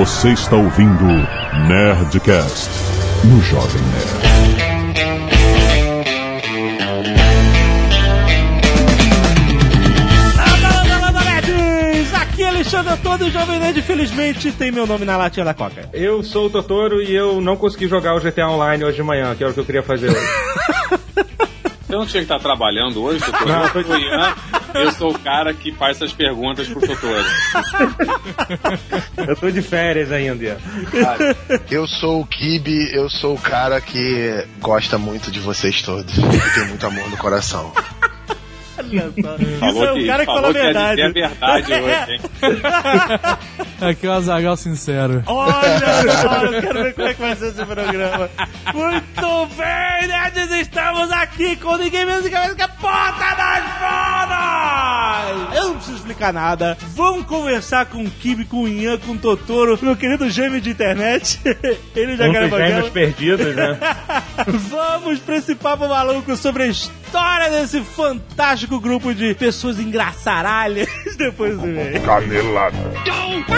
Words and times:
Você 0.00 0.30
está 0.30 0.56
ouvindo 0.56 1.04
Nerdcast 1.68 2.70
no 3.22 3.38
Jovem 3.42 3.82
Nerd. 3.82 4.30
É 12.38 12.44
Alexandre 12.44 12.94
Antônio, 12.94 13.26
o 13.26 13.30
Jovem 13.30 13.58
Nerd, 13.58 13.82
felizmente 13.82 14.50
tem 14.52 14.72
meu 14.72 14.86
nome 14.86 15.04
na 15.04 15.18
latinha 15.18 15.44
da 15.44 15.52
Coca. 15.52 15.90
Eu 15.92 16.22
sou 16.22 16.46
o 16.46 16.50
Totoro 16.50 17.02
e 17.02 17.14
eu 17.14 17.38
não 17.42 17.54
consegui 17.54 17.86
jogar 17.86 18.14
o 18.14 18.20
GTA 18.20 18.48
Online 18.48 18.82
hoje 18.82 18.96
de 18.96 19.02
manhã, 19.02 19.34
que 19.34 19.44
era 19.44 19.50
o 19.50 19.54
que 19.54 19.60
eu 19.60 19.66
queria 19.66 19.82
fazer 19.82 20.08
hoje. 20.08 20.26
Você 21.86 21.92
não 21.92 22.06
tinha 22.06 22.24
que 22.24 22.32
estar 22.32 22.38
trabalhando 22.38 23.02
hoje, 23.02 23.20
doutor? 23.20 23.46
Não, 23.46 23.66
eu, 23.66 23.90
o 23.90 23.96
Ian, 23.96 24.34
eu 24.74 24.92
sou 24.92 25.12
o 25.12 25.18
cara 25.18 25.52
que 25.54 25.72
faz 25.72 25.96
essas 25.96 26.12
perguntas 26.12 26.68
pro 26.68 26.80
doutor. 26.80 27.24
eu 29.28 29.36
tô 29.36 29.50
de 29.50 29.62
férias 29.62 30.10
ainda. 30.12 30.44
Ian. 30.44 30.56
Eu 31.70 31.86
sou 31.86 32.20
o 32.20 32.26
Kibe, 32.26 32.92
eu 32.92 33.08
sou 33.08 33.34
o 33.34 33.40
cara 33.40 33.80
que 33.80 34.46
gosta 34.60 34.98
muito 34.98 35.30
de 35.30 35.40
vocês 35.40 35.82
todos. 35.82 36.14
Que 36.14 36.54
tem 36.54 36.68
muito 36.68 36.86
amor 36.86 37.08
no 37.10 37.16
coração. 37.16 37.72
Olha 38.80 39.12
só. 39.22 39.36
Isso 39.36 39.58
Falou 39.58 39.84
é 39.84 39.92
o 39.92 39.94
que, 39.96 40.06
cara 40.06 40.26
que 40.26 40.32
falou 40.32 40.42
fala 40.42 40.48
a 40.48 40.52
que 40.52 40.60
verdade. 40.60 40.96
dizer 40.96 41.24
a 41.24 41.28
verdade 41.28 41.72
hoje, 41.72 42.12
hein? 42.12 42.20
Aqui 43.90 44.06
é 44.06 44.10
o 44.10 44.12
Azagal 44.12 44.56
sincero. 44.56 45.22
Olha 45.26 46.12
só, 46.20 46.44
eu 46.44 46.60
quero 46.60 46.82
ver 46.82 46.94
como 46.94 47.08
é 47.08 47.14
que 47.14 47.20
vai 47.20 47.36
ser 47.36 47.48
esse 47.48 47.64
programa. 47.64 48.30
Muito 48.74 49.46
bem, 49.56 50.08
nerds, 50.08 50.50
estamos 50.50 51.10
aqui 51.12 51.56
com 51.56 51.76
ninguém 51.76 52.04
menos 52.04 52.28
que 52.28 52.34
a 52.34 52.68
Porta 52.68 53.34
das 53.34 53.64
Fodas! 53.78 55.56
Eu 55.56 55.68
não 55.68 55.74
preciso 55.76 55.96
explicar 55.96 56.32
nada. 56.32 56.76
Vamos 56.94 57.24
conversar 57.26 57.86
com 57.86 58.02
o 58.04 58.10
Kibe, 58.10 58.44
com 58.44 58.64
o 58.64 58.68
Ian, 58.68 58.98
com 58.98 59.12
o 59.12 59.18
Totoro, 59.18 59.78
meu 59.80 59.96
querido 59.96 60.28
gêmeo 60.28 60.60
de 60.60 60.70
internet. 60.70 61.40
Ele 61.96 62.16
já 62.16 62.30
quer 62.30 62.48
dos 62.48 62.58
gêmeos 62.58 62.88
perdidos, 62.90 63.56
né? 63.56 63.78
Vamos 64.70 65.18
pra 65.20 65.36
esse 65.36 65.54
papo 65.54 65.88
maluco 65.88 66.36
sobre 66.36 66.64
a 66.64 66.66
história 66.66 67.09
desse 67.50 67.82
fantástico 67.82 68.80
grupo 68.80 69.14
de 69.14 69.34
pessoas 69.34 69.78
engraçaralhas 69.78 70.88
depois 71.18 71.58
do 71.58 71.66
meio. 71.66 72.00
Canelada. 72.02 72.76
Muito 72.76 73.50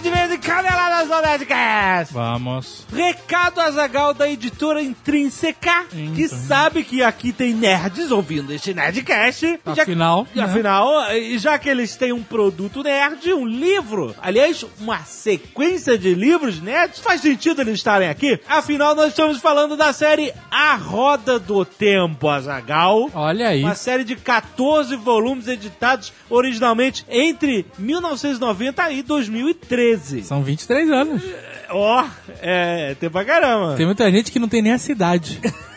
de 0.00 0.10
vez 0.10 0.30
em 0.32 0.38
Caneladas 0.38 1.08
do 1.08 1.20
Nerdcast. 1.22 2.12
Vamos. 2.14 2.86
Recado 2.94 3.60
Azagal 3.60 4.12
da 4.14 4.28
editora 4.30 4.82
Intrínseca, 4.82 5.86
que 6.14 6.28
sabe 6.28 6.84
que 6.84 7.02
aqui 7.02 7.32
tem 7.32 7.54
nerds 7.54 8.10
ouvindo 8.10 8.52
este 8.52 8.74
Nerdcast. 8.74 9.58
Já- 9.74 9.82
Afinal, 9.82 10.26
E 10.34 10.38
né? 10.38 10.44
afinal, 10.44 11.12
e 11.14 11.38
já 11.38 11.58
que 11.58 11.68
eles 11.68 11.96
têm 11.96 12.12
um 12.12 12.22
produto 12.22 12.82
nerd, 12.82 13.32
um 13.32 13.46
livro, 13.46 14.14
aliás, 14.20 14.64
uma 14.78 14.98
sequência 15.04 15.96
de 15.98 16.14
livros 16.14 16.60
nerds, 16.60 17.00
faz 17.00 17.20
sentido 17.20 17.60
eles 17.62 17.74
estarem 17.74 18.08
aqui. 18.08 18.38
Afinal, 18.48 18.94
nós 18.94 19.08
estamos 19.08 19.38
falando 19.38 19.76
da 19.76 19.92
série 19.92 20.32
A 20.50 20.74
Roda 20.76 21.38
do 21.38 21.64
Tempo, 21.64 22.28
Azagal. 22.28 23.10
Olha 23.14 23.48
aí. 23.48 23.62
Uma 23.62 23.74
série 23.74 24.04
de 24.04 24.14
14 24.16 24.94
volumes 24.96 25.48
editados 25.48 26.12
originalmente 26.28 27.04
entre 27.08 27.64
1990 27.78 28.90
e 28.92 29.02
2013. 29.02 29.85
São 30.22 30.42
23 30.42 30.90
anos. 30.90 31.22
Ó, 31.70 32.04
é, 32.40 32.94
tem 32.94 33.10
pra 33.10 33.24
caramba. 33.24 33.74
Tem 33.76 33.86
muita 33.86 34.10
gente 34.10 34.30
que 34.30 34.38
não 34.38 34.48
tem 34.48 34.62
nem 34.62 34.72
a 34.72 34.78
cidade. 34.78 35.40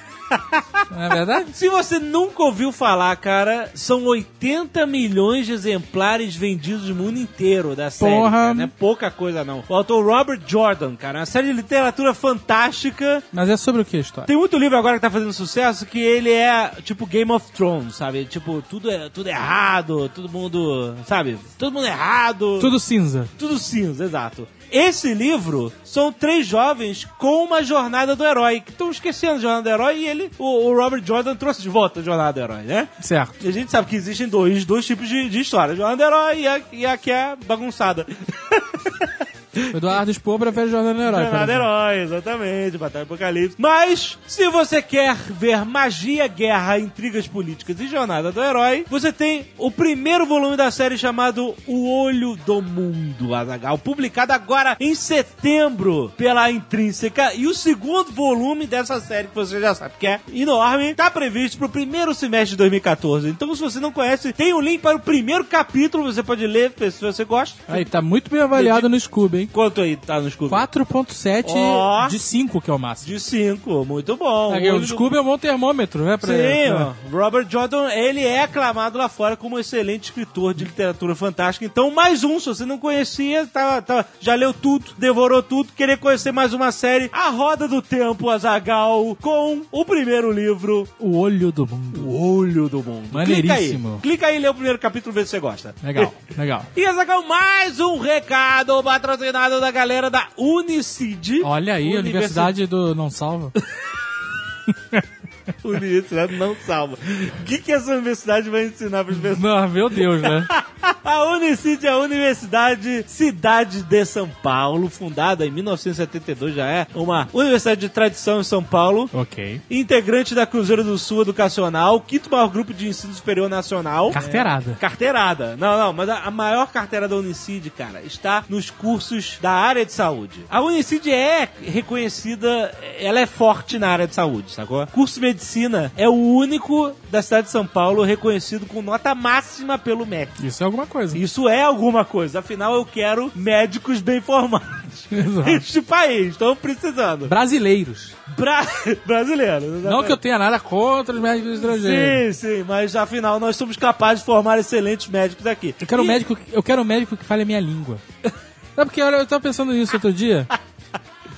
não 0.92 1.04
é 1.04 1.10
verdade? 1.10 1.52
Se 1.54 1.70
você 1.70 2.00
nunca 2.00 2.44
ouviu 2.44 2.72
falar, 2.72 3.16
cara, 3.18 3.72
são 3.76 4.04
80 4.06 4.86
milhões 4.86 5.46
de 5.46 5.54
exemplares 5.54 6.36
vendidos 6.36 6.90
no 6.90 6.96
mundo 6.96 7.20
inteiro 7.20 7.76
da 7.76 7.90
série. 7.90 8.12
Porra. 8.16 8.32
cara, 8.32 8.54
Não 8.54 8.64
é 8.64 8.68
pouca 8.68 9.12
coisa, 9.12 9.44
não. 9.44 9.64
O 9.68 9.74
autor 9.74 10.06
Robert 10.06 10.42
Jordan, 10.46 10.96
cara, 10.96 11.20
uma 11.20 11.26
série 11.26 11.48
de 11.48 11.54
literatura 11.54 12.14
fantástica. 12.14 13.24
Mas 13.32 13.50
é 13.50 13.58
sobre 13.58 13.82
o 13.82 13.86
que 13.86 13.98
a 13.98 14.02
história? 14.02 14.28
Tem 14.28 14.38
muito 14.38 14.58
livro 14.58 14.78
agora 14.78 14.96
que 14.96 15.02
tá 15.02 15.10
fazendo 15.10 15.34
sucesso 15.34 15.86
que 15.86 16.00
ele 16.00 16.32
é 16.32 16.72
tipo 16.84 17.06
Game 17.06 17.32
of 17.32 17.52
Thrones, 17.52 17.96
sabe? 17.96 18.26
Tipo, 18.26 18.62
tudo 18.62 18.90
é 18.90 19.10
tudo 19.10 19.28
errado, 19.30 20.10
todo 20.10 20.30
mundo, 20.30 20.96
sabe? 21.06 21.38
Todo 21.58 21.74
mundo 21.74 21.86
errado. 21.88 22.60
Tudo 22.60 22.80
cinza. 22.80 23.28
Tudo 23.38 23.58
cinza, 23.58 24.06
exato. 24.06 24.48
Esse 24.72 25.14
livro 25.14 25.72
são 25.84 26.12
três 26.12 26.46
jovens 26.46 27.06
com 27.18 27.44
uma 27.44 27.64
jornada 27.64 28.16
do 28.16 28.26
herói, 28.26 28.62
que 28.62 28.72
estão 28.72 28.92
esquecendo 28.92 29.36
a 29.36 29.40
jornada 29.40 29.64
do 29.64 29.70
herói 29.70 29.98
e 30.00 30.08
ele, 30.08 30.32
o, 30.38 30.68
o 30.68 30.76
Robert 30.76 31.04
Jordan 31.04 31.36
trouxe 31.36 31.62
de 31.62 31.70
volta 31.70 32.00
a 32.00 32.04
jornada 32.04 32.34
do 32.34 32.40
herói, 32.40 32.64
né? 32.64 32.88
Certo. 33.02 33.36
E 33.42 33.48
a 33.48 33.52
gente 33.52 33.72
sabe 33.72 33.88
que 33.88 33.96
existem 33.96 34.28
dois, 34.28 34.66
dois 34.66 34.86
tipos 34.86 35.08
de, 35.08 35.30
de 35.30 35.40
história, 35.40 35.74
a 35.74 35.76
jornada 35.76 35.98
do 35.98 36.04
herói 36.04 36.40
e 36.42 36.48
a, 36.48 36.62
e 36.72 36.86
a 36.86 36.98
que 36.98 37.12
é 37.12 37.36
bagunçada. 37.46 38.06
O 39.74 39.78
Eduardo 39.78 40.14
Spohr 40.14 40.40
prefere 40.40 40.70
Jornada 40.70 40.96
do 40.96 41.02
Herói. 41.02 41.24
Jornada 41.24 41.46
do. 41.46 41.52
Herói, 41.52 42.02
exatamente, 42.02 42.78
Batalha 42.78 43.06
do 43.06 43.14
Apocalipse. 43.14 43.56
Mas, 43.58 44.18
se 44.28 44.48
você 44.50 44.82
quer 44.82 45.16
ver 45.16 45.66
magia, 45.66 46.28
guerra, 46.28 46.80
intrigas 46.80 47.28
políticas 47.28 47.80
e 47.80 47.88
Jornada 47.88 48.32
do 48.32 48.42
Herói, 48.44 48.86
você 48.90 49.12
tem 49.12 49.48
o 49.58 49.72
primeiro 49.72 50.26
volume 50.26 50.56
da 50.58 50.72
série 50.72 50.98
chamado 50.98 51.56
O 51.66 52.04
Olho 52.04 52.36
do 52.46 52.62
Mundo, 52.62 53.34
Azagal, 53.34 53.78
publicado 53.78 54.34
agora 54.34 54.76
em 54.80 54.96
setembro 54.96 56.12
pela 56.18 56.50
Intrínseca. 56.52 57.34
E 57.34 57.48
o 57.48 57.54
segundo 57.54 58.12
volume 58.12 58.66
dessa 58.66 59.00
série, 59.00 59.28
que 59.28 59.36
você 59.36 59.60
já 59.60 59.74
sabe 59.76 59.94
que 60.00 60.08
é 60.08 60.20
enorme, 60.34 60.92
está 60.92 61.10
previsto 61.10 61.58
para 61.58 61.68
o 61.68 61.70
primeiro 61.70 62.14
semestre 62.14 62.52
de 62.52 62.58
2014. 62.58 63.30
Então, 63.30 63.54
se 63.54 63.62
você 63.62 63.80
não 63.80 63.92
conhece, 63.92 64.34
tem 64.34 64.54
um 64.54 64.62
link 64.62 64.82
para 64.82 64.98
o 64.98 65.00
primeiro 65.00 65.44
capítulo, 65.46 66.04
você 66.04 66.24
pode 66.24 66.46
ler 66.46 66.72
se 66.92 67.02
você 67.02 67.24
gosta. 67.24 67.60
Aí, 67.68 67.86
tá 67.86 68.02
muito 68.02 68.30
bem 68.30 68.42
avaliado 68.42 68.90
no 68.90 69.00
Scooby, 69.00 69.40
hein? 69.40 69.49
Quanto 69.52 69.82
aí 69.82 69.96
tá 69.96 70.20
no 70.20 70.30
Scooby? 70.30 70.52
4.7 70.54 71.46
Ó. 71.56 72.08
de 72.08 72.20
5, 72.20 72.62
que 72.62 72.70
é 72.70 72.74
o 72.74 72.80
máximo. 72.80 73.14
De 73.14 73.20
5, 73.20 73.86
muito 73.86 74.16
bom. 74.16 74.56
É, 74.56 74.72
o 74.74 74.80
do- 74.80 74.86
Scooby 74.88 75.18
é 75.18 75.22
um 75.22 75.26
bom 75.26 75.38
termômetro, 75.38 76.04
né? 76.06 76.18
Pra, 76.18 76.30
Sim, 76.34 76.70
pra-. 76.70 76.94
Robert 77.12 77.48
Jordan, 77.50 77.90
ele 77.92 78.24
é 78.24 78.44
aclamado 78.44 78.98
lá 78.98 79.10
fora 79.10 79.36
como 79.36 79.56
um 79.56 79.60
excelente 79.60 80.06
escritor 80.06 80.54
de 80.54 80.66
literatura 80.66 81.16
fantástica. 81.16 81.66
Então, 81.66 81.92
mais 81.92 82.24
um, 82.24 82.40
se 82.40 82.48
você 82.48 82.66
não 82.66 82.78
conhecia, 82.78 83.46
tá, 83.48 83.82
tá- 83.82 84.06
já 84.20 84.36
leu 84.36 84.54
tudo, 84.54 84.86
devorou 84.98 85.42
tudo, 85.42 85.72
querer 85.74 85.98
conhecer 85.98 86.32
mais 86.32 86.54
uma 86.54 86.72
série, 86.72 87.10
A 87.12 87.30
Roda 87.30 87.68
do 87.68 87.82
Tempo, 87.82 88.30
Azagal, 88.30 89.18
com 89.22 89.62
o 89.72 89.86
primeiro 89.86 90.32
livro, 90.32 90.88
O 91.00 91.18
Olho 91.18 91.52
do 91.52 91.66
Mundo. 91.68 92.08
O 92.08 92.38
Olho 92.38 92.70
do 92.70 92.84
Mundo. 92.84 93.08
Maneiríssimo. 93.12 94.00
Clica 94.00 94.00
aí, 94.00 94.02
Clica 94.02 94.28
aí 94.28 94.36
e 94.36 94.40
lê 94.40 94.48
o 94.50 94.54
primeiro 94.54 94.80
capítulo, 94.80 95.14
vê 95.14 95.24
se 95.24 95.32
você 95.32 95.40
gosta. 95.40 95.74
Legal, 95.84 96.14
legal. 96.38 96.66
E 96.76 96.86
Azagal, 96.86 97.24
mais 97.28 97.80
um 97.80 97.98
recado 98.00 98.82
patrocinado 98.84 99.39
da 99.48 99.72
galera 99.72 100.10
da 100.10 100.28
Unicid. 100.36 101.42
Olha 101.44 101.76
aí, 101.76 101.96
a 101.96 102.00
Universidade 102.00 102.66
do 102.68 102.94
Não 102.96 103.10
Salva. 103.10 103.54
Universidade 105.64 106.36
não 106.36 106.56
salva. 106.66 106.98
O 107.42 107.44
que, 107.44 107.58
que 107.60 107.72
essa 107.72 107.92
universidade 107.92 108.50
vai 108.50 108.66
ensinar 108.66 109.04
para 109.04 109.14
as 109.14 109.20
pessoas? 109.20 109.40
Não, 109.40 109.70
meu 109.70 109.90
Deus, 109.90 110.22
né? 110.22 110.48
A 111.04 111.24
Unicid 111.34 111.86
é 111.86 111.90
a 111.90 111.98
Universidade 111.98 113.04
Cidade 113.08 113.84
de 113.84 114.06
São 114.06 114.30
Paulo, 114.30 114.90
fundada 114.90 115.46
em 115.46 115.52
1972, 115.52 116.56
já 116.56 116.68
é 116.68 116.88
uma 116.94 117.28
universidade 117.34 117.82
de 117.82 117.90
tradição 117.90 118.40
em 118.40 118.44
São 118.44 118.64
Paulo. 118.64 119.10
ok. 119.12 119.60
Integrante 119.70 120.36
da 120.36 120.46
Cruzeiro 120.46 120.84
do 120.84 120.98
Sul 120.98 121.22
Educacional, 121.24 122.00
quinto 122.02 122.30
maior 122.30 122.48
grupo 122.48 122.74
de 122.74 122.88
ensino 122.88 123.14
superior 123.14 123.50
nacional. 123.50 124.12
Carteirada. 124.12 124.78
Carteirada. 124.80 125.58
Não, 125.58 125.78
não, 125.78 125.94
mas 125.94 126.10
a, 126.10 126.20
a 126.20 126.32
maior 126.32 126.72
carteira 126.72 127.08
da 127.08 127.16
Unicid, 127.16 127.70
cara, 127.72 128.02
está 128.02 128.44
nos 128.48 128.70
cursos 128.70 129.38
da 129.42 129.52
área 129.52 129.86
de 129.86 129.92
saúde. 129.92 130.46
A 130.50 130.62
Unicid 130.62 131.12
é 131.12 131.50
reconhecida, 131.62 132.74
ela 133.00 133.20
é 133.20 133.26
forte 133.26 133.80
na 133.80 133.90
área 133.90 134.08
de 134.08 134.16
saúde, 134.16 134.52
sacou? 134.52 134.86
Curso 134.88 135.20
de 135.20 135.39
medicina 135.44 135.92
é 135.96 136.08
o 136.08 136.14
único 136.14 136.92
da 137.10 137.22
cidade 137.22 137.46
de 137.48 137.52
São 137.52 137.66
Paulo 137.66 138.04
reconhecido 138.04 138.66
com 138.66 138.82
nota 138.82 139.16
máxima 139.16 139.78
pelo 139.78 140.06
MEC. 140.06 140.46
Isso 140.48 140.62
é 140.62 140.66
alguma 140.66 140.86
coisa. 140.86 141.18
Isso 141.18 141.48
é 141.48 141.64
alguma 141.64 142.04
coisa, 142.04 142.40
afinal 142.40 142.74
eu 142.76 142.86
quero 142.86 143.32
médicos 143.34 144.02
bem 144.02 144.20
formados. 144.20 144.68
Exato. 145.10 145.50
Este 145.50 145.82
país, 145.82 146.28
estão 146.32 146.56
precisando. 146.56 147.28
Brasileiros. 147.28 148.14
Bra 148.38 148.66
brasileiro. 149.08 149.66
Não 149.82 150.04
que 150.04 150.12
eu 150.12 150.18
tenha 150.18 150.38
nada 150.38 150.60
contra 150.60 151.16
os 151.16 151.22
médicos 151.22 151.54
estrangeiros. 151.56 152.36
Sim, 152.36 152.48
sim, 152.58 152.66
mas 152.68 152.96
afinal 152.96 153.40
nós 153.40 153.56
somos 153.56 153.78
capazes 153.78 154.20
de 154.20 154.26
formar 154.26 154.60
excelentes 154.60 155.08
médicos 155.08 155.48
aqui. 155.48 155.74
Eu 155.80 155.88
quero 155.88 156.02
um 156.02 156.06
E- 156.06 156.08
médico, 156.08 156.38
eu 156.52 156.62
quero 156.62 156.82
um 156.82 156.86
médico 156.86 157.16
que 157.16 157.24
fale 157.24 157.44
a 157.44 157.46
minha 157.46 157.60
língua. 157.62 157.98
Sabe 158.76 158.90
porque 158.92 159.02
olha, 159.02 159.16
eu 159.18 159.26
tava 159.26 159.42
pensando 159.42 159.74
nisso 159.74 159.96
outro 159.96 160.14
dia. 160.14 160.48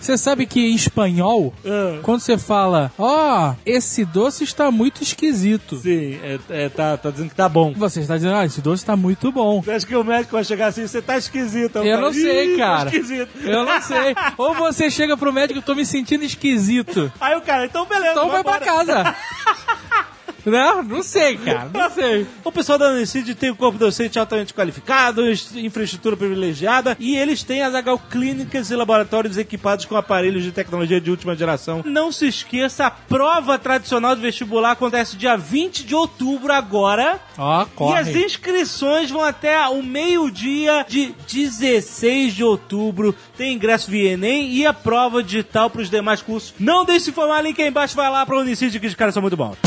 Você 0.01 0.17
sabe 0.17 0.45
que 0.45 0.59
em 0.59 0.73
espanhol, 0.75 1.53
Ah. 1.65 1.99
quando 2.01 2.19
você 2.21 2.37
fala, 2.37 2.91
ó, 2.97 3.53
esse 3.65 4.03
doce 4.03 4.43
está 4.43 4.71
muito 4.71 5.03
esquisito. 5.03 5.77
Sim, 5.77 6.19
é, 6.23 6.39
é, 6.49 6.69
tá, 6.69 6.97
tá 6.97 7.11
dizendo 7.11 7.29
que 7.29 7.35
tá 7.35 7.47
bom. 7.47 7.71
Você 7.77 7.99
está 8.01 8.15
dizendo, 8.17 8.35
ah, 8.35 8.45
esse 8.45 8.61
doce 8.61 8.81
está 8.83 8.95
muito 8.95 9.31
bom. 9.31 9.61
Você 9.61 9.71
acha 9.71 9.85
que 9.85 9.95
o 9.95 10.03
médico 10.03 10.31
vai 10.33 10.43
chegar 10.43 10.67
assim, 10.67 10.87
você 10.87 11.01
tá 11.01 11.17
esquisito. 11.17 11.77
O 11.79 11.83
Eu 11.83 11.95
cara, 11.97 12.01
não 12.01 12.13
sei, 12.13 12.53
"Ih, 12.55 12.57
tá 12.57 12.63
cara. 12.65 12.89
esquisito. 12.89 13.29
Eu 13.43 13.63
não 13.65 13.81
sei. 13.81 14.15
Ou 14.37 14.53
você 14.55 14.89
chega 14.89 15.15
pro 15.15 15.31
médico, 15.31 15.59
eu 15.59 15.63
tô 15.63 15.75
me 15.75 15.85
sentindo 15.85 16.23
esquisito. 16.23 17.11
Aí 17.21 17.35
o 17.35 17.41
cara, 17.41 17.65
então 17.65 17.85
beleza. 17.85 18.11
Então 18.11 18.29
vai 18.29 18.43
pra 18.43 18.59
vambora. 18.59 18.65
casa. 19.03 19.15
Não, 20.45 20.81
não 20.83 21.03
sei, 21.03 21.37
cara. 21.37 21.69
Não 21.73 21.89
sei. 21.89 22.27
O 22.43 22.51
pessoal 22.51 22.77
da 22.77 22.89
Unicid 22.89 23.33
tem 23.35 23.51
um 23.51 23.55
corpo 23.55 23.77
docente 23.77 24.19
altamente 24.19 24.53
qualificado, 24.53 25.21
infraestrutura 25.55 26.17
privilegiada 26.17 26.97
e 26.99 27.15
eles 27.15 27.43
têm 27.43 27.61
as 27.61 27.73
HL 27.73 27.97
clínicas 28.09 28.69
e 28.71 28.75
laboratórios 28.75 29.37
equipados 29.37 29.85
com 29.85 29.95
aparelhos 29.95 30.43
de 30.43 30.51
tecnologia 30.51 30.99
de 30.99 31.09
última 31.11 31.35
geração. 31.35 31.81
Não 31.85 32.11
se 32.11 32.27
esqueça, 32.27 32.87
a 32.87 32.91
prova 32.91 33.57
tradicional 33.59 34.15
de 34.15 34.21
vestibular 34.21 34.71
acontece 34.71 35.15
dia 35.15 35.37
20 35.37 35.83
de 35.85 35.95
outubro 35.95 36.51
agora. 36.51 37.19
Ó, 37.37 37.61
E 37.61 37.63
as 37.93 38.07
corre. 38.07 38.25
inscrições 38.25 39.09
vão 39.11 39.23
até 39.23 39.65
o 39.69 39.81
meio-dia 39.83 40.85
de 40.87 41.13
16 41.31 42.33
de 42.35 42.43
outubro. 42.43 43.15
Tem 43.37 43.53
ingresso 43.53 43.89
via 43.89 44.11
Enem 44.13 44.51
e 44.51 44.65
a 44.65 44.73
prova 44.73 45.23
digital 45.23 45.69
para 45.69 45.81
os 45.81 45.89
demais 45.89 46.21
cursos. 46.21 46.53
Não 46.59 46.83
deixe 46.85 47.05
se 47.05 47.11
informar, 47.11 47.41
link 47.41 47.61
aí 47.61 47.69
embaixo, 47.69 47.95
vai 47.95 48.09
lá 48.09 48.25
para 48.25 48.35
o 48.35 48.39
Unicid 48.41 48.77
que 48.79 48.87
os 48.87 48.95
caras 48.95 49.13
são 49.13 49.21
muito 49.21 49.37
bons. 49.37 49.57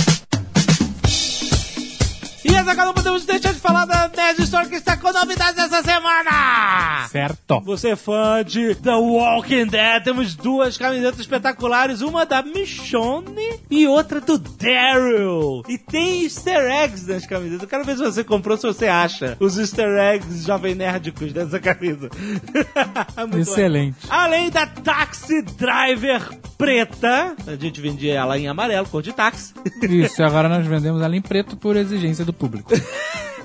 E 2.44 2.54
essa 2.54 2.74
não 2.74 2.92
podemos 2.92 3.24
deixar 3.24 3.54
de 3.54 3.58
falar 3.58 3.86
da 3.86 4.10
Nerd 4.14 4.42
Store 4.42 4.68
que 4.68 4.74
está 4.74 4.98
com 4.98 5.10
novidades 5.10 5.56
essa 5.56 5.82
semana! 5.82 7.08
Certo. 7.08 7.60
Você 7.64 7.90
é 7.90 7.96
fã 7.96 8.44
de 8.44 8.74
The 8.74 8.94
Walking 8.94 9.66
Dead, 9.66 10.04
temos 10.04 10.34
duas 10.34 10.76
camisetas 10.76 11.20
espetaculares, 11.20 12.02
uma 12.02 12.26
da 12.26 12.42
Michonne 12.42 13.60
e 13.70 13.86
outra 13.86 14.20
do 14.20 14.36
Daryl. 14.36 15.62
E 15.66 15.78
tem 15.78 16.24
easter 16.24 16.70
eggs 16.70 17.10
nas 17.10 17.24
camisetas. 17.24 17.62
Eu 17.62 17.68
quero 17.68 17.84
ver 17.84 17.96
se 17.96 18.02
você 18.02 18.22
comprou, 18.22 18.58
se 18.58 18.66
você 18.66 18.88
acha 18.88 19.38
os 19.40 19.56
easter 19.56 19.88
eggs 19.98 20.44
jovem 20.44 20.74
nerdicos 20.74 21.32
dessa 21.32 21.58
camisa. 21.58 22.10
Muito 23.20 23.38
Excelente. 23.38 23.96
Além 24.10 24.50
da 24.50 24.66
Taxi 24.66 25.40
Driver 25.40 26.28
preta, 26.58 27.34
a 27.46 27.56
gente 27.56 27.80
vendia 27.80 28.14
ela 28.14 28.38
em 28.38 28.48
amarelo, 28.48 28.86
cor 28.88 29.02
de 29.02 29.12
táxi. 29.12 29.54
Isso, 29.82 30.22
agora 30.22 30.48
nós 30.48 30.66
vendemos 30.66 31.00
ela 31.00 31.16
em 31.16 31.22
preto 31.22 31.56
por 31.56 31.76
exigência 31.76 32.24
do 32.24 32.33
público. 32.34 32.70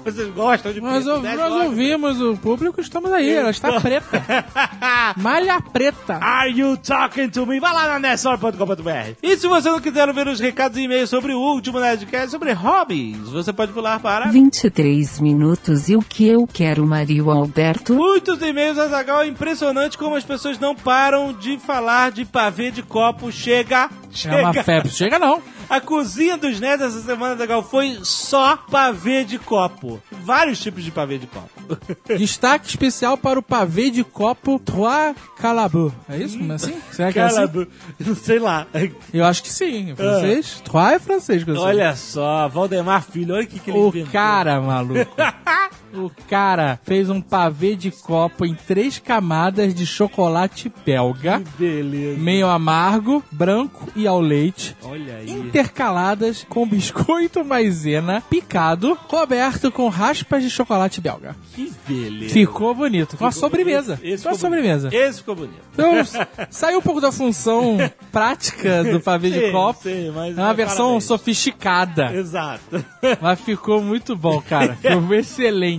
Vocês 0.01 0.29
gostam 0.33 0.71
de 0.71 0.79
Nós, 0.79 1.03
preto, 1.03 1.19
né? 1.21 1.35
nós 1.35 1.49
Gostam. 1.49 1.65
ouvimos 1.67 2.21
o 2.21 2.37
público, 2.37 2.79
estamos 2.79 3.11
aí, 3.11 3.33
ela 3.33 3.49
está 3.49 3.81
preta. 3.81 4.23
Malha 5.17 5.59
preta. 5.61 6.17
Are 6.21 6.49
you 6.49 6.77
talking 6.77 7.27
to 7.29 7.45
me? 7.45 7.59
Vai 7.59 7.73
lá 7.73 7.85
na 7.87 7.99
nessor.com.br. 7.99 9.15
E 9.21 9.35
se 9.37 9.45
você 9.45 9.69
não 9.69 9.81
quiser 9.81 10.11
ver 10.13 10.27
os 10.29 10.39
recados 10.39 10.77
e 10.77 10.83
e-mails 10.83 11.09
sobre 11.09 11.33
o 11.33 11.39
último 11.39 11.81
Nerdcast, 11.81 12.31
sobre 12.31 12.53
hobbies, 12.53 13.17
você 13.29 13.51
pode 13.51 13.73
pular 13.73 13.99
para 13.99 14.27
23 14.31 15.19
minutos 15.19 15.89
e 15.89 15.97
o 15.97 16.01
que 16.01 16.25
eu 16.27 16.47
quero, 16.47 16.85
Mario 16.87 17.29
Alberto? 17.29 17.93
muitos 17.93 18.41
e-mails, 18.41 18.77
Azagal. 18.79 19.23
É 19.23 19.27
impressionante 19.27 19.97
como 19.97 20.15
as 20.15 20.23
pessoas 20.23 20.57
não 20.57 20.73
param 20.75 21.33
de 21.33 21.57
falar 21.57 22.11
de 22.11 22.23
pavê 22.23 22.71
de 22.71 22.81
copo. 22.81 23.29
Chega, 23.33 23.89
É 24.25 24.41
uma 24.41 24.53
chega. 24.53 24.63
febre. 24.63 24.89
Chega 24.91 25.19
não. 25.19 25.41
A 25.69 25.79
cozinha 25.79 26.35
dos 26.35 26.59
nerds 26.59 26.87
essa 26.87 27.01
semana, 27.01 27.35
Azagal, 27.35 27.61
foi 27.61 27.99
só 28.01 28.57
pavê 28.57 29.23
de 29.23 29.37
copo. 29.37 30.01
Vários 30.23 30.59
tipos 30.59 30.83
de 30.83 30.89
pavê 30.91 31.17
de 31.19 31.27
copo. 31.27 31.49
Destaque 32.17 32.67
especial 32.67 33.15
para 33.17 33.37
o 33.37 33.43
pavê 33.43 33.91
de 33.91 34.03
copo 34.03 34.57
Trois 34.59 35.15
Calabou. 35.37 35.93
É 36.09 36.17
isso? 36.17 36.37
Como 36.39 36.51
é 36.51 36.55
assim? 36.55 36.73
Será 36.91 37.13
que 37.13 37.19
é 37.19 37.23
assim? 37.23 37.67
Não 37.99 38.15
sei 38.15 38.39
lá. 38.39 38.65
Eu 39.13 39.23
acho 39.25 39.43
que 39.43 39.49
sim. 39.49 39.91
Em 39.91 39.95
francês? 39.95 40.61
Trois 40.65 40.93
é 40.95 40.99
francês. 40.99 41.45
Olha 41.47 41.95
só, 41.95 42.47
Valdemar 42.47 43.03
Filho, 43.03 43.35
olha 43.35 43.43
o 43.43 43.47
que, 43.47 43.59
que 43.59 43.69
ele 43.69 43.77
O 43.77 43.89
inventou. 43.89 44.11
cara, 44.11 44.59
maluco. 44.59 44.99
O 45.93 46.11
cara 46.29 46.79
fez 46.83 47.09
um 47.09 47.19
pavê 47.21 47.75
de 47.75 47.89
copo 47.91 48.45
em 48.45 48.53
três 48.53 48.99
camadas 48.99 49.73
de 49.73 49.85
chocolate 49.85 50.71
belga, 50.85 51.39
Que 51.41 51.63
beleza. 51.63 52.19
meio 52.19 52.47
amargo, 52.47 53.23
branco 53.31 53.87
e 53.95 54.05
ao 54.07 54.19
leite, 54.21 54.75
Olha 54.83 55.15
aí. 55.17 55.31
intercaladas 55.31 56.45
com 56.47 56.65
biscoito 56.67 57.43
maisena 57.43 58.21
picado, 58.29 58.95
coberto 59.07 59.71
com 59.71 59.87
raspas 59.89 60.43
de 60.43 60.49
chocolate 60.49 61.01
belga. 61.01 61.35
Que 61.55 61.71
beleza. 61.87 62.33
Ficou 62.33 62.73
bonito. 62.75 63.17
Com 63.17 63.25
a 63.25 63.31
sobremesa. 63.31 63.99
Esse 64.03 64.23
Com 64.23 64.29
a 64.29 64.35
sobremesa. 64.35 64.89
bonito. 64.89 65.01
Esse 65.03 65.19
ficou 65.19 65.35
bonito. 65.35 65.59
Então, 65.73 65.93
saiu 66.49 66.79
um 66.79 66.81
pouco 66.81 67.01
da 67.01 67.11
função 67.11 67.77
prática 68.11 68.83
do 68.83 68.99
pavê 68.99 69.29
de 69.31 69.45
Sim, 69.47 69.51
copo. 69.51 69.83
sim, 69.83 70.11
mas 70.13 70.37
é 70.37 70.41
uma 70.41 70.53
versão 70.53 70.85
parabéns. 70.85 71.03
sofisticada. 71.05 72.13
Exato. 72.13 72.85
Mas 73.21 73.39
ficou 73.41 73.81
muito 73.81 74.15
bom, 74.15 74.41
cara. 74.41 74.75
Ficou 74.81 75.13
excelente. 75.13 75.78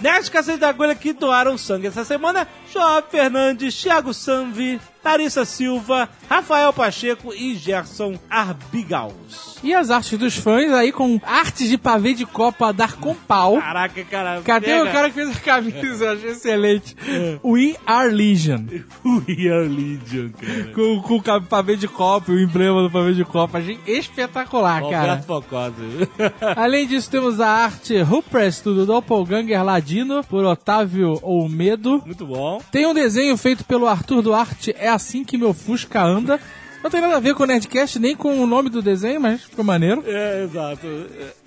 Nerds 0.00 0.28
Cacete 0.28 0.58
da 0.58 0.68
Agulha 0.68 0.94
que 0.94 1.12
doaram 1.12 1.56
sangue 1.58 1.86
essa 1.86 2.04
semana, 2.04 2.46
Joab 2.72 3.10
Fernandes, 3.10 3.74
Thiago 3.80 4.12
Sanvi, 4.14 4.80
Larissa 5.08 5.46
Silva, 5.46 6.06
Rafael 6.28 6.70
Pacheco 6.70 7.32
e 7.32 7.54
Gerson 7.54 8.18
Arbigaus. 8.28 9.56
E 9.62 9.74
as 9.74 9.90
artes 9.90 10.18
dos 10.18 10.36
fãs 10.36 10.70
aí 10.72 10.92
com 10.92 11.18
artes 11.24 11.68
de 11.68 11.78
pavê 11.78 12.12
de 12.12 12.26
copo 12.26 12.64
a 12.64 12.72
dar 12.72 12.96
com 12.96 13.14
pau. 13.14 13.58
Caraca, 13.58 14.04
cara. 14.04 14.42
Cadê 14.42 14.66
pega 14.66 14.84
o 14.84 14.92
cara 14.92 15.08
que 15.08 15.14
fez 15.14 15.36
a 15.36 15.40
camisa? 15.40 16.04
Eu 16.04 16.12
achei 16.12 16.30
excelente. 16.30 16.94
We 17.42 17.74
Are 17.86 18.10
Legion. 18.10 18.66
We 19.02 19.48
Are 19.48 19.66
Legion, 19.66 20.30
cara. 20.30 20.72
Com, 20.74 21.02
com 21.02 21.16
o 21.16 21.42
pavê 21.42 21.74
de 21.76 21.88
copo, 21.88 22.32
o 22.32 22.38
emblema 22.38 22.82
do 22.82 22.90
pavê 22.90 23.14
de 23.14 23.24
copo. 23.24 23.56
Achei 23.56 23.80
espetacular, 23.86 24.82
cara. 24.82 25.12
Alberto 25.12 25.26
Focosa. 25.26 25.74
Além 26.54 26.86
disso, 26.86 27.10
temos 27.10 27.40
a 27.40 27.48
arte 27.48 27.98
Ruprest 28.00 28.64
do 28.64 28.86
Doppelganger 28.86 29.64
Ladino, 29.64 30.22
por 30.24 30.44
Otávio 30.44 31.18
Olmedo. 31.22 32.02
Muito 32.04 32.26
bom. 32.26 32.60
Tem 32.70 32.86
um 32.86 32.94
desenho 32.94 33.36
feito 33.36 33.64
pelo 33.64 33.86
Arthur 33.86 34.22
Duarte, 34.22 34.74
É 34.78 34.88
Assim 34.98 35.22
Que 35.22 35.38
Meu 35.38 35.54
Fusca 35.54 36.02
Anda. 36.02 36.40
Não 36.82 36.90
tem 36.90 37.00
nada 37.00 37.16
a 37.16 37.20
ver 37.20 37.34
com 37.34 37.42
o 37.42 37.46
Nerdcast, 37.46 37.98
nem 37.98 38.14
com 38.14 38.40
o 38.40 38.46
nome 38.46 38.70
do 38.70 38.80
desenho, 38.80 39.20
mas 39.20 39.42
ficou 39.44 39.64
maneiro. 39.64 40.02
É, 40.06 40.44
exato. 40.44 40.86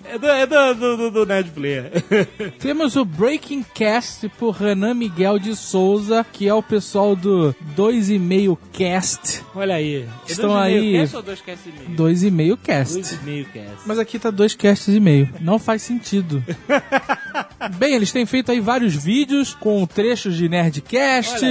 É 0.04 0.18
do, 0.18 0.26
é 0.26 0.46
do, 0.46 0.74
do, 0.96 1.10
do, 1.10 1.26
Nerd 1.26 1.50
Player. 1.50 1.90
Temos 2.58 2.96
o 2.96 3.04
Breaking 3.04 3.62
Cast 3.74 4.28
por 4.38 4.50
Renan 4.50 4.94
Miguel 4.94 5.38
de 5.38 5.56
Souza, 5.56 6.26
que 6.32 6.48
é 6.48 6.54
o 6.54 6.62
pessoal 6.62 7.16
do 7.16 7.54
2,5 7.76 8.58
Cast. 8.72 9.42
Olha 9.54 9.76
aí. 9.76 10.06
É 10.28 10.32
Estão 10.32 10.50
dois 10.50 10.62
aí- 10.64 10.92
cast 10.92 11.16
ou 11.16 11.22
dois 11.22 11.40
cast 11.40 11.68
e 11.68 11.72
meio? 11.72 12.56
2,5 12.56 12.58
Cast. 12.62 12.94
Dois 12.94 13.12
e 13.12 13.24
meio 13.24 13.44
cast. 13.46 13.76
Mas 13.86 13.98
aqui 13.98 14.18
tá 14.18 14.30
dois 14.30 14.54
casts 14.54 14.94
e 14.94 15.00
meio. 15.00 15.28
Não 15.40 15.58
faz 15.58 15.82
sentido. 15.82 16.44
Bem, 17.78 17.94
eles 17.94 18.12
têm 18.12 18.26
feito 18.26 18.50
aí 18.50 18.60
vários 18.60 18.94
vídeos 18.94 19.54
com 19.54 19.86
trechos 19.86 20.36
de 20.36 20.48
Nerdcast. 20.48 21.44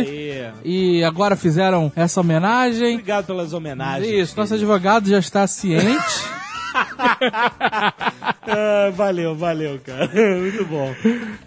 E 0.63 1.03
agora 1.03 1.35
fizeram 1.35 1.91
essa 1.95 2.19
homenagem. 2.19 2.93
Obrigado 2.93 3.25
pelas 3.25 3.53
homenagens. 3.53 3.70
Isso, 4.05 4.37
nosso 4.37 4.53
advogado 4.53 5.09
já 5.09 5.19
está 5.19 5.45
ciente. 5.47 5.95
Ah, 8.47 8.89
valeu, 8.93 9.35
valeu, 9.35 9.79
cara. 9.85 10.07
Muito 10.39 10.65
bom. 10.65 10.93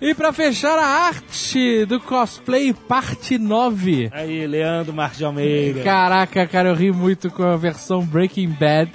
e 0.00 0.14
pra 0.14 0.32
fechar 0.32 0.78
a 0.78 0.86
arte 1.06 1.84
do 1.86 1.98
cosplay 2.00 2.72
parte 2.72 3.36
9. 3.36 4.10
Aí, 4.12 4.46
Leandro 4.46 4.94
de 5.12 5.24
Almeida. 5.24 5.82
Caraca, 5.82 6.46
cara, 6.46 6.68
eu 6.68 6.74
ri 6.74 6.92
muito 6.92 7.30
com 7.30 7.42
a 7.42 7.56
versão 7.56 8.04
Breaking 8.04 8.48
Bad. 8.48 8.90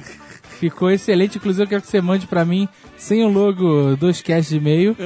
Ficou 0.58 0.90
excelente, 0.90 1.36
inclusive 1.38 1.64
eu 1.64 1.68
quero 1.68 1.82
que 1.82 1.88
você 1.88 2.00
mande 2.00 2.26
pra 2.26 2.44
mim 2.44 2.68
sem 2.96 3.24
o 3.24 3.28
logo 3.28 3.96
dois 3.96 4.20
casts 4.20 4.52
e 4.52 4.60
meio, 4.60 4.96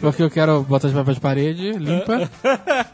porque 0.00 0.22
eu 0.22 0.30
quero 0.30 0.62
botar 0.62 0.88
papel 0.90 1.14
de 1.14 1.20
parede, 1.20 1.72
limpa. 1.72 2.30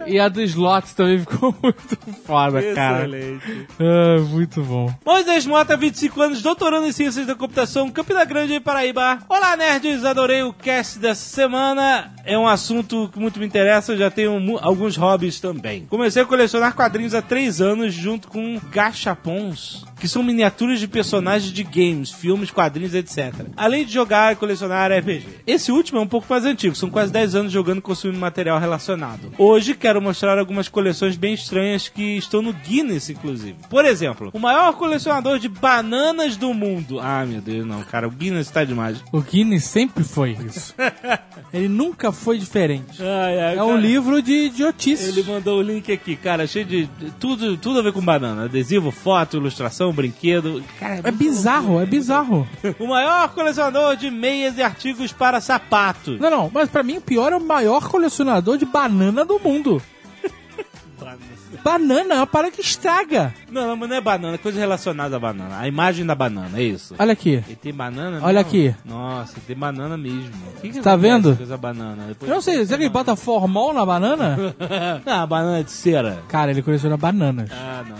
e 0.07 0.19
a 0.19 0.29
do 0.29 0.41
slot 0.43 0.95
também 0.95 1.19
ficou 1.19 1.55
muito 1.63 1.99
foda, 2.25 2.63
cara. 2.75 3.05
Excelente. 3.07 3.67
Ah, 3.79 4.21
muito 4.21 4.63
bom. 4.63 4.93
Moisés 5.05 5.47
Mota, 5.47 5.77
25 5.77 6.21
anos, 6.23 6.43
doutorando 6.43 6.87
em 6.87 6.93
Ciências 6.93 7.27
da 7.27 7.35
Computação, 7.35 7.91
Campina 7.91 8.25
Grande, 8.25 8.61
Paraíba. 8.61 9.19
Olá, 9.29 9.57
nerds! 9.57 10.05
Adorei 10.05 10.43
o 10.43 10.53
cast 10.53 10.99
dessa 10.99 11.29
semana. 11.29 12.13
É 12.25 12.39
um 12.39 12.47
assunto 12.47 13.11
que 13.13 13.19
muito 13.19 13.41
me 13.41 13.47
interessa, 13.47 13.93
eu 13.93 13.99
já 13.99 14.11
tenho 14.11 14.59
alguns 14.61 14.97
hobbies 14.97 15.41
também. 15.41 15.87
Comecei 15.87 16.23
a 16.23 16.27
colecionar 16.27 16.75
quadrinhos 16.75 17.15
há 17.15 17.23
três 17.23 17.61
anos, 17.61 17.93
junto 17.93 18.29
com 18.29 18.61
gachapons, 18.71 19.85
que 19.99 20.07
são 20.07 20.23
miniaturas 20.23 20.79
de 20.79 20.87
personagens 20.87 21.53
de 21.53 21.65
games, 21.65 22.11
filmes, 22.13 22.51
quadrinhos, 22.51 22.95
etc. 22.95 23.35
Além 23.57 23.85
de 23.85 23.93
jogar 23.93 24.12
jogar 24.13 24.33
e 24.33 24.37
colecionar 24.37 24.93
RPG. 24.93 25.25
Esse 25.47 25.73
último 25.73 25.99
é 25.99 26.03
um 26.03 26.07
pouco 26.07 26.27
mais 26.29 26.45
antigo, 26.45 26.75
são 26.75 26.91
quase 26.91 27.11
10 27.11 27.35
anos 27.35 27.53
jogando 27.53 27.79
e 27.79 27.83
consumindo 27.83 28.19
material 28.19 28.59
relacionado. 28.61 29.33
Hoje 29.39 29.75
quero 29.75 30.03
mostrar 30.03 30.39
algumas 30.39 30.69
coleções 30.69 31.17
bem 31.17 31.33
estranhas 31.33 31.89
que 31.89 32.19
estão 32.19 32.43
no 32.43 32.53
Guinness, 32.53 33.09
inclusive. 33.09 33.57
Por 33.71 33.85
exemplo, 33.87 34.31
o 34.35 34.39
maior 34.39 34.75
colecionador 34.75 35.39
de 35.39 35.49
bananas 35.49 36.37
do 36.37 36.53
mundo. 36.53 37.01
Ah, 37.01 37.25
meu 37.27 37.41
Deus, 37.41 37.67
não, 37.67 37.83
cara, 37.85 38.07
o 38.07 38.11
Guinness 38.11 38.51
tá 38.51 38.65
demais. 38.65 39.03
O 39.13 39.21
Guinness 39.23 39.65
sempre 39.65 40.05
foi 40.05 40.37
isso. 40.47 40.75
Ele 41.53 41.69
nunca 41.69 42.13
foi 42.13 42.39
diferente. 42.39 43.03
Ai, 43.03 43.41
ai, 43.41 43.57
É 43.57 43.63
um 43.63 43.69
cara. 43.69 43.81
livro 43.81 44.23
de 44.23 44.33
idiotice. 44.47 45.09
Ele 45.09 45.23
mandou 45.23 45.59
o 45.59 45.63
link 45.63 45.91
aqui, 45.91 46.17
cara, 46.17 46.47
cheio 46.47 46.65
de 46.67 46.89
tudo, 47.19 47.57
tudo 47.57 47.79
a 47.79 47.83
ver 47.83 47.93
com 47.93 48.01
banana. 48.03 48.45
Adesivo, 48.45 48.91
foto, 48.91 49.37
ilustração, 49.39 49.93
brinquedo. 49.93 50.63
Cara, 50.79 51.01
É 51.05 51.11
bizarro, 51.11 51.81
é 51.81 51.87
bizarro. 51.87 52.47
O 52.79 52.87
maior 52.89 53.29
colecionador 53.31 53.97
de 53.97 54.02
meias 54.11 54.57
e 54.59 54.63
artigos 54.63 55.13
para 55.13 55.41
sapatos. 55.41 56.19
Não, 56.21 56.31
não, 56.31 56.51
mas 56.53 56.69
pra 56.69 56.83
mim 56.83 56.99
o 56.99 57.01
pior 57.01 57.33
é 57.33 57.37
o 57.37 57.41
maior 57.45 57.89
colecionador 57.89 58.57
de 58.59 58.65
banana 58.65 59.25
do 59.25 59.39
mundo. 59.39 59.81
Banana 61.63 62.15
é 62.15 62.17
uma 62.17 62.27
parada 62.27 62.53
que 62.53 62.61
estraga. 62.61 63.33
Não, 63.51 63.69
não, 63.69 63.77
mas 63.77 63.89
não 63.89 63.97
é 63.97 64.01
banana, 64.01 64.35
é 64.35 64.39
coisa 64.39 64.59
relacionada 64.59 65.17
à 65.17 65.19
banana. 65.19 65.59
A 65.59 65.69
imagem 65.69 66.05
da 66.05 66.15
banana, 66.15 66.59
é 66.59 66.63
isso. 66.63 66.95
Olha 66.99 67.13
aqui. 67.13 67.43
E 67.49 67.55
tem 67.55 67.73
banana 67.73 68.19
Olha 68.23 68.41
aqui. 68.41 68.75
Nossa, 68.85 69.37
tem 69.47 69.55
banana 69.55 69.97
mesmo. 69.97 70.31
O 70.57 70.61
que 70.61 70.71
que 70.71 70.81
Tá 70.81 70.97
vendo? 70.97 71.37
com 71.37 71.43
essa 71.43 71.57
banana? 71.57 72.05
Depois 72.09 72.29
Eu 72.29 72.35
não 72.37 72.43
sei, 72.43 72.65
será 72.65 72.79
que 72.79 72.85
ele 72.85 72.91
bota 72.91 73.15
formol 73.15 73.73
na 73.75 73.85
banana? 73.85 74.37
não, 75.05 75.27
banana 75.27 75.59
é 75.59 75.63
de 75.63 75.71
cera. 75.71 76.23
Cara, 76.29 76.51
ele 76.51 76.63
coleciona 76.63 76.97
bananas. 76.97 77.51
Ah, 77.53 77.85
não. 77.89 77.97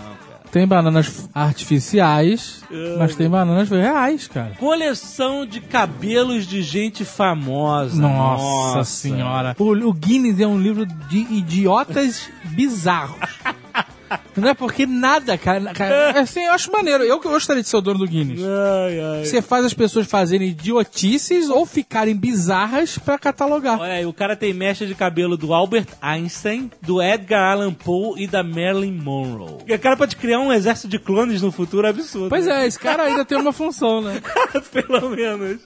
Tem 0.53 0.67
bananas 0.67 1.27
artificiais, 1.33 2.63
mas 2.99 3.15
tem 3.15 3.27
bananas 3.27 3.71
reais, 3.71 4.27
cara. 4.27 4.51
Coleção 4.59 5.47
de 5.47 5.59
cabelos 5.59 6.45
de 6.45 6.61
gente 6.61 7.03
famosa. 7.03 7.99
Nossa, 7.99 8.83
senhora. 8.83 9.55
O, 9.57 9.71
o 9.71 9.91
Guinness 9.91 10.39
é 10.39 10.45
um 10.45 10.59
livro 10.61 10.85
de 10.85 11.21
idiotas 11.21 12.29
bizarros. 12.45 13.17
Não 14.35 14.49
é 14.49 14.53
porque 14.53 14.85
nada, 14.85 15.37
cara. 15.37 15.73
cara 15.73 16.19
assim, 16.21 16.43
eu 16.43 16.51
acho 16.51 16.71
maneiro. 16.71 17.03
Eu 17.03 17.19
que 17.19 17.27
gostaria 17.27 17.61
de 17.61 17.69
ser 17.69 17.77
o 17.77 17.81
dono 17.81 17.99
do 17.99 18.07
Guinness. 18.07 18.41
Ai, 18.43 18.99
ai. 18.99 19.25
Você 19.25 19.41
faz 19.41 19.65
as 19.65 19.73
pessoas 19.73 20.07
fazerem 20.07 20.49
idiotices 20.49 21.49
ou 21.49 21.65
ficarem 21.65 22.15
bizarras 22.15 22.97
pra 22.97 23.17
catalogar. 23.17 23.79
Olha 23.79 23.93
aí, 23.93 24.05
o 24.05 24.13
cara 24.13 24.35
tem 24.35 24.53
mecha 24.53 24.85
de 24.85 24.95
cabelo 24.95 25.37
do 25.37 25.53
Albert 25.53 25.87
Einstein, 26.01 26.71
do 26.81 27.01
Edgar 27.01 27.51
Allan 27.53 27.73
Poe 27.73 28.21
e 28.23 28.27
da 28.27 28.43
Marilyn 28.43 28.91
Monroe. 28.99 29.57
E 29.67 29.73
o 29.73 29.79
cara 29.79 29.95
pode 29.97 30.15
criar 30.15 30.39
um 30.39 30.51
exército 30.51 30.87
de 30.87 30.99
clones 30.99 31.41
no 31.41 31.51
futuro 31.51 31.87
absurdo. 31.87 32.29
Pois 32.29 32.47
é, 32.47 32.65
esse 32.67 32.79
cara 32.79 33.03
ainda 33.03 33.23
tem 33.25 33.37
uma 33.37 33.53
função, 33.53 34.01
né? 34.01 34.21
Pelo 34.71 35.09
menos. 35.09 35.59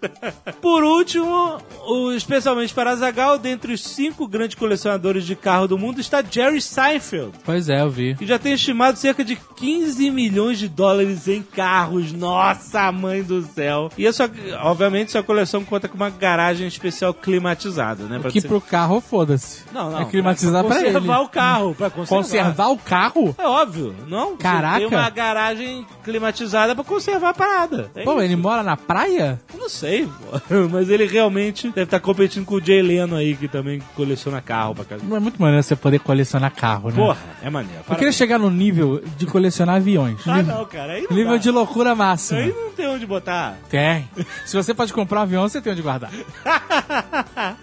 Por 0.61 0.83
último, 0.83 1.57
o- 1.85 2.11
especialmente 2.13 2.73
para 2.73 2.95
Zagal, 2.95 3.37
dentre 3.37 3.73
os 3.73 3.83
cinco 3.83 4.27
grandes 4.27 4.55
colecionadores 4.55 5.25
de 5.25 5.35
carro 5.35 5.67
do 5.67 5.77
mundo 5.77 5.99
está 6.01 6.23
Jerry 6.29 6.61
Seinfeld, 6.61 7.31
Pois 7.43 7.69
é, 7.69 7.81
eu 7.81 7.89
vi. 7.89 8.15
que 8.15 8.25
já 8.25 8.37
tem 8.39 8.56
estimado 8.57 8.97
cerca 8.97 9.23
de 9.23 9.35
15 9.55 10.09
milhões 10.11 10.59
de 10.59 10.67
dólares 10.67 11.27
em 11.27 11.41
carros. 11.41 12.11
Nossa, 12.11 12.91
mãe 12.91 13.23
do 13.23 13.41
céu! 13.43 13.89
E 13.97 14.11
sua, 14.11 14.29
obviamente, 14.61 15.11
sua 15.11 15.23
coleção 15.23 15.63
conta 15.63 15.87
com 15.87 15.95
uma 15.95 16.09
garagem 16.09 16.67
especial 16.67 17.13
climatizada, 17.13 18.03
né? 18.05 18.19
Pra 18.19 18.29
Que 18.31 18.41
você- 18.41 18.47
pro 18.47 18.59
carro, 18.61 18.99
foda-se. 19.01 19.63
Não, 19.73 19.89
não. 19.91 20.01
É 20.01 20.05
climatizar 20.05 20.63
pra 20.63 20.75
ele. 20.77 20.85
conservar 20.93 21.19
o 21.21 21.29
carro. 21.29 21.75
Pra 21.75 21.89
conservar. 21.89 22.23
Conservar 22.23 22.67
o 22.69 22.77
carro? 22.77 23.35
É 23.37 23.47
óbvio, 23.47 23.95
não? 24.07 24.35
Caraca. 24.37 24.77
Tem 24.79 24.87
uma 24.87 25.09
garagem 25.09 25.85
climatizada 26.03 26.73
pra 26.75 26.83
conservar 26.83 27.29
a 27.29 27.33
parada. 27.33 27.91
É 27.95 28.03
Pô, 28.03 28.13
isso. 28.13 28.21
ele 28.21 28.35
mora 28.35 28.63
na 28.63 28.75
praia? 28.77 29.39
Eu 29.53 29.59
Não 29.59 29.69
sei, 29.69 30.07
mas 30.71 30.89
ele 30.89 31.05
realmente 31.05 31.67
deve 31.69 31.83
estar 31.83 31.99
competindo 31.99 32.45
com 32.45 32.55
o 32.55 32.61
Jay 32.63 32.81
Leno 32.81 33.15
aí, 33.15 33.35
que 33.35 33.47
também 33.47 33.81
coleciona 33.95 34.41
carro 34.41 34.75
pra 34.75 34.85
casa. 34.85 35.03
Não 35.07 35.15
é 35.15 35.19
muito 35.19 35.41
maneiro 35.41 35.61
você 35.63 35.75
poder 35.75 35.99
colecionar 35.99 36.51
carro, 36.53 36.89
né? 36.89 36.95
Porra, 36.95 37.17
é 37.41 37.49
maneiro. 37.49 37.81
Eu 37.89 37.95
queria 37.95 38.11
chegar 38.11 38.39
no 38.39 38.46
nível 38.49 39.01
de 39.17 39.25
colecionar 39.25 39.75
aviões. 39.77 40.19
Ah, 40.27 40.37
nível 40.37 40.55
não, 40.57 40.65
cara. 40.65 40.93
Aí 40.93 41.07
não 41.09 41.15
nível 41.15 41.33
dá. 41.33 41.37
de 41.37 41.51
loucura 41.51 41.95
máxima. 41.95 42.39
Aí 42.39 42.53
não 42.53 42.71
tem 42.71 42.87
onde 42.87 43.05
botar. 43.05 43.57
Tem. 43.69 44.09
Se 44.45 44.55
você 44.55 44.73
pode 44.73 44.91
comprar 44.93 45.19
um 45.19 45.23
avião, 45.23 45.47
você 45.49 45.61
tem 45.61 45.73
onde 45.73 45.81
guardar. 45.81 46.11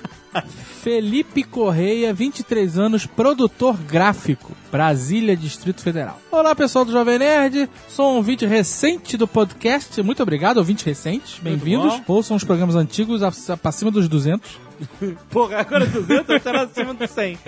Felipe 0.82 1.42
Correia, 1.44 2.12
23 2.12 2.76
anos, 2.78 3.06
produtor 3.06 3.76
gráfico, 3.76 4.52
Brasília, 4.70 5.36
Distrito 5.36 5.80
Federal. 5.80 6.20
Olá, 6.30 6.54
pessoal 6.54 6.84
do 6.84 6.92
Jovem 6.92 7.18
Nerd. 7.20 7.70
Sou 7.88 8.12
um 8.12 8.16
ouvinte 8.16 8.44
recente 8.44 9.16
do 9.16 9.26
podcast. 9.28 10.02
Muito 10.02 10.22
obrigado, 10.22 10.58
ouvinte 10.58 10.84
recente. 10.84 11.40
Bem-vindos. 11.40 12.02
Ouçam 12.06 12.36
os 12.36 12.44
programas 12.44 12.74
antigos 12.74 13.22
a- 13.22 13.32
acima 13.64 13.90
dos 13.90 14.08
200. 14.08 14.58
Porra, 15.30 15.58
agora 15.58 15.86
200 15.86 16.42
tá 16.42 16.62
acima 16.62 16.94
do 16.94 17.06
100. 17.06 17.38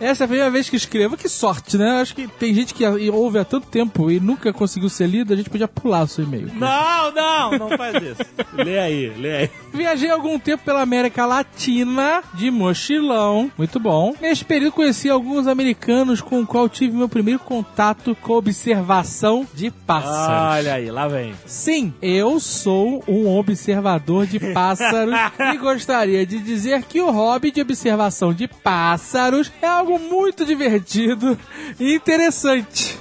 Essa 0.00 0.24
é 0.24 0.26
a 0.26 0.28
primeira 0.28 0.50
vez 0.50 0.68
que 0.68 0.76
escrevo. 0.76 1.16
Que 1.16 1.28
sorte, 1.28 1.76
né? 1.76 2.00
Acho 2.00 2.14
que 2.14 2.26
tem 2.26 2.54
gente 2.54 2.74
que 2.74 2.84
ouve 3.10 3.38
há 3.38 3.44
tanto 3.44 3.66
tempo 3.68 4.10
e 4.10 4.20
nunca 4.20 4.52
conseguiu 4.52 4.88
ser 4.88 5.06
lida. 5.06 5.34
A 5.34 5.36
gente 5.36 5.50
podia 5.50 5.68
pular 5.68 6.02
o 6.02 6.08
seu 6.08 6.24
e-mail. 6.24 6.50
Não, 6.54 7.12
não, 7.12 7.50
não 7.58 7.76
faz 7.76 7.94
isso. 8.02 8.22
Lê 8.54 8.78
aí, 8.78 9.08
lê 9.16 9.36
aí. 9.36 9.50
Viajei 9.72 10.10
algum 10.10 10.38
tempo 10.38 10.64
pela 10.64 10.82
América 10.82 11.26
Latina 11.26 12.22
de 12.34 12.50
mochilão, 12.50 13.50
muito 13.56 13.78
bom. 13.78 14.14
Nesse 14.20 14.44
período 14.44 14.72
conheci 14.72 15.08
alguns 15.08 15.46
americanos 15.46 16.20
com 16.20 16.40
o 16.40 16.46
qual 16.46 16.68
tive 16.68 16.96
meu 16.96 17.08
primeiro 17.08 17.40
contato 17.40 18.16
com 18.20 18.34
observação 18.34 19.46
de 19.54 19.70
pássaros. 19.70 20.58
Olha 20.58 20.74
aí, 20.74 20.90
lá 20.90 21.06
vem. 21.08 21.34
Sim, 21.46 21.92
eu 22.00 22.40
sou 22.40 23.02
um 23.06 23.28
observador 23.36 24.26
de 24.26 24.38
pássaros 24.52 25.14
e 25.54 25.56
gostaria 25.56 26.26
de 26.26 26.38
dizer 26.38 26.57
que 26.88 27.00
o 27.00 27.10
hobby 27.10 27.50
de 27.50 27.60
observação 27.60 28.32
de 28.32 28.48
pássaros 28.48 29.52
é 29.62 29.66
algo 29.66 29.98
muito 29.98 30.44
divertido 30.44 31.38
e 31.78 31.94
interessante. 31.94 32.98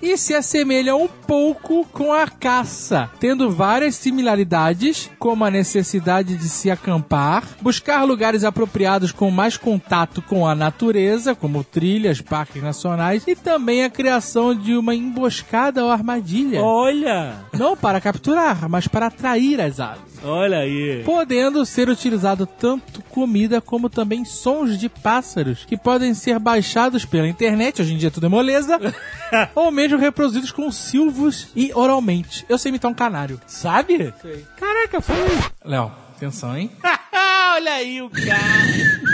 E 0.00 0.16
se 0.16 0.34
assemelha 0.34 0.94
um 0.94 1.08
pouco 1.08 1.84
com 1.86 2.12
a 2.12 2.28
caça, 2.28 3.10
tendo 3.18 3.50
várias 3.50 3.96
similaridades, 3.96 5.10
como 5.18 5.44
a 5.44 5.50
necessidade 5.50 6.36
de 6.36 6.48
se 6.48 6.70
acampar, 6.70 7.42
buscar 7.60 8.04
lugares 8.04 8.44
apropriados 8.44 9.10
com 9.10 9.30
mais 9.32 9.56
contato 9.56 10.22
com 10.22 10.46
a 10.46 10.54
natureza, 10.54 11.34
como 11.34 11.64
trilhas, 11.64 12.20
parques 12.20 12.62
nacionais, 12.62 13.24
e 13.26 13.34
também 13.34 13.82
a 13.82 13.90
criação 13.90 14.54
de 14.54 14.76
uma 14.76 14.94
emboscada 14.94 15.84
ou 15.84 15.90
armadilha. 15.90 16.62
Olha, 16.62 17.34
Não 17.52 17.76
para 17.76 18.00
capturar, 18.00 18.68
mas 18.68 18.86
para 18.86 19.06
atrair 19.06 19.60
as 19.60 19.80
aves. 19.80 20.11
Olha 20.24 20.58
aí. 20.58 21.02
Podendo 21.04 21.64
ser 21.64 21.88
utilizado 21.88 22.46
tanto 22.46 23.02
comida 23.02 23.60
como 23.60 23.88
também 23.88 24.24
sons 24.24 24.78
de 24.78 24.88
pássaros, 24.88 25.64
que 25.64 25.76
podem 25.76 26.14
ser 26.14 26.38
baixados 26.38 27.04
pela 27.04 27.28
internet, 27.28 27.82
hoje 27.82 27.94
em 27.94 27.96
dia 27.96 28.10
tudo 28.10 28.26
é 28.26 28.28
moleza, 28.28 28.78
ou 29.54 29.70
mesmo 29.70 29.98
reproduzidos 29.98 30.52
com 30.52 30.70
silvos 30.70 31.48
e 31.54 31.70
oralmente. 31.74 32.44
Eu 32.48 32.58
sei 32.58 32.70
imitar 32.70 32.90
um 32.90 32.94
canário. 32.94 33.40
Sabe? 33.46 34.12
Caraca, 34.56 35.00
foi. 35.00 35.16
Léo, 35.64 35.90
atenção, 36.16 36.56
hein? 36.56 36.70
olha 37.54 37.72
aí 37.72 38.00
o 38.00 38.08
cara. 38.08 39.12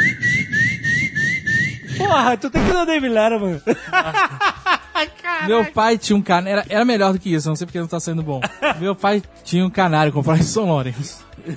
Porra, 1.97 2.37
tu 2.37 2.49
tem 2.49 2.65
que 2.65 2.73
dar 2.73 2.85
David 2.85 3.13
Letterman. 3.13 3.61
Meu 5.47 5.65
pai 5.67 5.99
tinha 5.99 6.17
um 6.17 6.23
canário. 6.23 6.61
Era, 6.61 6.67
era 6.69 6.85
melhor 6.85 7.13
do 7.13 7.19
que 7.19 7.33
isso, 7.33 7.49
não 7.49 7.57
sei 7.57 7.67
porque 7.67 7.79
não 7.81 7.87
tá 7.87 8.01
saindo 8.01 8.23
bom. 8.23 8.41
Meu 8.79 8.95
pai 8.95 9.23
tinha 9.45 9.65
um 9.65 9.71
canário, 9.71 10.13
comprou 10.13 10.37
em 10.37 10.43
São 10.43 10.67
Lourenço. 10.67 11.27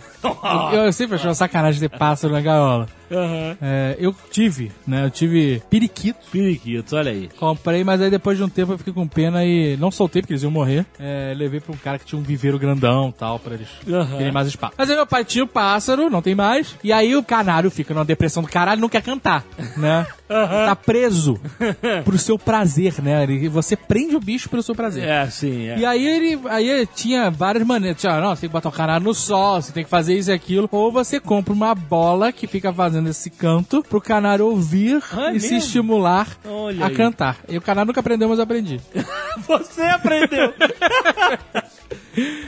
Eu, 0.72 0.84
eu 0.86 0.94
sempre 0.94 1.16
achei 1.16 1.28
uma 1.28 1.34
sacanagem 1.36 1.80
ter 1.80 1.90
pássaro 1.98 2.32
na 2.32 2.40
gaiola. 2.40 2.88
Aham. 3.12 3.58
É, 3.62 3.96
eu 4.00 4.16
tive, 4.32 4.72
né? 4.88 5.06
Eu 5.06 5.10
tive 5.12 5.62
periquitos. 5.70 6.28
Periquitos, 6.32 6.94
olha 6.94 7.12
aí. 7.12 7.30
Comprei, 7.38 7.84
mas 7.84 8.02
aí 8.02 8.10
depois 8.10 8.38
de 8.38 8.44
um 8.44 8.50
tempo 8.50 8.72
eu 8.74 8.78
fiquei 8.78 8.94
com 8.94 9.08
pena 9.08 9.44
e 9.46 9.76
não 9.78 9.92
soltei 9.92 10.22
porque 10.22 10.34
eles 10.34 10.44
iam 10.44 10.52
morrer. 10.52 10.86
É, 11.00 11.34
levei 11.36 11.60
pra 11.60 11.74
um 11.74 11.78
cara 11.78 12.00
que 12.00 12.06
tinha 12.06 12.20
um 12.20 12.24
viveiro 12.24 12.58
grandão 12.60 13.10
e 13.10 13.14
tal, 13.14 13.38
pra 13.40 13.56
eles 13.56 13.68
Aham. 13.88 14.18
terem 14.18 14.32
mais 14.32 14.48
espaço. 14.48 14.74
Mas 14.78 14.90
aí 14.90 14.96
meu 14.96 15.08
pai 15.08 15.26
tinha 15.26 15.44
o 15.44 15.48
pássaro, 15.48 16.10
não 16.10 16.22
tem 16.22 16.36
mais. 16.36 16.76
E 16.84 16.92
aí 16.94 17.16
o 17.16 17.24
canário 17.24 17.70
fica 17.70 17.94
numa 17.94 18.06
depressão 18.06 18.42
do 18.44 18.50
caralho 18.50 18.82
não 18.82 18.90
quer 18.90 19.02
cantar, 19.02 19.44
né? 19.78 20.06
Tá 20.32 20.78
preso 20.78 21.38
pro 22.06 22.18
seu 22.18 22.40
prazer, 22.40 23.02
né? 23.02 23.24
Ele- 23.24 23.50
Você 23.50 23.76
prende 23.76 24.16
o 24.16 24.20
bicho 24.20 24.48
pelo 24.50 24.64
seu 24.64 24.74
prazer. 24.74 25.04
É, 25.04 25.28
sim, 25.30 25.68
é. 25.68 25.78
E 25.80 25.86
aí 25.86 26.08
ele 26.08 26.40
aí 26.48 26.88
tinha 26.96 27.30
várias 27.30 27.66
maneiras. 27.68 28.00
Tinha, 28.00 28.18
não, 28.22 28.30
você 28.34 28.42
tem 28.42 28.50
que 28.50 28.54
botar 28.54 28.70
o 28.70 28.72
canário 28.72 29.04
no 29.06 29.14
sol, 29.14 29.62
você 29.62 29.74
tem 29.74 29.84
que 29.84 29.90
fazer 29.90 30.18
isso 30.18 30.32
e 30.32 30.34
aquilo. 30.34 30.70
Ou 30.72 30.90
você 30.90 31.20
compra 31.20 31.52
uma 31.54 31.76
bola 31.76 32.32
que 32.32 32.48
fica 32.48 32.72
fazendo 32.72 33.01
esse 33.10 33.30
canto 33.30 33.84
pro 33.84 34.00
canário 34.02 34.46
ouvir 34.46 35.02
Ah, 35.12 35.32
é 35.32 35.36
e 35.36 35.40
se 35.40 35.52
mesmo? 35.54 35.58
estimular 35.68 36.28
Olha 36.46 36.86
a 36.86 36.88
aí. 36.90 36.96
cantar. 36.96 37.38
E 37.48 37.58
o 37.58 37.62
canário 37.62 37.88
nunca 37.88 38.00
aprendeu, 38.00 38.28
mas 38.30 38.38
eu 38.40 38.44
aprendi. 38.44 38.80
Você 39.48 39.82
aprendeu. 39.82 40.54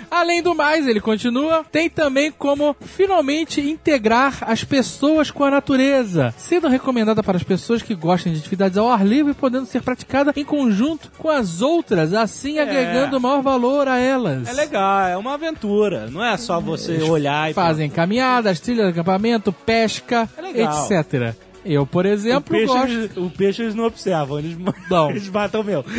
Além 0.09 0.41
do 0.41 0.53
mais, 0.53 0.87
ele 0.87 0.99
continua, 0.99 1.65
tem 1.71 1.89
também 1.89 2.31
como 2.31 2.75
finalmente 2.81 3.61
integrar 3.61 4.39
as 4.41 4.63
pessoas 4.63 5.31
com 5.31 5.43
a 5.43 5.51
natureza, 5.51 6.33
sendo 6.37 6.67
recomendada 6.67 7.23
para 7.23 7.37
as 7.37 7.43
pessoas 7.43 7.81
que 7.81 7.95
gostem 7.95 8.33
de 8.33 8.39
atividades 8.39 8.77
ao 8.77 8.89
ar 8.89 9.05
livre, 9.05 9.33
podendo 9.33 9.65
ser 9.65 9.81
praticada 9.81 10.33
em 10.35 10.45
conjunto 10.45 11.11
com 11.17 11.29
as 11.29 11.61
outras, 11.61 12.13
assim 12.13 12.59
agregando 12.59 13.19
maior 13.19 13.41
valor 13.41 13.87
a 13.87 13.97
elas. 13.97 14.47
É 14.47 14.53
legal, 14.53 15.07
é 15.07 15.17
uma 15.17 15.33
aventura. 15.33 16.09
Não 16.09 16.23
é 16.23 16.37
só 16.37 16.59
você 16.59 17.01
olhar 17.01 17.49
e 17.49 17.53
Fazem 17.53 17.89
caminhadas, 17.89 18.59
trilha 18.59 18.85
de 18.85 18.89
acampamento, 18.91 19.51
pesca, 19.51 20.29
É 20.37 20.63
etc. 20.63 21.35
Eu, 21.65 21.85
por 21.85 22.05
O 22.05 22.07
exemplo, 22.09 22.51
peixe, 22.51 22.65
gosto. 22.73 22.89
eles, 22.91 23.17
o 23.17 23.29
peixe 23.29 23.61
eles 23.61 23.75
não 23.75 23.85
observam, 23.85 24.39
eles, 24.39 24.57
Não. 24.89 25.09
eles 25.11 25.29
matam 25.29 25.61
o 25.61 25.63
meu. 25.63 25.83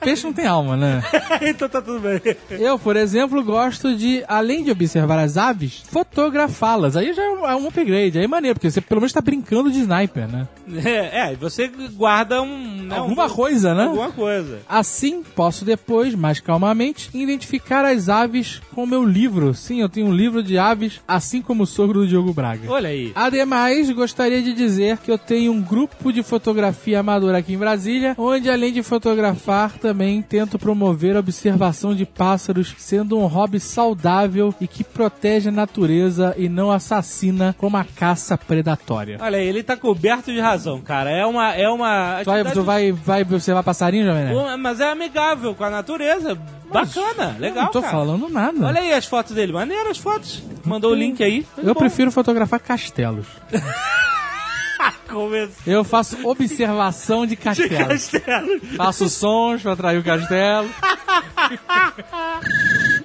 Peixe 0.00 0.24
não 0.24 0.32
tem 0.32 0.46
alma, 0.46 0.76
né? 0.76 1.00
então 1.42 1.68
tá 1.68 1.80
tudo 1.80 2.00
bem. 2.00 2.20
Eu, 2.50 2.76
por 2.78 2.96
exemplo, 2.96 3.42
gosto 3.44 3.94
de, 3.96 4.24
além 4.26 4.64
de 4.64 4.70
observar 4.70 5.18
as 5.20 5.36
aves, 5.36 5.82
fotografá-las. 5.88 6.96
Aí 6.96 7.12
já 7.12 7.22
é 7.22 7.30
um, 7.30 7.46
é 7.48 7.54
upgrade, 7.68 8.18
aí 8.18 8.24
é 8.24 8.28
maneiro, 8.28 8.56
porque 8.56 8.70
você 8.70 8.80
pelo 8.80 9.00
menos 9.00 9.12
tá 9.12 9.20
brincando 9.20 9.70
de 9.70 9.78
sniper, 9.80 10.26
né? 10.28 10.48
É, 10.84 11.28
é, 11.28 11.32
e 11.32 11.36
você 11.36 11.68
guarda 11.94 12.42
um. 12.42 12.82
né, 12.82 12.96
Alguma 12.98 13.26
um- 13.26 13.30
coisa, 13.30 13.74
né? 13.74 13.84
Alguma 13.84 14.10
coisa. 14.10 14.58
Assim, 14.68 15.22
posso 15.22 15.64
depois, 15.64 16.14
mais 16.16 16.40
calmamente, 16.40 17.08
identificar 17.14 17.84
as 17.84 18.08
aves 18.08 18.60
com 18.74 18.84
meu 18.86 19.04
livro. 19.04 19.54
Sim, 19.54 19.80
eu 19.80 19.88
tenho 19.88 20.08
um 20.08 20.14
livro 20.14 20.42
de 20.42 20.58
aves, 20.58 21.00
assim 21.06 21.40
como 21.40 21.62
o 21.62 21.66
sogro 21.66 22.00
do 22.00 22.08
Diogo 22.08 22.32
Braga. 22.32 22.68
Olha 22.70 22.88
aí. 22.88 23.12
Ademais, 23.14 23.88
gostaria 23.90 24.41
de 24.42 24.52
dizer 24.52 24.98
que 24.98 25.10
eu 25.10 25.18
tenho 25.18 25.52
um 25.52 25.60
grupo 25.62 26.12
de 26.12 26.22
fotografia 26.22 27.00
amadora 27.00 27.38
aqui 27.38 27.54
em 27.54 27.58
Brasília, 27.58 28.14
onde 28.18 28.50
além 28.50 28.72
de 28.72 28.82
fotografar, 28.82 29.72
também 29.78 30.20
tento 30.22 30.58
promover 30.58 31.16
a 31.16 31.20
observação 31.20 31.94
de 31.94 32.04
pássaros, 32.06 32.74
sendo 32.78 33.18
um 33.18 33.26
hobby 33.26 33.60
saudável 33.60 34.54
e 34.60 34.66
que 34.66 34.82
protege 34.84 35.48
a 35.48 35.52
natureza 35.52 36.34
e 36.36 36.48
não 36.48 36.70
assassina 36.70 37.54
como 37.58 37.76
a 37.76 37.84
caça 37.84 38.36
predatória. 38.36 39.18
Olha 39.20 39.38
aí, 39.38 39.46
ele 39.46 39.62
tá 39.62 39.76
coberto 39.76 40.32
de 40.32 40.40
razão, 40.40 40.80
cara. 40.80 41.10
É 41.10 41.24
uma. 41.26 41.54
É 41.54 41.68
uma 41.68 42.20
Tu 42.22 42.24
vai, 42.26 42.40
atividade- 42.40 42.54
tu 42.54 42.62
vai, 42.62 42.92
vai 42.92 43.22
observar 43.22 43.62
passarinho, 43.62 44.04
Jovem 44.06 44.24
Nerd? 44.24 44.58
Mas 44.58 44.80
é 44.80 44.90
amigável 44.90 45.54
com 45.54 45.64
a 45.64 45.70
natureza. 45.70 46.38
Bacana, 46.72 47.36
legal. 47.38 47.64
Não 47.64 47.70
tô 47.70 47.80
cara. 47.82 47.92
falando 47.92 48.28
nada. 48.30 48.64
Olha 48.66 48.80
aí 48.80 48.92
as 48.94 49.04
fotos 49.04 49.32
dele. 49.34 49.52
Maneiras 49.52 49.90
as 49.90 49.98
fotos. 49.98 50.42
Mandou 50.64 50.92
o 50.92 50.94
link 50.94 51.22
aí. 51.22 51.44
Eu 51.62 51.74
prefiro 51.74 52.10
fotografar 52.10 52.60
castelos. 52.60 53.26
Começou 55.12 55.54
Eu 55.66 55.84
faço 55.84 56.16
observação 56.26 57.26
de 57.26 57.36
castelos. 57.36 58.08
castelo. 58.08 58.60
Faço 58.76 59.08
sons 59.08 59.62
pra 59.62 59.72
atrair 59.72 59.98
o 59.98 60.04
castelo. 60.04 60.68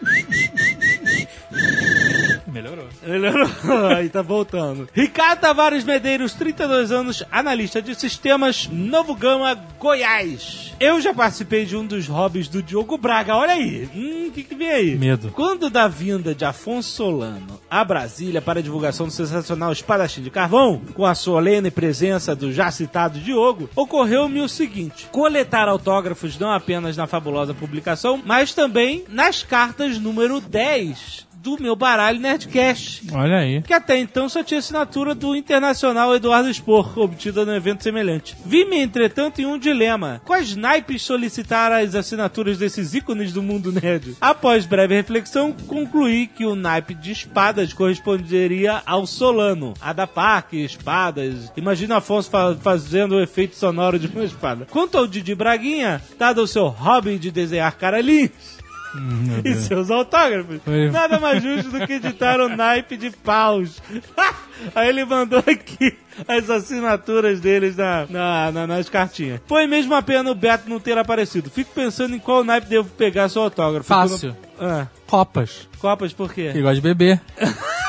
Melhorou. 2.57 2.87
Melhorou. 3.05 3.47
Aí 3.95 4.09
tá 4.09 4.23
voltando. 4.23 4.89
Ricardo 4.91 5.41
Tavares 5.41 5.83
Medeiros, 5.83 6.33
32 6.33 6.91
anos, 6.91 7.23
analista 7.31 7.81
de 7.81 7.93
sistemas, 7.93 8.67
Novo 8.71 9.13
Gama, 9.13 9.53
Goiás. 9.79 10.73
Eu 10.79 10.99
já 10.99 11.13
participei 11.13 11.65
de 11.65 11.75
um 11.75 11.85
dos 11.85 12.07
hobbies 12.07 12.47
do 12.47 12.63
Diogo 12.63 12.97
Braga. 12.97 13.35
Olha 13.35 13.53
aí. 13.53 13.87
Hum, 13.95 14.27
o 14.27 14.31
que, 14.31 14.43
que 14.43 14.55
vem 14.55 14.69
aí? 14.69 14.95
Medo. 14.95 15.31
Quando 15.31 15.69
da 15.69 15.87
vinda 15.87 16.33
de 16.33 16.45
Afonso 16.45 16.89
Solano 16.89 17.59
a 17.69 17.83
Brasília 17.83 18.41
para 18.41 18.59
a 18.59 18.63
divulgação 18.63 19.05
do 19.05 19.13
sensacional 19.13 19.71
Espadachim 19.71 20.23
de 20.23 20.31
Carvão, 20.31 20.81
com 20.93 21.05
a 21.05 21.13
solene 21.13 21.69
presença 21.69 22.35
do 22.35 22.51
já 22.51 22.71
citado 22.71 23.19
Diogo, 23.19 23.69
ocorreu-me 23.75 24.41
o 24.41 24.49
seguinte: 24.49 25.07
coletar 25.11 25.67
autógrafos 25.67 26.39
não 26.39 26.51
apenas 26.51 26.97
na 26.97 27.05
fabulosa 27.05 27.53
publicação, 27.53 28.19
mas 28.25 28.53
também 28.53 29.03
nas 29.09 29.43
cartas 29.43 29.99
número 29.99 30.41
10 30.41 31.26
do 31.55 31.63
meu 31.63 31.75
baralho 31.75 32.19
Nerdcast. 32.19 33.03
Olha 33.13 33.37
aí. 33.37 33.61
Que 33.61 33.73
até 33.73 33.97
então 33.97 34.27
só 34.27 34.43
tinha 34.43 34.59
assinatura 34.59 35.15
do 35.15 35.35
internacional 35.35 36.13
Eduardo 36.15 36.49
Spor, 36.53 36.97
obtida 36.99 37.45
no 37.45 37.55
evento 37.55 37.83
semelhante. 37.83 38.35
Vi-me, 38.45 38.79
entretanto, 38.79 39.39
em 39.39 39.45
um 39.45 39.57
dilema. 39.57 40.21
Quais 40.25 40.55
naipes 40.55 41.01
solicitar 41.03 41.71
as 41.71 41.95
assinaturas 41.95 42.57
desses 42.57 42.93
ícones 42.93 43.31
do 43.31 43.41
mundo 43.41 43.71
nerd? 43.71 44.15
Após 44.19 44.65
breve 44.65 44.95
reflexão, 44.95 45.53
concluí 45.67 46.27
que 46.27 46.45
o 46.45 46.55
naipe 46.55 46.93
de 46.93 47.11
espadas 47.11 47.71
corresponderia 47.73 48.81
ao 48.85 49.05
Solano. 49.05 49.73
A 49.79 49.93
da 49.93 50.07
Parque, 50.07 50.57
espadas. 50.63 51.51
Imagina 51.55 51.97
Afonso 51.97 52.29
fa- 52.29 52.55
fazendo 52.61 53.15
o 53.15 53.21
efeito 53.21 53.55
sonoro 53.55 53.99
de 53.99 54.07
uma 54.07 54.23
espada. 54.23 54.65
Quanto 54.69 54.97
ao 54.97 55.07
Didi 55.07 55.35
Braguinha, 55.35 56.01
dado 56.17 56.41
o 56.41 56.47
seu 56.47 56.67
hobby 56.67 57.17
de 57.17 57.29
desenhar 57.31 57.75
caralhinhos, 57.75 58.56
e 59.45 59.53
seus 59.55 59.89
autógrafos. 59.91 60.59
Foi. 60.63 60.89
Nada 60.91 61.19
mais 61.19 61.41
justo 61.43 61.69
do 61.71 61.85
que 61.85 61.93
editar 61.93 62.39
o 62.39 62.49
naipe 62.49 62.97
de 62.97 63.09
paus. 63.11 63.81
Aí 64.73 64.89
ele 64.89 65.05
mandou 65.05 65.39
aqui 65.39 65.95
as 66.27 66.49
assinaturas 66.49 67.39
deles 67.39 67.75
na, 67.75 68.07
na- 68.09 68.51
na- 68.51 68.67
nas 68.67 68.89
cartinhas. 68.89 69.39
Foi 69.45 69.67
mesmo 69.67 69.93
a 69.93 70.01
pena 70.01 70.31
o 70.31 70.35
Beto 70.35 70.67
não 70.69 70.79
ter 70.79 70.97
aparecido. 70.97 71.49
Fico 71.49 71.71
pensando 71.75 72.15
em 72.15 72.19
qual 72.19 72.43
naipe 72.43 72.67
devo 72.67 72.89
pegar 72.89 73.29
seu 73.29 73.43
autógrafo. 73.43 73.87
Fácil. 73.87 74.35
Ah, 74.59 74.87
Copas. 75.05 75.69
copas 75.79 76.11
por 76.13 76.33
quê? 76.33 76.49
Que 76.53 76.61
gosta 76.61 76.75
de 76.75 76.81
beber. 76.81 77.21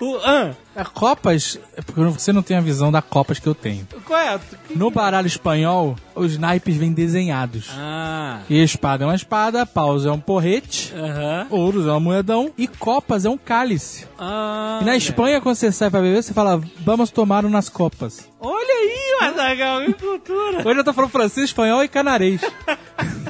O, 0.00 0.16
ah, 0.22 0.52
É, 0.76 0.84
Copas, 0.84 1.58
é 1.76 1.82
porque 1.82 2.00
você 2.02 2.32
não 2.32 2.40
tem 2.42 2.56
a 2.56 2.60
visão 2.60 2.92
da 2.92 3.02
Copas 3.02 3.38
que 3.40 3.46
eu 3.48 3.54
tenho. 3.54 3.86
qual 4.04 4.18
é? 4.20 4.38
No 4.74 4.90
baralho 4.92 5.26
espanhol, 5.26 5.96
os 6.14 6.38
naipes 6.38 6.76
vêm 6.76 6.92
desenhados. 6.92 7.68
Ah, 7.76 8.40
E 8.48 8.62
espada 8.62 9.02
é 9.04 9.06
uma 9.06 9.16
espada, 9.16 9.66
paus 9.66 10.06
é 10.06 10.10
um 10.12 10.20
porrete, 10.20 10.92
aham. 10.94 11.46
ouros 11.50 11.86
é 11.86 11.92
um 11.92 11.98
moedão 12.00 12.52
e 12.56 12.68
copas 12.68 13.24
é 13.24 13.28
um 13.30 13.36
cálice. 13.36 14.06
Ah, 14.18 14.78
E 14.82 14.84
na 14.84 14.96
Espanha, 14.96 15.40
quando 15.40 15.56
você 15.56 15.72
sai 15.72 15.90
pra 15.90 16.00
beber, 16.00 16.22
você 16.22 16.32
fala, 16.32 16.60
vamos 16.84 17.10
tomar 17.10 17.44
umas 17.44 17.68
copas. 17.68 18.28
Olha 18.40 18.56
aí, 18.74 19.18
Mazagal, 19.20 19.80
que 19.84 19.92
cultura. 19.94 20.58
Hoje 20.68 20.78
eu 20.78 20.84
tô 20.84 20.92
falando 20.92 21.10
francês, 21.10 21.46
espanhol 21.46 21.82
e 21.82 21.88
canarês. 21.88 22.40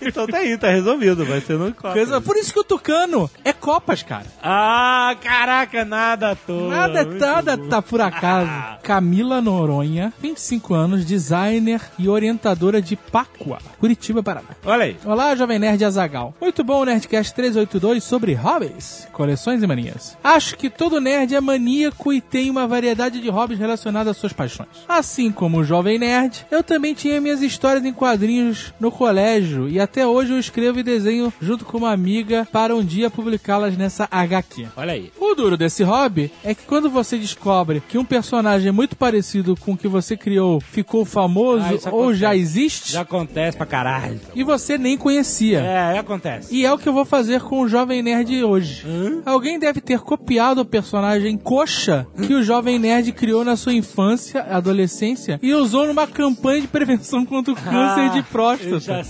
Então 0.00 0.26
tá 0.26 0.38
aí, 0.38 0.56
tá 0.56 0.70
resolvido. 0.70 1.24
Vai 1.24 1.40
ser 1.40 1.58
no 1.58 1.72
copa. 1.74 2.20
Por 2.20 2.36
isso 2.36 2.52
que 2.52 2.60
o 2.60 2.64
tucano 2.64 3.30
é 3.44 3.52
copas, 3.52 4.02
cara. 4.02 4.26
Ah, 4.42 5.14
caraca, 5.20 5.84
nada 5.84 6.32
à 6.32 6.36
toa. 6.36 6.68
Nada, 6.68 7.04
nada 7.04 7.56
bom. 7.56 7.68
tá 7.68 7.82
por 7.82 8.00
acaso. 8.00 8.50
Camila 8.82 9.40
Noronha, 9.40 10.12
25 10.20 10.74
anos, 10.74 11.04
designer 11.04 11.80
e 11.98 12.08
orientadora 12.08 12.80
de 12.80 12.96
Páqua, 12.96 13.58
Curitiba, 13.78 14.22
Paraná. 14.22 14.50
Olha 14.64 14.84
aí. 14.84 14.96
Olá, 15.04 15.34
Jovem 15.34 15.58
Nerd 15.58 15.84
Azagal. 15.84 16.34
Muito 16.40 16.64
bom 16.64 16.80
o 16.80 16.84
Nerdcast 16.84 17.34
382 17.34 18.02
sobre 18.04 18.34
hobbies, 18.34 19.08
coleções 19.12 19.62
e 19.62 19.66
manias. 19.66 20.16
Acho 20.22 20.56
que 20.56 20.68
todo 20.70 21.00
nerd 21.00 21.34
é 21.34 21.40
maníaco 21.40 22.12
e 22.12 22.20
tem 22.20 22.50
uma 22.50 22.66
variedade 22.66 23.20
de 23.20 23.28
hobbies 23.28 23.58
relacionados 23.58 24.10
às 24.10 24.16
suas 24.16 24.32
paixões. 24.32 24.68
Assim 24.88 25.30
como 25.30 25.58
o 25.58 25.64
Jovem 25.64 25.98
Nerd, 25.98 26.46
eu 26.50 26.62
também 26.62 26.94
tinha 26.94 27.20
minhas 27.20 27.42
histórias 27.42 27.84
em 27.84 27.92
quadrinhos 27.92 28.72
no 28.80 28.90
colégio 28.90 29.68
e 29.72 29.80
até 29.80 30.06
hoje 30.06 30.32
eu 30.32 30.38
escrevo 30.38 30.78
e 30.78 30.82
desenho 30.82 31.32
junto 31.40 31.64
com 31.64 31.78
uma 31.78 31.90
amiga 31.92 32.46
para 32.52 32.74
um 32.76 32.84
dia 32.84 33.10
publicá-las 33.10 33.76
nessa 33.76 34.06
HQ. 34.10 34.66
Olha 34.76 34.92
aí. 34.92 35.10
O 35.18 35.34
duro 35.34 35.56
desse 35.56 35.82
hobby 35.82 36.30
é 36.44 36.54
que 36.54 36.64
quando 36.66 36.90
você 36.90 37.16
descobre 37.18 37.82
que 37.88 37.96
um 37.98 38.04
personagem 38.04 38.70
muito 38.70 38.94
parecido 38.96 39.56
com 39.56 39.72
o 39.72 39.76
que 39.76 39.88
você 39.88 40.16
criou 40.16 40.60
ficou 40.60 41.04
famoso 41.04 41.64
Ah, 41.64 41.90
ou 41.90 42.00
acontece. 42.02 42.20
já 42.20 42.36
existe 42.36 42.92
Já 42.92 43.00
acontece 43.00 43.56
pra 43.56 43.66
caralho. 43.66 44.20
e 44.34 44.44
você 44.44 44.76
nem 44.76 44.96
conhecia. 44.96 45.60
É, 45.60 45.98
acontece. 45.98 46.54
E 46.54 46.64
é 46.66 46.72
o 46.72 46.78
que 46.78 46.88
eu 46.88 46.92
vou 46.92 47.04
fazer 47.04 47.40
com 47.40 47.60
o 47.62 47.68
Jovem 47.68 48.02
Nerd 48.02 48.44
hoje. 48.44 48.84
Alguém 49.24 49.58
deve 49.58 49.80
ter 49.80 50.00
copiado 50.00 50.60
o 50.60 50.64
personagem 50.64 51.36
Coxa 51.38 52.06
que 52.26 52.34
o 52.34 52.42
Jovem 52.42 52.78
Nerd 52.78 53.10
criou 53.12 53.44
na 53.44 53.56
sua 53.56 53.72
infância, 53.72 54.42
adolescência 54.42 55.38
e 55.42 55.54
usou 55.54 55.86
numa 55.86 56.06
campanha 56.06 56.60
de 56.60 56.68
prevenção 56.68 57.24
contra 57.24 57.52
o 57.52 57.56
câncer 57.56 58.10
de 58.10 58.18
Ah, 58.18 58.18
Eu 58.18 58.24
próstata. 58.24 59.06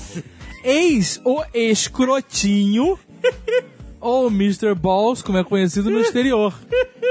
Eis 0.64 1.20
o 1.24 1.42
escrotinho. 1.54 2.98
Ou 4.00 4.26
Mr. 4.28 4.74
Balls, 4.74 5.22
como 5.22 5.38
é 5.38 5.44
conhecido 5.44 5.88
no 5.88 6.00
exterior. 6.00 6.52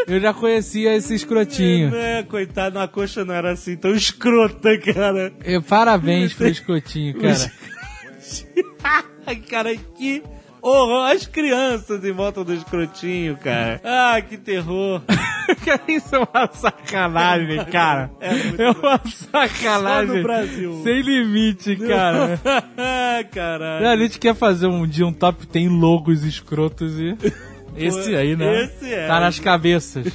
Eu 0.06 0.20
já 0.20 0.34
conhecia 0.34 0.94
esse 0.94 1.16
escrotinho. 1.16 1.96
É, 1.96 2.22
coitado, 2.22 2.78
a 2.80 2.88
coxa 2.88 3.24
não 3.24 3.34
era 3.34 3.52
assim 3.52 3.78
tão 3.78 3.96
escrota, 3.96 4.78
cara. 4.78 5.32
E 5.46 5.58
parabéns 5.62 6.34
pro 6.36 6.48
escrotinho, 6.48 7.18
cara. 7.20 7.52
Cara, 9.50 9.74
que 9.78 10.22
horror. 10.62 11.10
As 11.10 11.26
crianças 11.26 12.04
em 12.04 12.12
volta 12.12 12.44
do 12.44 12.54
escrotinho, 12.54 13.38
cara. 13.38 13.80
Ah, 13.84 14.22
que 14.22 14.38
terror. 14.38 15.02
Isso 15.88 16.16
é 16.16 16.20
uma 16.20 16.50
sacanagem, 16.52 17.66
cara. 17.66 18.12
É, 18.20 18.32
uma 18.72 19.02
sacanagem. 19.06 20.08
Só 20.08 20.16
no 20.16 20.24
Brasil. 20.24 20.82
Sem 20.84 21.02
limite, 21.02 21.76
cara. 21.76 22.40
caralho. 23.32 23.88
A 23.88 23.98
gente 23.98 24.20
quer 24.20 24.36
fazer 24.36 24.68
um 24.68 24.88
dia 24.88 25.06
um 25.06 25.14
top 25.14 25.46
tem 25.48 25.68
logos 25.68 26.24
escrotos 26.24 27.00
e. 27.00 27.16
Esse 27.74 28.14
aí, 28.16 28.36
né? 28.36 28.66
Esse 28.66 28.94
é. 28.94 29.08
Tá 29.08 29.22
nas 29.22 29.40
cabeças. 29.40 30.06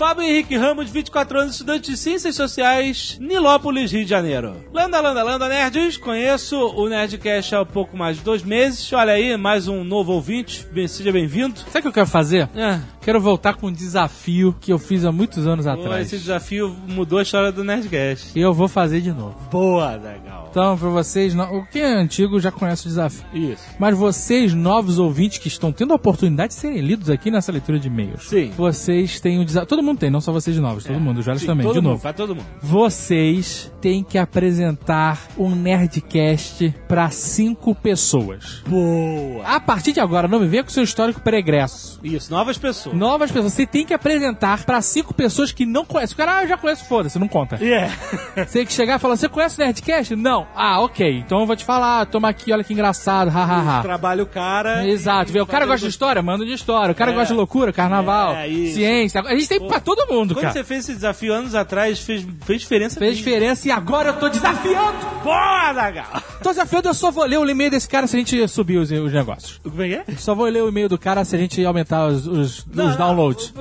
Fábio 0.00 0.24
Henrique 0.24 0.56
Ramos, 0.56 0.88
24 0.88 1.40
anos, 1.40 1.52
estudante 1.52 1.90
de 1.90 1.96
Ciências 1.98 2.34
Sociais, 2.34 3.18
Nilópolis, 3.20 3.92
Rio 3.92 4.02
de 4.02 4.08
Janeiro. 4.08 4.56
Landa, 4.72 4.98
landa, 4.98 5.22
landa, 5.22 5.46
nerds. 5.46 5.98
Conheço 5.98 6.56
o 6.58 6.88
Nerdcast 6.88 7.54
há 7.54 7.66
pouco 7.66 7.98
mais 7.98 8.16
de 8.16 8.22
dois 8.22 8.42
meses. 8.42 8.90
Olha 8.94 9.12
aí, 9.12 9.36
mais 9.36 9.68
um 9.68 9.84
novo 9.84 10.14
ouvinte. 10.14 10.66
Bem- 10.72 10.88
Seja 10.88 11.12
bem-vindo. 11.12 11.60
Sabe 11.60 11.80
o 11.80 11.82
que 11.82 11.88
eu 11.88 11.92
quero 11.92 12.06
fazer? 12.06 12.48
É, 12.56 12.80
Quero 13.02 13.20
voltar 13.20 13.52
com 13.56 13.66
um 13.66 13.72
desafio 13.72 14.56
que 14.58 14.72
eu 14.72 14.78
fiz 14.78 15.04
há 15.04 15.12
muitos 15.12 15.46
anos 15.46 15.66
pô, 15.66 15.72
atrás. 15.72 16.06
esse 16.06 16.16
desafio 16.16 16.74
mudou 16.88 17.18
a 17.18 17.22
história 17.22 17.52
do 17.52 17.62
Nerdcast. 17.62 18.38
E 18.38 18.40
eu 18.40 18.54
vou 18.54 18.68
fazer 18.68 19.02
de 19.02 19.12
novo. 19.12 19.36
Boa, 19.50 19.96
legal. 19.96 20.39
Então, 20.50 20.76
pra 20.76 20.88
vocês, 20.88 21.34
o 21.34 21.64
que 21.70 21.78
é 21.78 21.92
antigo 21.92 22.40
já 22.40 22.50
conhece 22.50 22.86
o 22.86 22.88
desafio. 22.88 23.24
Isso. 23.32 23.62
Mas 23.78 23.96
vocês, 23.96 24.52
novos 24.52 24.98
ouvintes 24.98 25.38
que 25.38 25.48
estão 25.48 25.70
tendo 25.72 25.92
a 25.92 25.96
oportunidade 25.96 26.54
de 26.54 26.60
serem 26.60 26.80
lidos 26.80 27.08
aqui 27.08 27.30
nessa 27.30 27.52
leitura 27.52 27.78
de 27.78 27.86
e-mails. 27.86 28.28
Sim. 28.28 28.50
Vocês 28.56 29.20
têm 29.20 29.40
o 29.40 29.44
desafio. 29.44 29.68
Todo 29.68 29.82
mundo 29.82 29.98
tem, 29.98 30.10
não 30.10 30.20
só 30.20 30.32
vocês 30.32 30.56
novos, 30.58 30.84
todo 30.84 30.98
mundo, 30.98 31.18
os 31.18 31.40
Sim, 31.40 31.46
também, 31.46 31.64
todo 31.64 31.74
de 31.74 31.80
mundo, 31.80 31.90
novo. 31.90 32.02
Pra 32.02 32.12
todo 32.12 32.34
mundo. 32.34 32.46
Vocês 32.60 33.72
têm 33.80 34.02
que 34.02 34.18
apresentar 34.18 35.28
um 35.38 35.54
Nerdcast 35.54 36.74
pra 36.88 37.10
cinco 37.10 37.74
pessoas. 37.74 38.62
Boa. 38.66 39.46
A 39.46 39.60
partir 39.60 39.92
de 39.92 40.00
agora, 40.00 40.26
não 40.26 40.40
me 40.40 40.46
venha 40.46 40.64
com 40.64 40.70
seu 40.70 40.82
histórico 40.82 41.20
pregresso. 41.20 42.00
Isso, 42.02 42.30
novas 42.30 42.58
pessoas. 42.58 42.96
Novas 42.96 43.30
pessoas. 43.30 43.52
Você 43.52 43.66
tem 43.66 43.86
que 43.86 43.94
apresentar 43.94 44.64
pra 44.64 44.82
cinco 44.82 45.14
pessoas 45.14 45.52
que 45.52 45.64
não 45.64 45.84
conhecem. 45.84 46.14
O 46.14 46.16
cara, 46.16 46.38
ah, 46.38 46.42
eu 46.42 46.48
já 46.48 46.58
conheço, 46.58 46.84
foda-se, 46.86 47.18
não 47.18 47.28
conta. 47.28 47.56
Yeah. 47.56 47.94
Você 48.34 48.58
tem 48.58 48.66
que 48.66 48.72
chegar 48.72 48.96
e 48.96 48.98
falar, 48.98 49.16
você 49.16 49.28
conhece 49.28 49.60
o 49.60 49.64
Nerdcast? 49.64 50.16
Não. 50.16 50.39
Ah, 50.54 50.80
ok. 50.80 51.18
Então 51.18 51.40
eu 51.40 51.46
vou 51.46 51.56
te 51.56 51.64
falar, 51.64 52.06
toma 52.06 52.28
aqui, 52.28 52.52
olha 52.52 52.62
que 52.64 52.72
engraçado, 52.72 53.28
hahaha. 53.28 53.82
Trabalha 53.82 54.22
o 54.22 54.26
cara. 54.26 54.86
Exato, 54.86 55.32
vê, 55.32 55.40
o 55.40 55.46
cara 55.46 55.66
gosta 55.66 55.86
de 55.86 55.90
história, 55.90 56.22
manda 56.22 56.44
de 56.44 56.52
história. 56.52 56.92
O 56.92 56.94
cara 56.94 57.10
É. 57.12 57.14
gosta 57.14 57.28
de 57.32 57.36
loucura, 57.38 57.72
carnaval, 57.72 58.34
É, 58.34 58.48
isso. 58.48 58.74
ciência. 58.76 59.20
A 59.20 59.34
gente 59.34 59.48
tem 59.48 59.60
pra 59.66 59.80
todo 59.80 60.06
mundo, 60.12 60.34
Quando 60.34 60.42
cara. 60.42 60.52
você 60.52 60.64
fez 60.64 60.80
esse 60.84 60.94
desafio 60.94 61.32
anos 61.32 61.54
atrás, 61.54 61.98
fez, 62.00 62.26
fez 62.44 62.60
diferença? 62.60 62.98
Fez 62.98 63.12
mesmo. 63.16 63.24
diferença 63.24 63.68
e 63.68 63.70
agora 63.70 64.08
eu 64.10 64.14
tô 64.18 64.28
desafiando. 64.28 64.98
Boa, 65.22 65.72
Zagal! 65.74 66.06
Tô 66.42 66.50
desafiando, 66.50 66.88
eu 66.88 66.94
só 66.94 67.10
vou 67.10 67.24
ler 67.24 67.38
o 67.38 67.48
e-mail 67.48 67.70
desse 67.70 67.88
cara 67.88 68.06
se 68.06 68.16
a 68.16 68.18
gente 68.18 68.48
subir 68.48 68.78
os, 68.78 68.90
os 68.90 69.12
negócios. 69.12 69.60
Como 69.62 69.82
é 69.82 69.88
que 69.88 69.94
é? 69.94 70.04
Só 70.16 70.34
vou 70.34 70.46
ler 70.46 70.62
o 70.62 70.68
e-mail 70.68 70.88
do 70.88 70.98
cara 70.98 71.24
se 71.24 71.36
a 71.36 71.38
gente 71.38 71.64
aumentar 71.64 72.06
os, 72.06 72.26
os- 72.26 72.58
os 72.66 72.96
downloads. 72.96 73.52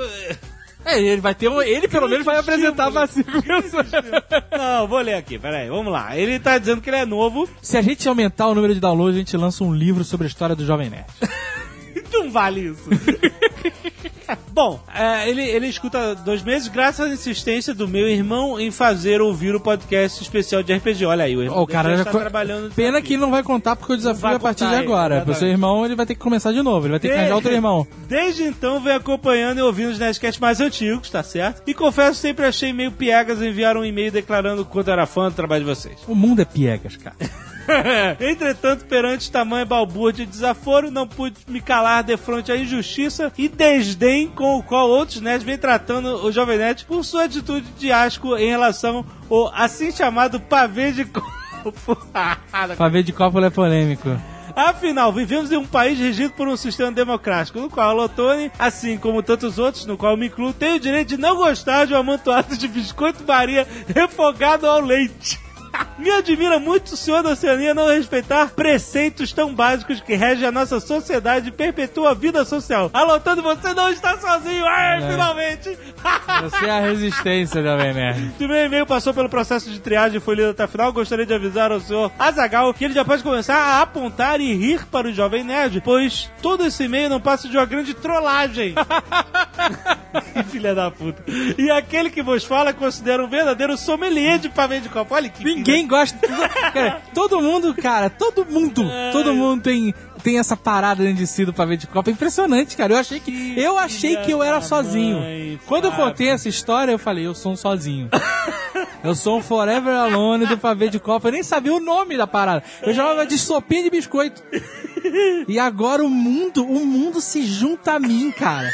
É, 0.86 1.00
ele 1.00 1.22
vai 1.22 1.36
ter 1.36 1.50
um, 1.50 1.62
ele 1.62 1.88
pelo 1.88 2.08
menos 2.08 2.26
vai 2.26 2.38
apresentar 2.38 2.92
pessoas. 2.92 3.26
Não, 4.58 4.88
vou 4.88 5.00
ler 5.00 5.16
aqui, 5.16 5.38
peraí, 5.38 5.70
vamos 5.70 5.92
lá. 5.92 6.18
Ele 6.18 6.40
tá 6.40 6.58
dizendo 6.58 6.82
que 6.82 6.90
ele 6.90 6.98
é 6.98 7.06
novo. 7.06 7.50
Se 7.62 7.78
a 7.78 7.82
gente 7.82 8.08
aumentar 8.08 8.48
o 8.48 8.56
número 8.56 8.74
de 8.74 8.80
downloads, 8.80 9.16
a 9.16 9.20
gente 9.20 9.38
lança 9.38 9.64
um 9.64 9.74
livro 9.74 10.04
sobre 10.04 10.26
a 10.26 10.30
história 10.30 10.56
do 10.56 10.66
Jovem 10.66 10.90
Nerd. 10.90 11.06
Não 12.14 12.32
vale 12.32 12.62
isso. 12.62 12.90
Bom, 14.60 14.78
é, 14.94 15.30
ele, 15.30 15.42
ele 15.42 15.68
escuta 15.68 16.14
dois 16.16 16.44
meses 16.44 16.68
graças 16.68 17.10
à 17.10 17.14
insistência 17.14 17.74
do 17.74 17.88
meu 17.88 18.10
irmão 18.10 18.60
em 18.60 18.70
fazer 18.72 19.22
ouvir 19.22 19.56
o 19.56 19.60
podcast 19.62 20.22
especial 20.22 20.62
de 20.62 20.74
RPG. 20.74 21.06
Olha 21.06 21.24
aí, 21.24 21.38
o 21.38 21.42
irmão 21.42 21.60
Ó, 21.60 21.64
o 21.64 21.68
cara 21.68 21.92
já 21.96 22.00
está 22.00 22.12
co- 22.12 22.20
trabalhando. 22.20 22.66
no 22.66 22.72
Pena 22.72 23.02
que 23.02 23.16
não 23.16 23.32
vai 23.32 23.42
contar 23.42 23.78
porque 23.78 23.94
o 23.94 23.96
desafio 23.96 24.20
vai 24.22 24.34
é 24.34 24.36
a 24.36 24.40
partir 24.42 24.66
de 24.66 24.72
contar, 24.72 24.82
agora. 24.82 25.22
Pro 25.22 25.34
seu 25.34 25.48
irmão, 25.48 25.86
ele 25.86 25.96
vai 25.96 26.06
ter 26.06 26.14
que 26.16 26.20
começar 26.20 26.52
de 26.52 26.62
novo. 26.62 26.88
Ele 26.88 26.92
vai 26.92 27.00
ter 27.00 27.08
que 27.08 27.14
arranjar 27.14 27.36
outro 27.36 27.54
irmão. 27.54 27.88
Desde 28.10 28.44
então 28.44 28.82
venho 28.82 28.98
acompanhando 28.98 29.60
e 29.60 29.62
ouvindo 29.62 29.92
os 29.92 30.00
Nerdcasts 30.00 30.42
mais 30.42 30.60
antigos, 30.60 31.10
tá 31.10 31.24
certo? 31.24 31.62
E 31.66 31.74
confesso 31.74 32.20
sempre 32.20 32.46
achei 32.46 32.74
meio 32.74 32.92
piegas 32.92 33.42
enviar 33.42 33.78
um 33.78 33.86
e-mail 33.86 34.12
declarando 34.12 34.64
o 34.64 34.66
quanto 34.66 34.92
era 34.92 35.06
fã 35.06 35.30
do 35.30 35.36
trabalho 35.36 35.64
de 35.64 35.70
vocês. 35.70 35.96
O 36.06 36.14
mundo 36.14 36.42
é 36.42 36.46
piegas, 36.46 36.98
cara. 36.98 37.16
Entretanto, 38.20 38.86
perante 38.86 39.32
tamanho 39.32 39.66
balbúrdia 39.66 40.26
de 40.26 40.32
desaforo, 40.32 40.92
não 40.92 41.08
pude 41.08 41.38
me 41.48 41.62
calar 41.62 42.04
de 42.04 42.16
frente 42.18 42.52
à 42.52 42.58
injustiça 42.58 43.32
e 43.38 43.48
desdém 43.48 44.28
com 44.28 44.58
o 44.58 44.64
qual 44.64 44.90
outros 44.90 45.22
nerds 45.22 45.46
vêm 45.46 45.58
tratando 45.58 46.26
o 46.26 46.32
Jovem 46.32 46.58
Nerd 46.58 46.86
por 46.86 47.04
sua 47.04 47.26
atitude 47.26 47.68
de 47.78 47.92
asco 47.92 48.36
em 48.38 48.50
relação 48.50 49.06
ao 49.30 49.54
assim 49.54 49.92
chamado 49.92 50.40
pavê 50.40 50.92
de 50.92 51.06
copo. 51.06 51.30
Pavê 52.78 53.04
de 53.04 53.12
copo 53.12 53.40
é 53.40 53.50
polêmico. 53.50 54.10
Afinal, 54.56 55.14
vivemos 55.14 55.52
em 55.52 55.58
um 55.58 55.66
país 55.66 56.00
regido 56.00 56.34
por 56.34 56.48
um 56.48 56.58
sistema 56.58 56.92
democrático, 56.92 57.60
no 57.60 57.70
qual 57.70 57.90
a 57.90 57.94
Lotone, 57.94 58.52
assim 58.58 58.98
como 58.98 59.24
tantos 59.24 59.60
outros, 59.60 59.86
no 59.86 59.98
qual 59.98 60.18
me 60.18 60.28
incluo, 60.28 60.54
tem 60.54 60.76
o 60.76 60.80
direito 60.80 61.10
de 61.10 61.18
não 61.18 61.36
gostar 61.36 61.86
de 61.86 61.94
um 61.94 61.98
amontoado 61.98 62.58
de 62.58 62.68
biscoito 62.68 63.24
Maria 63.26 63.68
refogado 63.94 64.68
ao 64.68 64.82
leite. 64.82 65.40
Me 66.00 66.10
admira 66.12 66.60
muito 66.60 66.94
o 66.94 66.98
senhor 66.98 67.22
da 67.22 67.32
Oceania 67.32 67.74
não 67.74 67.88
respeitar 67.88 68.52
preceitos 68.52 69.34
tão 69.34 69.54
básicos 69.54 70.00
que 70.00 70.16
regem 70.16 70.48
a 70.48 70.52
nossa 70.52 70.80
sociedade 70.80 71.50
e 71.50 71.52
perpetua 71.52 72.12
a 72.12 72.14
vida 72.14 72.46
social. 72.46 72.90
Alotando, 72.94 73.42
você 73.42 73.74
não 73.74 73.90
está 73.90 74.18
sozinho! 74.18 74.66
Ai, 74.66 75.04
É. 75.04 75.12
finalmente! 75.12 75.78
Você 76.42 76.66
é 76.66 76.70
a 76.72 76.80
resistência, 76.80 77.62
Jovem 77.62 77.94
Nerd. 77.94 78.32
Se 78.38 78.48
meu 78.48 78.56
e-mail 78.66 78.86
passou 78.86 79.14
pelo 79.14 79.28
processo 79.28 79.70
de 79.70 79.80
triagem 79.80 80.18
e 80.18 80.22
foi 80.22 80.36
lido 80.36 80.52
até 80.52 80.64
o 80.64 80.68
final, 80.70 80.94
gostaria 80.94 81.26
de 81.26 81.34
avisar 81.34 81.70
ao 81.72 81.82
senhor 81.82 82.10
Azagal 82.18 82.74
que 82.74 82.86
ele 82.86 82.94
já 82.94 83.04
pode 83.04 83.22
começar 83.22 83.58
a 83.58 83.82
apontar 83.82 84.40
e 84.40 84.54
rir 84.56 84.86
para 84.86 85.10
o 85.10 85.12
Jovem 85.14 85.44
Nerd, 85.44 85.82
pois 85.82 86.32
todo 86.42 86.66
esse 86.66 86.86
e-mail 86.86 87.10
não 87.10 87.20
passa 87.20 87.50
de 87.50 87.58
uma 87.58 87.66
grande 87.66 87.94
trollagem. 87.94 88.74
Filha 90.50 90.74
da 90.74 90.90
puta. 90.90 91.22
E 91.58 91.70
aquele 91.70 92.10
que 92.10 92.24
vos 92.24 92.44
fala 92.44 92.74
considera 92.74 93.24
um 93.24 93.28
verdadeiro 93.28 93.78
sommelier 93.78 94.40
de 94.40 94.50
pavê 94.50 94.80
de 94.80 94.90
copo. 94.90 95.14
Olha 95.14 95.30
que 95.30 95.44
Ninguém 95.60 95.88
gosta. 95.88 96.18
Cara, 96.74 97.02
todo 97.14 97.42
mundo, 97.42 97.74
cara, 97.74 98.10
todo 98.10 98.46
mundo, 98.46 98.90
todo 99.12 99.34
mundo 99.34 99.62
tem, 99.62 99.94
tem 100.24 100.40
essa 100.40 100.56
parada 100.56 101.04
dentro 101.04 101.18
de 101.18 101.28
si 101.28 101.46
do 101.46 101.54
pavê 101.54 101.78
de 101.78 101.88
copo. 101.88 102.10
É 102.10 102.14
impressionante, 102.14 102.76
cara. 102.76 102.94
Eu 102.94 102.98
achei 102.98 103.20
que, 103.20 103.60
eu 103.60 103.78
achei 103.78 104.18
que 104.18 104.32
eu 104.32 104.42
era 104.44 104.62
sozinho. 104.62 105.60
Quando 105.66 105.86
eu 105.86 105.92
contei 105.92 106.30
essa 106.30 106.50
história, 106.50 106.92
eu 106.92 107.00
falei, 107.00 107.26
eu 107.26 107.36
sou 107.36 107.54
um 107.54 107.56
sozinho. 107.56 108.10
Eu 109.04 109.16
sou 109.16 109.38
um 109.38 109.42
Forever 109.42 109.94
Alone 109.94 110.46
do 110.46 110.58
pavê 110.58 110.90
de 110.90 111.00
copo. 111.00 111.28
Eu 111.28 111.32
nem 111.32 111.44
sabia 111.44 111.74
o 111.74 111.80
nome 111.80 112.18
da 112.18 112.28
parada. 112.28 112.64
Eu 112.82 112.94
chamava 112.94 113.26
de 113.26 113.38
sopinha 113.38 113.84
de 113.84 113.90
biscoito. 113.90 114.42
E 115.48 115.58
agora 115.58 116.04
o 116.04 116.10
mundo, 116.10 116.64
o 116.66 116.86
mundo 116.86 117.22
se 117.22 117.44
junta 117.46 117.94
a 117.94 118.00
mim, 118.00 118.32
cara. 118.32 118.70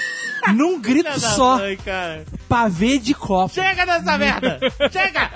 Num 0.53 0.79
grito 0.79 1.05
da 1.05 1.19
só, 1.19 1.57
mãe, 1.57 1.77
cara. 1.77 2.25
pavê 2.47 2.97
de 2.99 3.13
copo. 3.13 3.53
Chega 3.53 3.85
dessa 3.85 4.17
merda! 4.17 4.59
Chega! 4.91 5.29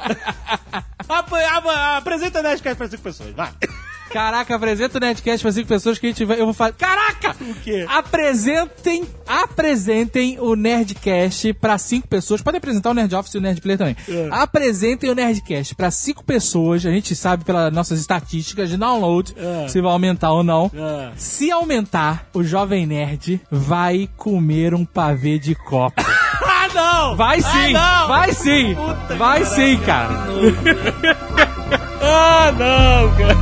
Ap 1.07 1.33
ap 1.33 1.67
apresenta 1.97 2.43
10 2.43 2.61
para 2.61 2.87
cinco 2.87 3.03
pessoas, 3.03 3.33
vai. 3.33 3.51
Caraca, 4.11 4.55
apresenta 4.55 4.97
o 4.97 5.01
Nerdcast 5.01 5.41
pra 5.43 5.51
cinco 5.51 5.67
pessoas 5.67 5.97
que 5.99 6.07
a 6.07 6.09
gente 6.09 6.25
vai. 6.25 6.39
Eu 6.39 6.45
vou 6.45 6.53
fazer. 6.53 6.73
Caraca! 6.73 7.35
O 7.41 7.53
quê? 7.55 7.85
Apresentem, 7.87 9.05
apresentem 9.27 10.37
o 10.39 10.55
Nerdcast 10.55 11.53
pra 11.53 11.77
cinco 11.77 12.07
pessoas. 12.07 12.41
Podem 12.41 12.57
apresentar 12.57 12.89
o 12.91 12.93
Nerd 12.93 13.13
Office 13.15 13.33
e 13.33 13.37
o 13.37 13.41
Nerd 13.41 13.61
Player 13.61 13.77
também. 13.77 13.95
É. 14.07 14.29
Apresentem 14.31 15.09
o 15.09 15.15
Nerdcast 15.15 15.75
pra 15.75 15.91
cinco 15.91 16.23
pessoas. 16.23 16.85
A 16.85 16.91
gente 16.91 17.15
sabe 17.15 17.43
pelas 17.43 17.71
nossas 17.73 17.99
estatísticas 17.99 18.69
de 18.69 18.77
download 18.77 19.33
É. 19.37 19.67
se 19.67 19.81
vai 19.81 19.91
aumentar 19.91 20.31
ou 20.31 20.43
não. 20.43 20.71
Ah. 20.75 21.11
Se 21.15 21.51
aumentar, 21.51 22.27
o 22.33 22.43
Jovem 22.43 22.85
Nerd 22.85 23.39
vai 23.51 24.09
comer 24.17 24.73
um 24.73 24.85
pavê 24.85 25.37
de 25.39 25.55
copo. 25.55 26.01
Ah, 26.41 26.67
não! 26.73 27.15
Vai 27.15 27.41
sim! 27.41 27.75
Ah, 27.75 27.99
não! 28.01 28.07
vai 28.09 28.33
sim! 28.33 28.75
Puta 28.75 29.15
vai 29.15 29.45
sim, 29.45 29.77
cara! 29.77 30.09
Ah, 32.21 32.51
não, 32.51 33.15
cara! 33.15 33.35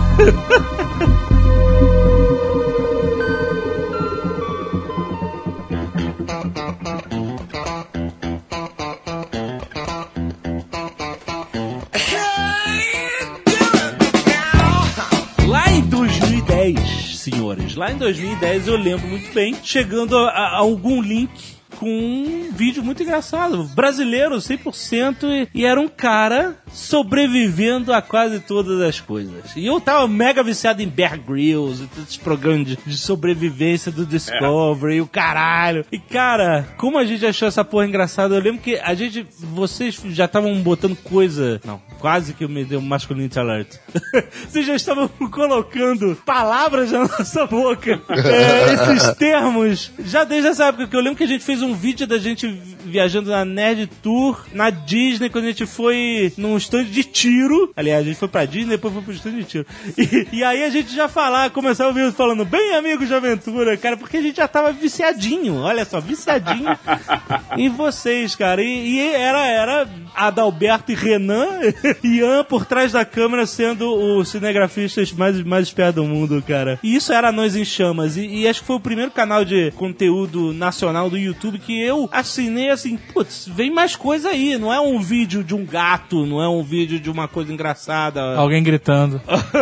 Lá 15.47 15.71
em 15.71 15.81
2010, 15.81 17.17
senhores, 17.17 17.75
lá 17.75 17.91
em 17.91 17.97
2010 17.97 18.67
eu 18.67 18.77
lembro 18.77 19.07
muito 19.07 19.33
bem, 19.33 19.55
chegando 19.63 20.15
a, 20.15 20.29
a 20.29 20.57
algum 20.57 21.01
link 21.01 21.56
com 21.77 21.87
um 21.87 22.49
vídeo 22.51 22.83
muito 22.83 23.03
engraçado, 23.03 23.63
brasileiro 23.75 24.35
100%, 24.37 25.47
e, 25.53 25.65
era 25.65 25.79
um 25.79 25.87
cara 25.87 26.55
sobrevivendo 26.71 27.93
a 27.93 28.01
quase 28.01 28.39
todas 28.39 28.81
as 28.81 28.99
coisas. 28.99 29.55
E 29.55 29.65
eu 29.65 29.79
tava 29.79 30.07
mega 30.07 30.43
viciado 30.43 30.81
em 30.81 30.87
Bear 30.87 31.19
Grylls, 31.19 31.83
e 31.83 31.87
todos 31.87 32.03
esses 32.03 32.17
programas 32.17 32.67
de, 32.67 32.75
de 32.77 32.97
sobrevivência 32.97 33.91
do 33.91 34.05
Discovery, 34.05 34.95
e 34.95 35.01
o 35.01 35.07
caralho. 35.07 35.85
E 35.91 35.99
cara, 35.99 36.67
como 36.77 36.97
a 36.97 37.05
gente 37.05 37.25
achou 37.25 37.47
essa 37.47 37.63
porra 37.63 37.85
engraçada, 37.85 38.35
eu 38.35 38.41
lembro 38.41 38.61
que 38.61 38.77
a 38.77 38.93
gente, 38.93 39.25
vocês 39.39 40.01
já 40.07 40.25
estavam 40.25 40.59
botando 40.61 40.95
coisa, 40.95 41.61
não, 41.63 41.81
quase 41.99 42.33
que 42.33 42.43
eu 42.43 42.49
me 42.49 42.65
dei 42.65 42.77
um 42.77 42.81
masculinity 42.81 43.39
alert. 43.39 43.75
vocês 44.47 44.65
já 44.65 44.75
estavam 44.75 45.07
colocando 45.07 46.15
palavras 46.25 46.91
na 46.91 47.01
nossa 47.01 47.45
boca, 47.45 48.01
é, 48.09 48.73
esses 48.73 49.13
termos, 49.15 49.91
já 49.99 50.23
desde 50.23 50.49
essa 50.49 50.65
época 50.65 50.87
que 50.87 50.95
eu 50.95 51.01
lembro 51.01 51.17
que 51.17 51.23
a 51.23 51.27
gente 51.27 51.43
fez 51.43 51.61
um 51.61 51.66
um 51.67 51.73
vídeo 51.73 52.07
da 52.07 52.17
gente 52.17 52.47
viajando 52.47 53.29
na 53.29 53.43
Nerd 53.43 53.87
Tour, 54.01 54.45
na 54.53 54.69
Disney, 54.69 55.29
quando 55.29 55.45
a 55.45 55.49
gente 55.49 55.65
foi 55.65 56.31
num 56.37 56.57
stand 56.57 56.85
de 56.85 57.03
tiro. 57.03 57.71
Aliás, 57.75 58.01
a 58.01 58.07
gente 58.07 58.17
foi 58.17 58.27
pra 58.27 58.45
Disney, 58.45 58.71
depois 58.71 58.93
foi 58.93 59.03
pro 59.03 59.13
stand 59.13 59.31
de 59.31 59.43
tiro. 59.43 59.65
E, 59.97 60.37
e 60.37 60.43
aí 60.43 60.63
a 60.63 60.69
gente 60.69 60.93
já 60.95 61.07
falar, 61.07 61.49
começar 61.49 61.87
o 61.87 61.93
vídeo 61.93 62.11
falando, 62.13 62.45
bem 62.45 62.75
amigos 62.75 63.07
de 63.07 63.13
aventura, 63.13 63.75
cara, 63.77 63.97
porque 63.97 64.17
a 64.17 64.21
gente 64.21 64.37
já 64.37 64.47
tava 64.47 64.71
viciadinho, 64.71 65.55
olha 65.55 65.83
só, 65.83 65.99
viciadinho 65.99 66.67
em 67.57 67.69
vocês, 67.69 68.35
cara. 68.35 68.61
E, 68.63 68.95
e 68.95 68.99
era, 68.99 69.45
era 69.45 69.89
Adalberto 70.15 70.91
e 70.91 70.95
Renan, 70.95 71.59
Ian 72.03 72.43
por 72.43 72.65
trás 72.65 72.93
da 72.93 73.03
câmera 73.03 73.45
sendo 73.45 73.93
os 73.93 74.29
cinegrafistas 74.29 75.11
mais, 75.11 75.41
mais 75.43 75.67
espertos 75.67 75.95
do 75.95 76.03
mundo, 76.05 76.43
cara. 76.45 76.79
E 76.81 76.95
isso 76.95 77.11
era 77.11 77.31
Nós 77.31 77.55
em 77.55 77.65
Chamas. 77.65 78.17
E, 78.17 78.25
e 78.25 78.47
acho 78.47 78.61
que 78.61 78.67
foi 78.67 78.75
o 78.77 78.81
primeiro 78.81 79.11
canal 79.11 79.43
de 79.43 79.71
conteúdo 79.71 80.53
nacional 80.53 81.09
do 81.09 81.17
YouTube 81.17 81.56
que 81.59 81.81
eu 81.81 82.09
assinei 82.11 82.69
assim, 82.69 82.97
putz, 82.97 83.47
vem 83.47 83.71
mais 83.71 83.95
coisa 83.95 84.29
aí. 84.29 84.57
Não 84.57 84.73
é 84.73 84.79
um 84.79 84.99
vídeo 84.99 85.43
de 85.43 85.55
um 85.55 85.65
gato, 85.65 86.25
não 86.25 86.41
é 86.41 86.47
um 86.47 86.63
vídeo 86.63 86.99
de 86.99 87.09
uma 87.09 87.27
coisa 87.27 87.51
engraçada. 87.53 88.35
Alguém 88.37 88.63
gritando. 88.63 89.21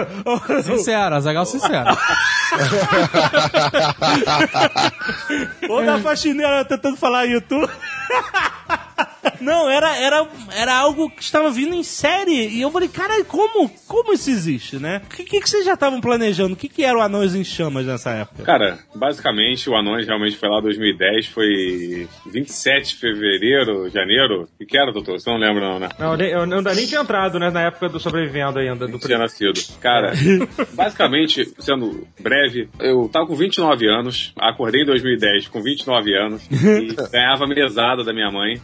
sincero, 0.64 1.16
Azagal 1.16 1.46
sincero. 1.46 1.98
Ou 5.70 5.86
da 5.86 6.00
faxineira 6.00 6.64
tentando 6.66 6.98
falar 6.98 7.26
YouTube. 7.26 7.70
Não, 9.42 9.70
era, 9.70 9.96
era, 9.98 10.28
era 10.56 10.76
algo 10.76 11.10
que 11.10 11.24
estava 11.24 11.50
vindo 11.50 11.74
em 11.74 11.84
série. 11.84 12.48
E 12.50 12.62
eu 12.62 12.72
falei, 12.72 12.90
cara, 12.90 13.24
como? 13.26 13.70
Como 13.88 14.14
isso 14.14 14.30
existe, 14.30 14.78
né? 14.78 15.02
O 15.06 15.16
que, 15.16 15.24
que, 15.24 15.42
que 15.42 15.50
vocês 15.50 15.66
já 15.66 15.74
estavam 15.74 16.02
planejando? 16.02 16.54
O 16.54 16.58
que, 16.58 16.70
que 16.70 16.84
era 16.84 16.98
o 16.98 17.02
Anões 17.02 17.36
em 17.36 17.44
Chamas 17.44 17.86
nessa 17.86 18.12
época? 18.12 18.44
Cara, 18.44 18.80
basicamente 18.94 19.70
o 19.70 19.76
Anões 19.76 20.06
realmente 20.06 20.38
foi 20.38 20.50
lá 20.50 20.60
em 20.60 20.64
2010, 20.64 21.28
foi 21.28 22.08
27 22.32 22.90
de 22.90 22.96
fevereiro, 22.96 23.90
janeiro. 23.90 24.48
O 24.60 24.66
que 24.66 24.78
era, 24.78 24.92
doutor? 24.92 25.20
Você 25.20 25.30
não 25.30 25.38
lembra, 25.38 25.62
não, 25.62 25.80
né? 25.80 25.90
Não, 25.98 26.16
eu 26.16 26.36
eu 26.36 26.42
ainda 26.42 26.74
nem 26.74 26.86
tinha 26.86 27.02
entrado 27.02 27.40
né, 27.40 27.50
na 27.50 27.62
época 27.62 27.90
do 27.90 28.00
sobrevivendo 28.00 28.60
ainda. 28.60 28.86
Do 28.86 28.94
Não 28.94 29.00
tinha 29.00 29.18
nascido. 29.18 29.60
Cara, 29.80 30.14
basicamente, 30.74 31.46
sendo 31.60 32.08
breve, 32.20 32.70
eu 32.80 33.10
tava 33.10 33.26
com 33.26 33.36
29 33.36 33.88
anos, 33.88 34.34
acordei 34.38 34.84
em 34.84 34.86
2010 34.86 35.48
com 35.48 35.62
29 35.62 36.14
anos 36.16 36.48
e 36.52 36.96
ganhava 37.12 37.48
mesada 37.48 38.04
da 38.04 38.14
minha 38.14 38.32
mãe. 38.32 38.60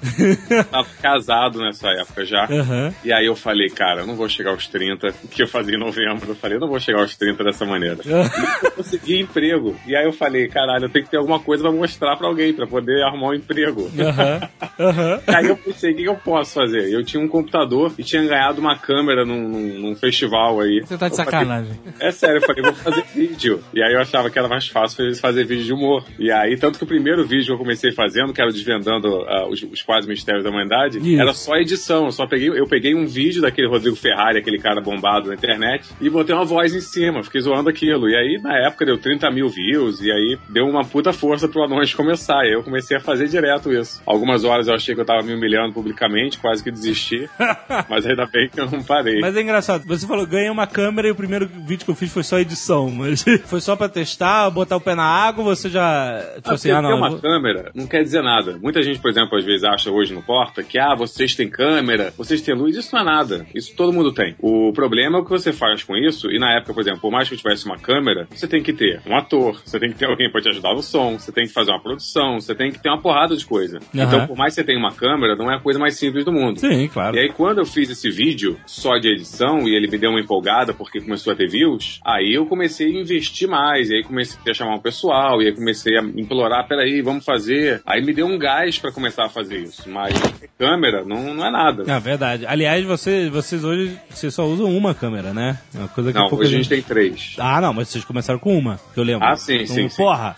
Tava 0.72 0.88
casado 1.02 1.60
nessa 1.60 1.90
época 1.90 2.26
já. 2.26 2.46
Aham. 2.46 2.94
E 3.04 3.12
aí 3.14 3.26
eu 3.26 3.36
falei, 3.36 3.70
cara, 3.70 4.02
eu 4.02 4.08
não 4.08 4.16
vou 4.16 4.28
chegar 4.30 4.52
aos 4.52 4.68
30, 4.68 5.14
que 5.32 5.44
eu 5.44 5.48
fazia 5.48 5.76
em 5.76 5.80
novembro. 5.80 6.30
Eu 6.32 6.36
falei, 6.36 6.58
eu 6.58 6.62
não 6.62 6.68
vou 6.68 6.80
chegar 6.80 7.02
aos 7.02 7.16
30 7.16 7.44
dessa 7.44 7.66
maneira. 7.66 7.98
E 8.06 8.66
eu 8.66 8.72
consegui 8.72 9.20
emprego. 9.20 9.76
E 9.88 9.96
aí 9.96 10.06
eu 10.06 10.14
falei, 10.14 10.48
caralho, 10.48 10.86
eu 10.86 10.90
tenho 10.90 11.06
que 11.06 11.12
ter 11.12 11.18
alguma 11.18 11.40
coisa 11.40 11.64
pra 11.64 11.72
mostrar 11.72 12.16
pra 12.18 12.28
alguém, 12.28 12.54
pra 12.54 12.68
poder 12.68 13.04
arrumar 13.04 13.30
um 13.30 13.34
emprego. 13.34 13.90
Aham. 14.00 14.50
Aham. 14.80 15.20
Aí 15.28 15.46
eu 15.48 15.58
pensei, 15.58 15.92
o 15.92 15.96
que 15.96 16.04
que 16.04 16.10
eu 16.10 16.16
posso 16.16 16.54
fazer? 16.54 16.92
Eu 16.92 17.04
tinha 17.04 17.22
um 17.24 17.28
computador 17.28 17.94
e 17.98 18.04
tinha 18.04 18.24
ganhado 18.24 18.60
uma 18.60 18.78
câmera 18.78 19.26
num, 19.26 19.48
num- 19.48 19.80
num 19.80 19.96
festival 19.96 20.60
aí. 20.60 20.82
Você 20.82 20.98
tá 20.98 21.08
de 21.08 21.14
Eu 21.14 21.18
falei, 21.26 21.32
sacanagem. 21.40 21.80
é 22.00 22.12
sério, 22.12 22.38
eu 22.38 22.42
falei, 22.42 22.64
vou 22.64 22.74
fazer 22.76 23.04
vídeo. 23.16 23.64
E 23.74 23.82
aí 23.84 23.94
eu 23.94 24.00
achava 24.02 24.30
que 24.30 24.38
era 24.40 24.48
mais 24.48 24.68
fácil 24.68 25.14
fazer 25.16 25.46
vídeo 25.46 25.64
de 25.66 25.74
humor. 25.74 26.04
E 26.20 26.32
aí, 26.32 26.58
tanto 26.58 26.78
que 26.78 26.84
o 26.84 26.88
primeiro 26.88 27.26
vídeo 27.26 27.46
que 27.48 27.52
eu 27.52 27.58
comecei 27.58 27.92
fazendo, 27.92 28.34
que 28.34 28.42
era 28.42 28.52
desvendando 28.52 29.08
ah, 29.28 29.48
os, 29.48 29.62
os 29.64 29.82
quase 29.82 30.08
mistérios 30.08 30.41
da 30.44 30.50
humanidade, 30.50 30.98
Isso. 31.00 31.22
era 31.22 31.34
só 31.34 31.56
edição. 31.56 32.06
Eu 32.06 32.12
só 32.12 32.26
peguei, 32.28 32.50
eu 32.50 32.68
peguei 32.68 32.96
um 32.96 33.06
vídeo 33.06 33.42
daquele 33.42 33.68
Rodrigo 33.68 33.96
Ferrari, 33.96 34.40
aquele 34.40 34.60
cara 34.60 34.82
bombado 34.82 35.30
na 35.30 35.36
internet, 35.36 35.88
e 36.00 36.10
botei 36.10 36.36
uma 36.36 36.46
voz 36.46 36.74
em 36.74 36.82
cima, 36.82 37.24
fiquei 37.24 37.42
zoando 37.42 37.70
aquilo. 37.70 38.10
E 38.10 38.16
aí, 38.16 38.40
na 38.42 38.58
época, 38.68 38.86
deu 38.86 38.98
30 38.98 39.30
mil 39.32 39.50
views, 39.50 40.02
e 40.02 40.12
aí 40.12 40.38
deu 40.50 40.66
uma 40.68 40.84
puta 40.84 41.12
força 41.14 41.48
pro 41.48 41.64
Anões 41.64 41.94
começar. 41.94 42.44
E 42.46 42.48
aí 42.48 42.54
eu 42.54 42.64
comecei 42.64 42.98
a 42.98 43.00
fazer 43.00 43.28
direto 43.28 43.72
isso. 43.72 44.02
Algumas 44.06 44.44
horas 44.44 44.68
eu 44.68 44.74
achei 44.76 44.94
que 44.96 45.02
eu 45.02 45.06
tava 45.06 45.22
me 45.24 45.34
humilhando 45.34 45.74
publicamente, 45.74 46.38
quase 46.40 46.64
que 46.64 46.72
desisti. 46.72 47.30
mas 47.90 48.06
ainda 48.06 48.26
bem 48.26 48.50
que 48.50 48.60
eu 48.60 48.70
não 48.70 48.84
parei. 48.84 49.20
Mas 49.20 49.36
é 49.36 49.42
engraçado, 49.42 49.84
você 49.86 50.06
falou, 50.08 50.26
ganhei 50.26 50.50
uma 50.50 50.68
câmera 50.68 51.08
e 51.08 51.12
o 51.12 51.16
primeiro 51.16 51.46
vídeo 51.48 51.86
que 51.86 51.92
eu 51.92 51.96
fiz 51.96 52.12
foi 52.12 52.24
só 52.24 52.40
edição, 52.40 52.90
mas 52.90 53.24
foi 53.46 53.60
só 53.62 53.76
pra 53.76 53.90
testar, 53.90 54.50
botar 54.50 54.76
o 54.78 54.82
pé 54.82 54.96
na 54.96 55.04
água, 55.04 55.44
você 55.44 55.70
já. 55.70 56.22
Tipo 56.36 56.50
Ah, 56.52 56.54
assim, 56.54 56.72
ah, 56.72 56.82
não. 56.82 56.90
ter 56.90 56.96
uma 56.96 57.10
vou- 57.10 57.20
câmera 57.20 57.72
não 57.76 57.88
quer 57.88 58.04
dizer 58.04 58.22
nada. 58.22 58.58
Muita 58.62 58.82
gente, 58.82 59.00
por 59.00 59.10
exemplo, 59.10 59.38
às 59.38 59.44
vezes 59.46 59.64
acha 59.64 59.92
hoje 59.92 60.14
no 60.14 60.22
Porta 60.32 60.64
que, 60.64 60.80
ah, 60.80 60.96
vocês 60.96 61.36
têm 61.36 61.50
câmera, 61.50 62.14
vocês 62.18 62.42
têm 62.42 62.56
luz. 62.56 62.78
Isso 62.78 62.96
não 62.96 63.02
é 63.02 63.04
nada. 63.04 63.46
Isso 63.54 63.76
todo 63.76 63.92
mundo 63.92 64.14
tem. 64.14 64.34
O 64.40 64.72
problema 64.72 65.18
é 65.18 65.22
o 65.22 65.26
que 65.26 65.30
você 65.30 65.52
faz 65.52 65.84
com 65.84 65.94
isso. 65.98 66.32
E 66.32 66.40
na 66.40 66.56
época, 66.56 66.74
por 66.74 66.80
exemplo, 66.80 67.02
por 67.02 67.12
mais 67.12 67.28
que 67.28 67.34
eu 67.34 67.38
tivesse 67.38 67.66
uma 67.66 67.78
câmera, 67.78 68.30
você 68.34 68.48
tem 68.48 68.64
que 68.64 68.72
ter 68.72 69.02
um 69.06 69.14
ator, 69.14 69.62
você 69.66 69.78
tem 69.78 69.90
que 69.90 69.98
ter 69.98 70.06
alguém 70.06 70.32
pra 70.32 70.40
te 70.40 70.48
ajudar 70.48 70.74
no 70.74 70.82
som, 70.82 71.20
você 71.20 71.34
tem 71.34 71.48
que 71.48 71.52
fazer 71.52 71.72
uma 71.72 71.82
produção, 71.82 72.40
você 72.40 72.56
tem 72.56 72.72
que 72.72 72.80
ter 72.80 72.88
uma 72.88 73.02
porrada 73.02 73.36
de 73.36 73.46
coisa. 73.46 73.80
Aham. 73.94 74.06
Então, 74.06 74.26
por 74.26 74.38
mais 74.38 74.54
que 74.54 74.62
você 74.62 74.66
tenha 74.66 74.80
uma 74.80 74.94
câmera, 74.94 75.36
não 75.36 75.52
é 75.52 75.58
a 75.58 75.60
coisa 75.60 75.78
mais 75.78 75.98
simples 75.98 76.24
do 76.24 76.32
mundo. 76.32 76.62
Sim, 76.62 76.88
claro. 76.88 77.18
E 77.18 77.20
aí, 77.20 77.30
quando 77.30 77.58
eu 77.58 77.66
fiz 77.66 77.90
esse 77.90 78.10
vídeo 78.10 78.58
só 78.66 78.98
de 79.00 79.10
edição 79.10 79.68
e 79.68 79.76
ele 79.76 79.90
me 79.90 79.98
deu 79.98 80.12
uma 80.12 80.22
empolgada 80.22 80.74
porque 80.74 81.02
começou 81.02 81.34
a 81.34 81.36
ter 81.36 81.50
views, 81.50 82.00
aí 82.06 82.34
eu 82.34 82.46
comecei 82.46 82.88
a 82.88 83.02
investir 83.02 83.50
mais. 83.50 83.90
E 83.90 83.96
aí 83.96 84.04
comecei 84.04 84.40
a 84.50 84.54
chamar 84.54 84.76
um 84.76 84.82
pessoal, 84.82 85.42
e 85.42 85.48
aí 85.48 85.54
comecei 85.54 85.98
a 85.98 86.02
implorar: 86.02 86.70
peraí, 86.70 87.02
vamos 87.02 87.26
fazer. 87.26 87.82
Aí 87.86 88.02
me 88.02 88.14
deu 88.14 88.26
um 88.26 88.38
gás 88.38 88.80
pra 88.80 88.94
começar 88.94 89.26
a 89.26 89.30
fazer 89.30 89.58
isso. 89.58 89.90
Mas 89.90 90.21
câmera 90.62 91.04
não, 91.04 91.34
não 91.34 91.44
é 91.44 91.50
nada. 91.50 91.92
É 91.92 92.00
verdade. 92.00 92.46
Aliás, 92.46 92.86
você, 92.86 93.30
vocês 93.32 93.64
hoje 93.64 93.98
vocês 94.10 94.32
só 94.32 94.46
usam 94.46 94.68
uma 94.76 94.94
câmera, 94.94 95.34
né? 95.34 95.58
É 95.74 95.80
uma 95.80 95.88
coisa 95.88 96.14
que 96.14 96.20
Não, 96.20 96.32
hoje 96.32 96.54
a 96.54 96.58
gente 96.58 96.70
tem 96.70 96.82
três. 96.84 97.36
Ah, 97.40 97.60
não, 97.60 97.74
mas 97.74 97.90
vocês 97.90 98.06
começaram 98.06 98.40
com 98.40 98.56
uma, 98.56 98.80
que 98.94 99.00
eu 99.00 99.04
lembro. 99.04 99.28
Ah, 99.28 99.36
sim, 99.36 99.66
sim, 99.66 99.90
sim. 99.90 99.98
Porra! 99.98 100.36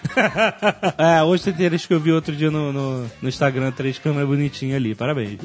é, 0.98 1.22
hoje 1.24 1.44
tem 1.44 1.54
três 1.54 1.86
que 1.86 1.94
eu 1.94 2.00
vi 2.00 2.14
outro 2.14 2.34
dia 2.34 2.50
no, 2.50 2.72
no, 2.72 3.12
no 3.22 3.30
Instagram, 3.30 3.72
três 3.72 4.00
câmeras 4.00 4.28
bonitinhas 4.28 4.78
ali, 4.78 4.96
parabéns. 4.96 5.40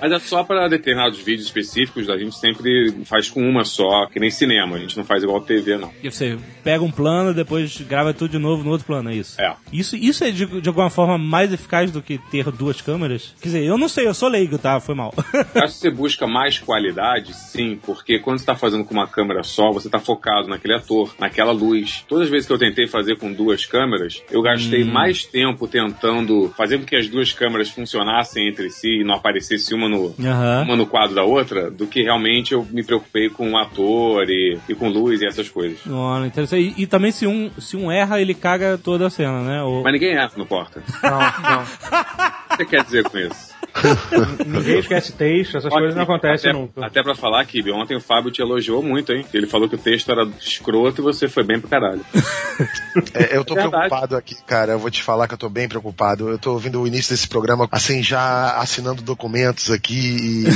Mas 0.00 0.12
é 0.12 0.18
só 0.20 0.44
pra 0.44 0.68
determinados 0.68 1.18
vídeos 1.18 1.46
específicos, 1.46 2.08
a 2.08 2.16
gente 2.16 2.36
sempre 2.36 2.94
faz 3.04 3.28
com 3.28 3.40
uma 3.40 3.64
só, 3.64 4.06
que 4.06 4.20
nem 4.20 4.30
cinema. 4.30 4.76
A 4.76 4.78
gente 4.78 4.96
não 4.96 5.04
faz 5.04 5.24
igual 5.24 5.40
TV, 5.40 5.76
não. 5.76 5.90
e 6.00 6.08
você 6.08 6.38
pega 6.62 6.84
um 6.84 6.92
plano, 6.92 7.34
depois 7.34 7.80
grava 7.80 8.14
tudo 8.14 8.30
de 8.30 8.38
novo 8.38 8.62
no 8.62 8.70
outro 8.70 8.86
plano, 8.86 9.10
é 9.10 9.14
isso? 9.16 9.40
É. 9.40 9.52
Isso, 9.72 9.96
isso 9.96 10.22
é 10.22 10.30
de, 10.30 10.46
de 10.60 10.68
alguma 10.68 10.90
forma 10.90 11.18
mais 11.18 11.52
eficaz 11.52 11.90
do 11.90 12.00
que 12.00 12.18
ter 12.30 12.50
duas 12.52 12.80
câmeras? 12.80 13.34
Quer 13.40 13.48
dizer, 13.48 13.61
eu 13.66 13.78
não 13.78 13.88
sei, 13.88 14.06
eu 14.06 14.14
sou 14.14 14.28
leigo, 14.28 14.58
tá? 14.58 14.80
Foi 14.80 14.94
mal. 14.94 15.12
Eu 15.54 15.62
Acho 15.62 15.74
que 15.74 15.80
você 15.80 15.90
busca 15.90 16.26
mais 16.26 16.58
qualidade, 16.58 17.34
sim, 17.34 17.78
porque 17.84 18.18
quando 18.18 18.38
você 18.38 18.42
está 18.42 18.54
fazendo 18.54 18.84
com 18.84 18.94
uma 18.94 19.06
câmera 19.06 19.42
só, 19.42 19.70
você 19.70 19.88
está 19.88 19.98
focado 19.98 20.48
naquele 20.48 20.74
ator, 20.74 21.14
naquela 21.18 21.52
luz. 21.52 22.04
Todas 22.08 22.24
as 22.24 22.30
vezes 22.30 22.46
que 22.46 22.52
eu 22.52 22.58
tentei 22.58 22.86
fazer 22.86 23.16
com 23.16 23.32
duas 23.32 23.66
câmeras, 23.66 24.22
eu 24.30 24.42
gastei 24.42 24.84
mais 24.84 25.24
tempo 25.24 25.66
tentando 25.66 26.52
fazer 26.56 26.78
com 26.78 26.84
que 26.84 26.96
as 26.96 27.08
duas 27.08 27.32
câmeras 27.32 27.70
funcionassem 27.70 28.48
entre 28.48 28.70
si 28.70 29.00
e 29.00 29.04
não 29.04 29.14
aparecesse 29.14 29.74
uma 29.74 29.88
no, 29.88 30.14
Aham. 30.20 30.62
uma 30.64 30.76
no 30.76 30.86
quadro 30.86 31.14
da 31.14 31.24
outra, 31.24 31.70
do 31.70 31.86
que 31.86 32.02
realmente 32.02 32.52
eu 32.52 32.66
me 32.70 32.82
preocupei 32.82 33.28
com 33.28 33.52
o 33.52 33.56
ator 33.56 34.28
e, 34.28 34.58
e 34.68 34.74
com 34.74 34.88
luz 34.88 35.20
e 35.20 35.26
essas 35.26 35.48
coisas. 35.48 35.78
Olha, 35.88 36.26
interessante. 36.26 36.74
E, 36.76 36.82
e 36.82 36.86
também 36.86 37.12
se 37.12 37.26
um, 37.26 37.50
se 37.58 37.76
um 37.76 37.90
erra, 37.90 38.20
ele 38.20 38.34
caga 38.34 38.78
toda 38.78 39.06
a 39.06 39.10
cena, 39.10 39.42
né? 39.42 39.62
Ou... 39.62 39.82
Mas 39.82 39.92
ninguém 39.92 40.12
erra 40.14 40.32
no 40.36 40.46
porta. 40.46 40.82
Não, 41.02 41.18
não. 41.20 41.62
O 42.52 42.54
que 42.54 42.64
você 42.64 42.64
quer 42.66 42.84
dizer 42.84 43.04
com 43.04 43.18
isso? 43.18 43.51
Ninguém 44.46 44.78
esquece 44.78 45.12
texto, 45.12 45.56
essas 45.56 45.72
coisas 45.72 45.94
não 45.94 46.02
acontecem 46.02 46.50
até, 46.50 46.58
nunca. 46.58 46.86
Até 46.86 47.02
pra 47.02 47.14
falar, 47.14 47.44
Kibi, 47.44 47.72
ontem 47.72 47.96
o 47.96 48.00
Fábio 48.00 48.30
te 48.30 48.40
elogiou 48.42 48.82
muito, 48.82 49.12
hein? 49.12 49.24
Ele 49.32 49.46
falou 49.46 49.68
que 49.68 49.74
o 49.74 49.78
texto 49.78 50.10
era 50.10 50.28
escroto 50.40 51.00
e 51.00 51.04
você 51.04 51.28
foi 51.28 51.42
bem 51.42 51.58
pro 51.60 51.68
caralho. 51.68 52.04
É, 53.14 53.36
eu 53.36 53.42
tô 53.44 53.54
Verdade. 53.54 53.70
preocupado 53.88 54.16
aqui, 54.16 54.36
cara. 54.46 54.72
Eu 54.72 54.78
vou 54.78 54.90
te 54.90 55.02
falar 55.02 55.26
que 55.26 55.32
eu 55.32 55.38
tô 55.38 55.48
bem 55.48 55.66
preocupado. 55.66 56.28
Eu 56.28 56.38
tô 56.38 56.52
ouvindo 56.52 56.78
o 56.80 56.86
início 56.86 57.10
desse 57.14 57.26
programa, 57.26 57.66
assim, 57.72 58.02
já 58.02 58.58
assinando 58.58 59.00
documentos 59.02 59.70
aqui, 59.70 59.94
e, 59.94 60.46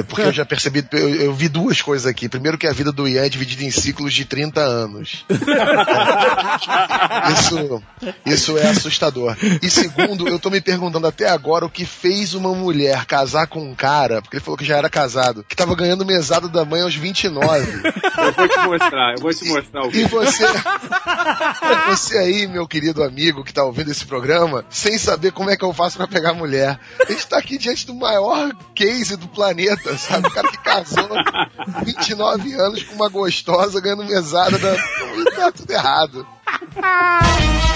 e- 0.00 0.02
porque 0.02 0.20
eu 0.22 0.32
já 0.32 0.44
percebi, 0.44 0.84
eu, 0.92 1.14
eu 1.14 1.32
vi 1.32 1.48
duas 1.48 1.80
coisas 1.80 2.06
aqui. 2.06 2.28
Primeiro 2.28 2.58
que 2.58 2.66
a 2.66 2.72
vida 2.72 2.92
do 2.92 3.08
Ian 3.08 3.22
é 3.24 3.28
dividida 3.30 3.64
em 3.64 3.70
ciclos 3.70 4.12
de 4.12 4.26
30 4.26 4.60
anos. 4.60 5.24
Isso, 7.32 7.82
isso 8.24 8.58
é 8.58 8.68
assustador. 8.68 9.36
E 9.62 9.70
segundo, 9.70 10.28
eu 10.28 10.38
tô 10.38 10.50
me 10.50 10.60
perguntando 10.60 11.06
até 11.06 11.28
agora 11.28 11.64
o 11.64 11.70
que 11.70 11.84
fez 11.84 12.34
uma 12.34 12.50
mulher 12.66 13.04
casar 13.06 13.46
com 13.46 13.60
um 13.60 13.74
cara, 13.74 14.20
porque 14.20 14.36
ele 14.36 14.44
falou 14.44 14.58
que 14.58 14.64
já 14.64 14.76
era 14.76 14.90
casado, 14.90 15.44
que 15.48 15.54
tava 15.54 15.74
ganhando 15.76 16.04
mesada 16.04 16.48
da 16.48 16.64
mãe 16.64 16.82
aos 16.82 16.94
29. 16.96 17.66
Eu 18.16 18.32
vou 18.32 18.48
te 18.48 18.58
mostrar, 18.60 19.14
eu 19.14 19.20
vou 19.20 19.32
te 19.34 19.44
mostrar 19.46 19.82
o 19.82 19.88
E 19.88 19.90
vídeo. 19.90 20.08
você, 20.08 20.44
você 21.88 22.18
aí, 22.18 22.46
meu 22.46 22.66
querido 22.66 23.02
amigo 23.04 23.44
que 23.44 23.52
tá 23.52 23.62
ouvindo 23.62 23.90
esse 23.90 24.04
programa, 24.06 24.64
sem 24.70 24.96
saber 24.98 25.32
como 25.32 25.50
é 25.50 25.56
que 25.56 25.64
eu 25.64 25.72
faço 25.72 25.96
pra 25.98 26.08
pegar 26.08 26.32
mulher. 26.32 26.80
A 27.06 27.12
gente 27.12 27.26
tá 27.26 27.36
aqui 27.38 27.58
diante 27.58 27.86
do 27.86 27.94
maior 27.94 28.50
case 28.74 29.16
do 29.16 29.28
planeta, 29.28 29.96
sabe? 29.98 30.26
O 30.28 30.30
cara 30.30 30.48
que 30.48 30.58
casou 30.58 31.08
29 31.84 32.54
anos 32.54 32.82
com 32.84 32.94
uma 32.94 33.08
gostosa 33.08 33.80
ganhando 33.80 34.04
mesada 34.04 34.58
da. 34.58 34.74
Tá 35.36 35.52
tudo 35.52 35.70
errado. 35.70 36.26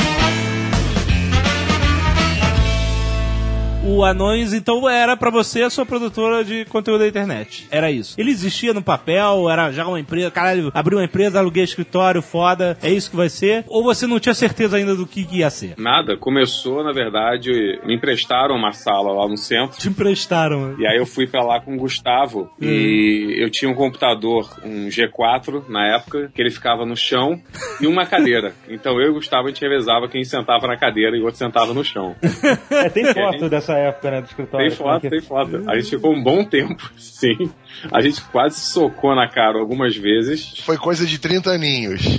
O 3.83 4.05
Anões, 4.05 4.53
então, 4.53 4.87
era 4.87 5.17
pra 5.17 5.31
você 5.31 5.63
a 5.63 5.71
sua 5.71 5.87
produtora 5.87 6.45
de 6.45 6.67
conteúdo 6.67 7.01
da 7.01 7.09
internet. 7.09 7.67
Era 7.71 7.91
isso. 7.91 8.15
Ele 8.21 8.31
existia 8.31 8.75
no 8.75 8.83
papel, 8.83 9.49
era 9.49 9.73
já 9.73 9.87
uma 9.87 9.99
empresa, 9.99 10.31
caralho, 10.31 10.71
abriu 10.75 10.99
uma 10.99 11.05
empresa, 11.05 11.39
aluguei 11.39 11.65
escritório, 11.65 12.21
foda, 12.21 12.77
é 12.83 12.91
isso 12.91 13.11
que 13.11 13.17
vai 13.17 13.31
ser? 13.31 13.65
Ou 13.67 13.83
você 13.83 14.07
não 14.07 14.21
tinha 14.21 14.35
certeza 14.35 14.77
ainda 14.77 14.95
do 14.95 15.07
que 15.07 15.27
ia 15.33 15.49
ser? 15.49 15.75
Nada, 15.79 16.15
começou, 16.15 16.85
na 16.85 16.93
verdade, 16.93 17.81
me 17.87 17.95
emprestaram 17.95 18.55
uma 18.55 18.73
sala 18.73 19.13
lá 19.13 19.27
no 19.27 19.39
centro. 19.39 19.79
Te 19.79 19.89
emprestaram. 19.89 20.79
E 20.79 20.87
aí 20.87 20.99
eu 20.99 21.07
fui 21.07 21.27
pra 21.27 21.43
lá 21.43 21.59
com 21.59 21.75
o 21.75 21.79
Gustavo 21.79 22.51
e 22.61 23.35
eu 23.39 23.49
tinha 23.49 23.71
um 23.71 23.75
computador, 23.75 24.61
um 24.63 24.89
G4 24.89 25.65
na 25.69 25.97
época, 25.97 26.31
que 26.35 26.43
ele 26.43 26.51
ficava 26.51 26.85
no 26.85 26.97
chão 26.97 27.41
e 27.81 27.87
uma 27.87 28.05
cadeira. 28.07 28.53
Então 28.69 29.01
eu 29.01 29.09
e 29.09 29.11
o 29.11 29.15
Gustavo 29.15 29.47
a 29.47 29.51
gente 29.51 29.61
revezava 29.61 30.09
quem 30.09 30.23
sentava 30.25 30.67
na 30.67 30.77
cadeira 30.77 31.17
e 31.17 31.21
o 31.21 31.25
outro 31.25 31.39
sentava 31.39 31.75
no 31.75 31.85
chão. 31.85 32.15
É, 32.71 32.89
tem 32.89 33.05
foto 33.13 33.49
dessa 33.49 33.70
época, 33.79 34.11
né, 34.11 34.21
do 34.21 34.27
escritório. 34.27 34.69
Tem 34.69 34.77
foto, 34.77 35.09
tem 35.09 35.21
foto. 35.21 35.63
A 35.67 35.79
gente 35.79 35.91
ficou 35.91 36.15
um 36.15 36.23
bom 36.23 36.45
tempo, 36.45 36.91
sim. 36.97 37.51
A 37.91 38.01
gente 38.01 38.23
quase 38.25 38.61
socou 38.61 39.15
na 39.15 39.29
cara 39.29 39.59
algumas 39.59 39.97
vezes. 39.97 40.59
Foi 40.61 40.77
coisa 40.77 41.07
de 41.07 41.19
30 41.19 41.51
aninhos. 41.51 42.03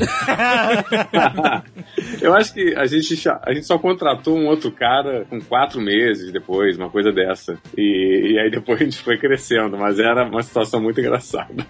Eu 2.21 2.33
acho 2.33 2.53
que 2.53 2.73
a 2.75 2.85
gente, 2.85 3.29
a 3.29 3.53
gente 3.53 3.65
só 3.65 3.77
contratou 3.77 4.37
um 4.37 4.47
outro 4.47 4.71
cara 4.71 5.25
com 5.29 5.39
quatro 5.41 5.81
meses 5.81 6.31
depois, 6.31 6.77
uma 6.77 6.89
coisa 6.89 7.11
dessa. 7.11 7.57
E, 7.77 8.33
e 8.33 8.39
aí 8.39 8.49
depois 8.49 8.81
a 8.81 8.83
gente 8.83 8.97
foi 8.97 9.17
crescendo, 9.17 9.77
mas 9.77 9.99
era 9.99 10.27
uma 10.27 10.41
situação 10.41 10.81
muito 10.81 10.99
engraçada. 10.99 11.65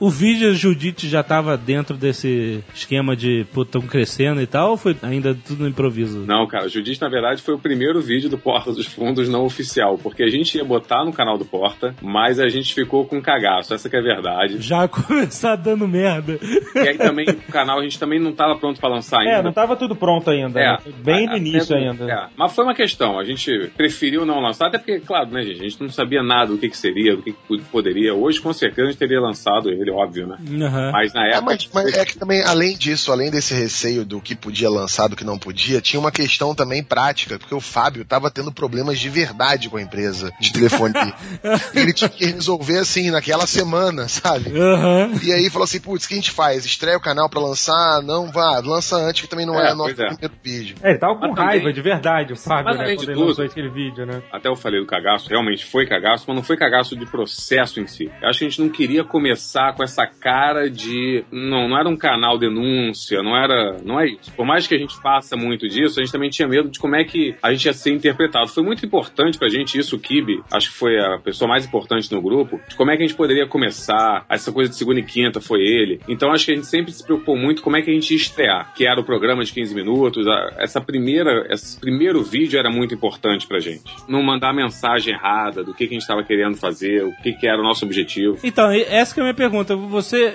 O 0.00 0.10
vídeo 0.10 0.54
Judite 0.54 1.08
já 1.08 1.22
tava 1.22 1.56
dentro 1.56 1.96
desse 1.96 2.62
esquema 2.74 3.16
de, 3.16 3.46
pô, 3.52 3.64
tão 3.64 3.82
crescendo 3.82 4.40
e 4.40 4.46
tal, 4.46 4.70
ou 4.70 4.76
foi 4.76 4.96
ainda 5.02 5.34
tudo 5.34 5.62
no 5.62 5.68
improviso? 5.68 6.24
Não, 6.26 6.46
cara, 6.46 6.66
o 6.66 6.68
Judite, 6.68 7.00
na 7.00 7.08
verdade, 7.08 7.42
foi 7.42 7.54
o 7.54 7.58
primeiro 7.58 8.00
vídeo 8.00 8.28
do 8.28 8.38
Porta 8.38 8.72
dos 8.72 8.86
Fundos 8.86 9.11
não 9.28 9.44
oficial, 9.44 9.98
porque 9.98 10.22
a 10.22 10.28
gente 10.30 10.56
ia 10.56 10.64
botar 10.64 11.04
no 11.04 11.12
canal 11.12 11.36
do 11.38 11.44
Porta, 11.44 11.94
mas 12.02 12.38
a 12.40 12.48
gente 12.48 12.74
ficou 12.74 13.04
com 13.06 13.20
cagaço, 13.20 13.74
essa 13.74 13.88
que 13.88 13.96
é 13.96 13.98
a 13.98 14.02
verdade. 14.02 14.60
Já 14.60 14.86
começar 14.88 15.56
dando 15.56 15.86
merda. 15.88 16.38
E 16.74 16.78
aí 16.88 16.98
também, 16.98 17.26
o 17.28 17.52
canal 17.52 17.78
a 17.78 17.82
gente 17.82 17.98
também 17.98 18.18
não 18.20 18.32
tava 18.32 18.56
pronto 18.56 18.80
pra 18.80 18.88
lançar 18.88 19.20
ainda. 19.20 19.32
É, 19.38 19.42
não 19.42 19.52
tava 19.52 19.76
tudo 19.76 19.94
pronto 19.96 20.30
ainda. 20.30 20.60
É, 20.60 20.72
né? 20.72 20.78
Bem 21.02 21.26
no 21.26 21.32
a- 21.32 21.38
início 21.38 21.74
até- 21.76 21.88
ainda. 21.88 22.04
é. 22.10 22.26
Mas 22.36 22.52
foi 22.54 22.64
uma 22.64 22.74
questão, 22.74 23.18
a 23.18 23.24
gente 23.24 23.70
preferiu 23.76 24.24
não 24.24 24.40
lançar, 24.40 24.68
até 24.68 24.78
porque, 24.78 25.00
claro, 25.00 25.30
né, 25.30 25.42
gente, 25.42 25.60
a 25.60 25.64
gente 25.64 25.80
não 25.82 25.88
sabia 25.90 26.22
nada 26.22 26.52
do 26.52 26.58
que, 26.58 26.68
que 26.68 26.76
seria, 26.76 27.16
do 27.16 27.22
que, 27.22 27.32
que 27.32 27.58
poderia. 27.70 28.14
Hoje, 28.14 28.40
com 28.40 28.52
certeza, 28.52 28.88
a 28.88 28.90
gente 28.90 28.98
teria 28.98 29.20
lançado 29.20 29.70
ele, 29.70 29.90
óbvio, 29.90 30.26
né? 30.26 30.36
Aham. 30.66 30.90
Mas 30.92 31.12
na 31.12 31.26
É, 31.26 31.30
época. 31.32 31.44
mas, 31.46 31.68
mas 31.72 31.94
é 31.96 32.04
que 32.04 32.16
também, 32.18 32.42
além 32.44 32.76
disso, 32.76 33.10
além 33.12 33.30
desse 33.30 33.54
receio 33.54 34.04
do 34.04 34.20
que 34.20 34.34
podia 34.34 34.70
lançar, 34.70 35.08
do 35.08 35.16
que 35.16 35.24
não 35.24 35.38
podia, 35.38 35.80
tinha 35.80 35.98
uma 36.00 36.10
questão 36.12 36.54
também 36.54 36.82
prática, 36.82 37.38
porque 37.38 37.54
o 37.54 37.60
Fábio 37.60 38.04
tava 38.04 38.30
tendo 38.30 38.52
problemas 38.52 38.98
de 39.02 39.08
verdade 39.10 39.68
com 39.68 39.76
a 39.76 39.82
empresa 39.82 40.32
de 40.40 40.52
telefonia. 40.52 41.14
Ele 41.74 41.92
tinha 41.92 42.08
que 42.08 42.24
resolver 42.24 42.78
assim, 42.78 43.10
naquela 43.10 43.46
semana, 43.46 44.08
sabe? 44.08 44.50
Aham. 44.58 45.12
E 45.22 45.32
aí 45.32 45.50
falou 45.50 45.64
assim, 45.64 45.80
putz, 45.80 46.04
o 46.04 46.08
que 46.08 46.14
a 46.14 46.16
gente 46.16 46.30
faz? 46.30 46.64
Estreia 46.64 46.96
o 46.96 47.00
canal 47.00 47.28
pra 47.28 47.40
lançar? 47.40 48.00
Não, 48.02 48.30
vá, 48.30 48.60
lança 48.64 48.96
antes, 48.96 49.22
que 49.22 49.28
também 49.28 49.46
não 49.46 49.58
É, 49.60 49.70
é, 49.70 49.74
nosso 49.74 49.94
pois 49.94 49.98
é. 49.98 50.06
primeiro 50.14 50.34
vídeo. 50.42 50.76
É, 50.82 50.90
ele 50.90 50.98
tava 50.98 51.14
com 51.14 51.20
Mas 51.26 51.34
também- 51.34 51.44
raiva, 51.46 51.72
de 51.72 51.80
verdade, 51.82 52.32
o 52.32 52.36
Fábio, 52.36 52.74
né, 52.74 52.94
quando 52.94 53.08
lançou 53.08 53.34
tudo- 53.36 53.42
aquele 53.42 53.68
vídeo, 53.68 54.06
né? 54.06 54.22
Até 54.32 54.48
eu 54.48 54.56
falei 54.56 54.80
do 54.80 54.86
cagaço, 54.86 55.28
realmente 55.28 55.64
foi 55.64 55.86
cagaço, 55.86 56.24
mas 56.26 56.36
não 56.36 56.42
foi 56.42 56.56
cagaço 56.56 56.96
de 56.96 57.06
processo 57.06 57.80
em 57.80 57.86
si. 57.86 58.10
Eu 58.22 58.28
acho 58.28 58.38
que 58.38 58.44
a 58.44 58.48
gente 58.48 58.60
não 58.60 58.68
queria 58.68 59.04
começar 59.04 59.72
com 59.74 59.82
essa 59.82 60.06
cara 60.06 60.70
de. 60.70 61.24
Não, 61.30 61.68
não 61.68 61.78
era 61.78 61.88
um 61.88 61.96
canal 61.96 62.38
denúncia, 62.38 63.22
não 63.22 63.36
era. 63.36 63.76
Não 63.84 64.00
é 64.00 64.06
isso. 64.06 64.30
Por 64.36 64.44
mais 64.46 64.66
que 64.66 64.74
a 64.74 64.78
gente 64.78 64.96
faça 65.00 65.36
muito 65.36 65.68
disso, 65.68 65.98
a 66.00 66.02
gente 66.02 66.12
também 66.12 66.30
tinha 66.30 66.46
medo 66.48 66.68
de 66.70 66.78
como 66.78 66.94
é 66.96 67.04
que 67.04 67.34
a 67.42 67.52
gente 67.52 67.64
ia 67.66 67.72
ser 67.72 67.92
interpretado. 67.92 68.48
Foi 68.48 68.62
muito 68.62 68.84
importante 68.92 69.38
pra 69.38 69.48
gente 69.48 69.78
isso, 69.78 69.96
o 69.96 69.98
Kibe, 69.98 70.42
acho 70.52 70.70
que 70.70 70.76
foi 70.76 70.98
a 71.00 71.18
pessoa 71.18 71.48
mais 71.48 71.64
importante 71.64 72.12
no 72.12 72.20
grupo, 72.20 72.60
de 72.68 72.74
como 72.76 72.90
é 72.90 72.96
que 72.96 73.02
a 73.02 73.06
gente 73.06 73.16
poderia 73.16 73.46
começar. 73.46 74.26
Essa 74.28 74.52
coisa 74.52 74.70
de 74.70 74.76
segunda 74.76 75.00
e 75.00 75.02
quinta 75.02 75.40
foi 75.40 75.60
ele. 75.60 76.00
Então 76.06 76.30
acho 76.30 76.44
que 76.44 76.52
a 76.52 76.54
gente 76.54 76.66
sempre 76.66 76.92
se 76.92 77.02
preocupou 77.02 77.36
muito 77.36 77.62
como 77.62 77.76
é 77.76 77.82
que 77.82 77.90
a 77.90 77.94
gente 77.94 78.10
ia 78.10 78.16
estrear, 78.16 78.74
que 78.74 78.86
era 78.86 79.00
o 79.00 79.04
programa 79.04 79.42
de 79.44 79.52
15 79.52 79.74
minutos. 79.74 80.26
a- 80.28 80.52
Essa 80.58 80.80
primeira, 80.80 81.46
esse 81.50 81.80
primeiro 81.80 82.22
vídeo 82.22 82.58
era 82.58 82.70
muito 82.70 82.94
importante 82.94 83.46
pra 83.46 83.58
gente. 83.60 83.82
Não 84.06 84.22
mandar 84.22 84.52
mensagem 84.52 85.14
errada 85.14 85.64
do 85.64 85.72
que, 85.72 85.86
que 85.86 85.94
a 85.94 85.96
gente 85.96 86.02
estava 86.02 86.22
querendo 86.22 86.56
fazer, 86.56 87.02
o 87.04 87.12
que, 87.22 87.32
que 87.32 87.46
era 87.46 87.58
o 87.58 87.62
nosso 87.64 87.84
objetivo. 87.86 88.38
Então, 88.44 88.70
essa 88.70 89.14
que 89.14 89.20
é 89.20 89.22
a 89.22 89.24
minha 89.24 89.34
pergunta. 89.34 89.74
Você 89.74 90.32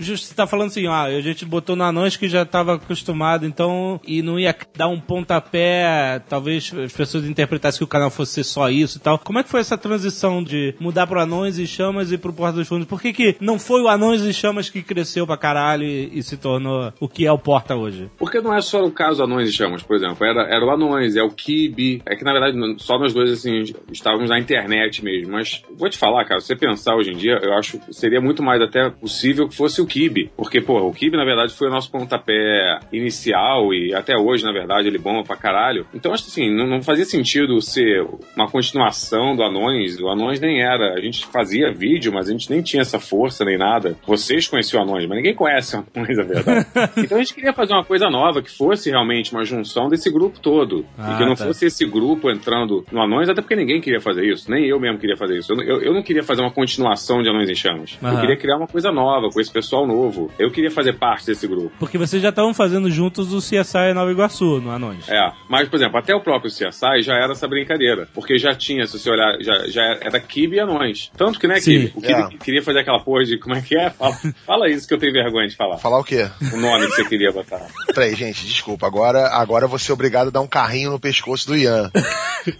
just 0.00 0.34
tá 0.34 0.46
falando 0.46 0.68
assim, 0.68 0.86
ah, 0.86 1.02
a 1.02 1.20
gente 1.20 1.44
botou 1.44 1.76
no 1.76 1.84
Anões 1.84 2.16
que 2.16 2.28
já 2.28 2.42
estava 2.42 2.74
acostumado, 2.74 3.46
então, 3.46 4.00
e 4.06 4.22
não 4.22 4.38
ia 4.38 4.54
dar 4.76 4.88
um 4.88 5.00
pontapé, 5.00 6.20
talvez 6.28 6.72
as 6.74 6.92
pessoas 6.92 7.24
interpretassem 7.24 7.78
que 7.78 7.84
o 7.84 7.88
canal 7.88 8.10
fosse 8.10 8.42
só 8.42 8.68
isso 8.70 8.98
e 8.98 9.00
tal. 9.00 9.18
Como 9.18 9.38
é 9.38 9.42
que 9.42 9.48
foi 9.48 9.60
essa 9.60 9.76
transição 9.76 10.42
de 10.42 10.74
mudar 10.80 11.06
pro 11.06 11.20
Anões 11.20 11.58
e 11.58 11.66
Chamas 11.66 12.12
e 12.12 12.18
pro 12.18 12.32
Porta 12.32 12.58
dos 12.58 12.68
Fundos? 12.68 12.86
Por 12.86 13.00
que 13.00 13.12
que 13.12 13.36
não 13.40 13.58
foi 13.58 13.82
o 13.82 13.88
Anões 13.88 14.22
e 14.22 14.32
Chamas 14.32 14.68
que 14.68 14.82
cresceu 14.82 15.26
pra 15.26 15.36
caralho 15.36 15.84
e, 15.84 16.18
e 16.18 16.22
se 16.22 16.36
tornou 16.36 16.92
o 16.98 17.08
que 17.08 17.26
é 17.26 17.32
o 17.32 17.38
Porta 17.38 17.76
hoje? 17.76 18.10
Porque 18.18 18.40
não 18.40 18.54
é 18.54 18.60
só 18.60 18.84
o 18.84 18.90
caso 18.90 19.22
Anões 19.22 19.48
e 19.48 19.52
Chamas, 19.52 19.82
por 19.82 19.96
exemplo. 19.96 20.24
Era, 20.24 20.42
era 20.42 20.64
o 20.64 20.70
Anões, 20.70 21.16
é 21.16 21.22
o 21.22 21.30
Kibe. 21.30 22.02
É 22.06 22.16
que, 22.16 22.24
na 22.24 22.32
verdade, 22.32 22.56
só 22.78 22.98
nós 22.98 23.12
dois, 23.12 23.30
assim, 23.30 23.64
estávamos 23.92 24.30
na 24.30 24.38
internet 24.38 25.04
mesmo. 25.04 25.32
Mas, 25.32 25.62
vou 25.76 25.88
te 25.88 25.98
falar, 25.98 26.24
cara, 26.24 26.40
se 26.40 26.48
você 26.48 26.56
pensar 26.56 26.96
hoje 26.96 27.10
em 27.10 27.16
dia, 27.16 27.38
eu 27.42 27.54
acho 27.54 27.78
que 27.78 27.92
seria 27.92 28.20
muito 28.20 28.42
mais 28.42 28.60
até 28.60 28.90
possível 28.90 29.48
que 29.48 29.56
fosse 29.56 29.80
o 29.80 29.86
Kibe. 29.90 30.30
Porque, 30.36 30.60
pô, 30.60 30.78
o 30.86 30.92
Kibe, 30.92 31.16
na 31.16 31.24
verdade, 31.24 31.52
foi 31.52 31.68
o 31.68 31.70
nosso 31.70 31.90
pontapé 31.90 32.78
inicial 32.92 33.74
e 33.74 33.92
até 33.92 34.16
hoje, 34.16 34.44
na 34.44 34.52
verdade, 34.52 34.86
ele 34.86 34.98
bomba 34.98 35.24
pra 35.24 35.36
caralho. 35.36 35.84
Então, 35.92 36.12
acho 36.12 36.24
que, 36.24 36.30
assim, 36.30 36.54
não, 36.54 36.66
não 36.66 36.82
fazia 36.82 37.04
sentido 37.04 37.60
ser 37.60 38.06
uma 38.36 38.48
continuação 38.48 39.34
do 39.34 39.42
Anões. 39.42 39.98
O 39.98 40.08
Anões 40.08 40.40
nem 40.40 40.62
era. 40.62 40.94
A 40.94 41.00
gente 41.00 41.26
fazia 41.26 41.72
vídeo, 41.72 42.12
mas 42.12 42.28
a 42.28 42.32
gente 42.32 42.48
nem 42.48 42.62
tinha 42.62 42.82
essa 42.82 43.00
força 43.00 43.44
nem 43.44 43.58
nada. 43.58 43.96
Vocês 44.06 44.46
conheciam 44.46 44.80
o 44.80 44.84
Anões, 44.84 45.06
mas 45.06 45.16
ninguém 45.16 45.34
conhece 45.34 45.76
o 45.76 45.84
Anões, 45.94 46.16
na 46.16 46.24
verdade. 46.24 46.66
Então 47.10 47.18
a 47.18 47.20
gente 47.22 47.34
queria 47.34 47.52
fazer 47.52 47.72
uma 47.72 47.84
coisa 47.84 48.08
nova, 48.08 48.42
que 48.42 48.50
fosse 48.50 48.90
realmente 48.90 49.32
uma 49.32 49.44
junção 49.44 49.88
desse 49.88 50.10
grupo 50.10 50.38
todo. 50.38 50.84
Ah, 50.96 51.12
e 51.12 51.18
que 51.18 51.24
não 51.24 51.34
tá. 51.34 51.44
fosse 51.46 51.66
esse 51.66 51.84
grupo 51.86 52.30
entrando 52.30 52.84
no 52.92 53.00
Anões, 53.00 53.28
até 53.28 53.40
porque 53.40 53.56
ninguém 53.56 53.80
queria 53.80 54.00
fazer 54.00 54.24
isso. 54.24 54.50
Nem 54.50 54.66
eu 54.66 54.78
mesmo 54.78 54.98
queria 54.98 55.16
fazer 55.16 55.38
isso. 55.38 55.52
Eu, 55.52 55.60
eu, 55.62 55.82
eu 55.82 55.94
não 55.94 56.02
queria 56.02 56.22
fazer 56.22 56.42
uma 56.42 56.50
continuação 56.50 57.22
de 57.22 57.28
Anões 57.28 57.48
em 57.48 57.54
Chamas. 57.54 57.98
Eu 58.00 58.08
Aham. 58.08 58.20
queria 58.20 58.36
criar 58.36 58.56
uma 58.56 58.66
coisa 58.66 58.92
nova, 58.92 59.28
com 59.30 59.40
esse 59.40 59.52
pessoal 59.52 59.79
novo. 59.86 60.30
Eu 60.38 60.50
queria 60.50 60.70
fazer 60.70 60.94
parte 60.94 61.26
desse 61.26 61.46
grupo. 61.46 61.72
Porque 61.78 61.98
vocês 61.98 62.22
já 62.22 62.28
estavam 62.30 62.52
fazendo 62.54 62.90
juntos 62.90 63.32
o 63.32 63.38
CSI 63.38 63.92
Nova 63.94 64.10
Iguaçu, 64.10 64.60
no 64.60 64.70
Anões. 64.70 65.08
É, 65.08 65.30
mas, 65.48 65.68
por 65.68 65.76
exemplo, 65.76 65.98
até 65.98 66.14
o 66.14 66.20
próprio 66.20 66.50
CSI 66.50 67.02
já 67.02 67.14
era 67.14 67.32
essa 67.32 67.46
brincadeira. 67.48 68.08
Porque 68.14 68.38
já 68.38 68.54
tinha, 68.54 68.86
se 68.86 68.98
você 68.98 69.10
olhar, 69.10 69.36
já, 69.40 69.66
já 69.68 69.82
era 70.00 70.18
Kibe 70.20 70.56
e 70.56 70.60
Anões. 70.60 71.10
Tanto 71.16 71.38
que, 71.38 71.46
né, 71.46 71.60
Sim. 71.60 71.88
Kibe? 71.88 71.92
O 71.96 72.00
Kibe 72.00 72.12
É. 72.34 72.44
queria 72.44 72.62
fazer 72.62 72.80
aquela 72.80 73.00
porra 73.00 73.24
de 73.24 73.38
como 73.38 73.54
é 73.54 73.60
que 73.62 73.76
é? 73.76 73.90
Fala, 73.90 74.16
fala 74.46 74.68
isso 74.70 74.86
que 74.86 74.94
eu 74.94 74.98
tenho 74.98 75.12
vergonha 75.12 75.48
de 75.48 75.56
falar. 75.56 75.78
Falar 75.78 75.98
o 75.98 76.04
quê? 76.04 76.28
O 76.52 76.56
nome 76.56 76.86
que 76.86 76.92
você 76.92 77.04
queria 77.04 77.32
botar. 77.32 77.66
Peraí, 77.94 78.14
gente, 78.14 78.44
desculpa. 78.46 78.86
Agora, 78.86 79.28
agora 79.28 79.64
eu 79.64 79.68
vou 79.68 79.78
ser 79.78 79.92
obrigado 79.92 80.28
a 80.28 80.30
dar 80.30 80.40
um 80.40 80.46
carrinho 80.46 80.90
no 80.90 81.00
pescoço 81.00 81.46
do 81.46 81.56
Ian. 81.56 81.90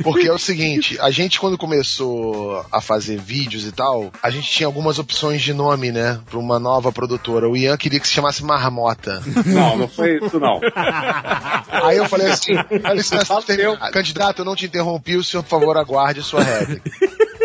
Porque 0.02 0.28
é 0.28 0.32
o 0.32 0.38
seguinte, 0.38 0.98
a 1.00 1.10
gente 1.10 1.40
quando 1.40 1.56
começou 1.58 2.64
a 2.70 2.80
fazer 2.80 3.18
vídeos 3.18 3.66
e 3.66 3.72
tal, 3.72 4.12
a 4.22 4.30
gente 4.30 4.48
tinha 4.50 4.66
algumas 4.66 4.98
opções 4.98 5.40
de 5.42 5.52
nome, 5.52 5.90
né? 5.90 6.20
Pra 6.28 6.38
uma 6.38 6.58
nova 6.58 6.92
produtora. 7.00 7.48
O 7.48 7.56
Ian 7.56 7.76
queria 7.76 7.98
que 7.98 8.06
se 8.06 8.12
chamasse 8.12 8.44
Marmota. 8.44 9.22
Não, 9.46 9.76
não 9.78 9.88
foi 9.88 10.18
isso, 10.18 10.38
não. 10.38 10.60
Aí 11.84 11.96
eu 11.96 12.06
falei 12.06 12.30
assim, 12.30 12.52
candidato, 13.90 14.40
eu 14.40 14.44
não 14.44 14.54
te 14.54 14.66
interrompi, 14.66 15.16
o 15.16 15.24
senhor, 15.24 15.42
por 15.42 15.48
favor, 15.48 15.76
aguarde 15.76 16.20
a 16.20 16.22
sua 16.22 16.42
réplica. 16.42 16.90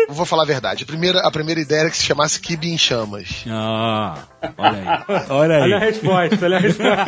Eu 0.08 0.14
Vou 0.14 0.26
falar 0.26 0.42
a 0.42 0.46
verdade. 0.46 0.84
A 0.84 0.86
primeira, 0.86 1.20
a 1.20 1.30
primeira 1.30 1.60
ideia 1.60 1.80
era 1.80 1.90
que 1.90 1.96
se 1.96 2.04
chamasse 2.04 2.38
Kibe 2.38 2.70
em 2.70 2.78
Chamas. 2.78 3.44
Ah, 3.48 4.18
olha 4.56 4.78
aí. 5.06 5.24
Olha 5.28 5.56
aí. 5.56 5.62
Olha 5.62 5.76
a 5.76 5.80
resposta, 5.80 6.44
olha 6.44 6.56
a 6.56 6.60
resposta. 6.60 7.04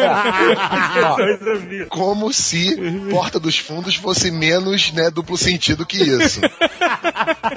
Como 1.89 2.33
se 2.33 2.77
Porta 3.11 3.39
dos 3.39 3.59
Fundos 3.59 3.95
fosse 3.97 4.31
menos, 4.31 4.93
né, 4.93 5.11
duplo 5.11 5.37
sentido 5.37 5.87
que 5.87 5.99
isso. 5.99 6.41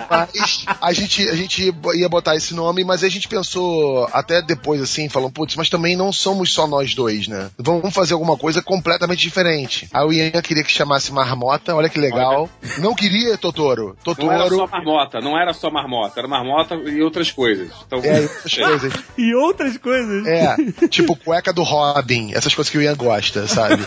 Mas 0.09 0.65
a 0.81 0.93
gente, 0.93 1.27
a 1.29 1.35
gente 1.35 1.73
ia 1.95 2.09
botar 2.09 2.35
esse 2.35 2.53
nome, 2.53 2.83
mas 2.83 3.03
a 3.03 3.09
gente 3.09 3.27
pensou 3.27 4.07
até 4.11 4.41
depois 4.41 4.81
assim, 4.81 5.09
falando, 5.09 5.31
putz, 5.31 5.55
mas 5.55 5.69
também 5.69 5.95
não 5.95 6.11
somos 6.11 6.51
só 6.53 6.67
nós 6.67 6.93
dois, 6.95 7.27
né? 7.27 7.49
Vamos 7.57 7.93
fazer 7.93 8.13
alguma 8.13 8.37
coisa 8.37 8.61
completamente 8.61 9.19
diferente. 9.19 9.87
Aí 9.93 10.05
o 10.05 10.11
Ian 10.13 10.31
queria 10.41 10.63
que 10.63 10.71
chamasse 10.71 11.11
Marmota, 11.13 11.75
olha 11.75 11.89
que 11.89 11.99
legal. 11.99 12.49
Não 12.79 12.93
queria 12.95 13.37
Totoro. 13.37 13.95
Não 14.17 14.31
era 14.31 14.43
só 14.43 14.49
Totoro. 14.49 14.71
marmota, 14.71 15.21
não 15.21 15.37
era 15.39 15.53
só 15.53 15.69
marmota, 15.71 16.19
era 16.19 16.27
marmota 16.27 16.75
e 16.75 17.01
outras 17.01 17.31
coisas. 17.31 17.69
Então, 17.85 17.99
É, 18.03 18.23
essas 18.23 18.53
coisas. 18.55 18.93
E 19.17 19.33
outras 19.35 19.60
coisas. 19.77 20.25
É, 20.25 20.55
tipo 20.87 21.15
cueca 21.15 21.53
do 21.53 21.63
Robin, 21.63 22.31
essas 22.33 22.53
coisas 22.53 22.71
que 22.71 22.77
o 22.77 22.81
Ian 22.81 22.95
gosta, 22.95 23.47
sabe? 23.47 23.83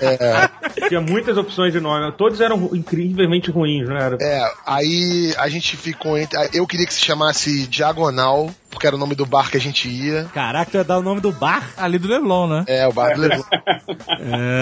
É, 0.00 0.88
Tinha 0.88 1.00
muitas 1.00 1.36
opções 1.36 1.72
de 1.72 1.80
nome, 1.80 2.12
todos 2.12 2.40
eram 2.40 2.70
incrivelmente 2.74 3.50
ruins, 3.50 3.88
não 3.88 3.96
era? 3.96 4.16
É, 4.20 4.50
aí 4.66 5.34
a 5.38 5.48
gente 5.48 5.76
ficou 5.76 6.18
entre. 6.18 6.38
Eu 6.52 6.66
queria 6.66 6.86
que 6.86 6.94
se 6.94 7.00
chamasse 7.00 7.66
Diagonal, 7.66 8.50
porque 8.70 8.86
era 8.86 8.96
o 8.96 8.98
nome 8.98 9.14
do 9.14 9.24
bar 9.24 9.50
que 9.50 9.56
a 9.56 9.60
gente 9.60 9.88
ia. 9.88 10.24
Caraca, 10.34 10.70
tu 10.70 10.76
ia 10.76 10.84
dar 10.84 10.98
o 10.98 11.02
nome 11.02 11.20
do 11.20 11.32
bar? 11.32 11.70
Ali 11.76 11.98
do 11.98 12.08
Leblon, 12.08 12.46
né? 12.46 12.64
É, 12.66 12.86
o 12.86 12.92
bar 12.92 13.14
do 13.14 13.22
Leblon. 13.22 13.44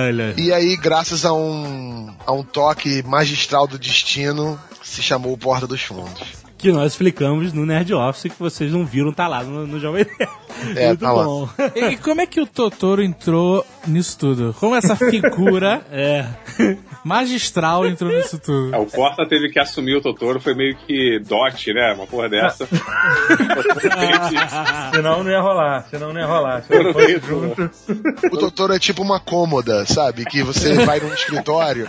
Olha. 0.06 0.34
E 0.36 0.52
aí, 0.52 0.76
graças 0.76 1.24
a 1.24 1.32
um, 1.32 2.14
a 2.24 2.32
um 2.32 2.42
toque 2.42 3.02
magistral 3.02 3.66
do 3.66 3.78
destino, 3.78 4.58
se 4.82 5.02
chamou 5.02 5.36
Porta 5.36 5.66
dos 5.66 5.82
Fundos. 5.82 6.43
Que 6.64 6.72
nós 6.72 6.92
explicamos 6.92 7.52
no 7.52 7.66
Nerd 7.66 7.92
Office 7.92 8.32
que 8.32 8.38
vocês 8.40 8.72
não 8.72 8.86
viram, 8.86 9.12
tá 9.12 9.28
lá 9.28 9.44
no, 9.44 9.66
no 9.66 9.78
Jovem 9.78 10.06
Nerd. 10.18 10.32
É, 10.76 10.86
Muito 10.88 11.00
tá 11.00 11.12
lá. 11.12 11.24
bom. 11.24 11.48
E, 11.74 11.80
e 11.88 11.96
como 11.96 12.20
é 12.20 12.26
que 12.26 12.40
o 12.40 12.46
Totoro 12.46 13.02
entrou 13.02 13.66
nisso 13.88 14.16
tudo? 14.16 14.54
Como 14.58 14.74
essa 14.74 14.94
figura 14.94 15.82
É. 15.90 16.24
magistral 17.04 17.84
entrou 17.84 18.10
nisso 18.10 18.38
tudo? 18.38 18.74
É, 18.74 18.78
o 18.78 18.86
Porta 18.86 19.26
teve 19.28 19.50
que 19.50 19.58
assumir 19.58 19.96
o 19.96 20.00
Totoro, 20.00 20.40
foi 20.40 20.54
meio 20.54 20.76
que 20.76 21.18
dote, 21.28 21.74
né? 21.74 21.92
Uma 21.92 22.06
porra 22.06 22.28
dessa. 22.30 22.66
Senão 24.94 25.24
não 25.24 25.30
ia 25.30 25.40
rolar. 25.40 25.86
Senão 25.90 26.12
não 26.14 26.20
ia 26.20 26.26
rolar. 26.26 26.62
Se 26.62 26.72
eu 26.72 26.92
fosse 26.92 27.20
junto. 27.20 27.70
O 28.32 28.38
Totoro 28.38 28.72
é 28.72 28.78
tipo 28.78 29.02
uma 29.02 29.18
cômoda, 29.20 29.84
sabe? 29.84 30.24
Que 30.24 30.42
você 30.42 30.72
vai 30.86 31.00
num 31.00 31.12
escritório 31.12 31.88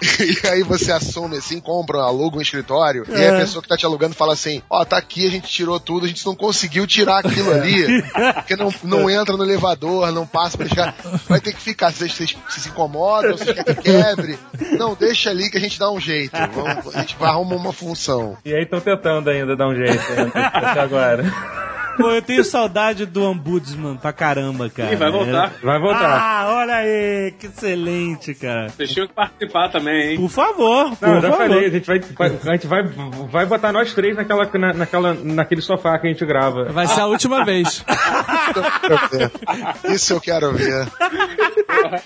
e 0.44 0.46
aí 0.46 0.62
você 0.62 0.92
assume 0.92 1.36
assim, 1.36 1.60
compra, 1.60 1.98
aluga 1.98 2.38
um 2.38 2.40
escritório 2.40 3.04
e 3.08 3.14
aí 3.14 3.28
a 3.28 3.38
pessoa 3.38 3.62
que 3.62 3.68
tá 3.68 3.76
te 3.76 3.84
alugando 3.86 4.14
fala 4.14 4.32
assim: 4.32 4.62
Ó, 4.68 4.84
tá 4.84 4.96
aqui, 4.96 5.26
a 5.26 5.30
gente 5.30 5.48
tirou 5.48 5.78
tudo, 5.78 6.04
a 6.04 6.08
gente 6.08 6.24
não 6.24 6.34
conseguiu 6.34 6.86
tirar 6.86 7.18
aquilo 7.18 7.52
ali, 7.52 8.02
porque 8.34 8.56
não, 8.56 8.72
não 8.82 9.08
entra 9.10 9.36
no 9.36 9.44
elevador, 9.44 10.10
não 10.12 10.26
passa 10.26 10.56
pra 10.56 10.68
chegar. 10.68 10.94
Vai 11.28 11.40
ter 11.40 11.52
que 11.52 11.60
ficar, 11.60 11.92
vocês, 11.92 12.12
vocês 12.12 12.36
se 12.48 12.68
incomodam, 12.68 13.36
vocês 13.36 13.52
querem 13.52 13.74
que 13.74 13.82
quebre. 13.82 14.38
Não, 14.78 14.94
deixa 14.94 15.30
ali 15.30 15.50
que 15.50 15.56
a 15.56 15.60
gente 15.60 15.78
dá 15.78 15.90
um 15.90 16.00
jeito. 16.00 16.32
Vamos, 16.54 16.94
a 16.94 17.00
gente 17.00 17.16
vai 17.16 17.30
arrumar 17.30 17.56
uma 17.56 17.72
função. 17.72 18.36
E 18.44 18.54
aí 18.54 18.62
estão 18.62 18.80
tentando 18.80 19.28
ainda 19.30 19.56
dar 19.56 19.68
um 19.68 19.74
jeito. 19.74 19.92
né? 20.12 20.30
Até 20.34 20.80
agora. 20.80 21.71
Pô, 21.96 22.10
eu 22.10 22.22
tenho 22.22 22.44
saudade 22.44 23.06
do 23.06 23.22
Ombudsman 23.24 23.96
pra 23.96 24.12
caramba, 24.12 24.68
cara. 24.70 24.92
Ih, 24.92 24.96
vai 24.96 25.10
voltar. 25.10 25.52
Vai 25.62 25.78
voltar. 25.78 26.18
Ah, 26.20 26.46
olha 26.56 26.74
aí, 26.76 27.34
que 27.38 27.46
excelente, 27.46 28.34
cara. 28.34 28.68
Vocês 28.70 28.92
tinham 28.92 29.06
que 29.06 29.14
participar 29.14 29.68
também, 29.68 30.10
hein? 30.12 30.16
Por 30.16 30.28
favor, 30.30 30.96
por 30.96 31.08
Não, 31.08 31.14
eu 31.16 31.20
já 31.20 31.30
favor. 31.30 31.48
falei, 31.48 31.66
a 31.66 31.70
gente 31.70 31.86
vai, 31.86 31.98
a 31.98 32.52
gente 32.52 32.66
vai, 32.66 32.82
vai 33.30 33.46
botar 33.46 33.72
nós 33.72 33.92
três 33.94 34.16
naquela, 34.16 34.48
na, 34.54 34.72
naquela, 34.72 35.14
naquele 35.14 35.60
sofá 35.60 35.98
que 35.98 36.06
a 36.06 36.10
gente 36.10 36.24
grava. 36.24 36.64
Vai 36.72 36.86
ser 36.86 37.00
a 37.00 37.06
última 37.06 37.44
vez. 37.44 37.84
Isso 39.90 40.14
eu 40.14 40.20
quero 40.20 40.52
ver. 40.52 40.86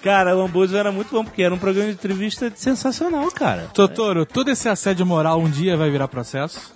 Cara, 0.03 0.37
o 0.37 0.45
Ombudsman 0.45 0.81
era 0.81 0.93
muito 0.93 1.11
bom, 1.11 1.25
porque 1.25 1.43
era 1.43 1.55
um 1.55 1.59
programa 1.59 1.89
de 1.89 1.95
entrevista 1.95 2.51
sensacional, 2.55 3.31
cara. 3.31 3.69
Totoro, 3.73 4.25
todo 4.27 4.51
esse 4.51 4.69
assédio 4.69 5.07
moral 5.07 5.41
um 5.41 5.49
dia 5.51 5.77
vai 5.77 5.91
virar 5.91 6.09
processo? 6.09 6.73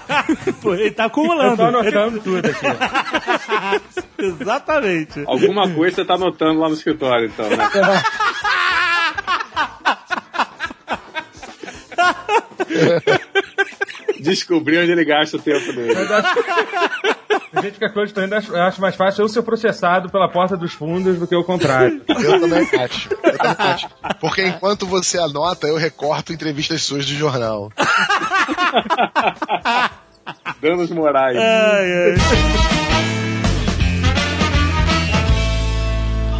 Pô, 0.60 0.74
ele 0.74 0.90
tá 0.90 1.04
Eu 1.04 1.06
acumulando. 1.08 1.56
tô 1.56 1.62
anotando 1.64 2.20
tudo 2.20 2.49
aqui. 2.50 3.82
Exatamente. 4.22 5.24
Alguma 5.26 5.68
coisa 5.70 5.96
você 5.96 6.04
tá 6.04 6.14
anotando 6.14 6.60
lá 6.60 6.68
no 6.68 6.74
escritório, 6.74 7.26
então, 7.26 7.48
né? 7.48 7.70
Descobrir 14.20 14.78
onde 14.78 14.92
ele 14.92 15.04
gasta 15.04 15.36
o 15.36 15.40
tempo 15.40 15.72
dele. 15.72 15.94
A 17.52 17.62
gente 17.62 17.78
que 17.78 17.84
acreditando, 17.84 18.34
acho, 18.34 18.52
eu 18.52 18.62
acho 18.62 18.80
mais 18.80 18.94
fácil 18.94 19.22
eu 19.22 19.28
ser 19.28 19.42
processado 19.42 20.08
pela 20.08 20.28
porta 20.28 20.56
dos 20.56 20.72
fundos 20.72 21.18
do 21.18 21.26
que 21.26 21.34
o 21.34 21.42
contrário. 21.42 22.00
Eu 22.06 22.40
também 22.40 22.68
acho. 22.80 23.12
Eu 23.12 23.38
também 23.38 23.56
acho. 23.58 23.88
Porque 24.20 24.46
enquanto 24.46 24.86
você 24.86 25.18
anota, 25.18 25.66
eu 25.66 25.76
recorto 25.76 26.32
entrevistas 26.32 26.82
suas 26.82 27.04
do 27.06 27.12
jornal. 27.12 27.70
Danos 30.60 30.90
morais. 30.90 31.36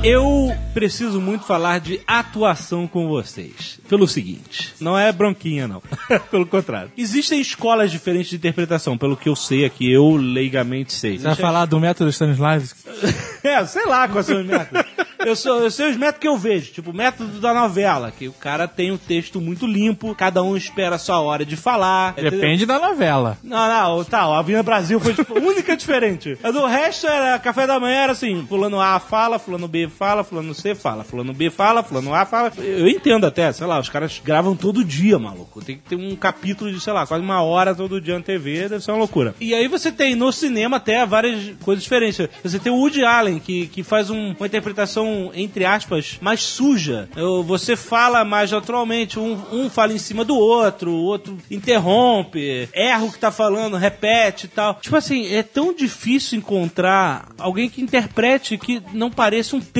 Eu 0.02 0.56
preciso 0.72 1.20
muito 1.20 1.44
falar 1.44 1.78
de 1.78 2.00
atuação 2.06 2.86
com 2.86 3.06
vocês. 3.06 3.78
Pelo 3.86 4.08
seguinte, 4.08 4.72
não 4.80 4.98
é 4.98 5.12
bronquinha, 5.12 5.68
não. 5.68 5.82
pelo 6.30 6.46
contrário. 6.46 6.90
Existem 6.96 7.38
escolas 7.38 7.90
diferentes 7.90 8.30
de 8.30 8.36
interpretação, 8.36 8.96
pelo 8.96 9.14
que 9.14 9.28
eu 9.28 9.36
sei 9.36 9.66
aqui, 9.66 9.92
eu 9.92 10.16
leigamente 10.16 10.94
sei. 10.94 11.18
Você 11.18 11.24
vai 11.24 11.34
falar 11.34 11.66
do 11.66 11.78
método 11.78 12.08
Stanislavski? 12.10 12.80
É, 13.42 13.64
sei 13.64 13.86
lá 13.86 14.06
quais 14.06 14.26
são 14.26 14.38
os 14.38 14.46
métodos. 14.46 14.84
Eu, 15.18 15.34
sou, 15.34 15.60
eu 15.60 15.70
sei 15.70 15.90
os 15.90 15.96
métodos 15.96 16.20
que 16.20 16.28
eu 16.28 16.36
vejo, 16.36 16.72
tipo 16.72 16.90
o 16.90 16.94
método 16.94 17.40
da 17.40 17.54
novela, 17.54 18.10
que 18.10 18.28
o 18.28 18.32
cara 18.34 18.68
tem 18.68 18.92
um 18.92 18.98
texto 18.98 19.40
muito 19.40 19.66
limpo, 19.66 20.14
cada 20.14 20.42
um 20.42 20.54
espera 20.54 20.96
a 20.96 20.98
sua 20.98 21.20
hora 21.20 21.42
de 21.42 21.56
falar. 21.56 22.12
entendeu? 22.12 22.32
Depende 22.32 22.66
da 22.66 22.78
novela. 22.78 23.38
Não, 23.42 23.96
não, 23.96 24.04
tá, 24.04 24.24
a 24.24 24.38
Avenida 24.38 24.62
Brasil 24.62 25.00
foi 25.00 25.14
tipo, 25.14 25.32
única 25.40 25.74
diferente. 25.74 26.38
A 26.42 26.50
do 26.50 26.66
resto 26.66 27.06
era, 27.06 27.38
café 27.38 27.66
da 27.66 27.80
manhã 27.80 28.02
era 28.02 28.12
assim, 28.12 28.44
fulano 28.46 28.78
A 28.78 29.00
fala, 29.00 29.38
fulano 29.38 29.66
B 29.66 29.89
fala, 29.90 30.24
fulano 30.24 30.54
C 30.54 30.74
fala, 30.74 31.04
fulano 31.04 31.32
B 31.34 31.50
fala, 31.50 31.82
fulano 31.82 32.14
A 32.14 32.24
fala. 32.24 32.52
Eu 32.56 32.88
entendo 32.88 33.26
até, 33.26 33.52
sei 33.52 33.66
lá, 33.66 33.78
os 33.78 33.88
caras 33.88 34.20
gravam 34.24 34.56
todo 34.56 34.84
dia, 34.84 35.18
maluco. 35.18 35.62
Tem 35.62 35.76
que 35.76 35.82
ter 35.82 35.96
um 35.96 36.16
capítulo 36.16 36.72
de, 36.72 36.80
sei 36.80 36.92
lá, 36.92 37.06
quase 37.06 37.22
uma 37.22 37.42
hora 37.42 37.74
todo 37.74 38.00
dia 38.00 38.14
na 38.16 38.24
TV, 38.24 38.68
deve 38.68 38.82
ser 38.84 38.90
uma 38.92 38.98
loucura. 38.98 39.34
E 39.40 39.52
aí 39.54 39.68
você 39.68 39.90
tem 39.92 40.14
no 40.14 40.32
cinema 40.32 40.76
até 40.78 41.04
várias 41.04 41.54
coisas 41.62 41.82
diferentes. 41.82 42.28
Você 42.42 42.58
tem 42.58 42.72
o 42.72 42.76
Woody 42.76 43.04
Allen, 43.04 43.38
que, 43.38 43.66
que 43.66 43.82
faz 43.82 44.08
um- 44.10 44.34
uma 44.38 44.46
interpretação, 44.46 45.30
entre 45.34 45.64
aspas, 45.64 46.18
mais 46.20 46.40
suja. 46.40 47.08
Eu- 47.16 47.42
Você 47.42 47.74
fala 47.76 48.24
mais 48.24 48.50
naturalmente, 48.52 49.18
um, 49.18 49.38
um 49.52 49.68
fala 49.70 49.92
em 49.92 49.98
cima 49.98 50.24
do 50.24 50.36
outro, 50.36 50.92
o 50.92 51.02
outro 51.02 51.36
interrompe, 51.50 52.68
erra 52.72 53.04
o 53.04 53.12
que 53.12 53.18
tá 53.18 53.30
falando, 53.30 53.76
repete 53.76 54.46
e 54.46 54.48
tal. 54.48 54.74
Tipo 54.80 54.96
assim, 54.96 55.26
é 55.34 55.42
tão 55.42 55.74
difícil 55.74 56.38
encontrar 56.38 57.28
alguém 57.38 57.68
que 57.68 57.80
interprete 57.82 58.58
que 58.58 58.82
não 58.92 59.10
pareça 59.10 59.56
um 59.56 59.60
texto. 59.60 59.79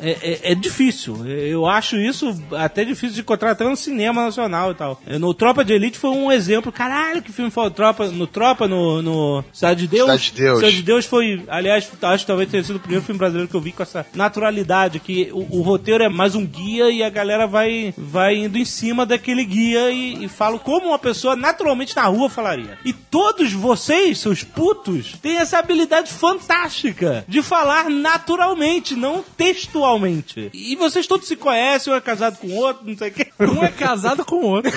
É, 0.00 0.10
é- 0.10 0.52
é 0.52 0.54
difícil. 0.54 1.26
Eu 1.26 1.66
acho 1.66 1.96
isso 1.96 2.36
até 2.52 2.84
difícil 2.84 3.14
de 3.14 3.20
encontrar 3.20 3.50
até 3.52 3.64
no 3.68 3.76
cinema 3.76 4.24
nacional 4.24 4.70
e 4.70 4.74
tal. 4.74 5.00
No 5.20 5.32
Tropa 5.34 5.64
de 5.64 5.72
Elite 5.72 5.98
foi 5.98 6.10
um 6.10 6.30
exemplo. 6.30 6.70
Caralho, 6.72 7.22
que 7.22 7.32
filme 7.32 7.50
foi 7.50 7.66
o 7.66 7.70
Tropa? 7.70 8.06
No 8.08 8.26
Tropa, 8.26 8.66
no, 8.68 9.02
no 9.02 9.44
Cidade 9.52 9.82
de 9.82 9.88
Deus? 9.88 10.04
Cidade 10.06 10.24
de 10.30 10.32
Deus. 10.42 10.58
Cidade 10.58 10.76
de 10.76 10.82
Deus 10.82 11.06
foi, 11.06 11.44
aliás, 11.48 11.88
acho 12.02 12.20
que 12.24 12.26
talvez 12.26 12.50
tenha 12.50 12.62
sido 12.64 12.76
o 12.76 12.80
primeiro 12.80 13.04
filme 13.04 13.18
brasileiro 13.18 13.48
que 13.48 13.56
eu 13.56 13.60
vi 13.60 13.72
com 13.72 13.82
essa 13.82 14.06
naturalidade, 14.14 15.00
que 15.00 15.30
o, 15.32 15.58
o 15.58 15.62
roteiro 15.62 16.04
é 16.04 16.08
mais 16.08 16.34
um 16.34 16.44
guia 16.46 16.90
e 16.90 17.02
a 17.02 17.10
galera 17.10 17.46
vai, 17.46 17.94
vai 17.96 18.36
indo 18.36 18.58
em 18.58 18.64
cima 18.64 19.06
daquele 19.06 19.44
guia 19.44 19.90
e, 19.90 20.24
e 20.24 20.28
fala 20.28 20.58
como 20.58 20.88
uma 20.88 20.98
pessoa 20.98 21.34
naturalmente 21.36 21.96
na 21.96 22.04
rua 22.04 22.28
falaria. 22.28 22.78
E 22.84 22.92
todos 22.92 23.52
vocês, 23.52 24.18
seus 24.18 24.42
putos, 24.42 25.14
têm 25.22 25.36
essa 25.38 25.58
habilidade 25.58 26.12
fantástica 26.12 27.24
de 27.28 27.42
falar 27.42 27.88
naturalmente, 27.90 28.94
não 28.94 29.23
textualmente. 29.36 30.50
E 30.52 30.76
vocês 30.76 31.06
todos 31.06 31.26
se 31.26 31.36
conhecem, 31.36 31.92
um 31.92 31.96
é 31.96 32.00
casado 32.00 32.38
com 32.38 32.48
o 32.48 32.56
outro, 32.56 32.86
não 32.86 32.96
sei 32.96 33.10
o 33.10 33.12
quê. 33.12 33.26
Um 33.40 33.64
é 33.64 33.68
casado 33.68 34.24
com 34.24 34.36
o 34.36 34.46
outro. 34.46 34.72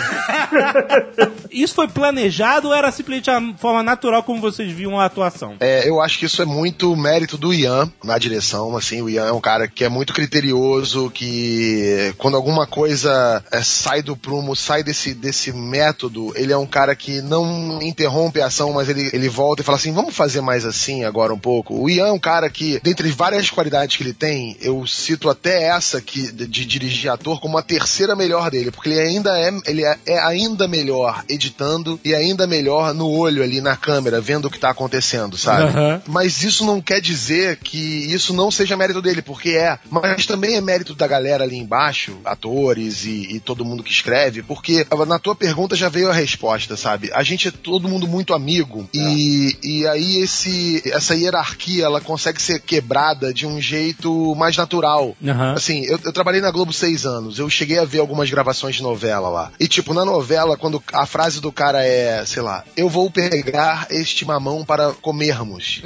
Isso 1.51 1.73
foi 1.73 1.87
planejado 1.87 2.67
ou 2.67 2.73
era 2.73 2.91
simplesmente 2.91 3.29
a 3.29 3.41
forma 3.57 3.83
natural 3.83 4.23
como 4.23 4.41
vocês 4.41 4.71
viam 4.71 4.99
a 4.99 5.05
atuação? 5.05 5.55
É, 5.59 5.87
eu 5.87 6.01
acho 6.01 6.19
que 6.19 6.25
isso 6.25 6.41
é 6.41 6.45
muito 6.45 6.95
mérito 6.95 7.37
do 7.37 7.53
Ian 7.53 7.91
na 8.03 8.17
direção, 8.17 8.75
assim, 8.75 9.01
o 9.01 9.09
Ian 9.09 9.27
é 9.27 9.31
um 9.31 9.41
cara 9.41 9.67
que 9.67 9.83
é 9.83 9.89
muito 9.89 10.13
criterioso, 10.13 11.09
que 11.09 12.13
quando 12.17 12.35
alguma 12.35 12.67
coisa 12.67 13.43
é, 13.51 13.61
sai 13.61 14.01
do 14.01 14.15
prumo, 14.15 14.55
sai 14.55 14.83
desse, 14.83 15.13
desse 15.13 15.51
método, 15.51 16.33
ele 16.35 16.51
é 16.51 16.57
um 16.57 16.65
cara 16.65 16.95
que 16.95 17.21
não 17.21 17.81
interrompe 17.81 18.41
a 18.41 18.47
ação, 18.47 18.73
mas 18.73 18.89
ele, 18.89 19.09
ele 19.13 19.29
volta 19.29 19.61
e 19.61 19.65
fala 19.65 19.77
assim, 19.77 19.93
vamos 19.93 20.15
fazer 20.15 20.41
mais 20.41 20.65
assim 20.65 21.03
agora 21.03 21.33
um 21.33 21.39
pouco. 21.39 21.75
O 21.81 21.89
Ian 21.89 22.07
é 22.07 22.11
um 22.11 22.19
cara 22.19 22.49
que, 22.49 22.79
dentre 22.81 23.09
várias 23.11 23.49
qualidades 23.49 23.95
que 23.95 24.03
ele 24.03 24.13
tem, 24.13 24.36
eu 24.61 24.85
cito 24.85 25.29
até 25.29 25.67
essa 25.69 26.01
que, 26.01 26.31
de, 26.31 26.65
dirigir 26.65 27.11
ator 27.11 27.39
como 27.39 27.57
a 27.57 27.61
terceira 27.61 28.15
melhor 28.15 28.49
dele, 28.49 28.71
porque 28.71 28.89
ele 28.89 28.99
ainda 28.99 29.38
é, 29.39 29.51
ele 29.65 29.83
é, 29.83 29.97
é 30.05 30.19
ainda 30.19 30.67
melhor 30.67 31.23
editando 31.29 31.99
e 32.03 32.13
ainda 32.13 32.45
melhor 32.45 32.93
no 32.93 33.09
olho 33.09 33.43
ali 33.43 33.61
na 33.61 33.75
câmera, 33.75 34.21
vendo 34.21 34.45
o 34.45 34.49
que 34.49 34.59
tá 34.59 34.69
acontecendo, 34.69 35.38
sabe? 35.38 35.63
Aham. 35.63 36.01
Mas 36.07 36.43
isso 36.43 36.65
não 36.65 36.81
quer 36.81 37.01
dizer 37.01 37.57
que 37.57 37.77
isso 37.77 38.33
não 38.33 38.51
seja 38.51 38.77
mérito 38.77 39.01
dele, 39.01 39.21
porque 39.21 39.51
é. 39.51 39.77
Mas 39.89 40.25
também 40.25 40.55
é 40.55 40.61
mérito 40.61 40.93
da 40.93 41.07
galera 41.07 41.43
ali 41.43 41.57
embaixo, 41.57 42.17
atores 42.25 43.05
e, 43.05 43.35
e 43.35 43.39
todo 43.39 43.65
mundo 43.65 43.83
que 43.83 43.91
escreve, 43.91 44.41
porque 44.41 44.85
na 45.07 45.19
tua 45.19 45.35
pergunta 45.35 45.75
já 45.75 45.89
veio 45.89 46.09
a 46.09 46.13
resposta, 46.13 46.75
sabe? 46.75 47.09
A 47.13 47.23
gente 47.23 47.47
é 47.47 47.51
todo 47.51 47.88
mundo 47.88 48.07
muito 48.07 48.33
amigo 48.33 48.88
e, 48.93 49.57
e 49.63 49.88
aí 49.88 50.17
esse, 50.17 50.81
essa 50.85 51.15
hierarquia 51.15 51.85
ela 51.85 52.01
consegue 52.01 52.41
ser 52.41 52.59
quebrada 52.61 53.33
de 53.33 53.45
um 53.45 53.61
jeito 53.61 54.26
mais 54.36 54.57
natural. 54.57 55.15
Aham. 55.25 55.53
Assim, 55.53 55.86
eu, 55.86 55.99
eu 56.03 56.13
trabalhei 56.13 56.41
na 56.41 56.51
Globo 56.51 56.73
seis 56.73 57.05
anos, 57.05 57.39
eu 57.39 57.49
cheguei 57.49 57.80
a 57.80 57.86
ver 57.86 57.99
algumas 57.99 58.30
gravações 58.30 58.75
de 58.75 58.84
novela 58.84 59.30
lá. 59.30 59.51
E 59.59 59.67
tipo, 59.67 59.93
na 59.93 60.05
novela, 60.05 60.57
quando 60.57 60.82
a 60.93 61.05
frase 61.05 61.41
do 61.41 61.51
cara 61.51 61.84
é, 61.84 62.23
sei 62.25 62.41
lá, 62.41 62.63
eu 62.75 62.89
vou 62.89 63.09
pegar 63.09 63.88
este 63.89 64.25
mamão 64.25 64.63
para 64.65 64.91
comermos. 64.93 65.82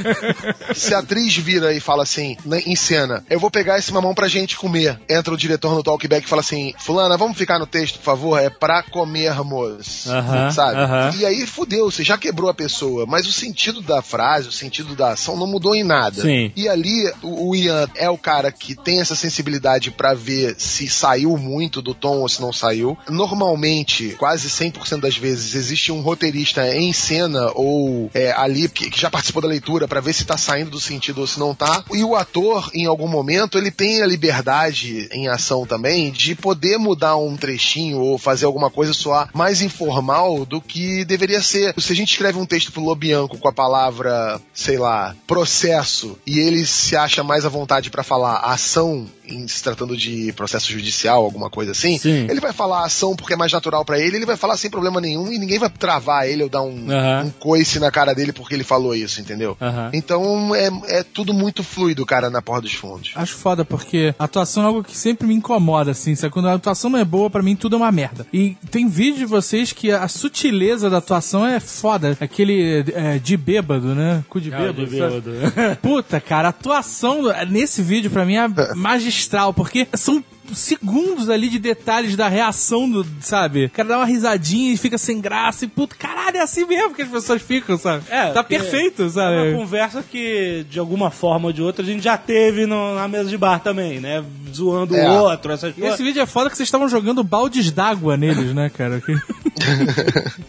Se 0.74 0.94
a 0.94 0.98
atriz 0.98 1.36
vira 1.36 1.72
e 1.72 1.80
fala 1.80 2.02
assim, 2.02 2.36
em 2.66 2.76
cena, 2.76 3.24
eu 3.28 3.40
vou 3.40 3.50
pegar 3.50 3.78
esse 3.78 3.92
mamão 3.92 4.14
pra 4.14 4.28
gente 4.28 4.56
comer. 4.56 4.98
Entra 5.08 5.34
o 5.34 5.36
diretor 5.36 5.74
no 5.74 5.82
talkback 5.82 6.26
e 6.26 6.28
fala 6.28 6.40
assim, 6.40 6.72
fulana, 6.78 7.16
vamos 7.16 7.36
ficar 7.36 7.58
no 7.58 7.66
texto, 7.66 7.98
por 7.98 8.04
favor? 8.04 8.38
É 8.38 8.50
pra 8.50 8.82
comermos. 8.82 10.06
Aham, 10.06 10.50
sabe? 10.50 10.80
aham. 10.80 11.10
E 11.18 11.26
aí 11.26 11.46
fudeu, 11.46 11.90
você 11.90 12.02
já 12.02 12.16
quebrou 12.16 12.50
a 12.50 12.54
pessoa, 12.54 13.06
mas 13.06 13.26
o 13.26 13.32
sentido 13.32 13.80
da 13.80 14.02
frase, 14.02 14.48
o 14.48 14.52
sentido 14.52 14.94
da 14.94 15.12
ação 15.12 15.36
não 15.36 15.46
mudou 15.46 15.74
em 15.74 15.84
nada. 15.84 16.22
Sim. 16.22 16.52
E 16.56 16.68
ali, 16.68 17.10
o, 17.22 17.50
o 17.50 17.56
Ian 17.56 17.69
é 17.94 18.08
o 18.08 18.18
cara 18.18 18.50
que 18.52 18.74
tem 18.74 19.00
essa 19.00 19.14
sensibilidade 19.14 19.90
pra 19.90 20.14
ver 20.14 20.54
se 20.58 20.88
saiu 20.88 21.36
muito 21.36 21.82
do 21.82 21.94
tom 21.94 22.18
ou 22.18 22.28
se 22.28 22.40
não 22.40 22.52
saiu. 22.52 22.96
Normalmente, 23.08 24.14
quase 24.18 24.48
100% 24.48 25.00
das 25.00 25.16
vezes, 25.16 25.54
existe 25.54 25.92
um 25.92 26.00
roteirista 26.00 26.66
em 26.74 26.92
cena 26.92 27.50
ou 27.54 28.10
é, 28.14 28.32
ali 28.32 28.68
que, 28.68 28.90
que 28.90 29.00
já 29.00 29.10
participou 29.10 29.42
da 29.42 29.48
leitura 29.48 29.88
pra 29.88 30.00
ver 30.00 30.12
se 30.12 30.24
tá 30.24 30.36
saindo 30.36 30.70
do 30.70 30.80
sentido 30.80 31.20
ou 31.20 31.26
se 31.26 31.38
não 31.38 31.54
tá. 31.54 31.84
E 31.92 32.02
o 32.02 32.14
ator, 32.14 32.70
em 32.74 32.86
algum 32.86 33.08
momento, 33.08 33.58
ele 33.58 33.70
tem 33.70 34.02
a 34.02 34.06
liberdade 34.06 35.08
em 35.12 35.28
ação 35.28 35.66
também 35.66 36.10
de 36.10 36.34
poder 36.34 36.78
mudar 36.78 37.16
um 37.16 37.36
trechinho 37.36 37.98
ou 37.98 38.18
fazer 38.18 38.46
alguma 38.46 38.70
coisa 38.70 38.92
soar 38.92 39.30
mais 39.34 39.62
informal 39.62 40.44
do 40.44 40.60
que 40.60 41.04
deveria 41.04 41.42
ser. 41.42 41.74
Se 41.78 41.92
a 41.92 41.96
gente 41.96 42.12
escreve 42.12 42.38
um 42.38 42.46
texto 42.46 42.72
pro 42.72 42.82
Lobianco 42.82 43.38
com 43.38 43.48
a 43.48 43.52
palavra, 43.52 44.40
sei 44.52 44.78
lá, 44.78 45.14
processo, 45.26 46.18
e 46.26 46.38
ele 46.38 46.64
se 46.66 46.96
acha 46.96 47.22
mais 47.22 47.44
à 47.44 47.48
vontade 47.50 47.90
pra 47.90 48.02
falar 48.02 48.38
ação 48.38 49.06
em 49.26 49.46
se 49.46 49.62
tratando 49.62 49.96
de 49.96 50.32
processo 50.32 50.72
judicial, 50.72 51.22
alguma 51.22 51.48
coisa 51.48 51.72
assim, 51.72 51.98
Sim. 51.98 52.26
ele 52.28 52.40
vai 52.40 52.52
falar 52.52 52.84
ação 52.84 53.14
porque 53.14 53.34
é 53.34 53.36
mais 53.36 53.52
natural 53.52 53.84
pra 53.84 53.98
ele, 53.98 54.16
ele 54.16 54.26
vai 54.26 54.36
falar 54.36 54.56
sem 54.56 54.70
problema 54.70 55.00
nenhum 55.00 55.30
e 55.30 55.38
ninguém 55.38 55.58
vai 55.58 55.70
travar 55.70 56.28
ele 56.28 56.42
ou 56.42 56.48
dar 56.48 56.62
um, 56.62 56.86
um 57.24 57.30
coice 57.38 57.78
na 57.78 57.90
cara 57.90 58.14
dele 58.14 58.32
porque 58.32 58.54
ele 58.54 58.64
falou 58.64 58.94
isso, 58.94 59.20
entendeu? 59.20 59.56
Então 59.92 60.54
é, 60.54 60.70
é 60.88 61.02
tudo 61.02 61.32
muito 61.32 61.62
fluido, 61.62 62.04
cara, 62.06 62.30
na 62.30 62.42
porra 62.42 62.60
dos 62.60 62.72
fundos. 62.72 63.12
Acho 63.14 63.36
foda, 63.36 63.64
porque 63.64 64.14
a 64.18 64.24
atuação 64.24 64.62
é 64.62 64.66
algo 64.66 64.84
que 64.84 64.96
sempre 64.96 65.26
me 65.26 65.34
incomoda, 65.34 65.90
assim. 65.90 66.14
Sabe? 66.14 66.32
Quando 66.32 66.48
a 66.48 66.54
atuação 66.54 66.90
não 66.90 66.98
é 66.98 67.04
boa, 67.04 67.30
pra 67.30 67.42
mim 67.42 67.56
tudo 67.56 67.76
é 67.76 67.78
uma 67.78 67.92
merda. 67.92 68.26
E 68.32 68.56
tem 68.70 68.88
vídeo 68.88 69.18
de 69.18 69.26
vocês 69.26 69.72
que 69.72 69.90
a 69.90 70.06
sutileza 70.08 70.90
da 70.90 70.98
atuação 70.98 71.46
é 71.46 71.58
foda. 71.58 72.16
Aquele 72.20 72.84
é, 72.94 73.18
de 73.18 73.36
bêbado, 73.36 73.94
né? 73.94 74.24
Cu 74.28 74.40
de 74.40 74.50
bêbado. 74.50 74.84
de 74.84 74.90
bêbado. 74.90 75.32
Puta, 75.82 76.20
cara, 76.20 76.48
a 76.48 76.50
atuação 76.50 77.30
nesse 77.44 77.82
vídeo 77.82 78.10
pra 78.10 78.24
mim 78.24 78.36
é 78.36 78.48
magistral, 78.74 79.52
porque 79.52 79.86
são 79.94 80.22
segundos 80.54 81.28
ali 81.30 81.48
de 81.48 81.58
detalhes 81.58 82.16
da 82.16 82.28
reação 82.28 82.88
do, 82.90 83.06
sabe? 83.20 83.66
O 83.66 83.70
cara 83.70 83.88
dá 83.90 83.96
uma 83.98 84.06
risadinha 84.06 84.72
e 84.72 84.76
fica 84.76 84.98
sem 84.98 85.20
graça 85.20 85.64
e 85.64 85.68
puta, 85.68 85.94
caralho, 85.96 86.36
é 86.36 86.40
assim 86.40 86.64
mesmo 86.66 86.94
que 86.94 87.02
as 87.02 87.08
pessoas 87.08 87.40
ficam, 87.42 87.76
sabe? 87.78 88.04
É, 88.10 88.30
tá 88.30 88.42
perfeito, 88.42 89.02
É 89.02 89.04
uma 89.06 89.10
sabe? 89.10 89.52
conversa 89.54 90.02
que, 90.02 90.64
de 90.70 90.78
alguma 90.78 91.10
forma 91.10 91.46
ou 91.48 91.52
de 91.52 91.62
outra, 91.62 91.82
a 91.82 91.86
gente 91.86 92.02
já 92.02 92.16
teve 92.16 92.66
no- 92.66 92.94
na 92.94 93.06
mesa 93.08 93.28
de 93.28 93.36
bar 93.38 93.60
também, 93.60 94.00
né? 94.00 94.24
Zoando 94.54 94.96
É. 94.96 95.08
o 95.10 95.22
outro, 95.24 95.52
essas 95.52 95.74
coisas. 95.74 95.94
esse 95.94 96.02
vídeo 96.02 96.22
é 96.22 96.26
foda 96.26 96.50
que 96.50 96.56
vocês 96.56 96.66
estavam 96.66 96.88
jogando 96.88 97.22
baldes 97.22 97.70
d'água 97.70 98.16
neles, 98.16 98.54
né, 98.54 98.70
cara? 98.70 99.00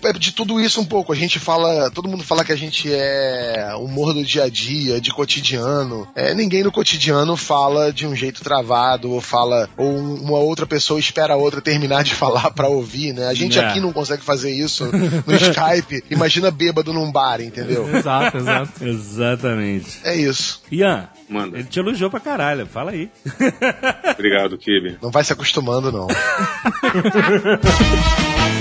É 0.03 0.13
de 0.13 0.31
tudo 0.31 0.59
isso 0.59 0.79
um 0.79 0.85
pouco. 0.85 1.11
A 1.11 1.15
gente 1.15 1.37
fala, 1.39 1.91
todo 1.91 2.07
mundo 2.07 2.23
fala 2.23 2.43
que 2.45 2.51
a 2.51 2.55
gente 2.55 2.89
é 2.91 3.73
humor 3.77 4.13
do 4.13 4.23
dia 4.23 4.43
a 4.45 4.49
dia, 4.49 4.99
de 5.01 5.11
cotidiano. 5.11 6.07
É, 6.15 6.33
ninguém 6.33 6.63
no 6.63 6.71
cotidiano 6.71 7.35
fala 7.35 7.91
de 7.91 8.07
um 8.07 8.15
jeito 8.15 8.41
travado 8.41 9.11
ou 9.11 9.21
fala 9.21 9.69
ou 9.77 9.90
uma 9.91 10.39
outra 10.39 10.65
pessoa 10.65 10.99
espera 10.99 11.33
a 11.33 11.37
outra 11.37 11.61
terminar 11.61 12.03
de 12.03 12.13
falar 12.15 12.51
pra 12.51 12.67
ouvir, 12.67 13.13
né? 13.13 13.27
A 13.27 13.33
gente 13.33 13.59
É. 13.59 13.65
aqui 13.65 13.79
não 13.79 13.93
consegue 13.93 14.23
fazer 14.23 14.51
isso 14.51 14.85
no 14.85 15.35
Skype. 15.35 16.03
Imagina 16.09 16.51
bêbado 16.51 16.93
num 16.93 17.11
bar, 17.11 17.41
entendeu? 17.41 17.87
exato, 17.95 18.37
exato. 18.37 18.71
Exatamente. 18.83 19.99
É 20.03 20.15
isso. 20.15 20.61
Ian, 20.71 21.07
Manda. 21.29 21.57
ele 21.57 21.67
te 21.67 21.79
elogiou 21.79 22.09
pra 22.09 22.19
caralho, 22.19 22.65
fala 22.65 22.91
aí. 22.91 23.09
Obrigado, 24.13 24.57
Kibe. 24.57 24.97
Não 25.01 25.11
vai 25.11 25.23
se 25.23 25.33
acostumando, 25.33 25.91
não. 25.91 26.07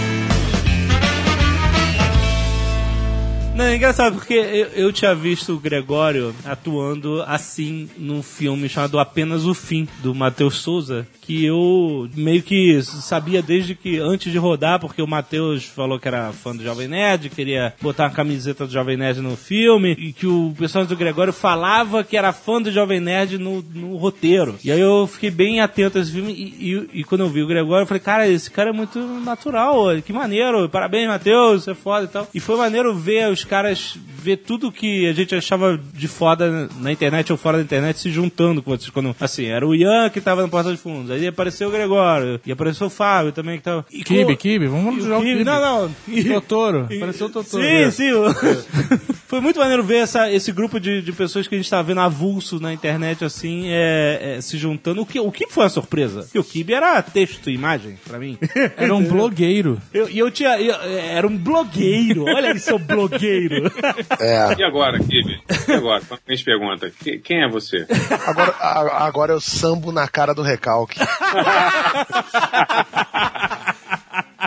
Não, 3.60 3.66
é 3.66 3.76
engraçado, 3.76 4.14
porque 4.14 4.32
eu, 4.32 4.68
eu 4.86 4.90
tinha 4.90 5.14
visto 5.14 5.52
o 5.52 5.58
Gregório 5.60 6.34
atuando 6.46 7.22
assim 7.26 7.90
num 7.98 8.22
filme 8.22 8.70
chamado 8.70 8.98
Apenas 8.98 9.44
o 9.44 9.52
Fim, 9.52 9.86
do 10.02 10.14
Matheus 10.14 10.56
Souza, 10.62 11.06
que 11.20 11.44
eu 11.44 12.08
meio 12.16 12.42
que 12.42 12.80
sabia 12.82 13.42
desde 13.42 13.74
que 13.74 13.98
antes 13.98 14.32
de 14.32 14.38
rodar, 14.38 14.80
porque 14.80 15.02
o 15.02 15.06
Matheus 15.06 15.62
falou 15.66 15.98
que 16.00 16.08
era 16.08 16.32
fã 16.32 16.56
do 16.56 16.62
Jovem 16.62 16.88
Nerd, 16.88 17.28
queria 17.28 17.74
botar 17.82 18.04
uma 18.04 18.10
camiseta 18.10 18.66
do 18.66 18.72
Jovem 18.72 18.96
Nerd 18.96 19.20
no 19.20 19.36
filme, 19.36 19.92
e 19.92 20.10
que 20.14 20.26
o 20.26 20.54
personagem 20.58 20.88
do 20.88 20.98
Gregório 20.98 21.30
falava 21.32 22.02
que 22.02 22.16
era 22.16 22.32
fã 22.32 22.62
do 22.62 22.72
Jovem 22.72 22.98
Nerd 22.98 23.36
no, 23.36 23.60
no 23.74 23.94
roteiro. 23.96 24.56
E 24.64 24.72
aí 24.72 24.80
eu 24.80 25.06
fiquei 25.06 25.30
bem 25.30 25.60
atento 25.60 25.98
a 25.98 26.00
esse 26.00 26.12
filme, 26.12 26.32
e, 26.32 26.72
e- 26.72 27.00
e 27.00 27.04
quando 27.04 27.20
eu 27.24 27.28
vi 27.28 27.42
o 27.42 27.46
Gregório, 27.46 27.82
eu 27.82 27.86
falei, 27.86 28.00
cara, 28.00 28.26
esse 28.26 28.50
cara 28.50 28.70
é 28.70 28.72
muito 28.72 28.98
natural, 29.22 29.84
que 30.02 30.14
maneiro, 30.14 30.66
parabéns, 30.70 31.06
Matheus, 31.06 31.64
você 31.64 31.72
é 31.72 31.74
foda 31.74 32.06
e 32.06 32.08
tal. 32.08 32.26
E 32.34 32.40
foi 32.40 32.56
maneiro 32.56 32.94
ver 32.94 33.30
os 33.30 33.44
caras, 33.50 33.98
ver 34.22 34.36
tudo 34.38 34.70
que 34.70 35.06
a 35.08 35.12
gente 35.12 35.34
achava 35.34 35.78
de 35.92 36.06
foda 36.08 36.68
na 36.78 36.92
internet 36.92 37.32
ou 37.32 37.36
fora 37.36 37.58
da 37.58 37.64
internet 37.64 37.98
se 37.98 38.10
juntando 38.10 38.62
com 38.62 38.70
vocês. 38.70 38.88
Quando, 38.90 39.14
assim, 39.20 39.46
era 39.46 39.66
o 39.66 39.74
Ian 39.74 40.08
que 40.08 40.20
tava 40.20 40.40
no 40.42 40.48
Porta 40.48 40.70
dos 40.70 40.80
Fundos, 40.80 41.10
aí 41.10 41.26
apareceu 41.26 41.68
o 41.68 41.72
Gregório, 41.72 42.40
e 42.46 42.52
apareceu 42.52 42.86
o 42.86 42.90
Fábio 42.90 43.32
também 43.32 43.58
que 43.58 43.64
tava. 43.64 43.84
E 43.90 44.04
Kibe, 44.04 44.24
com- 44.32 44.36
Kibe, 44.36 44.66
vamos 44.68 45.02
jogar 45.02 45.18
o 45.18 45.22
Kibe-. 45.22 45.42
Não, 45.44 45.60
não. 45.60 45.94
E- 46.08 46.24
Totoro, 46.24 46.84
apareceu 46.84 47.26
o 47.26 47.30
Totoro. 47.30 47.62
Sim, 47.64 47.90
sim. 47.90 48.10
foi 49.30 49.40
muito 49.40 49.60
maneiro 49.60 49.84
ver 49.84 49.98
essa, 49.98 50.28
esse 50.30 50.50
grupo 50.50 50.80
de, 50.80 51.00
de 51.02 51.12
pessoas 51.12 51.46
que 51.46 51.54
a 51.54 51.58
gente 51.58 51.70
tá 51.70 51.80
vendo 51.80 52.00
avulso 52.00 52.58
na 52.58 52.72
internet, 52.72 53.24
assim, 53.24 53.66
é, 53.68 54.34
é, 54.38 54.40
se 54.40 54.58
juntando. 54.58 55.00
O 55.02 55.06
que, 55.06 55.20
o 55.20 55.30
que 55.30 55.46
foi 55.48 55.62
uma 55.62 55.70
surpresa? 55.70 56.22
Porque 56.22 56.38
o 56.40 56.42
Kibe 56.42 56.74
era 56.74 57.00
texto 57.00 57.48
e 57.48 57.54
imagem, 57.54 57.96
pra 58.08 58.18
mim. 58.18 58.36
Era 58.76 58.92
um 58.92 59.04
blogueiro. 59.04 59.80
Eu- 59.94 60.08
E 60.10 60.18
eu, 60.18 60.32
tinha. 60.32 60.60
eu- 60.60 60.74
era 60.82 61.24
um 61.28 61.36
blogueiro. 61.38 62.24
Olha 62.24 62.50
aí, 62.52 62.58
seu 62.58 62.76
blogueiro. 62.78 63.70
É. 64.18 64.56
E 64.58 64.64
agora, 64.64 64.98
Kibe? 64.98 65.40
E 65.68 65.72
agora? 65.72 66.02
Quando 66.08 66.20
a 66.26 66.30
gente 66.32 66.44
pergunta, 66.44 66.90
que- 66.90 67.18
quem 67.18 67.44
é 67.44 67.48
você? 67.48 67.86
Agora, 68.26 68.54
agora 68.98 69.32
eu 69.32 69.40
sambo 69.40 69.92
na 69.92 70.08
cara 70.08 70.34
do 70.34 70.42
recalque. 70.42 70.98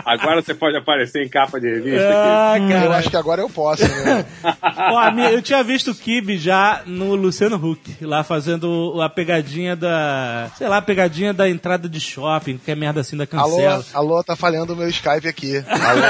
Agora 0.04 0.42
você 0.42 0.54
pode 0.54 0.76
aparecer 0.76 1.24
em 1.24 1.28
capa 1.28 1.60
de 1.60 1.68
revista, 1.68 2.08
ah, 2.10 2.58
Eu 2.58 2.68
cara. 2.68 2.96
acho 2.96 3.10
que 3.10 3.16
agora 3.16 3.40
eu 3.40 3.48
posso, 3.48 3.82
né? 3.82 4.24
Ó, 4.92 5.10
eu 5.30 5.40
tinha 5.42 5.62
visto 5.62 5.90
o 5.90 5.94
Kibe 5.94 6.36
já 6.36 6.82
no 6.86 7.14
Luciano 7.14 7.56
Huck, 7.56 8.04
lá 8.04 8.22
fazendo 8.22 9.00
a 9.00 9.08
pegadinha 9.08 9.74
da. 9.74 10.50
Sei 10.56 10.68
lá, 10.68 10.76
a 10.78 10.82
pegadinha 10.82 11.32
da 11.32 11.48
entrada 11.48 11.88
de 11.88 12.00
shopping, 12.00 12.58
que 12.58 12.70
é 12.70 12.74
merda 12.74 13.00
assim 13.00 13.16
da 13.16 13.26
Alô, 13.32 13.56
cancela. 13.56 13.84
alô, 13.94 14.22
tá 14.24 14.36
falhando 14.36 14.74
o 14.74 14.76
meu 14.76 14.88
Skype 14.88 15.26
aqui. 15.28 15.56
Alô? 15.68 16.02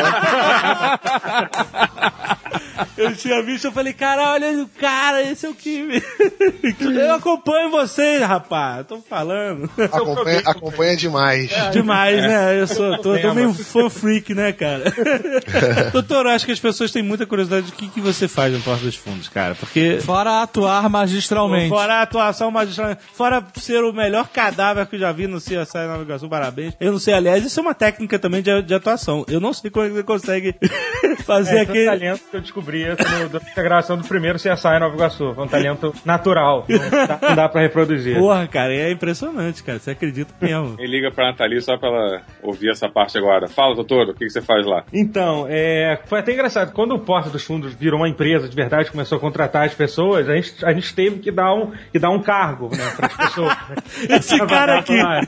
Eu 2.97 3.15
tinha 3.17 3.43
visto, 3.43 3.65
eu 3.65 3.73
falei, 3.73 3.93
cara, 3.93 4.33
olha 4.33 4.63
o 4.63 4.69
cara, 4.69 5.23
esse 5.23 5.45
é 5.47 5.49
o 5.49 5.55
Kibe. 5.55 6.03
Eu 6.81 7.15
acompanho 7.15 7.71
vocês, 7.71 8.21
rapaz, 8.23 8.87
tô 8.87 8.99
falando. 9.01 9.69
Acompanha, 9.93 10.43
acompanha 10.45 10.97
demais. 10.97 11.51
Demais, 11.73 12.21
né? 12.21 12.61
Eu 12.61 12.67
sou 12.67 12.97
tô, 12.99 13.19
tô 13.19 13.35
meio 13.35 13.53
fã 13.53 13.91
freak, 13.91 14.35
né, 14.35 14.53
cara? 14.53 14.85
Doutor, 15.93 16.27
eu 16.27 16.33
acho 16.33 16.47
que 16.47 16.53
as 16.53 16.61
pessoas 16.61 16.93
têm 16.93 17.03
muita 17.03 17.27
curiosidade 17.27 17.67
do 17.67 17.73
que, 17.73 17.89
que 17.89 18.01
você 18.01 18.29
faz 18.29 18.53
no 18.53 18.61
Porta 18.61 18.85
dos 18.85 18.95
Fundos, 18.97 19.29
cara. 19.29 19.55
Porque. 19.55 19.99
Fora 20.01 20.43
atuar 20.43 20.89
magistralmente. 20.89 21.69
Fora 21.69 21.95
a 21.97 22.03
atuação 22.03 22.51
magistral, 22.51 22.97
fora 23.13 23.45
ser 23.57 23.83
o 23.83 23.93
melhor 23.93 24.29
cadáver 24.29 24.87
que 24.87 24.97
eu 24.97 25.01
já 25.01 25.13
vi 25.13 25.27
no 25.27 25.39
CSI 25.39 25.87
Nova 25.89 26.03
Iguaçu, 26.03 26.29
parabéns. 26.29 26.75
Eu 26.81 26.93
não 26.93 26.99
sei, 26.99 27.15
aliás, 27.15 27.45
isso 27.45 27.59
é 27.59 27.63
uma 27.63 27.75
técnica 27.75 28.19
também 28.19 28.43
de, 28.43 28.63
de 28.63 28.75
atuação. 28.75 29.25
Eu 29.29 29.41
não 29.41 29.53
sei 29.53 29.71
como 29.71 29.89
você 29.89 30.03
consegue 30.03 30.55
fazer 31.25 31.57
É, 31.57 31.59
é 31.59 31.63
aquele. 31.63 31.87
talento 31.87 32.23
que 32.31 32.37
eu 32.37 32.41
descobri 32.41 32.84
no- 32.91 33.29
durante 33.29 33.59
a 33.61 33.63
gravação 33.63 33.97
do 33.97 34.07
primeiro 34.07 34.39
CSI 34.39 34.79
Nova 34.79 34.95
Iguaçu. 34.95 35.33
Foi 35.35 35.45
um 35.45 35.49
talento 35.49 35.95
natural. 36.05 36.65
Não 36.69 36.79
dá, 37.07 37.19
não 37.29 37.37
dá 37.37 37.49
pra 37.49 37.61
reproduzir. 37.63 38.17
Porra, 38.19 38.47
cara, 38.47 38.73
é 38.75 38.91
impressionante, 38.91 39.63
cara. 39.63 39.79
Você 39.79 39.91
acredita 39.93 40.33
mesmo. 40.41 40.77
Quem 40.77 40.87
liga 40.87 41.11
pra 41.11 41.27
Nathalie 41.27 41.61
só 41.61 41.77
pra 41.77 41.89
ela 41.89 42.23
ouvir 42.43 42.71
essa 42.71 42.89
parte 42.89 43.17
agora. 43.19 43.49
Fala, 43.49 43.75
doutor, 43.75 44.09
o 44.09 44.15
que, 44.15 44.25
que 44.25 44.31
você 44.31 44.41
faz 44.43 44.67
lá? 44.67 44.85
Então, 44.93 45.47
é, 45.49 45.99
foi 46.07 46.19
até 46.21 46.33
engraçado. 46.33 46.73
Quando 46.73 46.95
o 46.95 46.99
Porta 46.99 47.31
dos 47.31 47.45
Fundos 47.45 47.75
virou 47.75 48.01
uma 48.01 48.09
empresa 48.09 48.49
de 48.49 48.55
verdade, 48.57 48.91
começou 48.91 49.19
a 49.19 49.21
contratar 49.21 49.65
as 49.67 49.75
pessoas, 49.75 50.29
a 50.29 50.35
gente, 50.37 50.65
a 50.65 50.73
gente 50.73 50.95
teve 50.95 51.19
que 51.19 51.31
dar 51.31 51.53
um, 51.55 51.73
que 51.93 51.99
dar 51.99 52.11
um 52.11 52.21
cargo 52.23 52.69
né, 52.77 52.93
para 52.97 53.07
as 53.07 53.17
pessoas. 53.17 53.57
Esse 54.11 54.39
cara 54.47 54.79
aqui 54.79 54.95
né? 54.95 55.21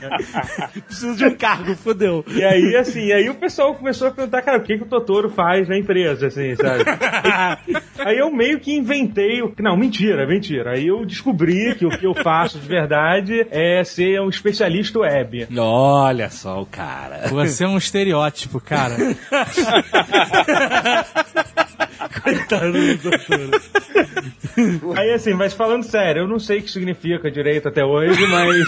precisa 0.85 1.15
de 1.15 1.25
um 1.25 1.35
cargo, 1.35 1.75
fodeu. 1.75 2.23
E 2.27 2.43
aí, 2.43 2.75
assim, 2.75 3.11
aí 3.11 3.29
o 3.29 3.35
pessoal 3.35 3.73
começou 3.75 4.07
a 4.07 4.11
perguntar, 4.11 4.41
cara, 4.41 4.57
o 4.57 4.61
que, 4.61 4.77
que 4.77 4.83
o 4.83 4.87
Totoro 4.87 5.29
faz 5.29 5.67
na 5.67 5.77
empresa, 5.77 6.27
assim, 6.27 6.55
sabe? 6.55 6.83
Aí 7.99 8.17
eu 8.17 8.31
meio 8.31 8.59
que 8.59 8.75
inventei. 8.75 9.41
o- 9.41 9.53
Não, 9.59 9.77
mentira, 9.77 10.25
mentira. 10.27 10.71
Aí 10.71 10.87
eu 10.87 11.05
descobri 11.05 11.75
que 11.75 11.85
o 11.85 11.89
que 11.89 12.05
eu 12.05 12.13
faço 12.15 12.59
de 12.59 12.67
verdade 12.67 13.45
é 13.51 13.83
ser 13.83 14.19
um 14.21 14.29
especialista 14.29 14.99
web. 14.99 15.47
Olha 15.57 16.29
só 16.29 16.61
o 16.61 16.65
cara. 16.65 17.27
Você 17.29 17.63
é 17.63 17.67
um 17.67 17.77
estereótipo, 17.77 18.59
cara. 18.61 18.95
Coitado 22.23 22.71
do 22.71 22.97
doutor. 22.97 23.61
Aí 24.97 25.11
assim, 25.13 25.33
mas 25.33 25.53
falando 25.53 25.83
sério, 25.83 26.23
eu 26.23 26.27
não 26.27 26.39
sei 26.39 26.59
o 26.59 26.63
que 26.63 26.71
significa 26.71 27.29
direito 27.29 27.67
até 27.67 27.83
hoje, 27.85 28.25
mas. 28.27 28.65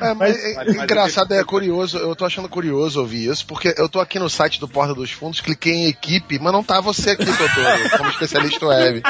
É, 0.00 0.14
mas, 0.14 0.44
é- 0.44 0.54
mas- 0.54 0.76
engraçado, 0.84 1.32
é 1.34 1.44
curioso, 1.44 1.98
eu 1.98 2.14
tô 2.16 2.24
achando 2.24 2.48
curioso 2.48 3.00
ouvir 3.00 3.30
isso, 3.30 3.46
porque 3.46 3.74
eu 3.76 3.88
tô 3.88 4.00
aqui 4.00 4.18
no 4.18 4.28
site 4.28 4.58
do 4.58 4.68
Porta 4.68 4.94
dos 4.94 5.10
Fundos, 5.10 5.40
cliquei 5.40 5.72
em 5.72 5.86
equipe, 5.88 6.38
mas 6.40 6.52
não 6.52 6.62
tá 6.64 6.80
você 6.80 7.10
aqui, 7.10 7.24
doutor, 7.24 7.90
como 7.98 8.10
especialista 8.10 8.66
web. 8.66 9.02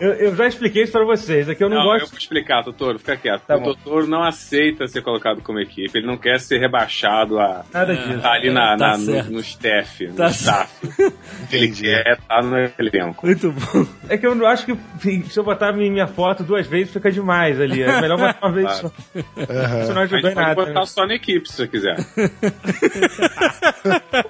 Eu, 0.00 0.12
eu 0.14 0.36
já 0.36 0.46
expliquei 0.46 0.82
isso 0.84 0.92
pra 0.92 1.04
vocês. 1.04 1.48
Aqui 1.48 1.62
eu 1.62 1.68
não, 1.68 1.76
Não, 1.78 1.84
eu 1.84 1.92
gosto. 2.00 2.10
vou 2.10 2.18
explicar, 2.18 2.64
Totoro, 2.64 2.98
fica 2.98 3.16
quieto. 3.16 3.42
Tá 3.42 3.56
o 3.56 3.60
bom. 3.60 3.74
Totoro 3.74 4.06
não 4.06 4.22
aceita 4.22 4.86
ser 4.88 5.02
colocado 5.02 5.40
como 5.42 5.60
equipe, 5.60 5.90
ele 5.98 6.06
não 6.06 6.16
quer 6.16 6.40
ser 6.40 6.58
rebaixado 6.58 7.38
a 7.38 7.64
Nada 7.72 7.94
disso. 7.94 8.20
tá 8.20 8.32
ali 8.32 8.50
na, 8.50 8.76
Tá 8.76 8.96
na- 8.96 8.98
no, 8.98 9.22
no 9.30 9.40
staff, 9.40 10.06
no 10.08 10.14
Tá 10.16 10.28
staff. 10.30 10.72
Ele 11.52 11.68
quer 11.70 12.18
estar 12.18 12.42
no 12.42 12.56
elenco. 12.78 13.26
Muito 13.26 13.52
bom. 13.52 13.86
É 14.08 14.16
que 14.16 14.26
eu 14.26 14.34
não 14.34 14.46
acho 14.46 14.64
que 14.66 14.76
se 15.30 15.38
eu 15.38 15.44
botar 15.44 15.72
minha 15.72 16.06
foto 16.06 16.42
duas 16.42 16.66
vezes 16.66 16.92
fica 16.92 17.10
demais 17.12 17.60
ali. 17.60 17.82
É 17.82 18.00
melhor 18.00 18.18
botar 18.18 18.38
uma 18.46 18.52
vez 18.52 18.72
só. 18.72 18.86
Isso 19.14 19.92
não 19.94 20.00
A 20.00 20.04
ajudou 20.04 20.06
gente 20.06 20.14
em 20.30 20.34
pode 20.34 20.34
nada. 20.34 20.54
botar 20.54 20.80
né? 20.80 20.86
só 20.86 21.06
na 21.06 21.14
equipe, 21.14 21.48
se 21.48 21.56
você 21.56 21.68
quiser. 21.68 21.96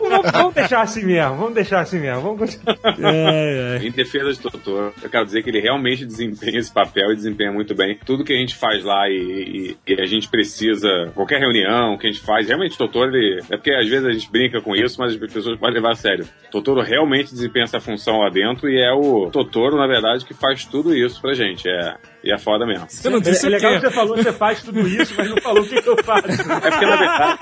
Vamos, 0.01 0.31
vamos 0.33 0.55
deixar 0.55 0.83
assim 0.83 1.05
mesmo. 1.05 1.37
Vamos 1.37 1.55
deixar 1.55 1.81
assim 1.81 2.01
mesmo. 2.01 2.21
Vamos 2.23 2.39
continuar. 2.57 2.95
É, 2.99 3.79
é. 3.83 3.87
Em 3.87 3.91
defesa 3.93 4.33
de 4.33 4.41
Totoro, 4.41 4.93
eu 5.03 5.09
quero 5.09 5.25
dizer 5.25 5.43
que 5.45 5.51
ele 5.51 5.61
realmente 5.61 6.05
desempenha 6.05 6.59
esse 6.59 6.72
papel 6.72 7.12
e 7.12 7.16
desempenha 7.16 7.53
muito 7.53 7.74
bem. 7.74 7.99
Tudo 8.05 8.24
que 8.24 8.32
a 8.32 8.36
gente 8.36 8.55
faz 8.57 8.82
lá 8.82 9.09
e, 9.09 9.76
e- 9.86 9.92
e 9.92 10.01
a 10.01 10.07
gente 10.07 10.28
precisa, 10.28 11.12
qualquer 11.14 11.38
reunião 11.38 11.97
que 11.99 12.07
a 12.09 12.11
gente 12.11 12.24
faz, 12.24 12.49
realmente 12.49 12.76
Totoro, 12.78 13.14
ele, 13.14 13.40
é 13.51 13.57
porque 13.57 13.72
às 13.72 13.88
vezes 13.88 14.07
a 14.07 14.12
gente 14.12 14.30
brinca 14.30 14.61
com 14.61 14.74
isso, 14.74 14.97
mas 14.99 15.12
as 15.12 15.18
pessoas 15.32 15.59
podem 15.59 15.74
levar 15.76 15.92
a 15.92 15.95
sério. 15.95 16.26
Totoro 16.51 16.80
realmente 16.80 17.30
desempenha 17.30 17.64
essa 17.64 17.78
função 17.80 18.18
lá 18.20 18.30
dentro 18.30 18.68
e 18.68 18.80
é 18.80 18.92
o 18.92 19.30
Totoro, 19.30 19.76
na 19.76 19.86
verdade, 19.86 20.24
que 20.24 20.34
faz 20.34 20.64
tudo 20.64 20.95
isso 20.97 21.20
pra 21.20 21.34
gente. 21.34 21.68
É, 21.68 21.95
e 22.25 22.33
é 22.33 22.39
foda 22.39 22.64
mesmo. 22.66 22.87
Você 22.89 23.09
não 23.11 23.18
É, 23.18 23.20
disse 23.20 23.45
é 23.45 23.49
o 23.49 23.53
legal 23.53 23.72
quê? 23.72 23.81
que 23.81 23.87
você 23.87 23.93
falou 23.95 24.14
que 24.16 24.22
você 24.22 24.33
faz 24.33 24.62
tudo 24.62 24.89
isso, 24.89 25.12
mas 25.16 25.29
não 25.31 25.37
falou 25.43 25.62
o 25.62 25.68
que, 25.68 25.81
que 25.83 25.89
eu 25.89 25.97
faço. 26.05 26.27
É 26.27 26.70
porque, 26.70 26.87
na 26.87 26.97
verdade, 26.97 27.39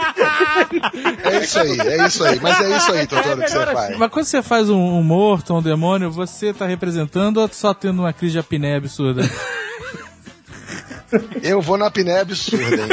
É 1.25 1.39
isso 1.41 1.59
aí, 1.61 1.81
é 1.81 2.07
isso 2.07 2.25
aí, 2.25 2.41
mas 2.41 2.61
é 2.61 2.77
isso 2.77 2.93
aí, 2.93 3.07
doutor, 3.07 3.39
que 3.43 3.49
você 3.51 3.67
faz. 3.67 3.97
Mas 3.99 4.11
quando 4.11 4.25
você 4.27 4.43
faz 4.43 4.69
um, 4.69 4.79
um 4.79 5.03
morto, 5.03 5.55
um 5.55 5.63
demônio, 5.63 6.11
você 6.11 6.53
tá 6.53 6.67
representando 6.67 7.39
ou 7.39 7.49
só 7.53 7.73
tendo 7.73 8.01
uma 8.01 8.13
crise 8.13 8.33
de 8.33 8.39
apneia 8.41 8.77
absurda? 8.77 9.23
Eu 11.43 11.61
vou 11.61 11.77
na 11.77 11.87
apneia 11.87 12.23
absurda, 12.23 12.65
hein? 12.75 12.89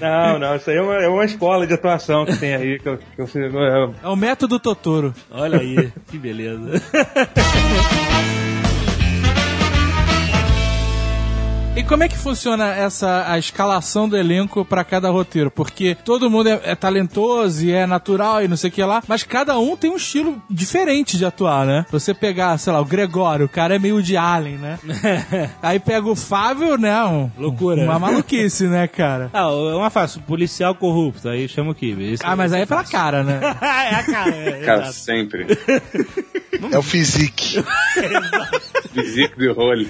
Não, 0.00 0.38
não, 0.38 0.54
isso 0.56 0.70
aí 0.70 0.76
é 0.76 0.82
uma, 0.82 0.94
é 0.94 1.08
uma 1.08 1.24
escola 1.24 1.66
de 1.66 1.74
atuação 1.74 2.24
que 2.24 2.36
tem 2.36 2.54
aí. 2.54 2.78
Que 2.78 2.88
eu, 2.88 2.98
que 2.98 3.20
eu, 3.20 3.28
eu- 3.34 3.94
É 4.02 4.08
o 4.08 4.14
método 4.16 4.58
Totoro. 4.60 5.12
Olha 5.30 5.58
aí, 5.58 5.92
que 6.08 6.18
beleza. 6.18 6.80
E 11.78 11.84
como 11.84 12.02
é 12.02 12.08
que 12.08 12.18
funciona 12.18 12.74
essa 12.74 13.30
a 13.30 13.38
escalação 13.38 14.08
do 14.08 14.16
elenco 14.16 14.64
pra 14.64 14.82
cada 14.82 15.10
roteiro? 15.10 15.48
Porque 15.48 15.94
todo 15.94 16.28
mundo 16.28 16.48
é, 16.48 16.60
é 16.64 16.74
talentoso 16.74 17.64
e 17.64 17.70
é 17.70 17.86
natural 17.86 18.42
e 18.42 18.48
não 18.48 18.56
sei 18.56 18.68
o 18.68 18.72
que 18.72 18.82
lá, 18.82 19.00
mas 19.06 19.22
cada 19.22 19.56
um 19.60 19.76
tem 19.76 19.88
um 19.88 19.96
estilo 19.96 20.42
diferente 20.50 21.16
de 21.16 21.24
atuar, 21.24 21.64
né? 21.64 21.86
Você 21.92 22.12
pegar, 22.12 22.58
sei 22.58 22.72
lá, 22.72 22.80
o 22.80 22.84
Gregório, 22.84 23.46
o 23.46 23.48
cara 23.48 23.76
é 23.76 23.78
meio 23.78 24.02
de 24.02 24.16
Allen, 24.16 24.58
né? 24.58 24.76
Aí 25.62 25.78
pega 25.78 26.08
o 26.08 26.16
Fábio, 26.16 26.76
né? 26.76 27.00
Um, 27.04 27.30
Loucura. 27.38 27.84
Uma 27.84 28.00
maluquice, 28.00 28.66
né, 28.66 28.88
cara? 28.88 29.30
Ah, 29.38 29.42
é 29.42 29.74
uma 29.74 29.88
fácil, 29.88 30.20
policial 30.22 30.74
corrupto, 30.74 31.28
aí 31.28 31.46
chama 31.48 31.70
o 31.70 31.74
Kibe. 31.74 32.16
Ah, 32.24 32.34
mas 32.34 32.52
aí 32.52 32.62
é 32.62 32.66
pela 32.66 32.82
cara, 32.82 33.22
né? 33.22 33.38
é 33.62 33.94
a 33.94 34.02
cara, 34.02 34.34
é, 34.34 34.60
cara, 34.64 34.80
exato. 34.80 34.92
sempre. 34.94 35.46
É 36.72 36.78
o 36.78 36.82
physique. 36.82 37.62
Físico 38.92 39.38
de 39.38 39.48
role. 39.52 39.88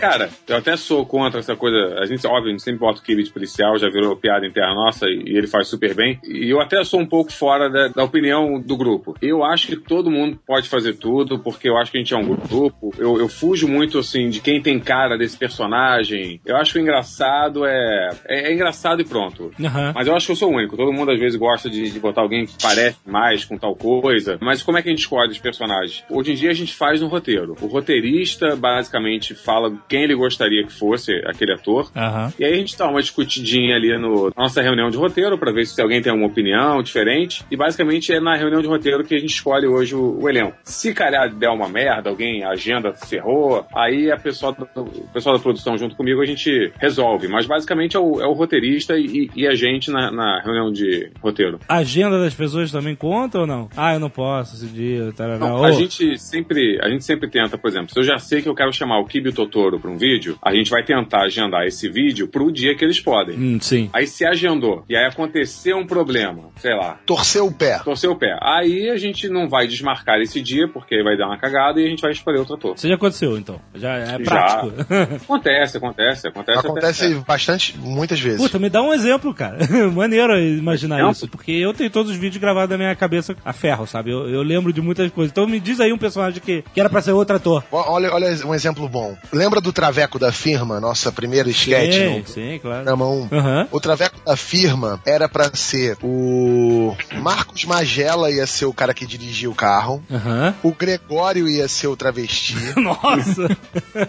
Cara, 0.00 0.28
eu 0.48 0.56
até 0.56 0.76
sou 0.76 1.06
contra 1.20 1.40
essa 1.40 1.56
coisa. 1.56 1.98
A 1.98 2.06
gente, 2.06 2.26
óbvio, 2.26 2.48
a 2.48 2.50
gente 2.50 2.62
sempre 2.62 2.80
bota 2.80 3.00
o 3.00 3.02
Kibe 3.02 3.22
de 3.22 3.30
policial, 3.30 3.78
já 3.78 3.88
virou 3.88 4.16
piada 4.16 4.46
interna 4.46 4.74
nossa 4.74 5.06
e, 5.06 5.36
ele 5.36 5.46
faz 5.46 5.68
super 5.68 5.94
bem. 5.94 6.18
E 6.24 6.48
eu 6.50 6.60
até 6.60 6.82
sou 6.84 7.00
um 7.00 7.06
pouco 7.06 7.32
fora 7.32 7.68
da, 7.68 7.88
da 7.88 8.04
opinião 8.04 8.60
do 8.60 8.76
grupo. 8.76 9.14
Eu 9.22 9.44
acho 9.44 9.68
que 9.68 9.76
todo 9.76 10.10
mundo 10.10 10.38
pode 10.46 10.68
fazer 10.68 10.94
tudo, 10.94 11.38
porque 11.38 11.68
eu 11.68 11.76
acho 11.76 11.90
que 11.90 11.98
a 11.98 12.00
gente 12.00 12.14
é 12.14 12.16
um 12.16 12.36
grupo. 12.36 12.92
Eu, 12.98 13.18
eu 13.18 13.28
fujo 13.28 13.68
muito, 13.68 13.98
assim, 13.98 14.28
de 14.28 14.40
quem 14.40 14.60
tem 14.60 14.78
cara 14.80 15.16
desse 15.16 15.36
personagem. 15.36 16.40
Eu 16.44 16.56
acho 16.56 16.72
que 16.72 16.78
o 16.78 16.82
engraçado 16.82 17.64
é. 17.64 18.10
É, 18.26 18.50
é 18.50 18.54
engraçado 18.54 19.00
e 19.00 19.04
pronto. 19.04 19.50
Aham. 19.60 19.92
Mas 19.94 20.06
eu 20.06 20.14
acho 20.14 20.26
que 20.26 20.32
eu 20.32 20.36
sou 20.36 20.50
o 20.50 20.56
único. 20.56 20.76
Todo 20.76 20.92
mundo 20.92 21.10
às 21.10 21.18
vezes 21.18 21.38
gosta 21.38 21.68
de, 21.68 21.90
de 21.90 22.00
botar 22.00 22.22
alguém 22.22 22.46
que 22.46 22.54
parece 22.60 22.98
mais 23.06 23.44
com 23.44 23.56
tal 23.56 23.74
coisa. 23.74 24.38
Mas 24.40 24.62
como 24.62 24.78
é 24.78 24.82
que 24.82 24.88
a 24.88 24.92
gente 24.92 25.00
escolhe 25.00 25.30
os 25.30 25.38
personagens? 25.38 26.04
Hoje 26.10 26.32
em 26.32 26.34
dia 26.34 26.50
a 26.50 26.54
gente 26.54 26.74
faz 26.74 27.00
no 27.00 27.08
roteiro. 27.08 27.56
O 27.60 27.66
roteirista 27.66 28.56
basicamente 28.56 29.34
fala 29.34 29.76
quem 29.88 30.04
ele 30.04 30.14
gostaria 30.14 30.64
que 30.64 30.72
fosse 30.72 31.09
aquele 31.26 31.52
ator. 31.52 31.90
Aham. 31.96 32.32
E 32.38 32.44
aí 32.44 32.52
a 32.52 32.56
gente 32.56 32.76
dá 32.76 32.88
uma 32.88 33.00
discutidinha 33.00 33.76
ali 33.76 33.96
no 33.98 34.30
na 34.36 34.44
nossa 34.44 34.62
reunião 34.62 34.90
de 34.90 34.96
roteiro 34.96 35.38
pra 35.38 35.52
ver 35.52 35.66
se 35.66 35.80
alguém 35.80 36.02
tem 36.02 36.12
uma 36.12 36.26
opinião 36.26 36.82
diferente. 36.82 37.44
E 37.50 37.56
basicamente 37.56 38.12
é 38.12 38.20
na 38.20 38.36
reunião 38.36 38.60
de 38.60 38.68
roteiro 38.68 39.04
que 39.04 39.14
a 39.14 39.18
gente 39.18 39.34
escolhe 39.34 39.66
hoje 39.66 39.94
o, 39.94 40.20
o 40.20 40.28
elenco. 40.28 40.56
Se 40.64 40.92
calhar 40.94 41.32
der 41.32 41.50
uma 41.50 41.68
merda, 41.68 42.10
alguém, 42.10 42.44
a 42.44 42.50
agenda 42.50 42.92
ferrou, 42.92 43.66
aí 43.74 44.10
a 44.10 44.16
pessoa, 44.16 44.56
o 44.76 45.08
pessoal 45.12 45.36
da 45.36 45.42
produção 45.42 45.76
junto 45.76 45.96
comigo 45.96 46.20
a 46.20 46.26
gente 46.26 46.72
resolve. 46.78 47.28
Mas 47.28 47.46
basicamente 47.46 47.96
é 47.96 48.00
o, 48.00 48.20
é 48.20 48.26
o 48.26 48.32
roteirista 48.32 48.96
e, 48.96 49.30
e 49.34 49.46
a 49.46 49.54
gente 49.54 49.90
na, 49.90 50.10
na 50.10 50.40
reunião 50.40 50.72
de 50.72 51.10
roteiro. 51.22 51.58
A 51.68 51.78
agenda 51.78 52.18
das 52.18 52.34
pessoas 52.34 52.70
também 52.70 52.94
conta 52.94 53.40
ou 53.40 53.46
não? 53.46 53.68
Ah, 53.76 53.94
eu 53.94 54.00
não 54.00 54.10
posso 54.10 54.56
esse 54.56 54.66
dia, 54.66 55.12
tarará. 55.12 55.38
Não, 55.38 55.64
a 55.64 55.72
gente 55.72 56.18
sempre, 56.18 56.78
a 56.82 56.88
gente 56.88 57.04
sempre 57.04 57.28
tenta, 57.28 57.56
por 57.56 57.68
exemplo, 57.68 57.90
se 57.92 57.98
eu 57.98 58.04
já 58.04 58.18
sei 58.18 58.42
que 58.42 58.48
eu 58.48 58.54
quero 58.54 58.72
chamar 58.72 58.98
o 58.98 59.06
Kibi 59.06 59.32
Totoro 59.32 59.78
para 59.78 59.90
um 59.90 59.96
vídeo, 59.96 60.38
a 60.42 60.54
gente 60.54 60.70
vai 60.70 60.82
tentar 60.90 61.22
agendar 61.22 61.64
esse 61.66 61.88
vídeo 61.88 62.26
pro 62.26 62.50
dia 62.50 62.74
que 62.74 62.84
eles 62.84 62.98
podem. 63.00 63.36
Hum, 63.38 63.58
sim. 63.60 63.88
Aí 63.92 64.06
se 64.06 64.24
agendou 64.26 64.84
e 64.88 64.96
aí 64.96 65.04
aconteceu 65.06 65.76
um 65.78 65.86
problema, 65.86 66.48
sei 66.56 66.74
lá, 66.74 66.98
Torceu 67.06 67.46
o 67.46 67.52
pé. 67.52 67.78
torceu 67.84 68.10
o 68.12 68.16
pé. 68.16 68.36
Aí 68.42 68.90
a 68.90 68.96
gente 68.96 69.28
não 69.28 69.48
vai 69.48 69.66
desmarcar 69.68 70.18
esse 70.20 70.40
dia 70.42 70.66
porque 70.66 71.00
vai 71.02 71.16
dar 71.16 71.26
uma 71.26 71.38
cagada 71.38 71.80
e 71.80 71.86
a 71.86 71.88
gente 71.88 72.02
vai 72.02 72.10
escolher 72.10 72.38
outro 72.38 72.54
ator. 72.56 72.74
Isso 72.74 72.88
já 72.88 72.94
aconteceu, 72.96 73.36
então. 73.38 73.60
Já 73.74 73.94
é 73.98 74.06
Já. 74.06 74.18
prático. 74.18 74.72
Acontece, 75.22 75.76
acontece, 75.76 76.28
acontece. 76.28 76.58
Acontece 76.66 77.14
bastante, 77.26 77.78
muitas 77.78 78.18
vezes. 78.18 78.40
Puta, 78.40 78.58
me 78.58 78.68
dá 78.68 78.82
um 78.82 78.92
exemplo, 78.92 79.32
cara. 79.32 79.58
Maneiro 79.94 80.36
imaginar 80.38 80.96
Exemplo? 80.96 81.12
isso. 81.12 81.28
Porque 81.28 81.52
eu 81.52 81.72
tenho 81.72 81.90
todos 81.90 82.10
os 82.10 82.16
vídeos 82.16 82.40
gravados 82.40 82.70
na 82.70 82.76
minha 82.78 82.94
cabeça 82.96 83.36
a 83.44 83.52
ferro, 83.52 83.86
sabe? 83.86 84.10
Eu, 84.10 84.28
eu 84.28 84.42
lembro 84.42 84.72
de 84.72 84.80
muitas 84.80 85.10
coisas. 85.12 85.30
Então 85.30 85.46
me 85.46 85.60
diz 85.60 85.78
aí 85.80 85.92
um 85.92 85.98
personagem 85.98 86.40
que, 86.40 86.62
que 86.74 86.80
era 86.80 86.88
pra 86.90 87.00
ser 87.02 87.12
outro 87.12 87.36
ator. 87.36 87.62
Olha, 87.70 88.12
olha 88.12 88.26
um 88.46 88.54
exemplo 88.54 88.88
bom. 88.88 89.16
Lembra 89.32 89.60
do 89.60 89.72
Traveco 89.72 90.18
da 90.18 90.32
firma, 90.32 90.79
nossa 90.80 91.12
primeira 91.12 91.48
sketch 91.50 91.94
Sim, 91.94 92.18
no 92.20 92.26
sim, 92.26 92.58
claro. 92.60 92.84
programa 92.84 93.06
1? 93.06 93.28
Aham. 93.32 93.68
O 93.70 93.80
Traveco 93.80 94.20
da 94.24 94.36
firma 94.36 95.00
era 95.04 95.28
pra 95.28 95.50
ser 95.54 95.96
o 96.02 96.96
Marcos 97.20 97.64
Magela 97.64 98.30
ia 98.30 98.46
ser 98.46 98.64
o 98.64 98.72
cara 98.72 98.94
que 98.94 99.06
dirigia 99.06 99.50
o 99.50 99.54
carro. 99.54 100.02
Aham. 100.10 100.54
O 100.62 100.72
Gregório 100.72 101.48
ia 101.48 101.68
ser 101.68 101.86
o 101.88 101.96
travesti. 101.96 102.54
Nossa! 102.80 103.56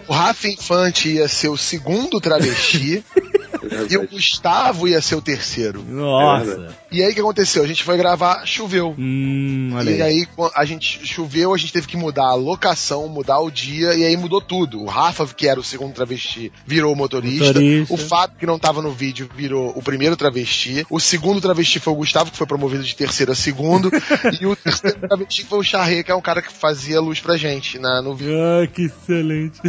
o 0.08 0.12
Rafa 0.12 0.48
Infante 0.48 1.10
ia 1.10 1.28
ser 1.28 1.48
o 1.48 1.56
segundo 1.56 2.20
travesti. 2.20 3.04
e 3.90 3.96
o 3.96 4.08
Gustavo 4.08 4.88
ia 4.88 5.00
ser 5.00 5.14
o 5.16 5.22
terceiro. 5.22 5.84
Nossa! 5.86 6.74
E 6.90 7.02
aí 7.02 7.10
o 7.12 7.14
que 7.14 7.20
aconteceu? 7.20 7.62
A 7.62 7.66
gente 7.66 7.82
foi 7.84 7.96
gravar, 7.96 8.44
choveu. 8.46 8.94
Hum, 8.98 9.72
olha 9.74 9.90
E 9.90 10.02
aí. 10.02 10.02
aí, 10.02 10.28
a 10.54 10.64
gente 10.64 11.06
choveu, 11.06 11.54
a 11.54 11.56
gente 11.56 11.72
teve 11.72 11.86
que 11.86 11.96
mudar 11.96 12.26
a 12.26 12.34
locação, 12.34 13.08
mudar 13.08 13.38
o 13.40 13.50
dia, 13.50 13.94
e 13.94 14.04
aí 14.04 14.16
mudou 14.16 14.40
tudo. 14.40 14.80
O 14.82 14.86
Rafa, 14.86 15.26
que 15.26 15.46
era 15.48 15.58
o 15.58 15.64
segundo 15.64 15.94
travesti, 15.94 16.52
virou 16.66 16.92
o 16.92 16.96
motorista. 16.96 17.46
Motorista. 17.46 17.94
O 17.94 17.96
Fábio, 17.96 18.36
que 18.38 18.46
não 18.46 18.58
tava 18.58 18.82
no 18.82 18.90
vídeo, 18.92 19.28
virou 19.34 19.72
o 19.76 19.82
primeiro 19.82 20.16
travesti. 20.16 20.86
O 20.90 21.00
segundo 21.00 21.40
travesti 21.40 21.78
foi 21.80 21.92
o 21.92 21.96
Gustavo, 21.96 22.30
que 22.30 22.36
foi 22.36 22.46
promovido 22.46 22.82
de 22.82 22.94
terceiro 22.94 23.32
a 23.32 23.34
segundo. 23.34 23.90
e 24.40 24.46
o 24.46 24.56
terceiro 24.56 24.98
travesti 25.00 25.44
foi 25.44 25.58
o 25.58 25.62
Charré, 25.62 26.02
que 26.02 26.10
é 26.10 26.14
um 26.14 26.20
cara 26.20 26.42
que 26.42 26.52
fazia 26.52 27.00
luz 27.00 27.20
pra 27.20 27.36
gente 27.36 27.78
na, 27.78 28.02
no 28.02 28.14
vídeo. 28.14 28.34
Ah, 28.34 28.66
que 28.66 28.82
excelente. 28.82 29.60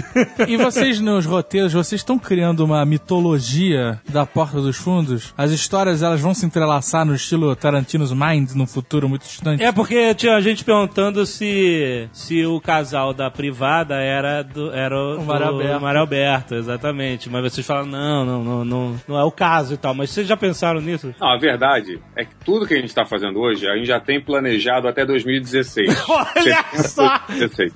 E 0.48 0.58
vocês 0.58 1.00
nos 1.00 1.26
roteiros, 1.26 1.74
vocês 1.74 2.02
estão 2.02 2.18
criando 2.18 2.64
uma 2.64 2.86
mitologia 2.86 3.83
da 4.10 4.26
Porta 4.26 4.62
dos 4.62 4.78
Fundos? 4.78 5.34
As 5.38 5.52
histórias 5.52 6.02
elas 6.02 6.22
vão 6.22 6.34
se 6.34 6.46
entrelaçar 6.46 7.06
no 7.06 7.16
estilo 7.16 7.56
Tarantino's 7.56 8.12
Mind 8.12 8.52
num 8.52 8.68
futuro 8.68 9.08
muito 9.10 9.24
distante? 9.24 9.64
É 9.64 9.72
porque 9.72 10.14
tinha 10.16 10.40
gente 10.42 10.64
perguntando 10.64 11.26
se, 11.26 12.08
se 12.12 12.46
o 12.46 12.60
casal 12.60 13.14
da 13.14 13.30
privada 13.30 13.96
era 13.96 14.42
do 14.44 14.72
era 14.72 14.96
o, 14.96 15.20
O 15.20 15.26
Mário 15.26 15.48
Alberto. 15.48 15.82
Mário 15.82 16.00
Alberto, 16.02 16.56
exatamente. 16.56 17.30
Mas 17.30 17.44
vocês 17.44 17.66
falam, 17.66 17.86
não, 17.86 18.26
não, 18.26 18.44
não, 18.44 18.66
não, 18.66 19.02
não 19.08 19.20
é 19.20 19.24
o 19.24 19.32
caso 19.32 19.74
e 19.74 19.78
tal. 19.78 19.94
Mas 19.94 20.10
vocês 20.10 20.28
já 20.28 20.38
pensaram 20.38 20.82
nisso? 20.82 21.14
Não, 21.20 21.30
a 21.30 21.38
verdade 21.38 22.00
é 22.16 22.26
que 22.26 22.36
tudo 22.44 22.66
que 22.68 22.74
a 22.74 22.78
gente 22.78 22.90
está 22.90 23.06
fazendo 23.06 23.40
hoje, 23.40 23.68
a 23.68 23.76
gente 23.76 23.88
já 23.88 24.00
tem 24.00 24.22
planejado 24.22 24.88
até 24.88 25.06
2016. 25.06 26.04
Olha 26.08 26.64
só! 26.84 27.20
2016. 27.28 27.74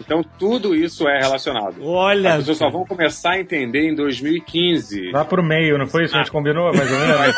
Então 0.00 0.22
tudo 0.38 0.74
isso 0.74 1.08
é 1.08 1.18
relacionado. 1.18 1.76
Olha. 1.82 2.34
As 2.34 2.38
pessoas 2.38 2.58
só 2.58 2.70
vão 2.70 2.84
começar 2.84 3.32
a 3.32 3.40
entender 3.40 3.90
em 3.90 3.94
2015. 3.94 5.07
Lá 5.12 5.24
pro 5.24 5.42
meio, 5.42 5.78
não 5.78 5.86
foi 5.86 6.04
isso 6.04 6.14
a 6.14 6.18
gente 6.18 6.30
combinou? 6.30 6.72
Mais 6.72 6.90
ou 6.90 6.98
Vai 6.98 6.98
menos? 6.98 7.36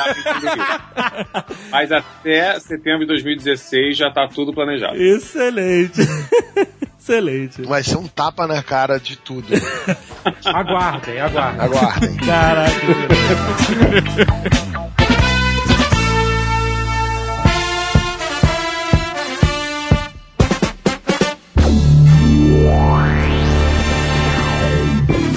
Mas 1.70 1.92
até 1.92 2.58
setembro 2.60 3.00
de 3.00 3.06
2016 3.06 3.96
já 3.96 4.10
tá 4.10 4.28
tudo 4.28 4.52
planejado. 4.52 4.96
Excelente. 4.96 6.00
Excelente. 7.00 7.62
Vai 7.62 7.82
ser 7.82 7.96
um 7.96 8.06
tapa 8.06 8.46
na 8.46 8.62
cara 8.62 8.98
de 8.98 9.16
tudo. 9.16 9.48
Aguardem, 10.44 11.18
aguardem. 11.18 11.60
Aguardem. 11.60 12.16
Caraca. 12.18 12.70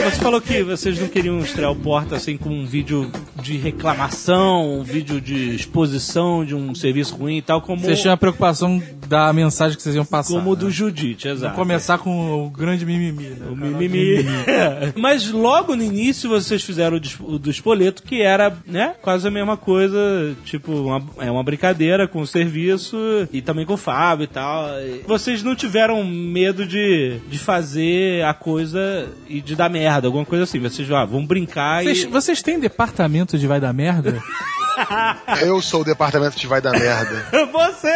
Você 0.04 0.20
falou 0.20 0.41
que 0.41 0.62
vocês 0.64 0.99
não 0.99 1.08
queriam 1.08 1.39
estrear 1.39 1.72
o 1.72 1.76
Porta 1.76 2.16
assim 2.16 2.38
com 2.38 2.49
um 2.49 2.66
vídeo 2.66 3.10
de 3.41 3.58
reclamação, 3.58 4.80
um 4.80 4.84
vídeo 4.84 5.20
de 5.20 5.56
exposição 5.56 6.45
de 6.45 6.56
um 6.56 6.74
serviço 6.74 7.16
ruim 7.16 7.38
e 7.38 7.41
tal, 7.41 7.62
como, 7.62 7.82
Vocês 7.82 8.01
tinham 8.01 8.14
a 8.14 8.18
preocupação 8.18 8.82
da 9.08 9.32
mensagem 9.32 9.76
que 9.78 9.84
vocês 9.84 9.95
iam 9.95 10.06
passar. 10.06 10.34
como 10.34 10.51
o 10.51 10.54
né? 10.56 10.60
do 10.62 10.72
Judite, 10.72 11.28
exato. 11.28 11.56
Começar 11.56 11.97
com 11.97 12.45
o 12.45 12.49
grande 12.49 12.86
mimimi, 12.86 13.30
né? 13.30 13.45
O 13.49 13.56
mimimi. 13.56 14.26
Mas 14.95 15.30
logo 15.30 15.76
no 15.76 15.84
início 15.84 16.30
vocês 16.30 16.64
fizeram 16.64 16.99
o 17.20 17.38
do 17.38 17.49
espoleto, 17.49 18.01
que 18.01 18.22
era, 18.22 18.56
né, 18.66 18.95
quase 19.01 19.28
a 19.28 19.32
mesma 19.32 19.58
coisa, 19.58 19.97
tipo, 20.45 20.72
uma, 20.72 21.04
é 21.20 21.30
uma 21.30 21.43
brincadeira 21.43 22.08
com 22.08 22.22
o 22.22 22.28
serviço 22.28 22.97
e 23.32 23.41
também 23.41 23.66
com 23.66 23.74
o 23.74 23.78
Fábio 23.78 24.24
e 24.24 24.28
tal. 24.28 24.68
Vocês 25.06 25.43
não 25.43 25.56
tiveram 25.56 26.04
medo 26.04 26.66
de, 26.66 27.20
de 27.30 27.38
fazer 27.38 28.24
a 28.24 28.34
coisa 28.34 29.08
e 29.28 29.41
de 29.41 29.56
dar 29.56 29.70
merda, 29.70 29.93
alguma 30.02 30.26
coisa 30.26 30.44
assim. 30.44 30.60
Vocês, 30.60 30.89
ah, 30.91 31.06
vão 31.06 31.26
brincar 31.26 31.84
Vocês, 31.84 32.04
e... 32.04 32.08
vocês 32.08 32.41
têm 32.41 32.60
departamento 32.60 33.38
de 33.38 33.48
vai 33.48 33.60
dar 33.60 33.74
merda? 33.74 34.22
Eu 35.41 35.61
sou 35.61 35.82
o 35.82 35.86
departamento 35.86 36.38
de 36.38 36.47
vai 36.47 36.61
dar 36.61 36.71
merda. 36.71 37.26
Você! 37.51 37.88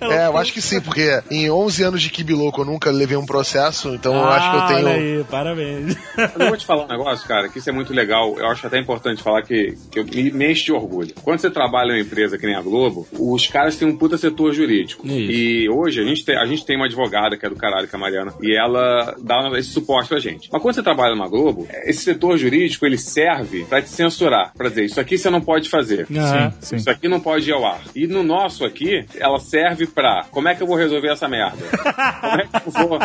É, 0.00 0.26
eu 0.26 0.36
acho 0.36 0.52
que 0.52 0.60
sim, 0.60 0.80
porque 0.80 1.20
em 1.30 1.50
11 1.50 1.82
anos 1.84 2.02
de 2.02 2.10
Kibi 2.10 2.32
Louco 2.34 2.60
eu 2.60 2.64
nunca 2.64 2.90
levei 2.90 3.16
um 3.16 3.26
processo, 3.26 3.94
então 3.94 4.14
eu 4.14 4.26
acho 4.26 4.50
que 4.50 4.56
eu 4.56 4.60
Ah, 4.60 4.66
tenho. 4.66 4.86
Olha 4.86 4.90
aí, 4.96 5.24
parabéns. 5.24 5.96
Mas 6.16 6.36
eu 6.38 6.48
vou 6.48 6.56
te 6.56 6.66
falar 6.66 6.84
um 6.84 6.88
negócio, 6.88 7.26
cara, 7.26 7.48
que 7.48 7.58
isso 7.58 7.68
é 7.68 7.72
muito 7.72 7.92
legal. 7.92 8.36
Eu 8.38 8.46
acho 8.48 8.66
até 8.66 8.78
importante 8.78 9.22
falar 9.22 9.42
que, 9.42 9.76
que 9.90 9.98
eu 9.98 10.04
me, 10.04 10.30
me 10.30 10.50
enche 10.52 10.64
de 10.64 10.72
orgulho. 10.72 11.14
Quando 11.22 11.38
você 11.40 11.50
trabalha 11.50 11.90
em 11.92 11.94
uma 11.96 12.00
empresa 12.00 12.36
que 12.38 12.46
nem 12.46 12.54
a 12.56 12.62
Globo, 12.62 13.06
os 13.12 13.46
caras 13.46 13.76
têm 13.76 13.88
um 13.88 13.96
puta 13.96 14.16
setor 14.16 14.52
jurídico. 14.52 15.06
Isso. 15.06 15.16
E 15.30 15.68
hoje 15.68 16.00
a 16.00 16.04
gente, 16.04 16.24
tem, 16.24 16.36
a 16.36 16.46
gente 16.46 16.64
tem 16.64 16.76
uma 16.76 16.86
advogada 16.86 17.36
que 17.36 17.46
é 17.46 17.48
do 17.48 17.56
caralho, 17.56 17.86
que 17.88 17.94
é 17.94 17.98
a 17.98 18.00
Mariana, 18.00 18.34
e 18.40 18.54
ela 18.56 19.14
dá 19.20 19.50
esse 19.58 19.70
suporte 19.70 20.08
pra 20.08 20.18
gente. 20.18 20.48
Mas 20.52 20.60
quando 20.62 20.74
você 20.74 20.82
trabalha 20.82 21.14
numa 21.14 21.28
Globo, 21.28 21.66
esse 21.84 22.00
setor 22.02 22.36
jurídico 22.36 22.84
ele 22.86 22.98
serve 22.98 23.64
pra 23.64 23.80
te 23.82 23.88
censurar, 23.88 24.52
pra 24.56 24.68
dizer 24.68 24.84
isso 24.84 25.00
aqui 25.00 25.16
você 25.18 25.30
não 25.30 25.40
pode 25.40 25.68
fazer. 25.72 26.06
Ah, 26.16 26.52
sim. 26.60 26.76
Isso 26.76 26.90
aqui 26.90 27.08
não 27.08 27.18
pode 27.18 27.48
ir 27.48 27.52
ao 27.52 27.64
ar. 27.64 27.80
E 27.96 28.06
no 28.06 28.22
nosso 28.22 28.64
aqui, 28.64 29.04
ela 29.18 29.38
serve 29.40 29.86
pra 29.86 30.26
como 30.30 30.48
é 30.48 30.54
que 30.54 30.62
eu 30.62 30.66
vou 30.66 30.76
resolver 30.76 31.10
essa 31.10 31.26
merda? 31.28 31.58
Como 32.22 32.40
é 32.40 32.46
que 32.46 32.56
eu 32.68 32.88
vou. 32.88 32.98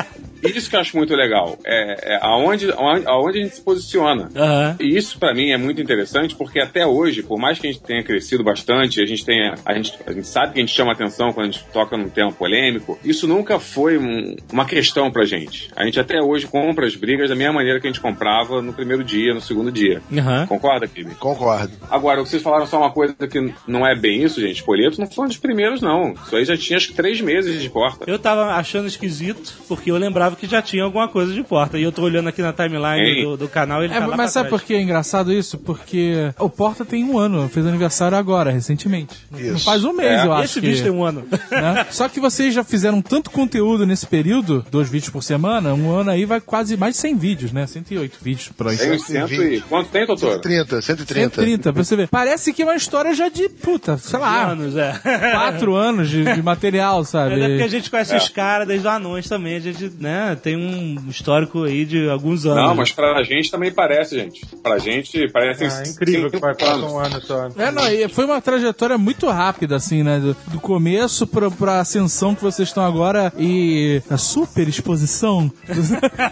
Isso 0.43 0.69
que 0.69 0.75
eu 0.75 0.79
acho 0.79 0.95
muito 0.97 1.13
legal. 1.15 1.57
É, 1.65 2.13
é 2.15 2.19
aonde, 2.21 2.69
aonde, 2.71 3.39
a 3.39 3.43
gente 3.43 3.55
se 3.55 3.61
posiciona. 3.61 4.29
Aham. 4.35 4.75
E 4.79 4.95
isso 4.97 5.19
pra 5.19 5.33
mim 5.33 5.51
é 5.51 5.57
muito 5.57 5.81
interessante 5.81 6.35
porque 6.35 6.59
até 6.59 6.85
hoje, 6.85 7.23
por 7.23 7.37
mais 7.39 7.59
que 7.59 7.67
a 7.67 7.71
gente 7.71 7.83
tenha 7.83 8.03
crescido 8.03 8.43
bastante, 8.43 9.01
a 9.01 9.05
gente 9.05 9.25
tenha, 9.25 9.55
a 9.65 9.73
gente, 9.73 9.93
a 10.05 10.11
gente 10.11 10.27
sabe 10.27 10.53
que 10.53 10.59
a 10.59 10.61
gente 10.65 10.75
chama 10.75 10.91
atenção 10.91 11.31
quando 11.33 11.49
a 11.49 11.51
gente 11.51 11.63
toca 11.73 11.97
num 11.97 12.09
tema 12.09 12.31
polêmico, 12.31 12.97
isso 13.03 13.27
nunca 13.27 13.59
foi 13.59 13.97
um- 13.97 14.35
uma 14.51 14.65
questão 14.65 15.11
pra 15.11 15.25
gente. 15.25 15.69
A 15.75 15.85
gente 15.85 15.99
até 15.99 16.21
hoje 16.21 16.47
compra 16.47 16.85
as 16.85 16.95
brigas 16.95 17.29
da 17.29 17.35
mesma 17.35 17.53
maneira 17.53 17.79
que 17.79 17.87
a 17.87 17.89
gente 17.89 18.01
comprava 18.01 18.61
no 18.61 18.73
primeiro 18.73 19.03
dia, 19.03 19.33
no 19.33 19.41
segundo 19.41 19.71
dia. 19.71 20.01
Aham. 20.11 20.45
Concorda, 20.47 20.87
Kibi? 20.87 21.15
Concordo. 21.15 21.73
Agora, 21.89 22.21
o 22.21 22.23
que 22.23 22.29
vocês 22.29 22.41
falaram 22.43 22.65
só 22.65 22.77
uma 22.79 22.91
coisa 22.91 23.15
que 23.15 23.53
não 23.67 23.85
é 23.85 23.95
bem 23.95 24.23
isso, 24.23 24.39
gente. 24.41 24.57
Espoleto 24.57 24.99
não 24.99 25.07
foi 25.09 25.25
um 25.25 25.27
dos 25.27 25.37
primeiros, 25.37 25.81
não. 25.81 26.13
Isso 26.13 26.35
aí 26.35 26.45
já 26.45 26.57
tinha 26.57 26.77
acho 26.77 26.89
que 26.89 26.93
três 26.95 27.19
meses 27.21 27.61
de 27.61 27.69
porta. 27.69 28.05
Eu 28.07 28.19
tava 28.19 28.51
achando 28.55 28.87
esquisito, 28.87 29.53
porque 29.67 29.91
eu 29.91 29.97
lembrava 29.97 30.35
que 30.37 30.47
já 30.47 30.61
tinha 30.61 30.83
alguma 30.83 31.07
coisa 31.07 31.33
de 31.33 31.43
porta. 31.43 31.77
E 31.77 31.83
eu 31.83 31.91
tô 31.91 32.03
olhando 32.03 32.29
aqui 32.29 32.41
na 32.41 32.53
timeline 32.53 33.23
do, 33.23 33.37
do 33.37 33.47
canal 33.49 33.81
e 33.81 33.85
ele 33.85 33.93
É, 33.93 33.99
tá 33.99 34.05
lá 34.07 34.17
mas 34.17 34.31
sabe 34.31 34.49
trás. 34.49 34.61
por 34.61 34.67
que 34.67 34.73
é 34.73 34.81
engraçado 34.81 35.31
isso? 35.33 35.57
Porque 35.57 36.31
o 36.39 36.49
Porta 36.49 36.85
tem 36.85 37.03
um 37.03 37.17
ano, 37.17 37.49
fez 37.49 37.65
aniversário 37.65 38.17
agora, 38.17 38.51
recentemente. 38.51 39.15
Não 39.31 39.39
Isso. 39.39 39.65
faz 39.65 39.83
um 39.83 39.93
mês, 39.93 40.21
É. 40.21 40.25
eu 40.25 40.33
acho. 40.33 40.45
Esse 40.45 40.61
que, 40.61 40.67
vídeo 40.67 40.83
tem 40.83 40.91
um 40.91 41.03
ano. 41.03 41.25
né? 41.51 41.85
Só 41.89 42.07
que 42.07 42.19
vocês 42.19 42.53
já 42.53 42.63
fizeram 42.63 43.01
tanto 43.01 43.29
conteúdo 43.31 43.85
nesse 43.85 44.05
período, 44.05 44.65
dois 44.71 44.89
vídeos 44.89 45.09
por 45.11 45.23
semana, 45.23 45.73
um 45.73 45.91
ano 45.91 46.11
aí 46.11 46.25
vai 46.25 46.39
quase 46.41 46.77
mais 46.77 46.95
de 46.95 47.01
100 47.01 47.15
vídeos, 47.17 47.51
né? 47.51 47.65
108 47.67 48.17
vídeos 48.21 48.49
por 48.49 48.67
aí. 48.67 48.77
Tem 48.77 48.91
uns 48.91 49.05
cento 49.05 49.33
e... 49.33 49.61
Quanto 49.61 49.89
tem, 49.89 50.05
doutor? 50.05 50.33
130, 50.33 50.81
130. 50.81 51.23
130, 51.35 51.73
pra 51.73 51.83
você 51.83 51.95
ver. 51.95 52.07
Parece 52.07 52.53
que 52.53 52.61
é 52.61 52.65
uma 52.65 52.75
história 52.75 53.13
já 53.13 53.29
de, 53.29 53.49
puta, 53.49 53.97
sei 53.97 54.19
lá, 54.19 54.51
anos, 54.51 54.75
é. 54.77 54.93
quatro 55.33 55.75
anos 55.75 56.09
de, 56.09 56.23
de 56.23 56.41
material, 56.41 56.99
Mas 56.99 57.13
é 57.15 57.29
porque 57.29 57.53
a 57.53 57.57
sabe? 57.59 57.69
gente 57.69 57.89
conhece 57.89 58.15
os 58.15 58.29
caras 58.29 58.67
desde 58.67 58.87
os 58.87 58.93
anões 58.93 59.27
também. 59.27 59.55
A 59.55 59.59
gente, 59.59 59.91
né, 59.99 60.16
tem 60.41 60.55
um 60.55 61.09
histórico 61.09 61.63
aí 61.63 61.85
de 61.85 62.09
alguns 62.09 62.45
anos. 62.45 62.63
Não, 62.63 62.75
mas 62.75 62.91
pra 62.91 63.21
gente 63.23 63.51
também 63.51 63.71
parece, 63.71 64.17
gente. 64.17 64.45
Pra 64.61 64.77
gente 64.77 65.27
parece... 65.29 65.65
Ah, 65.65 65.83
é 65.85 65.89
incrível 65.89 66.29
que 66.29 66.37
vai 66.37 66.55
passar 66.55 66.77
um 66.77 66.99
ano 66.99 67.21
só. 67.21 67.49
É, 67.57 67.71
não, 67.71 67.87
e 67.87 68.07
foi 68.07 68.25
uma 68.25 68.41
trajetória 68.41 68.97
muito 68.97 69.27
rápida, 69.29 69.75
assim, 69.75 70.03
né? 70.03 70.19
Do, 70.19 70.35
do 70.51 70.59
começo 70.59 71.25
pra, 71.27 71.49
pra 71.49 71.79
ascensão 71.79 72.35
que 72.35 72.41
vocês 72.41 72.67
estão 72.67 72.85
agora 72.85 73.31
e 73.37 74.01
a 74.09 74.17
super 74.17 74.67
exposição. 74.67 75.51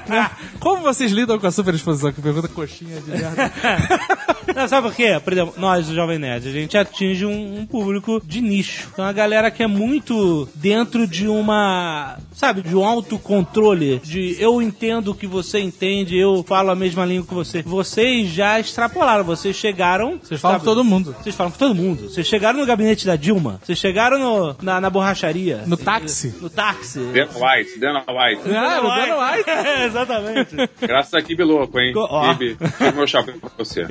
Né? 0.08 0.30
Como 0.60 0.82
vocês 0.82 1.12
lidam 1.12 1.40
com 1.40 1.48
a 1.48 1.52
super 1.52 1.74
exposição? 1.74 2.12
Que 2.12 2.22
pergunta 2.22 2.48
coxinha 2.48 3.00
de 3.02 3.12
merda. 3.12 3.52
Não, 4.56 4.68
sabe 4.68 4.88
por 4.88 4.96
quê? 4.96 5.20
Por 5.24 5.34
exemplo, 5.34 5.54
nós 5.58 5.88
do 5.88 5.96
Jovem 5.96 6.20
Nerd, 6.20 6.48
a 6.48 6.52
gente 6.52 6.78
atinge 6.78 7.26
um, 7.26 7.60
um 7.60 7.66
público 7.66 8.22
de 8.26 8.42
nicho. 8.42 8.90
Então 8.94 9.06
a 9.06 9.12
galera 9.12 9.50
que 9.52 9.64
é 9.64 9.68
muito 9.68 10.48
dentro 10.56 11.08
de 11.08 11.28
uma, 11.28 12.18
sabe, 12.34 12.62
de 12.62 12.76
um 12.76 12.86
autocontrole, 12.86 14.00
de 14.04 14.36
eu 14.40 14.62
entendo 14.62 15.12
o 15.12 15.16
que 15.16 15.28
você 15.28 15.60
entende, 15.60 16.18
eu 16.18 16.44
falo 16.48 16.72
a 16.72 16.76
mesma 16.76 17.06
língua 17.06 17.26
que 17.28 17.34
você. 17.34 17.62
Vocês 17.62 18.30
já 18.30 18.60
extrapolaram, 18.60 19.24
vocês 19.24 19.56
chegaram... 19.56 20.20
Vocês 20.22 20.40
falam 20.40 20.60
com 20.60 20.66
todo 20.66 20.84
mundo. 20.84 21.16
Vocês 21.22 21.36
falam 21.36 21.52
com 21.52 21.58
todo 21.58 21.76
mundo. 21.76 22.10
Vocês 22.10 22.28
chegaram 22.28 22.60
no 22.60 22.66
gabinete 22.66 23.06
da 23.06 23.16
Dilma, 23.16 23.60
vocês 23.64 23.78
chegaram 23.78 24.20
no- 24.20 24.56
na, 24.62 24.80
na 24.82 24.90
borracharia. 24.90 25.64
No 25.66 25.78
táxi. 25.78 26.34
No 26.42 26.50
táxi. 26.50 27.00
Dana 27.00 27.30
White, 27.36 27.80
Dana 27.80 28.00
White. 28.08 28.42
Ah, 28.56 28.80
o 28.82 28.88
Dana 28.88 29.32
White. 29.32 29.50
É, 29.50 29.86
exatamente. 29.86 30.56
Graças 30.82 31.14
a 31.14 31.22
Kibi 31.22 31.44
louco, 31.44 31.80
hein? 31.80 31.94
Ó. 31.96 32.34
Kibi, 32.34 32.58
meu 32.96 33.08
chapéu 33.08 33.36
pra 33.40 33.50
você. 33.58 33.86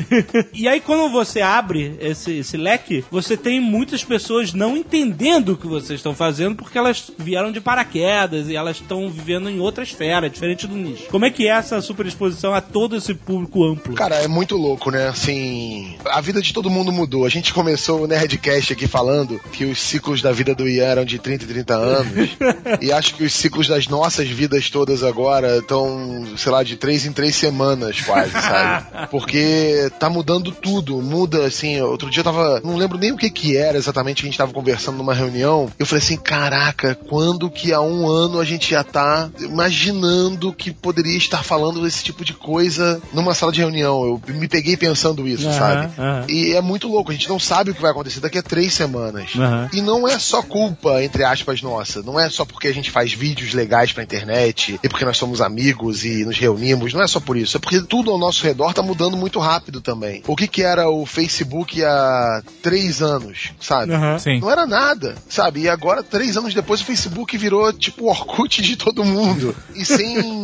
E 0.53 0.68
aí, 0.68 0.80
quando 0.80 1.11
você 1.11 1.40
abre 1.40 1.97
esse, 2.01 2.38
esse 2.38 2.57
leque, 2.57 3.05
você 3.11 3.36
tem 3.36 3.61
muitas 3.61 4.05
pessoas 4.05 4.53
não 4.53 4.76
entendendo 4.76 5.51
o 5.51 5.57
que 5.57 5.66
vocês 5.66 5.99
estão 5.99 6.14
fazendo 6.14 6.57
porque 6.57 6.78
elas 6.78 7.11
vieram 7.18 7.53
de 7.53 7.61
paraquedas 7.61 8.49
e 8.49 8.57
elas 8.57 8.76
estão 8.76 9.09
vivendo 9.11 9.49
em 9.49 9.61
outra 9.61 9.84
esfera, 9.84 10.28
diferente 10.28 10.66
do 10.66 10.76
nicho. 10.76 11.05
Como 11.11 11.24
é 11.24 11.30
que 11.30 11.47
é 11.47 11.51
essa 11.51 11.80
superexposição 11.80 12.55
a 12.55 12.61
todo 12.61 12.97
esse 12.97 13.14
público 13.14 13.64
amplo? 13.64 13.95
Cara, 13.95 14.16
é 14.16 14.28
muito 14.28 14.57
louco, 14.57 14.90
né? 14.90 15.09
Assim, 15.09 15.97
a 16.05 16.20
vida 16.20 16.40
de 16.40 16.53
todo 16.53 16.70
mundo 16.70 16.92
mudou. 16.92 17.24
A 17.24 17.28
gente 17.28 17.53
começou 17.53 18.03
o 18.03 18.07
Nerdcast 18.07 18.72
aqui 18.72 18.86
falando 18.86 19.40
que 19.53 19.64
os 19.64 19.80
ciclos 19.80 20.20
da 20.22 20.32
vida 20.32 20.55
do 20.55 20.68
Ian 20.68 20.84
eram 20.84 21.05
de 21.05 21.18
30 21.18 21.45
e 21.45 21.47
30 21.47 21.74
anos. 21.74 22.30
e 22.80 22.92
acho 22.92 23.14
que 23.14 23.24
os 23.24 23.32
ciclos 23.32 23.68
das 23.68 23.86
nossas 23.88 24.28
vidas 24.28 24.70
todas 24.70 25.03
agora 25.03 25.59
estão, 25.59 26.24
sei 26.36 26.51
lá, 26.51 26.62
de 26.62 26.76
três 26.76 27.07
em 27.07 27.12
três 27.12 27.36
semanas 27.36 28.01
quase, 28.01 28.32
sabe? 28.32 28.86
Porque 29.11 29.90
tá 29.99 30.11
mudando 30.11 30.34
tudo. 30.53 31.01
Muda, 31.03 31.47
assim, 31.47 31.80
outro 31.80 32.11
dia 32.11 32.20
eu 32.20 32.24
tava. 32.24 32.61
Não 32.64 32.76
lembro 32.76 32.99
nem 32.99 33.12
o 33.12 33.16
que 33.16 33.30
que 33.30 33.57
era 33.57 33.76
exatamente 33.76 34.22
que 34.22 34.28
a 34.28 34.30
gente 34.30 34.39
tava 34.39 34.53
conversando 34.53 34.99
numa 34.99 35.14
reunião. 35.14 35.70
Eu 35.78 35.87
falei 35.87 36.03
assim, 36.03 36.16
caraca, 36.16 36.95
quando 37.09 37.51
que 37.51 37.72
há 37.72 37.80
um 37.80 38.07
ano 38.07 38.41
a 38.41 38.45
gente 38.45 38.70
já 38.70 38.82
tá 38.85 39.30
imaginando 39.41 40.53
que 40.53 40.70
poderia 40.70 41.16
estar 41.16 41.43
falando 41.43 41.87
esse 41.87 42.03
tipo 42.03 42.24
de 42.24 42.32
coisa 42.32 43.01
numa 43.12 43.35
sala 43.35 43.53
de 43.53 43.61
reunião? 43.61 44.05
Eu 44.05 44.35
me 44.35 44.49
peguei 44.49 44.76
pensando 44.76 45.26
isso, 45.26 45.47
Aham, 45.49 45.59
sabe? 45.59 45.93
aham. 45.99 46.26
E 46.28 46.53
é 46.53 46.61
muito 46.61 46.89
louco, 46.89 47.11
a 47.11 47.14
gente 47.14 47.28
não 47.28 47.39
sabe 47.39 47.70
o 47.70 47.74
que 47.74 47.82
vai 47.82 47.91
acontecer 47.91 48.20
daqui 48.20 48.39
a 48.39 48.43
três 48.43 48.72
semanas. 48.74 49.30
Aham. 49.37 49.68
E 49.72 49.80
não 49.80 50.07
é 50.07 50.18
só 50.18 50.43
culpa, 50.43 51.03
entre 51.03 51.24
aspas, 51.24 51.62
nossa. 51.62 52.03
Não 52.03 52.18
é 52.18 52.28
só 52.30 52.45
porque 52.45 52.68
a 52.68 52.74
gente 52.74 52.91
faz 52.91 53.12
vídeos 53.12 53.55
legais 53.55 53.93
pra 53.93 54.03
internet 54.03 54.78
e 54.82 54.89
porque 54.89 55.05
nós 55.05 55.16
somos 55.16 55.41
amigos 55.41 56.05
e 56.05 56.24
nos 56.24 56.39
reunimos. 56.39 56.93
Não 56.93 57.03
é 57.03 57.07
só 57.07 57.20
por 57.20 57.37
isso. 57.37 57.57
É 57.57 57.61
porque 57.61 57.80
tudo 57.82 58.11
ao 58.11 58.18
nosso 58.18 58.45
redor 58.45 58.72
tá 58.72 58.82
mudando 58.82 59.16
muito 59.16 59.39
rápido 59.39 59.80
também. 59.80 60.22
O 60.27 60.35
que 60.35 60.49
que 60.49 60.62
era 60.62 60.89
o 60.89 61.05
Facebook 61.05 61.85
há 61.85 62.43
três 62.62 63.03
anos, 63.03 63.53
sabe? 63.61 63.93
Sim. 64.18 64.41
Não 64.41 64.51
era 64.51 64.66
nada, 64.66 65.14
sabe? 65.29 65.62
E 65.62 65.68
agora, 65.68 66.03
três 66.03 66.37
anos 66.37 66.55
depois, 66.55 66.81
o 66.81 66.85
Facebook 66.85 67.37
virou 67.37 67.72
tipo 67.72 68.05
o 68.05 68.09
Orkut 68.09 68.62
de 68.62 68.77
todo 68.77 69.05
mundo. 69.05 69.55
E 69.75 69.85
sem 69.85 70.18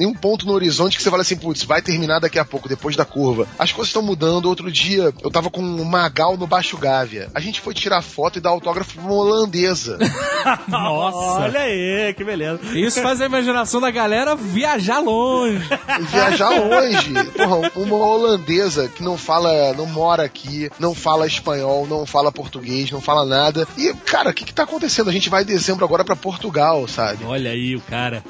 nenhum 0.00 0.14
ponto 0.14 0.46
no 0.46 0.52
horizonte 0.54 0.96
que 0.96 1.02
você 1.02 1.10
fala 1.10 1.20
assim, 1.20 1.36
putz, 1.36 1.62
vai 1.62 1.82
terminar 1.82 2.20
daqui 2.20 2.38
a 2.38 2.44
pouco, 2.44 2.68
depois 2.68 2.96
da 2.96 3.04
curva. 3.04 3.46
As 3.58 3.70
coisas 3.70 3.90
estão 3.90 4.02
mudando. 4.02 4.46
Outro 4.46 4.72
dia, 4.72 5.12
eu 5.22 5.30
tava 5.30 5.50
com 5.50 5.60
o 5.60 5.84
Magal 5.84 6.38
no 6.38 6.46
Baixo 6.46 6.78
Gávea. 6.78 7.30
A 7.34 7.40
gente 7.40 7.60
foi 7.60 7.74
tirar 7.74 8.00
foto 8.00 8.38
e 8.38 8.40
dar 8.40 8.48
autógrafo 8.50 8.94
pra 8.94 9.02
uma 9.02 9.12
holandesa. 9.12 9.98
Nossa. 10.66 11.42
Olha 11.42 11.60
aí, 11.60 12.14
que 12.14 12.24
beleza. 12.24 12.60
Isso 12.74 13.02
faz 13.02 13.20
a 13.20 13.26
imaginação 13.26 13.80
da 13.80 13.90
galera 13.90 14.34
viajar 14.34 15.00
longe. 15.00 15.68
Viajar 16.10 16.48
longe. 16.48 17.12
Porra, 17.36 17.70
uma 17.76 17.96
holandesa 17.96 18.88
que 18.88 19.02
não 19.02 19.18
fala, 19.18 19.74
não 19.74 19.86
mora 19.86 20.24
aqui, 20.24 20.70
não 20.78 20.94
fala 20.94 21.26
espanhol, 21.26 21.86
não 21.86 22.06
fala 22.06 22.32
português, 22.32 22.90
não 22.90 23.02
fala 23.02 23.26
nada. 23.26 23.68
E, 23.76 23.92
cara, 24.06 24.30
o 24.30 24.34
que 24.34 24.46
que 24.46 24.54
tá 24.54 24.62
acontecendo? 24.62 25.10
A 25.10 25.12
gente 25.12 25.28
vai 25.28 25.42
em 25.42 25.46
dezembro 25.46 25.84
agora 25.84 26.04
pra 26.04 26.16
Portugal, 26.16 26.88
sabe? 26.88 27.24
Olha 27.24 27.50
aí 27.50 27.76
o 27.76 27.80
cara. 27.82 28.24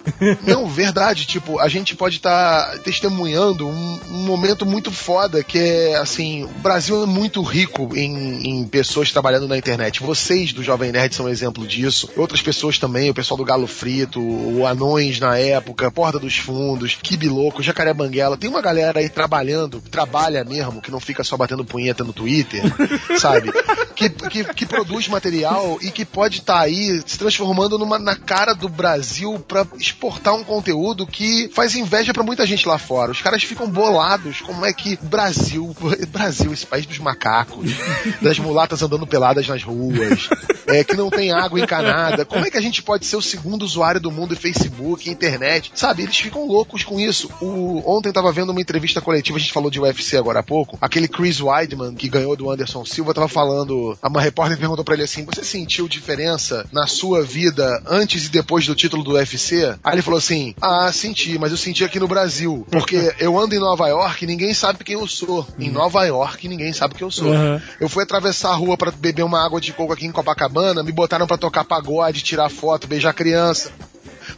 Não, 0.45 0.67
verdade, 0.67 1.27
tipo, 1.27 1.60
a 1.61 1.69
gente 1.69 1.95
pode 1.95 2.17
estar 2.17 2.79
testemunhando 2.79 3.69
um, 3.69 4.01
um 4.11 4.25
momento 4.25 4.65
muito 4.67 4.91
foda 4.91 5.43
que 5.45 5.59
é, 5.59 5.97
assim, 5.97 6.45
o 6.45 6.59
Brasil 6.61 7.03
é 7.03 7.07
muito 7.07 7.43
rico 7.43 7.97
em, 7.97 8.49
em 8.49 8.67
pessoas 8.67 9.13
trabalhando 9.13 9.47
na 9.47 9.57
internet. 9.57 10.03
Vocês 10.03 10.53
do 10.53 10.63
Jovem 10.63 10.93
Nerd 10.93 11.15
são 11.15 11.27
um 11.27 11.29
exemplo 11.29 11.67
disso. 11.67 12.11
Outras 12.17 12.43
pessoas 12.43 12.79
também, 12.79 13.11
o 13.11 13.15
pessoal 13.15 13.39
do 13.39 13.45
Galo 13.45 13.67
Frito, 13.67 14.21
o 14.21 14.67
Anões 14.67 15.21
na 15.21 15.37
época, 15.39 15.91
Porta 15.91 16.19
dos 16.19 16.37
Fundos, 16.37 16.97
Kibi 17.01 17.29
Louco, 17.29 17.63
Jacaré 17.63 17.93
Banguela. 17.93 18.37
Tem 18.37 18.49
uma 18.49 18.63
galera 18.63 19.01
aí 19.01 19.09
trabalhando, 19.09 19.81
trabalha 19.81 20.45
mesmo, 20.45 20.81
que 20.81 20.91
não 20.91 21.01
fica 21.01 21.23
só 21.23 21.37
batendo 21.37 21.65
punheta 21.65 22.05
no 22.05 22.13
Twitter, 22.13 22.63
sabe? 23.19 23.51
Que, 23.95 24.09
que, 24.09 24.45
que 24.55 24.67
produz 24.67 25.09
material 25.09 25.79
e 25.83 25.91
que 25.91 26.05
pode 26.05 26.39
estar 26.39 26.61
aí 26.61 27.03
se 27.05 27.19
transformando 27.19 27.79
numa, 27.79 27.99
na 27.99 28.17
cara 28.17 28.55
do 28.55 28.69
Brasil 28.69 29.39
pra 29.47 29.67
exportar 29.79 30.35
um 30.35 30.45
conteúdo 30.45 31.07
que 31.07 31.50
faz 31.53 31.75
inveja 31.75 32.13
pra 32.13 32.23
muita 32.23 32.47
gente 32.47 32.67
lá 32.67 32.79
fora. 32.79 33.13
Os 33.13 33.23
caras 33.23 33.43
ficam 33.43 33.69
bolados 33.69 34.41
como 34.41 34.65
é 34.65 34.73
que 34.73 34.97
Brasil, 35.03 35.75
Brasil, 36.09 36.53
esse 36.53 36.67
país 36.67 36.87
dos 36.87 36.99
macacos, 36.99 37.71
das 38.21 38.39
mulatas 38.39 38.83
andando 38.83 39.07
peladas 39.07 39.47
nas 39.47 39.63
ruas, 39.63 40.29
é, 40.67 40.85
que 40.85 40.95
não 40.95 41.11
tem 41.11 41.33
água 41.33 41.61
encanada. 41.61 42.25
Como 42.25 42.45
é 42.45 42.51
que 42.51 42.57
a 42.57 42.63
gente 42.63 42.83
pode 42.83 43.07
ser 43.07 43.17
o 43.17 43.23
segundo 43.23 43.63
usuário 43.63 44.01
do 44.01 44.11
mundo 44.11 44.35
em 44.35 44.37
Facebook, 44.37 45.09
internet? 45.11 45.73
Sabe, 45.75 46.03
eles 46.03 46.17
ficam 46.17 46.47
loucos 46.47 46.85
com 46.85 46.99
isso. 46.99 47.31
O, 47.41 47.83
ontem 47.87 48.13
tava 48.13 48.33
vendo 48.33 48.51
uma 48.51 48.61
entrevista 48.61 49.01
coletiva, 49.01 49.39
a 49.39 49.41
gente 49.41 49.53
falou 49.53 49.71
de 49.71 49.81
UFC 49.81 50.17
agora 50.17 50.41
há 50.41 50.43
pouco, 50.43 50.79
aquele 50.81 51.09
Chris 51.09 51.41
Weidman, 51.41 51.95
que 51.95 52.09
ganhou 52.09 52.37
do 52.37 52.51
Anderson 52.51 52.85
Silva, 52.85 53.15
tava 53.15 53.29
falando, 53.29 53.99
uma 54.03 54.21
repórter 54.21 54.59
perguntou 54.59 54.85
pra 54.85 54.95
ele 54.95 55.05
assim, 55.05 55.25
você 55.25 55.43
sentiu 55.43 55.89
diferença 55.89 56.67
na 56.73 56.87
sua 56.87 57.23
vida 57.23 57.83
antes 57.87 58.27
e 58.27 58.31
depois 58.31 58.67
do 58.67 58.75
título 58.75 59.03
do 59.03 59.13
UFC? 59.13 59.77
Aí 59.83 59.95
ele 59.95 60.03
falou 60.03 60.19
assim, 60.19 60.55
ah, 60.61 60.91
senti, 60.93 61.39
mas 61.41 61.51
eu 61.51 61.57
senti 61.57 61.85
aqui 61.85 61.99
no 61.99 62.07
Brasil, 62.07 62.67
porque 62.71 63.13
eu 63.19 63.39
ando 63.39 63.55
em 63.55 63.59
Nova 63.59 63.89
York 63.89 64.25
e 64.25 64.27
ninguém 64.27 64.53
sabe 64.55 64.85
quem 64.85 64.95
eu 64.95 65.07
sou. 65.07 65.47
Em 65.59 65.71
Nova 65.71 66.05
York 66.05 66.47
ninguém 66.47 66.73
sabe 66.73 66.95
quem 66.95 67.07
eu 67.07 67.11
sou. 67.11 67.33
Uhum. 67.33 67.61
Eu 67.81 67.89
fui 67.89 68.03
atravessar 68.05 68.51
a 68.51 68.55
rua 68.55 68.77
pra 68.77 68.91
beber 68.91 69.23
uma 69.25 69.45
água 69.45 69.61
de 69.61 69.73
coco 69.73 69.93
aqui 69.93 70.07
em 70.07 70.13
Copacabana, 70.13 70.83
me 70.83 70.93
botaram 70.93 71.27
pra 71.27 71.37
tocar 71.39 71.65
pagode, 71.65 72.23
tirar 72.23 72.49
foto, 72.51 72.87
beijar 72.87 73.13
criança. 73.15 73.73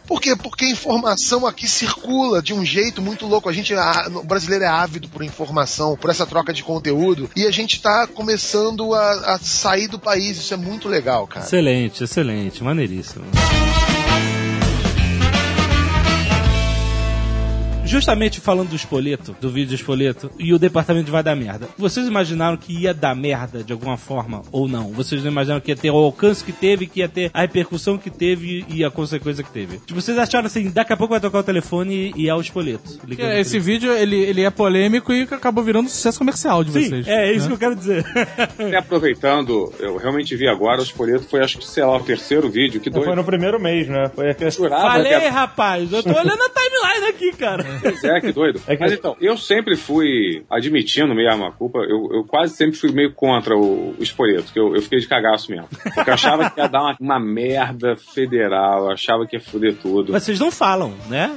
Por 0.07 0.20
quê? 0.20 0.34
Porque 0.34 0.64
a 0.64 0.70
informação 0.70 1.46
aqui 1.46 1.68
circula 1.68 2.40
de 2.42 2.55
um 2.55 2.64
jeito 2.64 3.03
muito 3.03 3.26
louco. 3.26 3.48
A 3.48 3.53
gente, 3.53 3.74
a- 3.74 4.09
o 4.14 4.22
brasileiro 4.24 4.64
é 4.64 4.68
ávido 4.68 5.09
por 5.09 5.22
informação, 5.22 5.96
por 5.96 6.09
essa 6.11 6.24
troca 6.26 6.53
de 6.53 6.62
conteúdo, 6.62 7.28
e 7.36 7.46
a 7.46 7.50
gente 7.50 7.80
tá 7.80 8.07
começando 8.07 8.94
a, 8.94 9.34
a 9.34 9.38
sair 9.38 9.88
do 9.88 9.98
país. 9.98 10.38
Isso 10.38 10.55
é 10.55 10.57
muito 10.57 10.88
legal, 10.88 11.26
cara. 11.26 11.44
Excelente, 11.44 12.05
excelente, 12.05 12.64
maneiríssimo. 12.64 13.24
Justamente 17.93 18.40
falando 18.40 18.70
do 18.70 18.76
espoleto, 18.76 19.36
do 19.40 19.51
vídeo 19.51 19.68
do 19.68 19.74
espoleto, 19.74 20.30
e 20.38 20.53
o 20.55 20.59
departamento 20.59 21.11
vai 21.11 21.22
dar 21.22 21.36
merda. 21.36 21.68
Vocês 21.76 22.07
imaginaram 22.07 22.57
que 22.57 22.72
ia 22.72 22.95
dar 22.95 23.14
merda 23.14 23.62
de 23.62 23.72
alguma 23.72 23.97
forma 23.99 24.40
ou 24.51 24.66
não? 24.66 24.90
Vocês 24.93 25.22
não 25.22 25.30
imaginaram 25.30 25.61
que 25.61 25.70
ia 25.70 25.76
ter 25.76 25.90
o 25.90 25.97
alcance 25.97 26.43
que 26.43 26.53
teve, 26.53 26.86
que 26.86 27.01
ia 27.01 27.09
ter 27.09 27.30
a 27.34 27.43
repercussão 27.43 27.99
que 27.99 28.09
teve 28.11 28.64
e 28.68 28.82
a 28.82 28.90
consequência 28.90 29.45
que 29.45 29.51
teve? 29.51 29.76
Tipo, 29.78 30.01
vocês 30.01 30.16
acharam 30.18 30.47
assim, 30.47 30.70
daqui 30.70 30.93
a 30.93 30.97
pouco 30.97 31.12
vai 31.12 31.20
tocar 31.20 31.40
o 31.40 31.43
telefone 31.43 32.12
e 32.16 32.28
é 32.28 32.34
o 32.34 32.40
espoleto. 32.40 32.99
É, 33.18 33.40
Esse 33.40 33.59
vídeo, 33.59 33.93
ele, 33.93 34.16
ele 34.16 34.43
é 34.43 34.51
polêmico 34.51 35.12
e 35.12 35.22
acabou 35.22 35.62
virando 35.62 35.86
um 35.86 35.90
sucesso 35.90 36.18
comercial 36.18 36.64
de 36.64 36.72
Sim, 36.72 36.88
vocês. 36.88 37.07
é 37.09 37.30
isso 37.32 37.43
né? 37.43 37.47
que 37.49 37.53
eu 37.53 37.59
quero 37.59 37.76
dizer. 37.76 38.05
Até 38.38 38.76
aproveitando, 38.76 39.72
eu 39.78 39.97
realmente 39.99 40.34
vi 40.34 40.49
agora, 40.49 40.80
o 40.80 40.84
Espoleto 40.84 41.24
foi, 41.28 41.40
acho 41.40 41.59
que, 41.59 41.66
sei 41.66 41.84
lá, 41.84 41.97
o 41.97 42.01
terceiro 42.01 42.49
vídeo. 42.49 42.80
Que 42.80 42.90
Foi 42.90 43.01
doido. 43.05 43.16
no 43.16 43.24
primeiro 43.24 43.61
mês, 43.61 43.86
né? 43.88 44.11
Foi. 44.14 44.34
Jurava 44.51 44.82
Falei, 44.93 45.09
que 45.18 45.26
a- 45.26 45.30
rapaz, 45.30 45.93
eu 45.93 46.03
tô 46.03 46.11
olhando 46.11 46.43
a 46.43 46.49
timeline 46.49 47.07
aqui, 47.11 47.32
cara. 47.36 47.64
Pois 47.82 48.04
é, 48.04 48.20
que 48.20 48.32
doido. 48.32 48.60
É 48.66 48.76
que- 48.76 48.82
Mas 48.82 48.92
então, 48.92 49.16
eu 49.20 49.36
sempre 49.36 49.76
fui, 49.76 50.44
admitindo 50.50 51.14
mesmo 51.14 51.44
a 51.44 51.52
culpa, 51.52 51.80
eu, 51.80 52.08
eu 52.12 52.24
quase 52.24 52.54
sempre 52.54 52.76
fui 52.76 52.92
meio 52.92 53.12
contra 53.12 53.56
o, 53.56 53.94
o 53.98 54.02
Espoleto, 54.02 54.52
que 54.52 54.58
eu, 54.58 54.74
eu 54.74 54.82
fiquei 54.82 54.98
de 55.00 55.06
cagaço 55.08 55.50
mesmo. 55.50 55.68
Porque 55.94 56.08
eu 56.10 56.14
achava 56.14 56.50
que 56.50 56.60
ia 56.60 56.68
dar 56.68 56.80
uma, 56.82 56.96
uma 57.00 57.20
merda 57.20 57.96
federal, 57.96 58.90
achava 58.90 59.26
que 59.26 59.36
ia 59.36 59.40
foder 59.40 59.76
tudo. 59.76 60.12
Mas 60.12 60.22
vocês 60.22 60.38
não 60.38 60.50
falam, 60.50 60.94
né? 61.08 61.30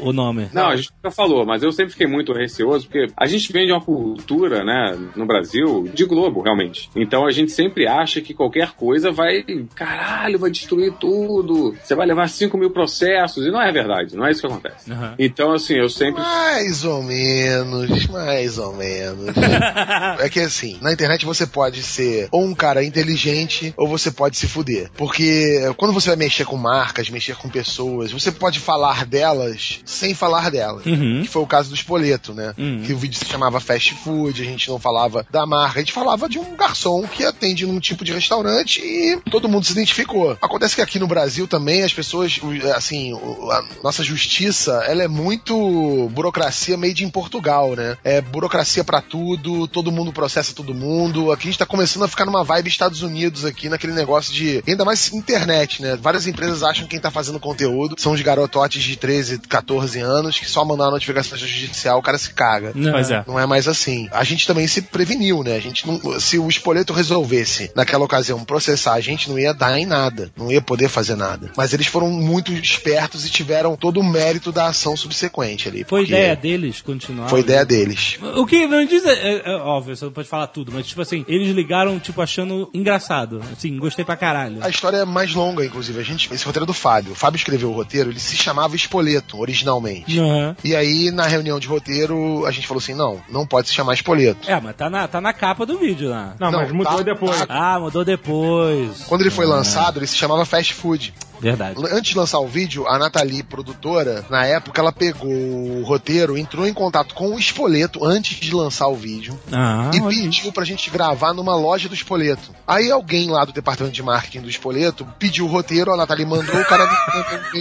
O, 0.00 0.08
o 0.08 0.12
nome. 0.12 0.48
Não, 0.52 0.68
a 0.68 0.76
gente 0.76 0.90
nunca 0.96 1.10
falou, 1.10 1.44
mas 1.44 1.62
eu 1.62 1.72
sempre 1.72 1.92
fiquei 1.92 2.06
muito 2.06 2.32
receoso, 2.32 2.86
porque 2.86 3.08
a 3.16 3.26
gente 3.26 3.52
vem 3.52 3.66
de 3.66 3.72
uma 3.72 3.80
cultura, 3.80 4.64
né, 4.64 4.96
no 5.16 5.26
Brasil, 5.26 5.88
de 5.92 6.04
globo, 6.04 6.42
realmente. 6.42 6.88
Então 6.94 7.26
a 7.26 7.30
gente 7.30 7.50
sempre 7.52 7.86
acha 7.86 8.20
que 8.20 8.32
qualquer 8.34 8.72
coisa 8.72 9.10
vai, 9.10 9.42
caralho, 9.74 10.38
vai 10.38 10.50
destruir 10.50 10.92
tudo, 10.98 11.74
você 11.82 11.94
vai 11.94 12.06
levar 12.06 12.28
5 12.28 12.56
mil 12.56 12.70
processos, 12.70 13.44
e 13.46 13.50
não 13.50 13.60
é 13.60 13.70
verdade, 13.72 14.16
não 14.16 14.26
é 14.26 14.30
isso 14.30 14.40
que 14.40 14.46
acontece. 14.46 14.90
Aham. 14.92 15.14
Então, 15.18 15.52
assim, 15.52 15.71
eu 15.74 15.88
sempre. 15.88 16.22
Mais 16.22 16.84
ou 16.84 17.02
menos, 17.02 18.06
mais 18.06 18.58
ou 18.58 18.74
menos. 18.74 19.34
é 20.20 20.28
que 20.28 20.40
assim, 20.40 20.78
na 20.80 20.92
internet 20.92 21.24
você 21.24 21.46
pode 21.46 21.82
ser 21.82 22.28
ou 22.30 22.44
um 22.44 22.54
cara 22.54 22.84
inteligente 22.84 23.72
ou 23.76 23.88
você 23.88 24.10
pode 24.10 24.36
se 24.36 24.46
fuder. 24.46 24.90
Porque 24.96 25.60
quando 25.76 25.92
você 25.92 26.08
vai 26.08 26.16
mexer 26.16 26.44
com 26.44 26.56
marcas, 26.56 27.10
mexer 27.10 27.36
com 27.36 27.48
pessoas, 27.48 28.12
você 28.12 28.30
pode 28.30 28.58
falar 28.58 29.06
delas 29.06 29.80
sem 29.84 30.14
falar 30.14 30.50
delas. 30.50 30.84
Uhum. 30.86 31.20
Que 31.22 31.28
foi 31.28 31.42
o 31.42 31.46
caso 31.46 31.68
do 31.68 31.74
Espoleto, 31.74 32.34
né? 32.34 32.54
Uhum. 32.56 32.82
Que 32.84 32.92
o 32.92 32.98
vídeo 32.98 33.18
se 33.18 33.26
chamava 33.26 33.60
Fast 33.60 33.94
Food, 33.94 34.40
a 34.40 34.44
gente 34.44 34.68
não 34.68 34.78
falava 34.78 35.26
da 35.30 35.46
marca, 35.46 35.78
a 35.78 35.82
gente 35.82 35.92
falava 35.92 36.28
de 36.28 36.38
um 36.38 36.56
garçom 36.56 37.06
que 37.06 37.24
atende 37.24 37.66
num 37.66 37.80
tipo 37.80 38.04
de 38.04 38.12
restaurante 38.12 38.80
e 38.80 39.18
todo 39.30 39.48
mundo 39.48 39.64
se 39.64 39.72
identificou. 39.72 40.36
Acontece 40.40 40.76
que 40.76 40.82
aqui 40.82 40.98
no 40.98 41.06
Brasil 41.06 41.46
também 41.46 41.82
as 41.82 41.92
pessoas, 41.92 42.40
assim, 42.74 43.12
a 43.50 43.64
nossa 43.82 44.02
justiça, 44.02 44.84
ela 44.86 45.02
é 45.02 45.08
muito 45.08 45.61
burocracia 46.10 46.76
made 46.76 47.04
em 47.04 47.10
Portugal, 47.10 47.74
né? 47.74 47.96
É 48.04 48.20
burocracia 48.20 48.84
pra 48.84 49.00
tudo, 49.00 49.66
todo 49.68 49.92
mundo 49.92 50.12
processa 50.12 50.54
todo 50.54 50.74
mundo. 50.74 51.32
Aqui 51.32 51.48
a 51.48 51.50
gente 51.50 51.58
tá 51.58 51.66
começando 51.66 52.04
a 52.04 52.08
ficar 52.08 52.24
numa 52.24 52.44
vibe 52.44 52.68
Estados 52.68 53.02
Unidos 53.02 53.44
aqui, 53.44 53.68
naquele 53.68 53.92
negócio 53.92 54.32
de, 54.32 54.62
ainda 54.66 54.84
mais 54.84 55.12
internet, 55.12 55.82
né? 55.82 55.96
Várias 55.96 56.26
empresas 56.26 56.62
acham 56.62 56.84
que 56.84 56.90
quem 56.90 57.00
tá 57.00 57.10
fazendo 57.10 57.40
conteúdo 57.40 57.96
são 57.98 58.12
os 58.12 58.20
garototes 58.20 58.82
de 58.82 58.96
13, 58.96 59.38
14 59.38 59.98
anos 60.00 60.38
que 60.38 60.48
só 60.48 60.64
mandar 60.64 60.84
uma 60.84 60.92
notificação 60.92 61.38
judicial 61.38 61.98
o 61.98 62.02
cara 62.02 62.18
se 62.18 62.32
caga. 62.34 62.72
Não. 62.74 62.92
Pois 62.92 63.10
é. 63.10 63.24
Não 63.26 63.38
é 63.38 63.46
mais 63.46 63.68
assim. 63.68 64.08
A 64.12 64.24
gente 64.24 64.46
também 64.46 64.66
se 64.66 64.82
preveniu, 64.82 65.42
né? 65.42 65.56
A 65.56 65.60
gente 65.60 65.86
não, 65.86 66.20
se 66.20 66.38
o 66.38 66.48
Espoleto 66.48 66.92
resolvesse, 66.92 67.70
naquela 67.74 68.04
ocasião, 68.04 68.44
processar, 68.44 68.94
a 68.94 69.00
gente 69.00 69.30
não 69.30 69.38
ia 69.38 69.54
dar 69.54 69.78
em 69.78 69.86
nada. 69.86 70.30
Não 70.36 70.50
ia 70.50 70.60
poder 70.60 70.88
fazer 70.88 71.16
nada. 71.16 71.50
Mas 71.56 71.72
eles 71.72 71.86
foram 71.86 72.10
muito 72.10 72.52
espertos 72.52 73.24
e 73.24 73.30
tiveram 73.30 73.76
todo 73.76 74.00
o 74.00 74.04
mérito 74.04 74.52
da 74.52 74.66
ação 74.66 74.96
subsequente 74.96 75.51
ali. 75.68 75.84
Foi 75.84 76.04
ideia 76.04 76.34
deles 76.36 76.80
continuar? 76.80 77.28
Foi 77.28 77.40
ideia 77.40 77.64
deles. 77.64 78.18
O 78.36 78.46
que 78.46 78.66
não 78.66 78.84
diz 78.84 79.04
é, 79.04 79.12
é- 79.12 79.42
é 79.52 79.56
óbvio, 79.56 79.96
você 79.96 80.04
não 80.04 80.12
pode 80.12 80.28
falar 80.28 80.46
tudo, 80.48 80.72
mas 80.72 80.86
tipo 80.86 81.00
assim, 81.02 81.24
eles 81.28 81.54
ligaram, 81.54 81.98
tipo, 81.98 82.20
achando 82.22 82.68
engraçado. 82.72 83.40
Assim, 83.52 83.76
gostei 83.78 84.04
pra 84.04 84.16
caralho. 84.16 84.58
A 84.62 84.68
história 84.68 84.98
é 84.98 85.04
mais 85.04 85.34
longa, 85.34 85.64
inclusive. 85.64 85.98
A 85.98 86.02
gente, 86.02 86.32
esse 86.32 86.44
roteiro 86.44 86.64
é 86.64 86.66
do 86.66 86.72
Fábio. 86.74 87.12
O 87.12 87.14
Fábio 87.14 87.36
escreveu 87.36 87.70
o 87.70 87.72
roteiro, 87.72 88.10
ele 88.10 88.20
se 88.20 88.36
chamava 88.36 88.74
Espoleto, 88.76 89.38
originalmente. 89.38 90.18
Aham. 90.18 90.56
E 90.64 90.74
aí, 90.74 91.10
na 91.10 91.26
reunião 91.26 91.58
de 91.60 91.66
roteiro, 91.66 92.44
a 92.46 92.50
gente 92.50 92.66
falou 92.66 92.78
assim: 92.80 92.94
não, 92.94 93.20
não 93.28 93.46
pode 93.46 93.68
se 93.68 93.74
chamar 93.74 93.94
Espoleto. 93.94 94.50
É, 94.50 94.60
mas 94.60 94.74
tá 94.76 94.88
na, 94.90 95.06
tá 95.08 95.20
na 95.20 95.32
capa 95.32 95.64
do 95.66 95.78
vídeo 95.78 96.08
lá. 96.10 96.34
Não, 96.38 96.50
Não, 96.50 96.60
mas 96.60 96.72
mudou 96.72 96.96
tá- 96.96 97.02
depois. 97.02 97.38
tá. 97.44 97.46
Ah, 97.48 97.80
mudou 97.80 98.04
depois. 98.04 99.02
Quando 99.08 99.20
ele 99.22 99.30
foi 99.30 99.46
lançado, 99.46 99.98
ele 99.98 100.06
se 100.06 100.16
chamava 100.16 100.44
Fast 100.44 100.74
Food. 100.74 101.12
Verdade. 101.42 101.74
Antes 101.90 102.12
de 102.12 102.16
lançar 102.18 102.38
o 102.38 102.46
vídeo, 102.46 102.86
a 102.86 102.98
Nathalie, 102.98 103.42
produtora, 103.42 104.24
na 104.30 104.46
época 104.46 104.80
ela 104.80 104.92
pegou 104.92 105.28
o 105.30 105.82
roteiro, 105.82 106.38
entrou 106.38 106.66
em 106.66 106.72
contato 106.72 107.14
com 107.14 107.34
o 107.34 107.38
Espoleto 107.38 108.04
antes 108.04 108.36
de 108.38 108.54
lançar 108.54 108.86
o 108.88 108.94
vídeo 108.94 109.38
Ah, 109.52 109.90
e 109.92 110.00
olha. 110.00 110.08
pediu 110.08 110.52
pra 110.52 110.64
gente 110.64 110.88
gravar 110.90 111.32
numa 111.34 111.56
loja 111.56 111.88
do 111.88 111.94
Espoleto. 111.94 112.52
Aí 112.66 112.90
alguém 112.90 113.28
lá 113.28 113.44
do 113.44 113.52
departamento 113.52 113.94
de 113.94 114.02
marketing 114.02 114.40
do 114.40 114.48
Espoleto 114.48 115.06
pediu 115.18 115.44
o 115.46 115.48
roteiro, 115.48 115.92
a 115.92 115.96
Nathalie 115.96 116.24
mandou, 116.24 116.54
o 116.60 116.64
cara 116.64 116.86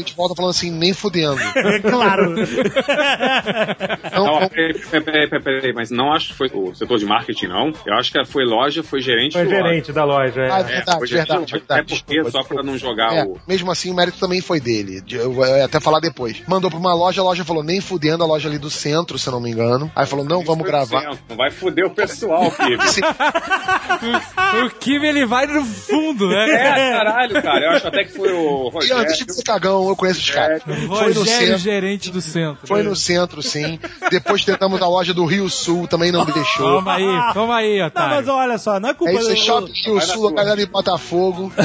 de 0.05 0.13
volta 0.13 0.35
falando 0.35 0.51
assim, 0.51 0.69
nem 0.71 0.93
fudendo. 0.93 1.41
É 1.41 1.79
claro. 1.81 2.35
Não, 4.13 4.25
Não, 4.25 4.41
não, 4.41 4.49
peraí, 4.49 4.73
peraí, 4.73 5.01
peraí, 5.03 5.27
peraí, 5.29 5.41
peraí, 5.61 5.73
mas 5.73 5.89
não 5.89 6.11
acho 6.13 6.27
que 6.29 6.33
foi 6.35 6.49
o 6.53 6.73
setor 6.75 6.97
de 6.99 7.05
marketing, 7.05 7.47
não. 7.47 7.71
Eu 7.85 7.93
acho 7.95 8.11
que 8.11 8.25
foi 8.25 8.43
loja, 8.45 8.83
foi 8.83 9.01
gerente 9.01 9.33
Foi 9.33 9.45
de 9.45 9.51
loja. 9.53 9.63
gerente 9.63 9.91
da 9.91 10.03
loja. 10.03 10.41
Ah, 10.51 10.59
É. 10.59 10.63
verdade, 10.63 10.97
foi 10.97 11.07
gerente 11.07 11.45
de 11.45 11.51
verdade. 11.53 11.79
É 11.81 11.83
porque 11.83 12.13
Desculpa, 12.13 12.31
só 12.31 12.43
pra 12.43 12.57
desculpa. 12.57 12.63
não 12.63 12.77
jogar 12.77 13.13
É, 13.15 13.23
o. 13.23 13.37
mesmo 13.47 13.70
mesmo 13.71 13.81
assim 13.81 13.89
o 13.91 13.93
mérito 13.95 14.19
também 14.19 14.41
foi 14.41 14.59
dele. 14.59 15.01
De- 15.01 15.15
Eu 15.15 15.31
vou 15.33 15.43
até 15.63 15.79
falar 15.79 15.99
depois. 15.99 16.41
Mandou 16.47 16.69
pra 16.69 16.79
uma 16.79 16.93
loja, 16.93 17.21
a 17.21 17.23
loja 17.23 17.43
falou, 17.45 17.63
nem 17.63 17.79
fudendo, 17.81 18.23
a 18.23 18.27
loja 18.27 18.47
ali 18.49 18.57
do 18.57 18.69
centro, 18.69 19.17
se 19.17 19.27
eu 19.27 19.31
não 19.33 19.39
me 19.41 19.49
engano. 19.51 19.91
Aí 19.95 20.05
falou, 20.05 20.25
não, 20.25 20.43
vamos 20.43 20.65
gravar. 20.65 21.17
Não 21.29 21.35
vai 21.37 21.49
foder 21.51 21.85
o 21.85 21.89
pessoal, 21.91 22.51
Kibe. 22.51 22.81
Sim, 22.91 23.01
O 24.65 24.69
Kim, 24.79 25.03
ele 25.03 25.25
vai 25.25 25.45
no 25.47 25.63
fundo, 25.63 26.27
né? 26.27 26.49
É, 26.51 26.91
caralho, 26.97 27.41
cara. 27.41 27.65
Eu 27.65 27.71
acho 27.71 27.87
até 27.87 28.03
que 28.03 28.11
foi 28.13 28.31
o 28.33 28.67
e 28.67 28.71
Rogério. 28.71 29.01
antes 29.03 29.25
de 29.25 29.33
ser 29.33 29.43
cagão, 29.43 29.87
eu 29.87 29.95
conheço 29.95 30.19
os 30.19 30.29
caras. 30.29 30.61
Foi 30.63 31.13
no 31.13 31.25
centro. 31.25 31.57
gerente 31.57 32.11
do 32.11 32.21
centro. 32.21 32.67
Foi 32.67 32.83
no 32.83 32.95
centro, 32.95 33.41
sim. 33.41 33.79
Depois 34.09 34.43
tentamos 34.43 34.81
a 34.81 34.87
loja 34.87 35.13
do 35.13 35.25
Rio 35.25 35.49
Sul, 35.49 35.87
também 35.87 36.11
não 36.11 36.25
me 36.25 36.31
deixou. 36.33 36.77
Toma 36.79 36.95
aí, 36.95 37.33
toma 37.33 37.55
aí, 37.55 37.79
Não, 37.79 37.87
otário. 37.87 38.15
mas 38.15 38.27
olha 38.27 38.57
só, 38.57 38.79
não 38.79 38.89
é 38.89 38.93
culpa 38.93 39.13
É 39.13 39.15
isso, 39.15 39.31
é 39.31 39.33
do- 39.35 39.39
Shopping 39.39 39.71
Rio 39.85 40.01
Sul, 40.01 40.13
tua. 40.15 40.29
localidade 40.29 40.65
de 40.65 40.71
Botafogo. 40.71 41.51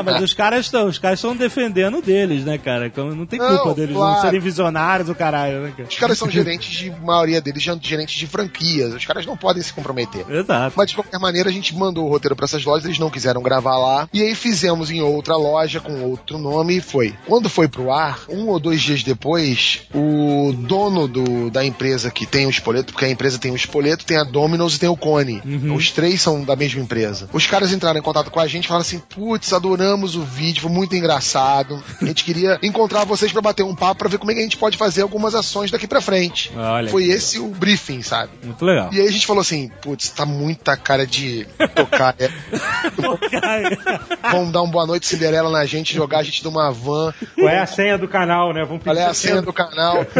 Ah, 0.00 0.02
mas 0.02 0.22
os 0.22 0.34
caras 0.34 0.66
estão, 0.66 0.86
os 0.86 0.98
caras 0.98 1.18
estão 1.18 1.36
defendendo 1.36 2.00
deles, 2.02 2.44
né, 2.44 2.58
cara? 2.58 2.90
Não 2.96 3.26
tem 3.26 3.38
Não, 3.38 3.56
culpa 3.56 3.74
deles 3.74 3.94
não 3.94 4.02
claro. 4.02 4.20
serem 4.20 4.40
visionários 4.40 5.08
do 5.08 5.14
caralho, 5.14 5.60
né, 5.62 5.72
cara? 5.76 5.88
Os 5.88 5.96
caras 5.96 6.18
são 6.18 6.30
gerentes 6.30 6.70
de, 6.70 6.90
maioria 6.90 7.40
deles, 7.40 7.62
gerentes 7.62 8.14
de 8.14 8.26
franquias. 8.26 8.94
Os 8.94 9.04
caras 9.04 9.26
não 9.26 9.36
podem 9.36 9.62
se 9.62 9.72
comprometer. 9.72 10.24
Exato. 10.28 10.74
Mas 10.76 10.90
de 10.90 10.94
qualquer 10.94 11.18
maneira, 11.18 11.48
a 11.48 11.52
gente 11.52 11.74
mandou 11.76 12.06
o 12.06 12.08
roteiro 12.08 12.34
pra 12.36 12.44
essas 12.44 12.64
lojas, 12.64 12.84
eles 12.84 12.98
não 12.98 13.10
quiseram 13.10 13.42
gravar 13.42 13.78
lá. 13.78 14.08
E 14.12 14.22
aí 14.22 14.34
fizemos 14.34 14.90
em 14.90 15.00
outra 15.00 15.36
loja 15.36 15.80
com 15.80 16.02
outro 16.02 16.38
nome 16.38 16.78
e 16.78 16.80
foi. 16.80 17.14
Quando 17.26 17.48
foi 17.48 17.68
pro 17.68 17.92
ar, 17.92 18.20
um 18.28 18.48
ou 18.48 18.58
dois 18.58 18.80
dias 18.80 19.02
depois, 19.02 19.82
o 19.94 20.52
dono 20.56 21.06
do, 21.08 21.50
da 21.50 21.64
empresa 21.64 22.10
que 22.10 22.26
tem 22.26 22.46
o 22.46 22.50
espoleto, 22.50 22.92
porque 22.92 23.04
a 23.04 23.10
empresa 23.10 23.38
tem 23.38 23.50
o 23.52 23.56
espoleto, 23.56 24.04
tem 24.04 24.16
a 24.16 24.24
Domino's 24.24 24.76
e 24.76 24.80
tem 24.80 24.88
o 24.88 24.96
Cone. 24.96 25.42
Os 25.74 25.90
três 25.90 26.20
são 26.20 26.44
da 26.44 26.56
mesma 26.56 26.80
empresa. 26.80 27.28
Os 27.32 27.46
caras 27.46 27.72
entraram 27.72 27.98
em 27.98 28.02
contato 28.02 28.30
com 28.30 28.40
a 28.40 28.46
gente 28.46 28.64
e 28.64 28.68
falaram 28.68 28.82
assim: 28.82 28.98
putz, 28.98 29.52
adoramos 29.90 30.14
o 30.14 30.22
vídeo, 30.22 30.62
foi 30.62 30.70
muito 30.70 30.94
engraçado. 30.94 31.82
A 32.00 32.04
gente 32.04 32.24
queria 32.24 32.58
encontrar 32.62 33.04
vocês 33.04 33.32
pra 33.32 33.42
bater 33.42 33.64
um 33.64 33.74
papo 33.74 33.96
pra 33.96 34.08
ver 34.08 34.18
como 34.18 34.30
é 34.30 34.34
que 34.34 34.40
a 34.40 34.42
gente 34.42 34.56
pode 34.56 34.76
fazer 34.76 35.02
algumas 35.02 35.34
ações 35.34 35.70
daqui 35.70 35.86
pra 35.86 36.00
frente. 36.00 36.52
Olha 36.56 36.88
Foi 36.88 37.04
esse 37.04 37.38
o 37.38 37.48
briefing, 37.48 38.02
sabe? 38.02 38.30
Muito 38.42 38.64
legal. 38.64 38.90
E 38.92 39.00
aí 39.00 39.06
a 39.06 39.10
gente 39.10 39.26
falou 39.26 39.40
assim, 39.40 39.70
putz, 39.82 40.10
tá 40.10 40.24
muita 40.24 40.76
cara 40.76 41.06
de 41.06 41.46
tocar. 41.74 42.14
é. 42.18 42.30
Vamos 44.30 44.52
dar 44.52 44.62
uma 44.62 44.70
boa 44.70 44.86
noite 44.86 45.06
Cinderela 45.06 45.50
na 45.50 45.64
gente, 45.64 45.94
jogar 45.94 46.18
a 46.18 46.22
gente 46.22 46.44
numa 46.44 46.70
van, 46.70 47.12
Qual 47.34 47.48
é 47.48 47.58
a 47.58 47.66
senha 47.66 47.98
do 47.98 48.06
canal, 48.06 48.52
né? 48.52 48.64
Vamos 48.64 48.82
qual 48.82 48.96
é 48.96 49.04
a 49.04 49.14
senha 49.14 49.42
do 49.42 49.52
canal, 49.52 50.06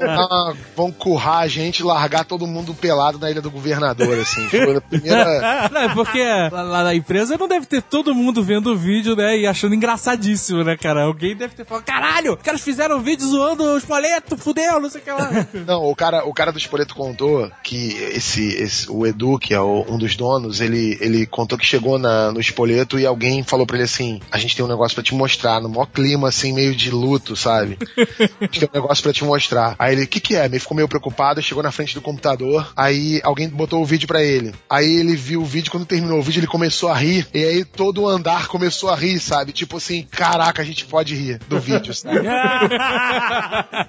ah, 0.00 0.52
vão 0.76 0.92
currar 0.92 1.40
a 1.40 1.48
gente 1.48 1.82
largar 1.82 2.24
todo 2.24 2.46
mundo 2.46 2.74
pelado 2.74 3.18
na 3.18 3.30
ilha 3.30 3.42
do 3.42 3.50
governador, 3.50 4.18
assim. 4.18 4.48
Foi 4.48 4.76
a 4.76 4.80
primeira. 4.80 5.68
Não, 5.70 5.80
é 5.80 5.94
porque 5.94 6.22
lá 6.52 6.84
na 6.84 6.94
empresa 6.94 7.36
não 7.36 7.48
deve 7.48 7.66
ter 7.66 7.82
todo 7.82 8.14
mundo 8.14 8.42
vendo 8.42 8.72
o 8.72 8.76
vídeo, 8.76 9.15
né? 9.16 9.38
E 9.38 9.46
achando 9.46 9.74
engraçadíssimo, 9.74 10.62
né, 10.64 10.76
cara? 10.76 11.04
Alguém 11.04 11.34
deve 11.34 11.54
ter 11.54 11.64
falado, 11.64 11.84
caralho, 11.84 12.34
os 12.34 12.42
caras 12.42 12.60
fizeram 12.60 12.98
um 12.98 13.02
vídeo 13.02 13.26
zoando 13.26 13.64
os 13.74 13.84
poletos, 13.84 14.40
fudeu, 14.42 14.78
não 14.80 14.88
sei 14.90 15.00
o 15.00 15.04
que 15.04 15.10
lá. 15.10 15.46
Não, 15.66 15.84
o 15.90 15.96
cara, 15.96 16.24
o 16.24 16.32
cara 16.34 16.52
do 16.52 16.58
Espoleto 16.58 16.94
contou 16.94 17.50
que 17.62 17.92
esse, 18.12 18.46
esse- 18.54 18.90
o 18.90 19.06
Edu, 19.06 19.38
que 19.38 19.54
é 19.54 19.60
o- 19.60 19.84
um 19.88 19.98
dos 19.98 20.14
donos, 20.16 20.60
ele, 20.60 20.96
ele 21.00 21.26
contou 21.26 21.56
que 21.58 21.66
chegou 21.66 21.98
na, 21.98 22.30
no 22.32 22.40
Espoleto 22.40 22.98
e 22.98 23.06
alguém 23.06 23.42
falou 23.42 23.66
pra 23.66 23.76
ele 23.76 23.84
assim: 23.84 24.20
a 24.30 24.38
gente 24.38 24.54
tem 24.54 24.64
um 24.64 24.68
negócio 24.68 24.94
pra 24.94 25.02
te 25.04 25.14
mostrar, 25.14 25.60
no 25.60 25.68
maior 25.68 25.86
clima, 25.86 26.28
assim, 26.28 26.52
meio 26.52 26.74
de 26.74 26.90
luto, 26.90 27.34
sabe? 27.36 27.78
A 27.96 28.44
gente 28.44 28.60
tem 28.60 28.68
um 28.72 28.74
negócio 28.80 29.02
pra 29.02 29.12
te 29.12 29.24
mostrar. 29.24 29.74
Aí 29.78 29.94
ele, 29.94 30.04
o 30.04 30.08
que 30.08 30.20
que 30.20 30.36
é? 30.36 30.44
Ele 30.44 30.58
ficou 30.58 30.76
meio 30.76 30.88
preocupado, 30.88 31.42
chegou 31.42 31.62
na 31.62 31.72
frente 31.72 31.94
do 31.94 32.00
computador, 32.02 32.72
aí 32.76 33.20
alguém 33.24 33.48
botou 33.48 33.82
o 33.82 33.86
vídeo 33.86 34.06
pra 34.06 34.22
ele. 34.22 34.54
Aí 34.68 34.96
ele 34.96 35.16
viu 35.16 35.40
o 35.42 35.44
vídeo, 35.44 35.70
quando 35.70 35.86
terminou 35.86 36.18
o 36.18 36.22
vídeo, 36.22 36.40
ele 36.40 36.46
começou 36.46 36.88
a 36.88 36.94
rir, 36.94 37.26
e 37.32 37.42
aí 37.44 37.64
todo 37.64 38.02
o 38.02 38.08
andar 38.08 38.46
começou 38.48 38.90
a 38.90 38.94
rir, 38.96 39.05
sabe? 39.18 39.52
Tipo 39.52 39.76
assim, 39.76 40.02
caraca, 40.10 40.62
a 40.62 40.64
gente 40.64 40.84
pode 40.84 41.14
rir 41.14 41.38
do 41.48 41.60
vídeo, 41.60 41.92
sabe? 41.94 42.20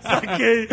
Saquei. 0.01 0.68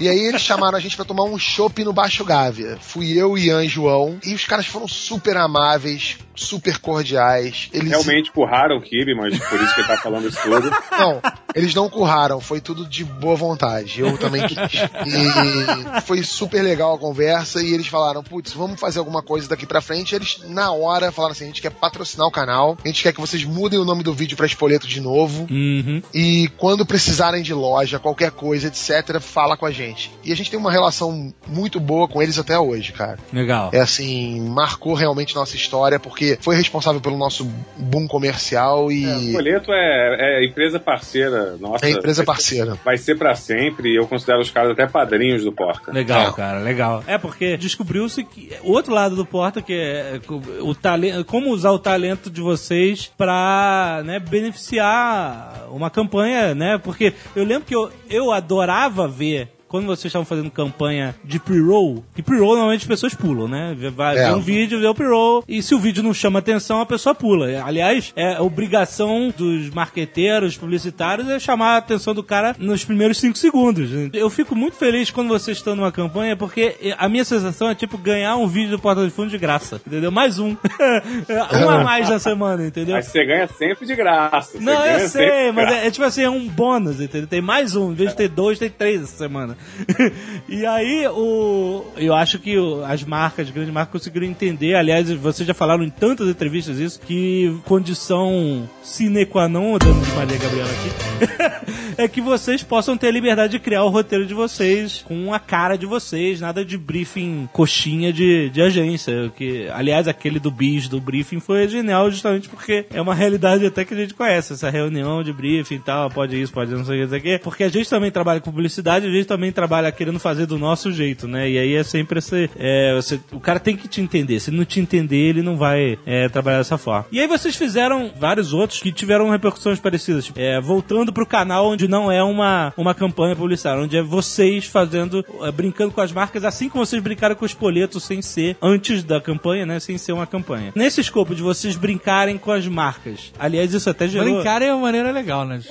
E 0.00 0.08
aí 0.08 0.18
eles 0.18 0.42
chamaram 0.42 0.76
a 0.76 0.80
gente 0.80 0.96
pra 0.96 1.04
tomar 1.04 1.24
um 1.24 1.38
chopp 1.38 1.82
no 1.84 1.92
Baixo 1.92 2.24
Gávea. 2.24 2.78
Fui 2.80 3.12
eu, 3.12 3.36
Ian 3.36 3.64
e 3.64 3.68
João. 3.68 4.18
E 4.24 4.34
os 4.34 4.44
caras 4.44 4.66
foram 4.66 4.88
super 4.88 5.36
amáveis, 5.36 6.18
super 6.36 6.78
cordiais. 6.78 7.68
Eles 7.72 7.90
Realmente 7.90 8.30
curraram 8.30 8.76
o 8.76 8.80
Kibe, 8.80 9.14
mas 9.14 9.38
por 9.38 9.60
isso 9.60 9.74
que 9.74 9.80
ele 9.80 9.88
tá 9.88 9.96
falando 9.98 10.28
isso 10.28 10.40
tudo. 10.42 10.70
Não, 10.98 11.20
eles 11.54 11.74
não 11.74 11.88
curraram, 11.88 12.38
foi 12.38 12.60
tudo 12.60 12.86
de 12.86 13.02
boa 13.02 13.34
vontade. 13.34 14.00
Eu 14.00 14.18
também 14.18 14.46
quis. 14.46 14.58
E 14.58 16.00
foi 16.02 16.22
super 16.22 16.62
legal 16.62 16.94
a 16.94 16.98
conversa. 16.98 17.62
E 17.62 17.72
eles 17.72 17.86
falaram: 17.86 18.22
putz, 18.22 18.52
vamos 18.52 18.78
fazer 18.78 18.98
alguma 18.98 19.22
coisa 19.22 19.48
daqui 19.48 19.64
pra 19.66 19.80
frente. 19.80 20.14
Eles, 20.14 20.40
na 20.48 20.70
hora, 20.72 21.10
falaram 21.10 21.32
assim: 21.32 21.44
a 21.44 21.46
gente 21.46 21.62
quer 21.62 21.70
patrocinar 21.70 22.26
o 22.26 22.30
canal, 22.30 22.76
a 22.84 22.88
gente 22.88 23.02
quer 23.02 23.12
que 23.12 23.20
vocês 23.20 23.42
mudem 23.44 23.78
o 23.78 23.84
nome 23.84 24.02
do 24.02 24.12
vídeo 24.12 24.36
pra 24.36 24.46
Espoleto 24.46 24.86
de 24.86 25.00
novo. 25.00 25.46
Uhum. 25.50 26.02
E 26.12 26.50
quando 26.58 26.84
precisarem 26.84 27.42
de 27.42 27.54
loja, 27.54 27.98
qualquer 27.98 28.32
coisa, 28.32 28.68
etc., 28.68 29.18
fala 29.20 29.56
com 29.56 29.64
a 29.64 29.70
gente. 29.70 30.10
E 30.22 30.32
a 30.32 30.36
gente 30.36 30.50
tem 30.50 30.60
uma 30.60 30.70
relação 30.70 31.32
muito 31.46 31.80
boa 31.80 32.06
com 32.06 32.22
eles 32.22 32.38
até 32.38 32.58
hoje, 32.58 32.92
cara. 32.92 33.18
Legal. 33.32 33.70
É 33.72 33.80
assim, 33.80 34.40
marcou 34.50 34.94
realmente 34.94 35.34
nossa 35.34 35.56
história, 35.56 35.98
porque 35.98 36.25
foi 36.40 36.56
responsável 36.56 37.00
pelo 37.00 37.16
nosso 37.16 37.44
boom 37.76 38.06
comercial 38.08 38.90
e 38.90 39.06
O 39.30 39.32
Folheto 39.32 39.72
é, 39.72 40.40
é 40.40 40.46
empresa 40.46 40.80
parceira 40.80 41.56
nossa. 41.58 41.86
é 41.86 41.90
empresa 41.90 42.24
Vai 42.24 42.36
ser- 42.36 42.42
parceira. 42.64 42.78
Vai 42.84 42.96
ser 42.96 43.16
pra 43.18 43.34
sempre 43.34 43.90
e 43.92 43.96
eu 43.96 44.06
considero 44.06 44.40
os 44.40 44.50
caras 44.50 44.72
até 44.72 44.86
padrinhos 44.86 45.44
do 45.44 45.52
Porta. 45.52 45.92
Legal, 45.92 46.30
É. 46.30 46.32
cara, 46.32 46.58
legal. 46.60 47.04
É 47.06 47.18
porque 47.18 47.56
descobriu-se 47.56 48.24
que 48.24 48.50
o 48.62 48.72
outro 48.72 48.92
lado 48.92 49.14
do 49.16 49.24
Porta, 49.26 49.60
que 49.62 49.72
é 49.72 50.20
o 50.60 50.74
talento, 50.74 51.24
como 51.24 51.50
usar 51.50 51.70
o 51.70 51.78
talento 51.78 52.30
de 52.30 52.40
vocês 52.40 53.10
pra 53.16 54.02
né, 54.04 54.18
beneficiar 54.18 55.66
uma 55.70 55.90
campanha, 55.90 56.54
né? 56.54 56.78
Porque 56.78 57.12
eu 57.34 57.44
lembro 57.44 57.64
que 57.66 57.74
eu, 57.74 57.90
eu 58.08 58.32
adorava 58.32 59.06
ver. 59.08 59.48
Quando 59.76 59.86
vocês 59.86 60.06
estavam 60.06 60.24
fazendo 60.24 60.50
campanha 60.50 61.14
de 61.24 61.38
pre-roll, 61.38 62.02
e 62.16 62.22
pre-roll 62.22 62.54
normalmente 62.54 62.80
as 62.82 62.86
pessoas 62.88 63.14
pulam, 63.14 63.46
né? 63.48 63.74
Vê- 63.78 63.90
Vai 63.90 64.16
É. 64.18 64.28
ver 64.28 64.34
um 64.34 64.40
vídeo, 64.40 64.80
vê 64.80 64.86
o 64.86 64.94
pre-roll, 64.94 65.44
e 65.48 65.62
se 65.62 65.74
o 65.74 65.78
vídeo 65.78 66.02
não 66.02 66.12
chama 66.14 66.38
atenção, 66.38 66.80
a 66.80 66.86
pessoa 66.86 67.14
pula. 67.14 67.46
Aliás, 67.64 68.12
é 68.16 68.40
obrigação 68.40 69.32
dos 69.36 69.70
marqueteiros, 69.70 70.56
publicitários, 70.56 71.28
é 71.28 71.38
chamar 71.38 71.74
a 71.74 71.76
atenção 71.78 72.14
do 72.14 72.22
cara 72.22 72.54
nos 72.58 72.84
primeiros 72.84 73.18
cinco 73.18 73.36
segundos. 73.38 73.90
Eu 74.12 74.28
fico 74.30 74.54
muito 74.54 74.76
feliz 74.76 75.10
quando 75.10 75.28
vocês 75.28 75.56
estão 75.58 75.74
numa 75.76 75.92
campanha, 75.92 76.36
porque 76.36 76.74
a 76.98 77.08
minha 77.08 77.24
sensação 77.24 77.68
é 77.70 77.74
tipo 77.74 77.96
ganhar 77.98 78.36
um 78.36 78.46
vídeo 78.46 78.70
do 78.70 78.78
Porta 78.78 79.04
de 79.04 79.10
Fundo 79.10 79.30
de 79.30 79.38
graça, 79.38 79.80
entendeu? 79.86 80.10
Mais 80.10 80.38
um. 80.38 80.56
um 81.64 81.70
a 81.70 81.84
mais 81.84 82.08
na 82.08 82.18
semana, 82.18 82.66
entendeu? 82.66 82.94
Mas 82.94 83.06
você 83.06 83.24
ganha 83.24 83.46
sempre 83.48 83.86
de 83.86 83.94
graça. 83.94 84.58
Você 84.58 84.64
Não, 84.64 84.84
eu 84.86 85.08
sei, 85.08 85.52
mas 85.52 85.72
é, 85.72 85.86
é 85.86 85.90
tipo 85.90 86.04
assim, 86.04 86.22
é 86.22 86.30
um 86.30 86.46
bônus, 86.48 87.00
entendeu? 87.00 87.26
Tem 87.28 87.40
mais 87.40 87.74
um, 87.76 87.92
em 87.92 87.94
vez 87.94 88.10
de 88.10 88.16
ter 88.16 88.28
dois, 88.28 88.58
tem 88.58 88.70
três 88.70 89.02
essa 89.02 89.16
semana. 89.16 89.56
e 90.48 90.64
aí, 90.64 91.06
o, 91.08 91.84
eu 91.96 92.14
acho 92.14 92.38
que 92.38 92.56
as 92.86 93.04
marcas, 93.04 93.46
as 93.46 93.52
grandes 93.52 93.72
marcas, 93.72 93.92
conseguiram 93.92 94.26
entender, 94.26 94.74
aliás, 94.74 95.10
vocês 95.12 95.46
já 95.46 95.54
falaram 95.54 95.84
em 95.84 95.90
tantas 95.90 96.28
entrevistas 96.28 96.78
isso, 96.78 97.00
que 97.00 97.54
condição 97.64 98.68
sine 98.82 99.26
qua 99.26 99.48
non, 99.48 99.78
dando 99.78 100.04
de 100.04 100.12
Maria 100.12 100.38
Gabriela 100.38 100.70
aqui, 100.70 101.96
é 101.98 102.08
que 102.08 102.20
vocês 102.20 102.62
possam 102.62 102.96
ter 102.96 103.08
a 103.08 103.10
liberdade 103.10 103.52
de 103.52 103.58
criar 103.58 103.84
o 103.84 103.88
roteiro 103.88 104.26
de 104.26 104.34
vocês 104.34 105.02
com 105.06 105.32
a 105.32 105.38
cara 105.38 105.76
de 105.76 105.86
vocês, 105.86 106.40
nada 106.40 106.64
de 106.64 106.76
briefing 106.76 107.48
coxinha 107.52 108.12
de, 108.12 108.50
de 108.50 108.62
agência. 108.62 109.32
Que, 109.36 109.68
aliás, 109.68 110.08
aquele 110.08 110.38
do 110.38 110.50
bis 110.50 110.88
do 110.88 111.00
briefing 111.00 111.40
foi 111.40 111.68
genial 111.68 112.10
justamente 112.10 112.48
porque 112.48 112.86
é 112.90 113.00
uma 113.00 113.14
realidade 113.14 113.64
até 113.66 113.84
que 113.84 113.94
a 113.94 113.96
gente 113.96 114.14
conhece, 114.14 114.52
essa 114.52 114.70
reunião 114.70 115.22
de 115.22 115.32
briefing 115.32 115.76
e 115.76 115.80
tal, 115.80 116.10
pode 116.10 116.40
isso, 116.40 116.52
pode 116.52 116.72
não 116.72 116.84
sei 116.84 117.04
o 117.04 117.08
que. 117.20 117.38
Porque 117.38 117.64
a 117.64 117.68
gente 117.68 117.88
também 117.88 118.10
trabalha 118.10 118.40
com 118.40 118.50
publicidade, 118.50 119.06
a 119.06 119.10
gente 119.10 119.26
também 119.26 119.45
trabalha 119.52 119.90
querendo 119.92 120.18
fazer 120.18 120.46
do 120.46 120.58
nosso 120.58 120.92
jeito, 120.92 121.26
né? 121.26 121.48
E 121.48 121.58
aí 121.58 121.74
é 121.74 121.82
sempre 121.82 122.18
esse. 122.18 122.50
é, 122.56 122.94
você, 122.94 123.20
o 123.32 123.40
cara 123.40 123.58
tem 123.60 123.76
que 123.76 123.88
te 123.88 124.00
entender. 124.00 124.40
Se 124.40 124.50
ele 124.50 124.58
não 124.58 124.64
te 124.64 124.80
entender, 124.80 125.16
ele 125.16 125.42
não 125.42 125.56
vai 125.56 125.98
é, 126.06 126.28
trabalhar 126.28 126.58
dessa 126.58 126.78
forma. 126.78 127.06
E 127.10 127.20
aí 127.20 127.26
vocês 127.26 127.56
fizeram 127.56 128.12
vários 128.18 128.52
outros 128.52 128.80
que 128.80 128.92
tiveram 128.92 129.30
repercussões 129.30 129.78
parecidas. 129.78 130.26
Tipo, 130.26 130.38
é, 130.40 130.60
voltando 130.60 131.12
pro 131.12 131.26
canal 131.26 131.68
onde 131.68 131.88
não 131.88 132.10
é 132.10 132.22
uma, 132.22 132.72
uma 132.76 132.94
campanha 132.94 133.36
publicitária, 133.36 133.82
onde 133.82 133.96
é 133.96 134.02
vocês 134.02 134.66
fazendo, 134.66 135.24
é, 135.42 135.50
brincando 135.50 135.92
com 135.92 136.00
as 136.00 136.12
marcas, 136.12 136.44
assim 136.44 136.68
como 136.68 136.84
vocês 136.84 137.02
brincaram 137.02 137.34
com 137.34 137.44
os 137.44 137.54
poletos 137.54 138.04
sem 138.04 138.22
ser, 138.22 138.56
antes 138.60 139.02
da 139.02 139.20
campanha, 139.20 139.66
né? 139.66 139.80
Sem 139.80 139.98
ser 139.98 140.12
uma 140.12 140.26
campanha. 140.26 140.72
Nesse 140.74 141.00
escopo 141.00 141.34
de 141.34 141.42
vocês 141.42 141.76
brincarem 141.76 142.38
com 142.38 142.50
as 142.52 142.66
marcas. 142.66 143.32
Aliás, 143.38 143.72
isso 143.72 143.88
até 143.88 144.08
gerou. 144.08 144.34
Brincar 144.34 144.62
é 144.62 144.72
uma 144.72 144.82
maneira 144.82 145.10
legal, 145.10 145.44
né? 145.44 145.60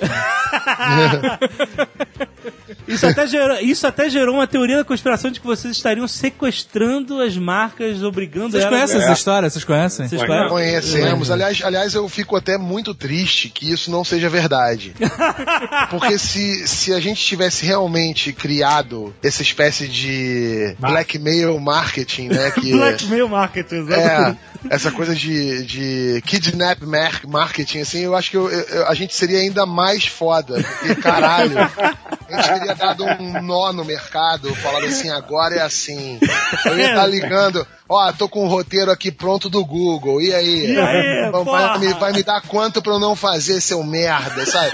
Isso 2.86 3.04
até, 3.06 3.26
gerou, 3.26 3.56
isso 3.70 3.86
até 3.86 4.08
gerou 4.10 4.34
uma 4.36 4.46
teoria 4.46 4.76
da 4.78 4.84
conspiração 4.84 5.30
de 5.30 5.40
que 5.40 5.46
vocês 5.46 5.76
estariam 5.76 6.06
sequestrando 6.08 7.20
as 7.20 7.36
marcas, 7.36 8.02
obrigando 8.02 8.50
Vocês 8.50 8.64
elas... 8.64 8.74
conhecem 8.74 9.00
essa 9.02 9.12
história? 9.12 9.50
Vocês 9.50 9.64
conhecem? 9.64 10.08
Vocês 10.08 10.22
Conhece. 10.22 10.48
conhecem? 10.48 10.90
Conhecemos. 10.92 11.30
Aliás, 11.30 11.62
aliás, 11.62 11.94
eu 11.94 12.08
fico 12.08 12.36
até 12.36 12.56
muito 12.58 12.94
triste 12.94 13.48
que 13.48 13.70
isso 13.70 13.90
não 13.90 14.04
seja 14.04 14.28
verdade. 14.28 14.94
Porque 15.90 16.18
se, 16.18 16.66
se 16.66 16.92
a 16.92 17.00
gente 17.00 17.20
tivesse 17.24 17.64
realmente 17.64 18.32
criado 18.32 19.14
essa 19.22 19.42
espécie 19.42 19.88
de 19.88 20.74
blackmail 20.78 21.58
marketing, 21.60 22.28
né? 22.28 22.50
Que, 22.50 22.72
Blackmail 22.76 23.28
marketing, 23.28 23.74
é, 23.74 23.78
exatamente. 23.78 24.38
essa 24.70 24.90
coisa 24.92 25.14
de, 25.14 25.64
de 25.64 26.22
kidnap 26.26 26.82
mar- 26.82 27.20
marketing, 27.26 27.80
assim, 27.80 28.00
eu 28.00 28.14
acho 28.16 28.30
que 28.30 28.36
eu- 28.36 28.48
eu- 28.50 28.86
a 28.88 28.94
gente 28.94 29.14
seria 29.14 29.38
ainda 29.38 29.64
mais 29.66 30.06
foda. 30.06 30.62
Porque, 30.62 30.94
caralho, 30.96 31.58
a 31.58 32.36
gente 32.36 32.48
teria 32.58 32.74
dado 32.74 33.04
um 33.04 33.42
nó 33.56 33.72
no 33.72 33.84
mercado, 33.84 34.54
falando 34.56 34.86
assim, 34.86 35.08
agora 35.10 35.56
é 35.56 35.62
assim. 35.62 36.18
Eu 36.64 36.78
ia 36.78 36.90
estar 36.90 37.06
ligando, 37.08 37.66
ó, 37.88 38.12
tô 38.12 38.28
com 38.28 38.44
o 38.44 38.48
roteiro 38.48 38.90
aqui 38.90 39.10
pronto 39.10 39.48
do 39.48 39.64
Google, 39.64 40.20
e 40.20 40.34
aí? 40.34 40.72
E 40.72 40.78
aí, 40.80 41.30
Vai- 41.30 41.44
porra? 41.44 41.68
vai, 41.68 41.78
me, 41.78 41.94
vai 41.94 42.12
me 42.12 42.22
dar 42.22 42.40
quanto 42.42 42.80
pra 42.82 42.92
eu 42.92 42.98
não 42.98 43.14
fazer, 43.16 43.60
seu 43.60 43.82
merda, 43.84 44.44
sabe? 44.46 44.72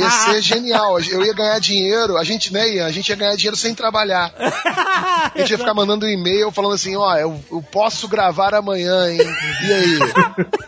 Ia 0.00 0.10
ser 0.10 0.40
genial. 0.42 0.98
Eu 1.00 1.24
ia 1.24 1.34
ganhar 1.34 1.58
dinheiro, 1.58 2.16
a 2.16 2.24
gente, 2.24 2.52
né, 2.52 2.68
Ian? 2.68 2.86
A 2.86 2.90
gente 2.90 3.08
ia 3.08 3.16
ganhar 3.16 3.36
dinheiro 3.36 3.56
sem 3.56 3.74
trabalhar. 3.74 4.32
A 4.38 5.32
gente 5.38 5.50
ia 5.50 5.58
ficar 5.58 5.74
mandando 5.74 6.06
um 6.06 6.08
e-mail 6.08 6.50
falando 6.50 6.74
assim, 6.74 6.96
ó, 6.96 7.16
eu, 7.16 7.38
eu 7.50 7.62
posso 7.62 8.08
gravar 8.08 8.54
amanhã, 8.54 9.10
hein? 9.10 9.18
E 9.66 9.72
aí? 9.72 9.98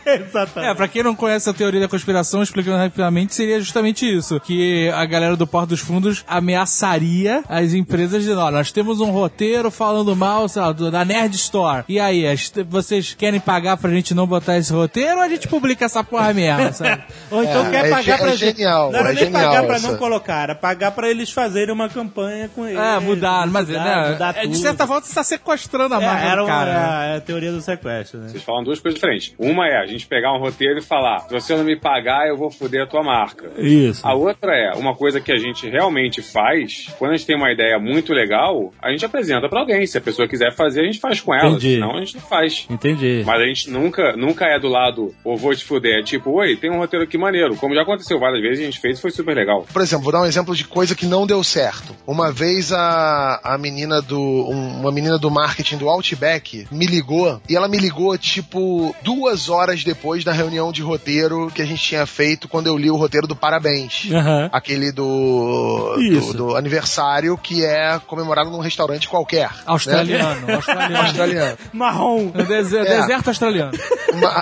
Exatamente. 0.20 0.70
É, 0.70 0.74
pra 0.74 0.88
quem 0.88 1.02
não 1.02 1.14
conhece 1.14 1.48
a 1.48 1.52
teoria 1.52 1.80
da 1.80 1.88
conspiração, 1.88 2.42
explicando 2.42 2.76
rapidamente, 2.78 3.34
seria 3.34 3.58
justamente 3.60 4.06
isso: 4.06 4.38
que 4.40 4.88
a 4.90 5.04
galera 5.04 5.36
do 5.36 5.46
Porto 5.46 5.70
dos 5.70 5.80
Fundos 5.80 6.24
ameaçaria 6.28 7.42
as 7.48 7.72
empresas 7.74 8.22
de 8.22 8.32
ó, 8.32 8.50
nós 8.50 8.70
temos 8.70 9.00
um 9.00 9.10
roteiro 9.10 9.70
falando 9.70 10.14
mal, 10.14 10.48
sei 10.48 10.62
lá, 10.62 10.72
da 10.72 11.04
Nerd 11.04 11.34
Store. 11.36 11.84
E 11.88 12.00
aí, 12.00 12.24
vocês 12.68 13.14
querem 13.14 13.38
pagar 13.38 13.76
pra 13.76 13.90
gente 13.90 14.12
não 14.14 14.26
botar 14.26 14.56
esse 14.58 14.72
roteiro 14.72 15.16
ou 15.16 15.22
a 15.22 15.28
gente 15.28 15.46
publica 15.46 15.84
essa 15.84 16.02
porra 16.02 16.32
mesmo, 16.32 16.72
sabe? 16.74 17.02
Ou 17.30 17.42
então 17.44 17.66
É, 17.66 17.70
quer 17.70 17.86
é 17.86 17.90
pagar 17.90 18.02
ge- 18.02 18.16
pra 18.18 18.26
é 18.32 18.36
gente. 18.36 18.56
genial, 18.58 18.90
Não 18.92 18.98
era 18.98 19.10
é 19.10 19.12
nem 19.14 19.24
genial 19.24 19.42
pagar 19.50 19.66
pra 19.66 19.76
essa. 19.76 19.90
não 19.92 19.96
colocar, 19.98 20.42
era 20.42 20.54
pagar 20.54 20.90
pra 20.90 21.08
eles 21.08 21.30
fazerem 21.30 21.72
uma 21.72 21.88
campanha 21.88 22.50
com 22.54 22.66
eles. 22.66 22.78
É, 22.80 22.98
mudar, 22.98 23.46
mas 23.46 23.68
mudar, 23.68 23.84
né, 23.84 24.10
mudar 24.12 24.36
é, 24.36 24.40
de 24.42 24.46
tudo. 24.48 24.56
certa 24.56 24.86
forma 24.86 25.02
você 25.02 25.14
tá 25.14 25.22
sequestrando 25.24 25.94
a 25.94 26.02
É, 26.02 26.06
marca 26.06 26.26
era 26.26 26.42
uma, 26.44 26.50
cara. 26.50 26.72
né? 26.72 27.12
é 27.14 27.16
a 27.18 27.20
teoria 27.20 27.52
do 27.52 27.60
sequestro, 27.60 28.18
né? 28.20 28.28
Vocês 28.28 28.42
falam 28.42 28.64
duas 28.64 28.80
coisas 28.80 28.98
diferentes. 29.00 29.34
Uma 29.38 29.68
é 29.68 29.76
a 29.80 29.86
gente 29.86 30.06
pegar 30.06 30.32
um 30.32 30.38
roteiro 30.40 30.78
e 30.78 30.82
falar: 30.82 31.20
se 31.20 31.32
você 31.34 31.54
não 31.56 31.64
me 31.64 31.76
pagar, 31.76 32.26
eu 32.26 32.36
vou 32.36 32.50
foder 32.50 32.82
a 32.82 32.86
tua 32.86 33.02
marca. 33.02 33.46
Isso. 33.58 34.06
A 34.06 34.12
outra 34.14 34.52
é 34.56 34.72
uma 34.74 34.94
coisa 34.96 35.20
que 35.20 35.30
a 35.32 35.36
gente 35.38 35.68
realmente 35.68 36.20
faz. 36.20 36.88
Quando 36.98 37.12
a 37.12 37.16
gente 37.16 37.26
tem 37.26 37.36
uma 37.36 37.52
ideia 37.52 37.78
muito 37.78 38.12
legal, 38.12 38.72
a 38.82 38.90
gente 38.90 39.04
apresenta 39.04 39.48
pra 39.48 39.60
alguém. 39.60 39.86
Se 39.86 39.98
a 39.98 40.00
pessoa 40.00 40.26
quiser 40.26 40.52
fazer, 40.52 40.80
a 40.80 40.84
gente 40.84 40.98
faz 40.98 41.20
com 41.20 41.34
ela. 41.34 41.50
Entendi. 41.50 41.75
Senão 41.76 41.96
a 41.96 42.00
gente 42.00 42.14
não 42.16 42.22
faz. 42.22 42.66
Entendi. 42.68 43.22
Mas 43.24 43.40
a 43.40 43.44
gente 43.46 43.70
nunca, 43.70 44.16
nunca 44.16 44.44
é 44.46 44.58
do 44.58 44.68
lado, 44.68 45.14
ou 45.24 45.36
vou 45.36 45.54
te 45.54 45.64
fuder. 45.64 46.00
É 46.00 46.02
tipo, 46.02 46.30
oi, 46.32 46.56
tem 46.56 46.70
um 46.70 46.78
roteiro 46.78 47.04
aqui 47.04 47.16
maneiro. 47.16 47.56
Como 47.56 47.74
já 47.74 47.82
aconteceu 47.82 48.18
várias 48.18 48.42
vezes, 48.42 48.60
a 48.60 48.64
gente 48.64 48.78
fez 48.80 48.98
e 48.98 49.02
foi 49.02 49.10
super 49.10 49.34
legal. 49.36 49.66
Por 49.72 49.82
exemplo, 49.82 50.04
vou 50.04 50.12
dar 50.12 50.22
um 50.22 50.26
exemplo 50.26 50.54
de 50.54 50.64
coisa 50.64 50.94
que 50.94 51.06
não 51.06 51.26
deu 51.26 51.42
certo. 51.44 51.94
Uma 52.06 52.30
vez 52.32 52.72
a, 52.72 53.40
a 53.42 53.58
menina 53.58 54.00
do. 54.02 54.18
um- 54.20 54.80
uma 54.80 54.92
menina 54.92 55.18
do 55.18 55.30
marketing 55.30 55.76
do 55.78 55.88
Outback 55.88 56.66
me 56.70 56.86
ligou 56.86 57.40
e 57.48 57.56
ela 57.56 57.68
me 57.68 57.78
ligou, 57.78 58.16
tipo, 58.18 58.94
duas 59.02 59.48
horas 59.48 59.82
depois 59.84 60.22
da 60.24 60.32
reunião 60.32 60.70
de 60.72 60.82
roteiro 60.82 61.50
que 61.54 61.62
a 61.62 61.64
gente 61.64 61.82
tinha 61.82 62.04
feito 62.06 62.48
quando 62.48 62.66
eu 62.66 62.76
li 62.76 62.90
o 62.90 62.96
roteiro 62.96 63.26
do 63.26 63.34
Parabéns. 63.36 64.08
Aham. 64.12 64.48
Aquele 64.52 64.92
do, 64.92 65.96
Isso. 66.00 66.32
do. 66.32 66.48
do 66.48 66.56
aniversário 66.56 67.36
que 67.38 67.64
é 67.64 67.98
comemorado 68.06 68.50
num 68.50 68.58
restaurante 68.60 69.08
qualquer. 69.08 69.48
né? 69.50 69.62
Australiano, 69.66 70.46
australiano. 70.96 71.58
Marrom. 71.72 72.30
No 72.34 72.44
dese- 72.44 72.76
É. 72.78 72.84
Deserto 73.00 73.28
australiano. 73.28 73.72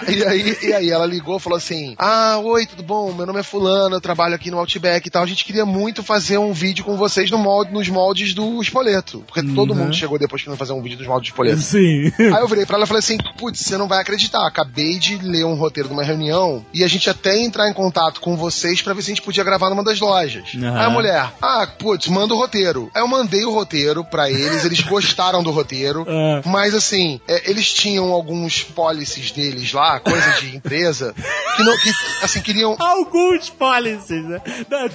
E, 0.08 0.24
aí, 0.24 0.56
e 0.62 0.72
aí 0.72 0.90
ela 0.90 1.06
ligou 1.06 1.36
e 1.36 1.40
falou 1.40 1.56
assim: 1.56 1.94
Ah, 1.98 2.38
oi, 2.42 2.66
tudo 2.66 2.82
bom? 2.82 3.12
Meu 3.12 3.26
nome 3.26 3.40
é 3.40 3.42
Fulano, 3.42 3.96
eu 3.96 4.00
trabalho 4.00 4.34
aqui 4.34 4.50
no 4.50 4.58
Outback 4.58 5.06
e 5.06 5.10
tal. 5.10 5.22
A 5.22 5.26
gente 5.26 5.44
queria 5.44 5.66
muito 5.66 6.02
fazer 6.02 6.38
um 6.38 6.52
vídeo 6.52 6.84
com 6.84 6.96
vocês 6.96 7.30
no 7.30 7.38
molde, 7.38 7.72
nos 7.72 7.88
moldes 7.88 8.34
do 8.34 8.60
espoleto. 8.62 9.24
Porque 9.26 9.42
todo 9.54 9.74
mundo 9.74 9.94
chegou 9.94 10.18
depois 10.18 10.42
que 10.42 10.48
não 10.48 10.56
fazer 10.56 10.72
um 10.72 10.82
vídeo 10.82 10.98
dos 10.98 11.06
moldes 11.06 11.28
do 11.28 11.32
espoleto. 11.32 11.60
Sim. 11.60 12.12
Aí 12.18 12.40
eu 12.40 12.48
virei 12.48 12.64
pra 12.66 12.76
ela 12.76 12.84
e 12.84 12.88
falei 12.88 13.00
assim: 13.00 13.16
Putz, 13.38 13.60
você 13.60 13.76
não 13.76 13.88
vai 13.88 14.00
acreditar. 14.00 14.46
Acabei 14.46 14.98
de 14.98 15.16
ler 15.18 15.44
um 15.44 15.54
roteiro 15.54 15.88
de 15.88 15.94
uma 15.94 16.04
reunião 16.04 16.64
e 16.72 16.84
a 16.84 16.88
gente 16.88 17.08
até 17.10 17.36
entrar 17.38 17.68
em 17.68 17.72
contato 17.72 18.20
com 18.20 18.36
vocês 18.36 18.80
pra 18.82 18.94
ver 18.94 19.02
se 19.02 19.10
a 19.10 19.14
gente 19.14 19.22
podia 19.22 19.44
gravar 19.44 19.70
numa 19.70 19.82
das 19.84 19.98
lojas. 20.00 20.44
Aham. 20.56 20.78
Aí 20.78 20.86
a 20.86 20.90
mulher: 20.90 21.32
Ah, 21.42 21.66
putz, 21.78 22.08
manda 22.08 22.34
o 22.34 22.38
roteiro. 22.38 22.90
Aí 22.94 23.02
eu 23.02 23.08
mandei 23.08 23.44
o 23.44 23.50
roteiro 23.52 24.04
pra 24.04 24.30
eles, 24.30 24.64
eles 24.64 24.80
gostaram 24.84 25.42
do 25.42 25.50
roteiro. 25.50 26.06
Ah. 26.08 26.42
Mas 26.44 26.74
assim, 26.74 27.13
é, 27.28 27.50
eles 27.50 27.72
tinham 27.72 28.12
alguns 28.12 28.62
policies 28.62 29.30
deles 29.30 29.72
lá, 29.72 30.00
coisas 30.00 30.40
de 30.40 30.54
empresa, 30.56 31.14
que 31.56 31.62
não, 31.62 31.76
que, 31.78 31.90
assim, 32.22 32.40
queriam. 32.40 32.76
Alguns 32.78 33.50
policies, 33.50 34.24
né? 34.24 34.40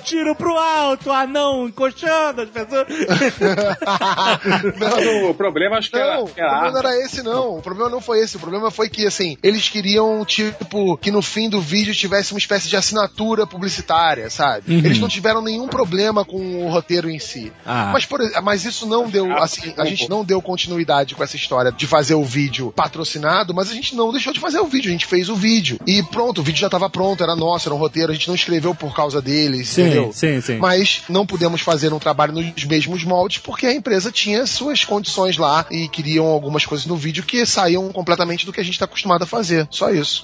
Tiro 0.03 0.35
pro 0.35 0.57
alto, 0.57 1.11
anão 1.11 1.67
encoxando 1.67 2.41
as 2.41 2.49
pessoas. 2.49 2.87
não, 4.79 5.29
O 5.29 5.33
problema 5.33 5.77
acho 5.77 5.89
que 5.89 5.97
era, 5.97 6.17
Não, 6.17 6.23
o 6.25 6.29
era 6.35 6.49
problema 6.49 6.71
não 6.71 6.77
arma. 6.77 6.79
era 6.79 7.05
esse, 7.05 7.23
não. 7.23 7.57
O 7.57 7.61
problema 7.61 7.89
não 7.89 8.01
foi 8.01 8.19
esse. 8.21 8.37
O 8.37 8.39
problema 8.39 8.71
foi 8.71 8.89
que, 8.89 9.05
assim, 9.05 9.37
eles 9.43 9.69
queriam, 9.69 10.23
tipo, 10.25 10.97
que 10.97 11.11
no 11.11 11.21
fim 11.21 11.49
do 11.49 11.61
vídeo 11.61 11.93
tivesse 11.93 12.33
uma 12.33 12.39
espécie 12.39 12.67
de 12.67 12.75
assinatura 12.75 13.45
publicitária, 13.47 14.29
sabe? 14.29 14.63
Eles 14.75 14.99
não 14.99 15.07
tiveram 15.07 15.41
nenhum 15.41 15.67
problema 15.67 16.23
com 16.25 16.65
o 16.65 16.69
roteiro 16.69 17.09
em 17.09 17.19
si. 17.19 17.51
Ah. 17.65 17.89
Mas, 17.93 18.05
por, 18.05 18.19
mas 18.43 18.65
isso 18.65 18.85
não 18.85 19.09
deu, 19.09 19.31
Ah, 19.31 19.43
assim, 19.43 19.73
a 19.77 19.85
gente 19.85 20.09
não 20.09 20.23
deu 20.23 20.41
continuidade 20.41 21.15
com 21.15 21.23
essa 21.23 21.35
história 21.35 21.71
de 21.71 21.87
fazer 21.87 22.08
o 22.15 22.23
vídeo 22.23 22.71
patrocinado, 22.75 23.53
mas 23.53 23.69
a 23.69 23.73
gente 23.73 23.95
não 23.95 24.11
deixou 24.11 24.33
de 24.33 24.39
fazer 24.39 24.59
o 24.59 24.65
vídeo, 24.67 24.89
a 24.89 24.91
gente 24.91 25.05
fez 25.05 25.29
o 25.29 25.35
vídeo. 25.35 25.79
E 25.85 26.01
pronto, 26.03 26.41
o 26.41 26.43
vídeo 26.43 26.59
já 26.59 26.69
tava 26.69 26.89
pronto, 26.89 27.23
era 27.23 27.35
nosso, 27.35 27.67
era 27.67 27.75
um 27.75 27.77
roteiro, 27.77 28.11
a 28.11 28.15
gente 28.15 28.27
não 28.27 28.35
escreveu 28.35 28.73
por 28.75 28.93
causa 28.95 29.21
deles, 29.21 29.69
Sim, 29.69 29.81
entendeu? 29.81 30.11
sim, 30.13 30.41
sim. 30.41 30.57
Mas 30.57 31.01
não 31.09 31.25
pudemos 31.25 31.61
fazer 31.61 31.93
um 31.93 31.99
trabalho 31.99 32.33
nos 32.33 32.63
mesmos 32.65 33.03
moldes 33.03 33.37
porque 33.39 33.65
a 33.65 33.73
empresa 33.73 34.11
tinha 34.11 34.45
suas 34.45 34.83
condições 34.83 35.37
lá 35.37 35.65
e 35.71 35.87
queriam 35.87 36.25
algumas 36.25 36.65
coisas 36.65 36.85
no 36.85 36.95
vídeo 36.95 37.23
que 37.23 37.45
saíam 37.45 37.89
completamente 37.91 38.45
do 38.45 38.53
que 38.53 38.59
a 38.59 38.63
gente 38.63 38.73
está 38.73 38.85
acostumado 38.85 39.23
a 39.23 39.27
fazer. 39.27 39.67
Só 39.69 39.91
isso. 39.91 40.23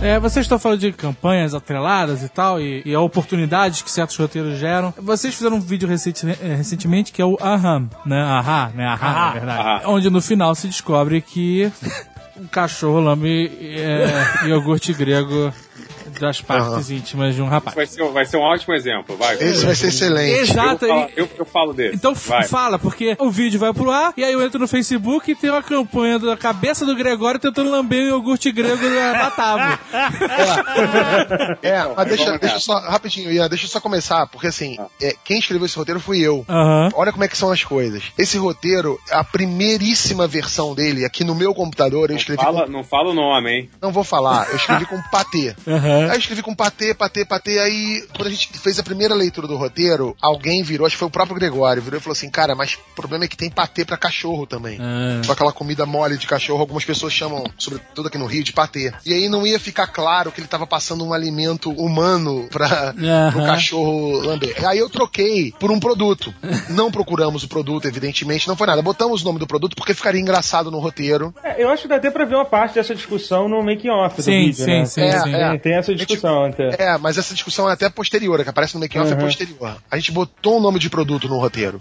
É, 0.00 0.18
vocês 0.20 0.44
estão 0.44 0.60
falando 0.60 0.78
de 0.78 0.92
campanhas 0.92 1.54
atreladas 1.54 2.22
e 2.22 2.28
tal, 2.28 2.60
e, 2.60 2.82
e 2.84 2.94
oportunidades 2.96 3.82
que 3.82 3.90
certos 3.90 4.16
roteiros 4.16 4.56
geram. 4.56 4.94
Vocês 4.96 5.34
fizeram 5.34 5.56
um 5.56 5.60
vídeo 5.60 5.88
recenti- 5.88 6.24
eh, 6.40 6.54
recentemente 6.54 7.12
que 7.12 7.20
é 7.20 7.24
o 7.24 7.36
Aham, 7.40 7.88
né? 8.06 8.22
Ahá, 8.22 8.70
né? 8.74 8.86
Ahá, 8.86 9.06
Ahá. 9.08 9.26
na 9.26 9.32
verdade. 9.32 9.60
Ahá. 9.60 9.82
Onde 9.86 10.08
no 10.08 10.22
final 10.22 10.54
se 10.54 10.68
descobre 10.68 11.20
que 11.20 11.70
um 12.40 12.46
cachorro 12.46 13.00
lambe 13.00 13.50
é, 13.60 14.46
iogurte 14.46 14.92
grego 14.94 15.52
das 16.08 16.40
partes 16.40 16.90
íntimas 16.90 17.34
de 17.34 17.42
um 17.42 17.48
rapaz. 17.48 17.74
Vai 17.74 17.86
ser, 17.86 18.04
vai 18.10 18.24
ser 18.26 18.36
um 18.36 18.40
ótimo 18.40 18.74
exemplo, 18.74 19.16
vai. 19.16 19.34
Esse 19.36 19.64
vai 19.64 19.74
ser 19.74 19.88
excelente. 19.88 20.38
Exato, 20.40 20.84
eu, 20.86 20.96
e- 21.00 21.12
eu, 21.16 21.28
eu 21.38 21.44
falo 21.44 21.72
desse. 21.72 21.94
Então 21.96 22.14
vai. 22.14 22.44
fala, 22.44 22.78
porque 22.78 23.16
o 23.18 23.30
vídeo 23.30 23.58
vai 23.60 23.72
pro 23.72 23.90
ar, 23.90 24.12
e 24.16 24.24
aí 24.24 24.32
eu 24.32 24.42
entro 24.44 24.58
no 24.58 24.68
Facebook 24.68 25.30
e 25.30 25.34
tem 25.34 25.50
uma 25.50 25.62
campanha 25.62 26.18
da 26.18 26.36
cabeça 26.36 26.84
do 26.86 26.94
Gregório 26.96 27.38
tentando 27.40 27.70
lamber 27.70 28.04
o 28.04 28.08
iogurte 28.08 28.50
grego 28.52 28.88
da, 28.88 29.12
da 29.12 29.30
tábua. 29.30 29.78
É, 31.62 31.82
mas 31.96 32.08
deixa, 32.08 32.38
deixa 32.38 32.60
só, 32.60 32.78
rapidinho, 32.80 33.30
Ian, 33.30 33.48
deixa 33.48 33.64
eu 33.66 33.68
só 33.70 33.80
começar, 33.80 34.26
porque 34.26 34.46
assim, 34.48 34.76
é, 35.00 35.14
quem 35.24 35.38
escreveu 35.38 35.66
esse 35.66 35.76
roteiro 35.76 36.00
fui 36.00 36.20
eu. 36.20 36.44
Aham. 36.48 36.90
Olha 36.94 37.12
como 37.12 37.24
é 37.24 37.28
que 37.28 37.36
são 37.36 37.50
as 37.50 37.62
coisas. 37.64 38.02
Esse 38.16 38.38
roteiro, 38.38 38.98
a 39.10 39.24
primeiríssima 39.24 40.26
versão 40.26 40.74
dele, 40.74 41.04
aqui 41.04 41.24
no 41.24 41.34
meu 41.34 41.54
computador, 41.54 42.04
eu 42.04 42.14
Não 42.14 42.16
escrevi 42.16 42.42
fala, 42.42 42.64
com... 42.66 42.72
não 42.72 42.84
fala 42.84 43.10
o 43.10 43.14
nome, 43.14 43.50
hein? 43.50 43.70
Não 43.80 43.92
vou 43.92 44.04
falar, 44.04 44.48
eu 44.50 44.56
escrevi 44.56 44.86
com 44.86 45.00
patê. 45.10 45.54
Aham. 45.98 46.10
Aí 46.10 46.16
eu 46.16 46.18
escrevi 46.18 46.42
com 46.42 46.54
patê, 46.54 46.94
patê, 46.94 47.24
patê. 47.24 47.58
Aí, 47.58 48.04
quando 48.14 48.28
a 48.28 48.30
gente 48.30 48.48
fez 48.58 48.78
a 48.78 48.82
primeira 48.82 49.14
leitura 49.14 49.46
do 49.46 49.56
roteiro, 49.56 50.16
alguém 50.20 50.62
virou, 50.62 50.86
acho 50.86 50.94
que 50.96 50.98
foi 50.98 51.08
o 51.08 51.10
próprio 51.10 51.36
Gregório, 51.36 51.82
virou 51.82 51.98
e 51.98 52.02
falou 52.02 52.12
assim: 52.12 52.30
Cara, 52.30 52.54
mas 52.54 52.74
o 52.74 52.94
problema 52.94 53.24
é 53.24 53.28
que 53.28 53.36
tem 53.36 53.50
patê 53.50 53.84
pra 53.84 53.96
cachorro 53.96 54.46
também. 54.46 54.78
Com 55.26 55.32
aquela 55.32 55.52
comida 55.52 55.84
mole 55.86 56.16
de 56.16 56.26
cachorro, 56.26 56.60
algumas 56.60 56.84
pessoas 56.84 57.12
chamam, 57.12 57.44
sobretudo 57.58 58.08
aqui 58.08 58.18
no 58.18 58.26
Rio, 58.26 58.44
de 58.44 58.52
patê. 58.52 58.92
E 59.04 59.12
aí 59.12 59.28
não 59.28 59.46
ia 59.46 59.58
ficar 59.58 59.86
claro 59.88 60.30
que 60.32 60.40
ele 60.40 60.48
tava 60.48 60.66
passando 60.66 61.04
um 61.04 61.12
alimento 61.12 61.70
humano 61.70 62.48
pra, 62.50 62.94
Aham. 62.96 63.32
pro 63.32 63.44
cachorro 63.46 64.18
lamber. 64.20 64.54
Aí 64.66 64.78
eu 64.78 64.88
troquei 64.88 65.52
por 65.58 65.70
um 65.70 65.78
produto. 65.80 66.32
Não 66.70 66.90
procuramos 66.90 67.42
o 67.42 67.48
produto, 67.48 67.86
evidentemente, 67.86 68.46
não 68.46 68.56
foi 68.56 68.66
nada. 68.66 68.82
Botamos 68.82 69.22
o 69.22 69.24
nome 69.24 69.38
do 69.38 69.46
produto 69.46 69.74
porque 69.74 69.94
ficaria 69.94 70.20
engraçado 70.20 70.70
no 70.70 70.78
roteiro. 70.78 71.34
É, 71.42 71.62
eu 71.62 71.68
acho 71.70 71.82
que 71.82 71.88
dá 71.88 71.96
até 71.96 72.10
pra 72.10 72.24
ver 72.24 72.34
uma 72.34 72.44
parte 72.44 72.74
dessa 72.74 72.94
discussão 72.94 73.48
no 73.48 73.62
making 73.62 73.88
off 73.88 74.16
do 74.16 74.22
Sim, 74.22 74.30
vídeo, 74.46 74.64
sim, 74.64 74.70
né? 74.70 74.84
sim, 74.84 75.00
É, 75.02 75.20
sim. 75.20 75.34
é. 75.34 75.48
Tem, 75.50 75.58
tem 75.60 75.76
essa 75.92 76.06
discussão 76.06 76.44
até. 76.44 76.76
É, 76.82 76.98
mas 76.98 77.18
essa 77.18 77.34
discussão 77.34 77.68
é 77.68 77.72
até 77.72 77.88
posterior, 77.88 78.40
a 78.40 78.44
que 78.44 78.50
aparece 78.50 78.74
no 78.74 78.80
making 78.80 78.98
off 78.98 79.10
é 79.12 79.14
Uhum. 79.14 79.20
posterior. 79.22 79.76
A 79.90 79.96
gente 79.96 80.12
botou 80.12 80.58
um 80.58 80.60
nome 80.60 80.78
de 80.78 80.88
produto 80.90 81.28
no 81.28 81.38
roteiro. 81.38 81.80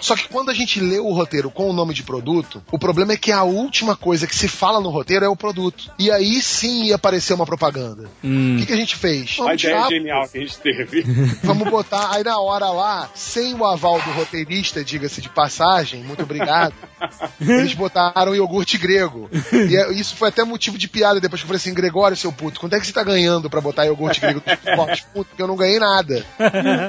Só 0.00 0.14
que 0.14 0.28
quando 0.28 0.48
a 0.50 0.54
gente 0.54 0.78
lê 0.80 1.00
o 1.00 1.12
roteiro 1.12 1.50
com 1.50 1.68
o 1.68 1.72
nome 1.72 1.92
de 1.92 2.04
produto, 2.04 2.62
o 2.70 2.78
problema 2.78 3.14
é 3.14 3.16
que 3.16 3.32
a 3.32 3.42
última 3.42 3.96
coisa 3.96 4.28
que 4.28 4.36
se 4.36 4.46
fala 4.46 4.80
no 4.80 4.90
roteiro 4.90 5.24
é 5.24 5.28
o 5.28 5.34
produto. 5.34 5.90
E 5.98 6.08
aí 6.08 6.40
sim 6.40 6.84
ia 6.84 6.94
aparecer 6.94 7.34
uma 7.34 7.44
propaganda. 7.44 8.08
O 8.22 8.58
que, 8.58 8.66
que 8.66 8.72
a 8.72 8.76
gente 8.76 8.94
fez? 8.94 9.36
A 9.40 9.42
Vamos 9.44 9.60
ideia 9.62 9.76
tirar, 9.76 9.88
genial 9.88 10.28
que 10.28 10.38
a 10.38 10.40
gente 10.40 10.58
teve. 10.58 11.02
vamos 11.42 11.68
botar 11.68 12.12
aí 12.14 12.22
na 12.22 12.38
hora 12.38 12.70
lá, 12.70 13.10
sem 13.12 13.54
o 13.54 13.64
aval 13.66 14.00
do 14.00 14.10
roteirista, 14.12 14.84
diga-se 14.84 15.20
de 15.20 15.28
passagem, 15.28 16.04
muito 16.04 16.22
obrigado. 16.22 16.74
Eles 17.40 17.74
botaram 17.74 18.36
iogurte 18.36 18.78
grego. 18.78 19.28
E 19.52 19.76
é- 19.76 19.92
isso 19.92 20.14
foi 20.14 20.28
até 20.28 20.44
motivo 20.44 20.78
de 20.78 20.86
piada 20.86 21.20
depois 21.20 21.40
que 21.40 21.44
eu 21.44 21.48
falei 21.48 21.56
assim, 21.58 21.74
Gregório, 21.74 22.16
seu 22.16 22.32
puto, 22.32 22.60
quanto 22.60 22.74
é 22.76 22.80
que 22.80 22.86
você 22.86 22.92
tá 22.92 23.02
ganhando 23.02 23.47
pra 23.48 23.60
botar 23.60 23.84
iogurte 23.86 24.20
grego 24.20 24.42
nos 24.46 24.76
cortes? 24.76 25.06
Puto, 25.12 25.34
que 25.36 25.42
eu 25.42 25.46
não 25.46 25.56
ganhei 25.56 25.78
nada. 25.78 26.24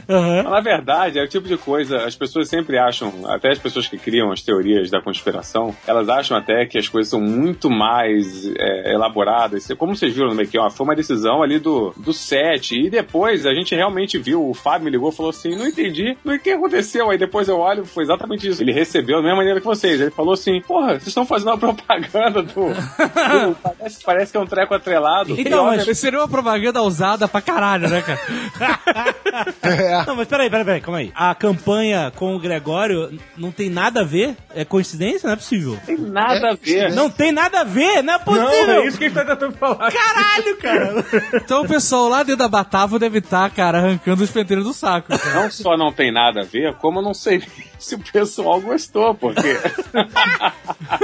Aham. 0.09 0.43
Na 0.43 0.59
verdade, 0.61 1.19
é 1.19 1.23
o 1.23 1.27
tipo 1.27 1.47
de 1.47 1.57
coisa, 1.57 2.05
as 2.05 2.15
pessoas 2.15 2.47
sempre 2.49 2.77
acham, 2.77 3.11
até 3.27 3.49
as 3.51 3.59
pessoas 3.59 3.87
que 3.87 3.97
criam 3.97 4.31
as 4.31 4.41
teorias 4.41 4.89
da 4.89 5.01
conspiração, 5.01 5.75
elas 5.87 6.09
acham 6.09 6.37
até 6.37 6.65
que 6.65 6.77
as 6.77 6.87
coisas 6.87 7.09
são 7.09 7.21
muito 7.21 7.69
mais 7.69 8.45
é, 8.57 8.93
elaboradas. 8.93 9.67
Como 9.77 9.95
vocês 9.95 10.13
viram 10.13 10.29
no 10.29 10.35
make 10.35 10.57
foi 10.71 10.83
uma 10.85 10.95
decisão 10.95 11.41
ali 11.43 11.59
do, 11.59 11.93
do 11.97 12.11
set. 12.13 12.75
E 12.75 12.89
depois 12.89 13.45
a 13.45 13.53
gente 13.53 13.75
realmente 13.75 14.17
viu, 14.17 14.49
o 14.49 14.53
Fábio 14.53 14.85
me 14.85 14.91
ligou 14.91 15.09
e 15.09 15.15
falou 15.15 15.29
assim: 15.29 15.55
não 15.55 15.67
entendi, 15.67 16.17
não 16.23 16.35
o 16.35 16.39
que 16.39 16.51
aconteceu. 16.51 17.09
Aí 17.09 17.17
depois 17.17 17.47
eu 17.47 17.57
olho, 17.57 17.85
foi 17.85 18.03
exatamente 18.03 18.47
isso. 18.47 18.61
Ele 18.63 18.71
recebeu 18.73 19.17
da 19.17 19.23
mesma 19.23 19.37
maneira 19.37 19.59
que 19.59 19.65
vocês. 19.65 19.99
Ele 20.01 20.11
falou 20.11 20.33
assim: 20.33 20.59
porra, 20.61 20.93
vocês 20.93 21.07
estão 21.07 21.25
fazendo 21.25 21.49
uma 21.49 21.57
propaganda 21.57 22.41
do. 22.41 22.49
do- 22.53 23.55
parece, 23.61 24.03
parece 24.03 24.31
que 24.31 24.37
é 24.37 24.41
um 24.41 24.45
treco 24.45 24.73
atrelado. 24.73 25.35
Então, 25.39 25.65
mas- 25.65 25.97
Seria 25.99 26.19
uma 26.19 26.27
propaganda 26.27 26.48
ousada 26.81 27.27
pra 27.27 27.41
caralho, 27.41 27.89
né, 27.89 28.01
cara? 28.01 28.19
É. 29.61 30.03
Não, 30.05 30.15
mas 30.15 30.27
peraí, 30.27 30.49
peraí, 30.49 30.65
peraí, 30.65 30.81
calma 30.81 30.99
aí. 30.99 31.11
A 31.15 31.35
campanha 31.35 32.11
com 32.15 32.35
o 32.35 32.39
Gregório 32.39 33.17
não 33.37 33.51
tem 33.51 33.69
nada 33.69 34.01
a 34.01 34.03
ver? 34.03 34.35
É 34.55 34.65
coincidência? 34.65 35.27
Não 35.27 35.33
é 35.33 35.35
possível. 35.35 35.73
Não 35.73 35.79
tem 35.85 35.97
nada 35.97 36.49
a 36.51 36.55
ver. 36.55 36.91
Não 36.93 37.09
tem 37.09 37.31
nada 37.31 37.59
a 37.61 37.63
ver, 37.63 38.01
não 38.01 38.13
é 38.15 38.17
Não, 38.17 38.23
possível. 38.25 38.81
é 38.81 38.87
isso 38.87 38.97
que 38.97 39.05
a 39.05 39.07
gente 39.07 39.17
tá 39.17 39.25
tentando 39.25 39.55
falar. 39.55 39.91
Caralho, 39.91 40.57
cara. 40.57 41.05
Então 41.49 41.63
o 41.63 41.67
pessoal 41.67 42.09
lá 42.09 42.23
dentro 42.23 42.37
da 42.39 42.47
Batavo 42.47 42.97
deve 42.99 43.19
estar, 43.19 43.49
cara, 43.51 43.77
arrancando 43.79 44.23
os 44.23 44.31
penteiros 44.31 44.65
do 44.65 44.73
saco. 44.73 45.09
cara. 45.09 45.33
Não 45.41 45.51
só 45.51 45.77
não 45.77 45.91
tem 45.91 46.11
nada 46.11 46.41
a 46.41 46.45
ver, 46.45 46.73
como 46.75 46.99
eu 46.99 47.03
não 47.03 47.13
sei 47.13 47.41
se 47.77 47.95
o 47.95 47.99
pessoal 47.99 48.59
gostou, 48.61 49.13
porque. 49.13 49.47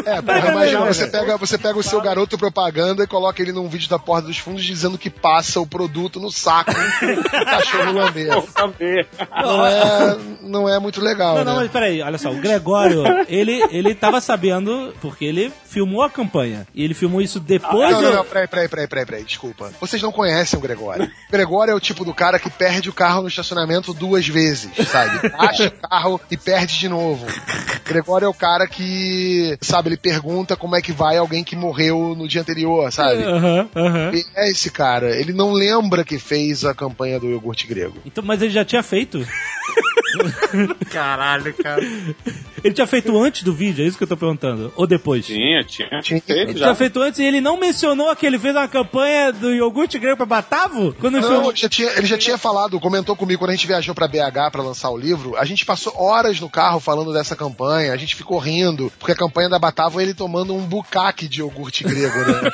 É, 0.05 0.21
porra, 0.21 0.51
imagina, 0.51 0.85
você 0.85 1.07
pega, 1.07 1.37
você 1.37 1.57
pega 1.57 1.77
o 1.79 1.83
seu 1.83 2.01
garoto 2.01 2.37
propaganda 2.37 3.03
e 3.03 3.07
coloca 3.07 3.41
ele 3.41 3.51
num 3.51 3.67
vídeo 3.67 3.89
da 3.89 3.99
Porta 3.99 4.27
dos 4.27 4.37
Fundos 4.37 4.63
dizendo 4.63 4.97
que 4.97 5.09
passa 5.35 5.59
o 5.59 5.67
produto 5.67 6.17
no 6.17 6.31
saco 6.31 6.71
do 6.71 7.23
cachorro 7.43 8.11
ver. 8.13 9.07
Não 9.41 9.65
é, 9.65 10.17
não 10.41 10.69
é 10.69 10.79
muito 10.79 11.01
legal, 11.01 11.35
Não, 11.35 11.43
não, 11.43 11.53
né? 11.55 11.59
mas 11.63 11.71
peraí, 11.71 12.01
olha 12.01 12.17
só, 12.17 12.31
o 12.31 12.37
Gregório, 12.39 13.03
ele, 13.27 13.61
ele 13.69 13.93
tava 13.93 14.21
sabendo, 14.21 14.93
porque 15.01 15.25
ele 15.25 15.51
filmou 15.65 16.03
a 16.03 16.09
campanha. 16.09 16.65
E 16.73 16.83
ele 16.83 16.93
filmou 16.93 17.21
isso 17.21 17.37
depois 17.39 17.91
Não, 17.91 18.01
do... 18.01 18.07
não, 18.07 18.15
não, 18.15 18.25
peraí, 18.25 18.47
peraí, 18.47 18.69
peraí, 18.69 18.87
peraí, 18.87 19.05
peraí, 19.05 19.23
desculpa. 19.25 19.71
Vocês 19.79 20.01
não 20.01 20.11
conhecem 20.11 20.57
o 20.57 20.61
Gregório. 20.61 21.05
O 21.27 21.31
Gregório 21.31 21.71
é 21.71 21.75
o 21.75 21.79
tipo 21.81 22.05
do 22.05 22.13
cara 22.13 22.39
que 22.39 22.49
perde 22.49 22.89
o 22.89 22.93
carro 22.93 23.23
no 23.23 23.27
estacionamento 23.27 23.93
duas 23.93 24.25
vezes, 24.25 24.71
sabe? 24.87 25.33
Acha 25.37 25.67
o 25.67 25.89
carro 25.89 26.21
e 26.31 26.37
perde 26.37 26.79
de 26.79 26.87
novo. 26.87 27.25
O 27.25 27.89
Gregório 27.89 28.25
é 28.25 28.29
o 28.29 28.33
cara 28.33 28.67
que, 28.67 29.57
sabe, 29.59 29.89
ele 29.89 29.97
pergunta 29.97 30.55
como 30.55 30.77
é 30.77 30.81
que 30.81 30.93
vai 30.93 31.17
alguém 31.17 31.43
que 31.43 31.55
morreu 31.57 32.15
no 32.15 32.25
dia 32.27 32.41
anterior, 32.41 32.89
sabe? 32.91 33.21
Aham, 33.23 33.69
aham. 33.75 34.09
Ele 34.13 34.25
é 34.35 34.49
esse 34.49 34.71
cara. 34.71 35.15
Ele 35.15 35.24
não 35.33 35.51
lembra 35.51 36.03
que 36.03 36.19
fez 36.19 36.65
a 36.65 36.73
campanha 36.73 37.19
do 37.19 37.29
iogurte 37.29 37.67
grego. 37.67 37.97
Então, 38.05 38.23
mas 38.23 38.41
ele 38.41 38.51
já 38.51 38.65
tinha 38.65 38.83
feito? 38.83 39.25
Caralho, 40.91 41.53
cara. 41.53 41.81
Ele 42.65 42.73
tinha 42.73 42.87
feito 42.87 43.15
antes 43.15 43.43
do 43.43 43.53
vídeo, 43.53 43.85
é 43.85 43.87
isso 43.87 43.95
que 43.95 44.03
eu 44.03 44.07
tô 44.07 44.17
perguntando? 44.17 44.73
Ou 44.75 44.87
depois? 44.87 45.23
Tinha, 45.27 45.63
tinha, 45.63 45.87
Tinha. 46.01 46.19
feito 46.19 46.31
Ele 46.31 46.53
já. 46.53 46.65
tinha 46.65 46.73
feito 46.73 46.99
antes 46.99 47.19
e 47.19 47.23
ele 47.23 47.39
não 47.39 47.59
mencionou 47.59 48.15
que 48.15 48.25
ele 48.25 48.39
fez 48.39 48.55
uma 48.55 48.67
campanha 48.67 49.31
do 49.31 49.53
iogurte 49.53 49.99
grego 49.99 50.17
pra 50.17 50.25
Batavo? 50.25 50.91
Quando 50.99 51.17
ele 51.17 51.21
Não, 51.21 51.31
filmou... 51.31 51.51
ele 51.51 51.59
já, 51.59 51.69
tinha, 51.69 51.91
ele 51.91 52.07
já 52.07 52.17
tinha 52.17 52.39
falado, 52.39 52.79
comentou 52.79 53.15
comigo 53.15 53.37
quando 53.37 53.51
a 53.51 53.55
gente 53.55 53.67
viajou 53.67 53.93
pra 53.93 54.07
BH 54.07 54.49
pra 54.51 54.63
lançar 54.63 54.89
o 54.89 54.97
livro. 54.97 55.35
A 55.37 55.45
gente 55.45 55.63
passou 55.63 55.93
horas 55.95 56.39
no 56.39 56.49
carro 56.49 56.79
falando 56.79 57.13
dessa 57.13 57.35
campanha, 57.35 57.93
a 57.93 57.97
gente 57.97 58.15
ficou 58.15 58.39
rindo, 58.39 58.91
porque 58.97 59.11
a 59.11 59.15
campanha 59.15 59.47
da 59.47 59.59
Batavo 59.59 59.99
é 59.99 60.03
ele 60.03 60.15
tomando 60.15 60.55
um 60.55 60.65
bucaque 60.65 61.27
de 61.27 61.41
iogurte 61.41 61.83
grego, 61.83 62.17
né? 62.17 62.49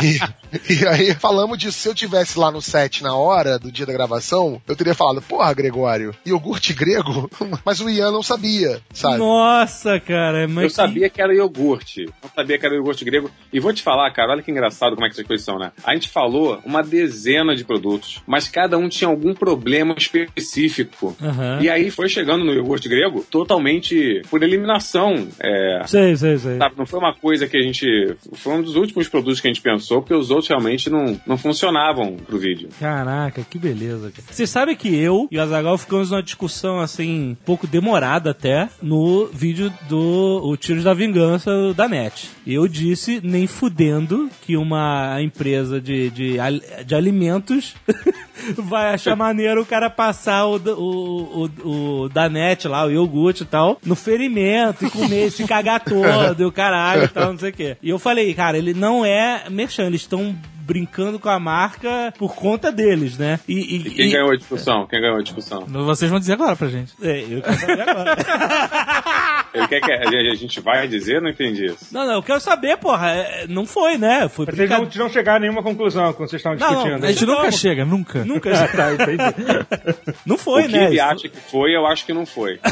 e, 0.02 0.72
e 0.72 0.86
aí 0.88 1.14
falamos 1.14 1.58
disso. 1.58 1.78
Se 1.80 1.88
eu 1.88 1.94
tivesse 1.94 2.38
lá 2.38 2.50
no 2.50 2.62
set 2.62 3.02
na 3.02 3.14
hora 3.14 3.58
do 3.58 3.70
dia 3.70 3.84
da 3.84 3.92
gravação, 3.92 4.58
eu 4.66 4.74
teria 4.74 4.94
falado, 4.94 5.20
porra, 5.20 5.52
Gregório, 5.52 6.14
iogurte 6.24 6.72
grego? 6.72 7.25
Mas 7.64 7.80
o 7.80 7.88
Ian 7.90 8.10
não 8.12 8.22
sabia, 8.22 8.80
sabe? 8.92 9.18
Nossa, 9.18 9.98
cara, 10.00 10.46
mas 10.48 10.64
Eu 10.64 10.68
que- 10.70 10.74
sabia 10.74 11.08
que 11.10 11.20
era 11.22 11.34
iogurte. 11.34 12.06
Não 12.22 12.30
sabia 12.34 12.58
que 12.58 12.66
era 12.66 12.74
iogurte 12.74 13.04
grego. 13.04 13.30
E 13.52 13.60
vou 13.60 13.72
te 13.72 13.82
falar, 13.82 14.10
cara, 14.12 14.32
olha 14.32 14.42
que 14.42 14.50
engraçado 14.50 14.94
como 14.94 15.06
é 15.06 15.08
que 15.08 15.14
essas 15.14 15.26
coisas 15.26 15.44
são, 15.44 15.58
né? 15.58 15.72
A 15.84 15.94
gente 15.94 16.08
falou 16.08 16.60
uma 16.64 16.82
dezena 16.82 17.54
de 17.54 17.64
produtos, 17.64 18.22
mas 18.26 18.48
cada 18.48 18.76
um 18.78 18.88
tinha 18.88 19.08
algum 19.08 19.34
problema 19.34 19.94
específico. 19.96 21.16
Aham. 21.22 21.58
E 21.60 21.68
aí 21.70 21.90
foi 21.90 22.08
chegando 22.08 22.44
no 22.44 22.52
iogurte 22.52 22.88
grego 22.88 23.24
totalmente 23.30 24.22
por 24.30 24.42
eliminação. 24.42 25.28
É, 25.40 25.82
Sei, 25.86 26.16
sei, 26.16 26.38
sei. 26.38 26.58
sabe, 26.58 26.74
não 26.76 26.86
foi 26.86 26.98
uma 26.98 27.14
coisa 27.14 27.46
que 27.46 27.56
a 27.56 27.62
gente. 27.62 27.86
Foi 28.34 28.54
um 28.54 28.62
dos 28.62 28.76
últimos 28.76 29.08
produtos 29.08 29.40
que 29.40 29.46
a 29.48 29.50
gente 29.50 29.62
pensou, 29.62 30.00
porque 30.00 30.14
os 30.14 30.30
outros 30.30 30.48
realmente 30.48 30.90
não, 30.90 31.20
não 31.26 31.36
funcionavam 31.38 32.16
pro 32.16 32.38
vídeo. 32.38 32.68
Caraca, 32.78 33.42
que 33.48 33.58
beleza. 33.58 34.10
cara. 34.10 34.24
Você 34.30 34.46
sabe 34.46 34.76
que 34.76 34.94
eu 34.94 35.28
e 35.30 35.38
o 35.38 35.42
Azagal 35.42 35.78
ficamos 35.78 36.10
numa 36.10 36.22
discussão 36.22 36.78
assim, 36.80 37.15
um 37.20 37.34
pouco 37.34 37.66
demorada 37.66 38.30
até, 38.30 38.68
no 38.82 39.26
vídeo 39.26 39.72
do 39.88 40.40
o 40.44 40.56
Tiros 40.56 40.84
da 40.84 40.94
Vingança 40.94 41.74
da 41.74 41.88
NET. 41.88 42.30
Eu 42.46 42.68
disse, 42.68 43.20
nem 43.22 43.46
fudendo, 43.46 44.30
que 44.42 44.56
uma 44.56 45.20
empresa 45.20 45.80
de, 45.80 46.10
de, 46.10 46.36
de 46.84 46.94
alimentos 46.94 47.74
vai 48.56 48.94
achar 48.94 49.16
maneiro 49.16 49.62
o 49.62 49.66
cara 49.66 49.88
passar 49.90 50.46
o, 50.46 50.56
o, 50.56 51.44
o, 51.64 52.02
o 52.04 52.08
da 52.08 52.28
NET 52.28 52.66
lá, 52.68 52.84
o 52.84 52.90
iogurte 52.90 53.42
e 53.42 53.46
tal, 53.46 53.78
no 53.84 53.94
ferimento 53.96 54.84
e 54.86 54.90
comer, 54.90 55.30
se 55.30 55.46
cagar 55.46 55.80
todo, 55.80 56.40
e 56.42 56.44
o 56.44 56.52
caralho 56.52 57.04
e 57.04 57.08
tal, 57.08 57.32
não 57.32 57.38
sei 57.38 57.50
o 57.50 57.52
quê. 57.54 57.76
E 57.82 57.88
eu 57.90 57.98
falei, 57.98 58.32
cara, 58.34 58.56
ele 58.58 58.74
não 58.74 59.04
é 59.04 59.44
merchan, 59.50 59.86
eles 59.86 60.02
estão 60.02 60.34
brincando 60.60 61.16
com 61.20 61.28
a 61.28 61.38
marca 61.38 62.12
por 62.18 62.34
conta 62.34 62.72
deles, 62.72 63.16
né? 63.16 63.38
E, 63.46 63.54
e- 63.54 63.76
E 63.86 63.90
quem 63.90 64.08
e- 64.08 64.12
ganhou 64.12 64.30
a 64.32 64.36
discussão? 64.36 64.84
Quem 64.86 65.00
ganhou 65.00 65.18
a 65.18 65.22
discussão? 65.22 65.64
Vocês 65.64 66.10
vão 66.10 66.18
dizer 66.18 66.32
agora 66.32 66.56
pra 66.56 66.66
gente. 66.66 66.92
É, 67.00 67.20
eu 67.22 67.40
quero 67.40 67.56
saber 67.60 67.80
agora. 67.88 68.16
Ele 69.56 69.68
quer 69.68 69.80
que 69.80 69.90
a 69.92 69.96
a 70.06 70.34
gente 70.34 70.60
vai 70.60 70.86
dizer? 70.86 71.20
Não 71.22 71.30
entendi 71.30 71.66
isso. 71.66 71.86
Não, 71.90 72.04
não, 72.06 72.14
eu 72.14 72.22
quero 72.22 72.40
saber, 72.40 72.76
porra. 72.76 73.10
é, 73.10 73.46
Não 73.48 73.64
foi, 73.64 73.96
né? 73.96 74.28
Foi 74.28 74.44
Vocês 74.44 74.68
não, 74.68 74.88
não 74.96 75.08
chegaram 75.08 75.38
a 75.38 75.40
nenhuma 75.40 75.62
conclusão 75.62 76.12
quando 76.12 76.28
vocês 76.28 76.40
estavam 76.40 76.58
Não, 76.58 76.66
não, 76.66 76.74
discutindo. 76.76 77.04
A 77.04 77.12
gente 77.12 77.26
Não. 77.26 77.34
nunca 77.36 77.52
chega, 77.52 77.84
nunca. 77.84 78.24
Nunca. 78.24 78.50
tá, 78.68 78.92
entendi. 78.94 80.16
Não 80.26 80.36
foi, 80.36 80.64
o 80.64 80.66
que 80.66 80.72
né? 80.72 80.84
ele 80.86 81.00
acha 81.00 81.28
que 81.28 81.40
foi, 81.40 81.74
eu 81.74 81.86
acho 81.86 82.04
que 82.04 82.12
não 82.12 82.26
foi. 82.26 82.60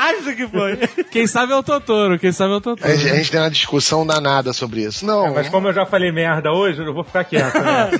Acha 0.00 0.34
que 0.34 0.46
foi. 0.46 0.76
Quem 1.10 1.26
sabe 1.26 1.52
é 1.52 1.56
o 1.56 1.62
Totoro, 1.62 2.18
quem 2.18 2.32
sabe 2.32 2.52
é 2.52 2.56
o 2.56 2.60
Totoro. 2.60 2.90
A 2.90 2.94
gente, 2.94 3.10
a 3.10 3.16
gente 3.16 3.30
tem 3.30 3.40
uma 3.40 3.50
discussão 3.50 4.06
danada 4.06 4.52
sobre 4.52 4.82
isso. 4.82 5.04
Não, 5.04 5.26
É, 5.26 5.30
mas 5.30 5.48
como 5.48 5.68
eu 5.68 5.72
já 5.72 5.84
falei 5.86 6.12
merda 6.12 6.52
hoje, 6.52 6.80
eu 6.80 6.94
vou 6.94 7.04
ficar 7.04 7.24
quieto. 7.24 7.54
Né? 7.58 7.90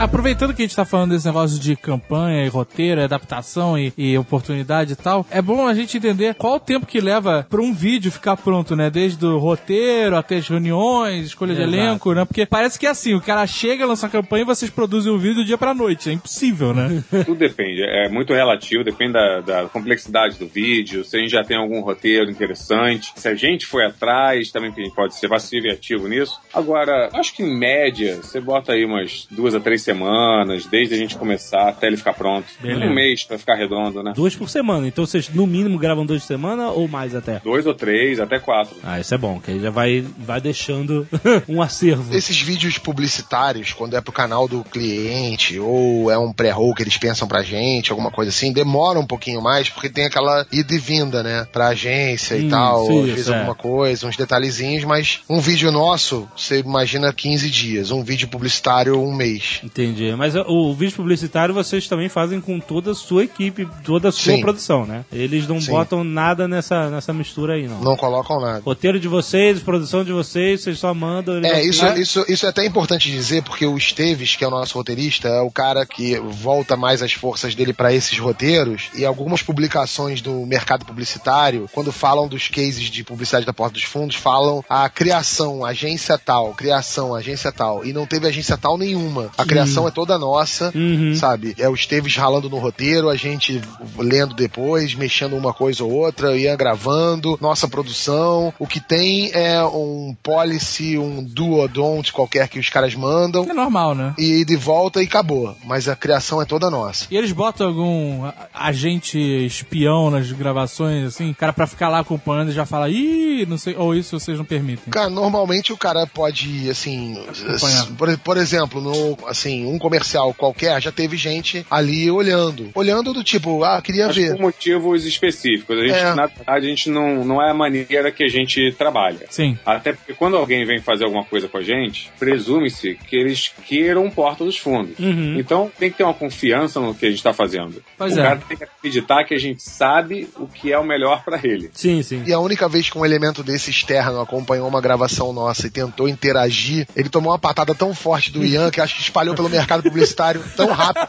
Aproveitando 0.00 0.54
que 0.54 0.62
a 0.62 0.64
gente 0.64 0.74
tá 0.74 0.86
falando 0.86 1.10
desse 1.10 1.26
negócio 1.26 1.60
de 1.60 1.76
campanha 1.76 2.46
e 2.46 2.48
roteiro, 2.48 3.02
adaptação 3.02 3.78
e, 3.78 3.92
e 3.98 4.16
oportunidade 4.16 4.94
e 4.94 4.96
tal, 4.96 5.26
é 5.30 5.42
bom 5.42 5.68
a 5.68 5.74
gente 5.74 5.98
entender 5.98 6.34
qual 6.36 6.54
o 6.54 6.58
tempo 6.58 6.86
que 6.86 7.02
leva 7.02 7.46
pra 7.50 7.60
um 7.60 7.74
vídeo 7.74 8.10
ficar 8.10 8.34
pronto, 8.38 8.74
né? 8.74 8.88
Desde 8.88 9.22
o 9.26 9.36
roteiro 9.36 10.16
até 10.16 10.38
as 10.38 10.48
reuniões, 10.48 11.26
escolha 11.26 11.54
de 11.54 11.60
Exato. 11.60 11.76
elenco, 11.76 12.14
né? 12.14 12.24
Porque 12.24 12.46
parece 12.46 12.78
que 12.78 12.86
é 12.86 12.88
assim, 12.88 13.12
o 13.12 13.20
cara 13.20 13.46
chega, 13.46 13.84
lança 13.84 14.06
a 14.06 14.10
campanha 14.10 14.40
e 14.40 14.46
vocês 14.46 14.70
produzem 14.70 15.12
o 15.12 15.18
vídeo 15.18 15.34
do 15.34 15.44
dia 15.44 15.58
pra 15.58 15.74
noite. 15.74 16.08
É 16.08 16.12
impossível, 16.14 16.72
né? 16.72 17.04
Tudo 17.26 17.38
depende, 17.38 17.82
é 17.82 18.08
muito 18.08 18.32
relativo, 18.32 18.82
depende 18.82 19.12
da, 19.12 19.40
da 19.42 19.68
complexidade 19.68 20.38
do 20.38 20.46
vídeo, 20.46 21.04
se 21.04 21.14
a 21.14 21.20
gente 21.20 21.32
já 21.32 21.44
tem 21.44 21.58
algum 21.58 21.82
roteiro 21.82 22.30
interessante, 22.30 23.12
se 23.14 23.28
a 23.28 23.34
gente 23.34 23.66
foi 23.66 23.84
atrás, 23.84 24.50
também 24.50 24.72
que 24.72 24.80
a 24.80 24.84
gente 24.84 24.96
pode 24.96 25.14
ser 25.14 25.28
passivo 25.28 25.66
e 25.66 25.70
ativo 25.70 26.08
nisso. 26.08 26.40
Agora, 26.54 27.10
acho 27.12 27.36
que 27.36 27.42
em 27.42 27.54
média, 27.54 28.16
você 28.16 28.40
bota 28.40 28.72
aí 28.72 28.86
umas 28.86 29.28
duas 29.30 29.54
a 29.54 29.60
três 29.60 29.89
semanas, 29.94 30.66
desde 30.66 30.94
a 30.94 30.98
gente 30.98 31.16
começar 31.16 31.68
até 31.68 31.86
ele 31.88 31.96
ficar 31.96 32.14
pronto. 32.14 32.46
Beleza. 32.60 32.84
Um 32.90 32.94
mês 32.94 33.24
pra 33.24 33.38
ficar 33.38 33.56
redondo, 33.56 34.02
né? 34.02 34.12
Duas 34.14 34.34
por 34.36 34.48
semana. 34.48 34.86
Então 34.86 35.04
vocês, 35.04 35.28
no 35.28 35.46
mínimo, 35.46 35.78
gravam 35.78 36.06
duas 36.06 36.22
por 36.22 36.28
semana 36.28 36.68
ou 36.70 36.86
mais 36.88 37.14
até? 37.14 37.40
Dois 37.40 37.66
ou 37.66 37.74
três, 37.74 38.20
até 38.20 38.38
quatro. 38.38 38.76
Ah, 38.82 39.00
isso 39.00 39.14
é 39.14 39.18
bom, 39.18 39.40
que 39.40 39.50
aí 39.50 39.60
já 39.60 39.70
vai, 39.70 40.04
vai 40.18 40.40
deixando 40.40 41.06
um 41.48 41.60
acervo. 41.60 42.14
Esses 42.14 42.40
vídeos 42.40 42.78
publicitários, 42.78 43.72
quando 43.72 43.96
é 43.96 44.00
pro 44.00 44.12
canal 44.12 44.46
do 44.46 44.62
cliente, 44.64 45.58
ou 45.58 46.10
é 46.10 46.18
um 46.18 46.32
pré-roll 46.32 46.74
que 46.74 46.82
eles 46.82 46.96
pensam 46.96 47.26
pra 47.26 47.42
gente, 47.42 47.90
alguma 47.90 48.10
coisa 48.10 48.28
assim, 48.30 48.52
demora 48.52 48.98
um 48.98 49.06
pouquinho 49.06 49.42
mais, 49.42 49.68
porque 49.68 49.88
tem 49.88 50.04
aquela 50.06 50.46
ida 50.52 50.74
e 50.74 50.78
vinda, 50.78 51.22
né? 51.22 51.46
Pra 51.52 51.68
agência 51.68 52.36
e 52.36 52.46
Hum, 52.46 52.48
tal, 52.50 52.86
sim, 52.86 53.00
às 53.02 53.08
vezes 53.10 53.28
é. 53.28 53.36
alguma 53.36 53.54
coisa, 53.54 54.06
uns 54.06 54.16
detalhezinhos, 54.16 54.84
mas 54.84 55.20
um 55.28 55.40
vídeo 55.40 55.70
nosso, 55.72 56.28
você 56.36 56.60
imagina 56.60 57.12
15 57.12 57.50
dias, 57.50 57.90
um 57.90 58.02
vídeo 58.02 58.28
publicitário, 58.28 59.00
um 59.00 59.14
mês. 59.14 59.60
Entendi. 59.64 59.79
Mas 60.16 60.34
o, 60.34 60.74
vídeo 60.74 60.96
publicitário 60.96 61.54
vocês 61.54 61.88
também 61.88 62.08
fazem 62.08 62.40
com 62.40 62.58
toda 62.60 62.92
a 62.92 62.94
sua 62.94 63.24
equipe, 63.24 63.68
toda 63.84 64.08
a 64.08 64.12
sua 64.12 64.34
Sim. 64.34 64.40
produção, 64.40 64.86
né? 64.86 65.04
Eles 65.12 65.46
não 65.46 65.60
Sim. 65.60 65.72
botam 65.72 66.04
nada 66.04 66.46
nessa, 66.46 66.90
nessa 66.90 67.12
mistura 67.12 67.54
aí, 67.54 67.66
não. 67.66 67.80
Não 67.80 67.96
colocam 67.96 68.40
nada. 68.40 68.62
Roteiro 68.64 68.98
de 68.98 69.08
vocês, 69.08 69.60
produção 69.60 70.04
de 70.04 70.12
vocês, 70.12 70.62
vocês 70.62 70.78
só 70.78 70.92
mandam. 70.94 71.40
É, 71.44 71.62
isso, 71.64 71.86
isso, 71.98 72.24
isso 72.28 72.46
é 72.46 72.48
até 72.48 72.64
importante 72.64 73.10
dizer, 73.10 73.42
porque 73.42 73.66
o 73.66 73.76
Esteves, 73.76 74.36
que 74.36 74.44
é 74.44 74.48
o 74.48 74.50
nosso 74.50 74.76
roteirista, 74.76 75.28
é 75.28 75.40
o 75.40 75.50
cara 75.50 75.86
que 75.86 76.18
volta 76.18 76.76
mais 76.76 77.02
as 77.02 77.12
forças 77.12 77.54
dele 77.54 77.72
pra 77.72 77.92
esses 77.92 78.18
roteiros. 78.18 78.88
E 78.94 79.04
algumas 79.04 79.42
publicações 79.42 80.20
do 80.20 80.46
mercado 80.46 80.84
publicitário, 80.84 81.68
quando 81.72 81.92
falam 81.92 82.28
dos 82.28 82.48
cases 82.48 82.84
de 82.90 83.04
publicidade 83.04 83.46
da 83.46 83.52
Porta 83.52 83.74
dos 83.74 83.84
Fundos, 83.84 84.16
falam 84.16 84.64
a 84.68 84.88
criação, 84.88 85.64
agência 85.64 86.18
tal, 86.18 86.54
criação, 86.54 87.14
agência 87.14 87.52
tal. 87.52 87.84
E 87.84 87.92
não 87.92 88.06
teve 88.06 88.26
agência 88.26 88.56
tal 88.56 88.76
nenhuma. 88.76 89.30
A 89.36 89.44
criação 89.44 89.69
é 89.88 89.90
toda 89.90 90.18
nossa, 90.18 90.72
Uhum. 90.74 91.14
sabe? 91.14 91.54
É 91.58 91.68
o 91.68 91.74
Esteves 91.74 92.16
ralando 92.16 92.48
no 92.50 92.58
roteiro, 92.58 93.08
a 93.08 93.16
gente 93.16 93.60
lendo 93.98 94.34
depois, 94.34 94.94
mexendo 94.94 95.36
uma 95.36 95.52
coisa 95.52 95.84
ou 95.84 95.90
outra, 95.92 96.36
ia 96.36 96.54
gravando, 96.56 97.38
nossa 97.40 97.68
produção. 97.68 98.52
O 98.58 98.66
que 98.66 98.80
tem 98.80 99.30
é 99.32 99.62
um 99.64 100.14
policy, 100.22 100.98
um 100.98 101.22
do 101.22 101.52
or 101.52 101.68
don't 101.68 102.12
qualquer 102.12 102.48
que 102.48 102.58
os 102.58 102.68
caras 102.68 102.94
mandam. 102.94 103.46
É 103.48 103.52
normal, 103.52 103.94
né? 103.94 104.14
E 104.18 104.44
de 104.44 104.56
volta 104.56 105.02
e 105.02 105.06
acabou. 105.06 105.54
Mas 105.64 105.88
a 105.88 105.96
criação 105.96 106.40
é 106.40 106.44
toda 106.44 106.70
nossa. 106.70 107.06
E 107.10 107.16
eles 107.16 107.32
botam 107.32 107.66
algum 107.68 108.28
agente 108.54 109.18
espião 109.18 110.10
nas 110.10 110.30
gravações, 110.32 111.06
assim, 111.06 111.32
cara 111.32 111.52
pra 111.52 111.66
ficar 111.66 111.88
lá 111.88 112.00
acompanhando 112.00 112.50
e 112.50 112.54
já 112.54 112.64
fala, 112.66 112.88
ih, 112.88 113.46
não 113.46 113.58
sei, 113.58 113.74
ou 113.76 113.94
isso 113.94 114.18
vocês 114.18 114.36
não 114.38 114.44
permitem. 114.44 114.90
Cara, 114.90 115.08
normalmente 115.10 115.72
o 115.72 115.76
cara 115.76 116.06
pode, 116.06 116.68
assim, 116.70 117.18
Acompanhar. 117.28 117.86
por, 117.96 118.18
por 118.18 118.36
exemplo, 118.36 118.80
no, 118.80 119.16
assim, 119.26 119.59
um 119.66 119.78
comercial 119.78 120.34
qualquer, 120.34 120.80
já 120.80 120.92
teve 120.92 121.16
gente 121.16 121.64
ali 121.70 122.10
olhando. 122.10 122.70
Olhando 122.74 123.12
do 123.12 123.24
tipo, 123.24 123.62
ah, 123.64 123.80
queria 123.82 124.06
Mas 124.06 124.16
ver. 124.16 124.32
por 124.32 124.40
motivos 124.40 125.04
específicos. 125.04 125.78
A 125.78 125.82
gente, 125.82 125.94
É. 125.94 126.14
Na 126.14 126.26
verdade, 126.26 126.66
a 126.66 126.68
gente 126.68 126.90
não, 126.90 127.24
não 127.24 127.42
é 127.42 127.50
a 127.50 127.54
maneira 127.54 128.10
que 128.10 128.24
a 128.24 128.28
gente 128.28 128.72
trabalha. 128.72 129.26
Sim. 129.30 129.58
Até 129.64 129.92
porque 129.92 130.14
quando 130.14 130.36
alguém 130.36 130.64
vem 130.64 130.80
fazer 130.80 131.04
alguma 131.04 131.24
coisa 131.24 131.48
com 131.48 131.58
a 131.58 131.62
gente, 131.62 132.10
presume-se 132.18 132.98
que 133.08 133.16
eles 133.16 133.52
queiram 133.66 134.10
porta 134.10 134.44
dos 134.44 134.56
fundos. 134.56 134.98
Uhum. 134.98 135.38
Então 135.38 135.70
tem 135.78 135.90
que 135.90 135.98
ter 135.98 136.04
uma 136.04 136.14
confiança 136.14 136.80
no 136.80 136.94
que 136.94 137.06
a 137.06 137.08
gente 137.08 137.18
está 137.18 137.32
fazendo. 137.32 137.82
Pois 137.96 138.16
o 138.16 138.20
é. 138.20 138.22
cara 138.22 138.42
tem 138.48 138.56
que 138.56 138.64
acreditar 138.64 139.24
que 139.24 139.34
a 139.34 139.38
gente 139.38 139.62
sabe 139.62 140.28
o 140.36 140.46
que 140.46 140.72
é 140.72 140.78
o 140.78 140.84
melhor 140.84 141.22
para 141.24 141.38
ele. 141.42 141.70
Sim, 141.72 142.02
sim. 142.02 142.22
E 142.26 142.32
a 142.32 142.38
única 142.38 142.68
vez 142.68 142.88
que 142.90 142.98
um 142.98 143.04
elemento 143.04 143.42
desse 143.42 143.70
externo 143.70 144.20
acompanhou 144.20 144.68
uma 144.68 144.80
gravação 144.80 145.32
nossa 145.32 145.66
e 145.66 145.70
tentou 145.70 146.08
interagir, 146.08 146.86
ele 146.96 147.08
tomou 147.08 147.32
uma 147.32 147.38
patada 147.38 147.74
tão 147.74 147.94
forte 147.94 148.30
do 148.30 148.44
Ian 148.44 148.70
que 148.70 148.80
acho 148.80 148.96
que 148.96 149.02
espalhou 149.02 149.34
pelo 149.40 149.48
mercado 149.48 149.82
publicitário 149.82 150.44
tão 150.54 150.68
rápido 150.68 151.08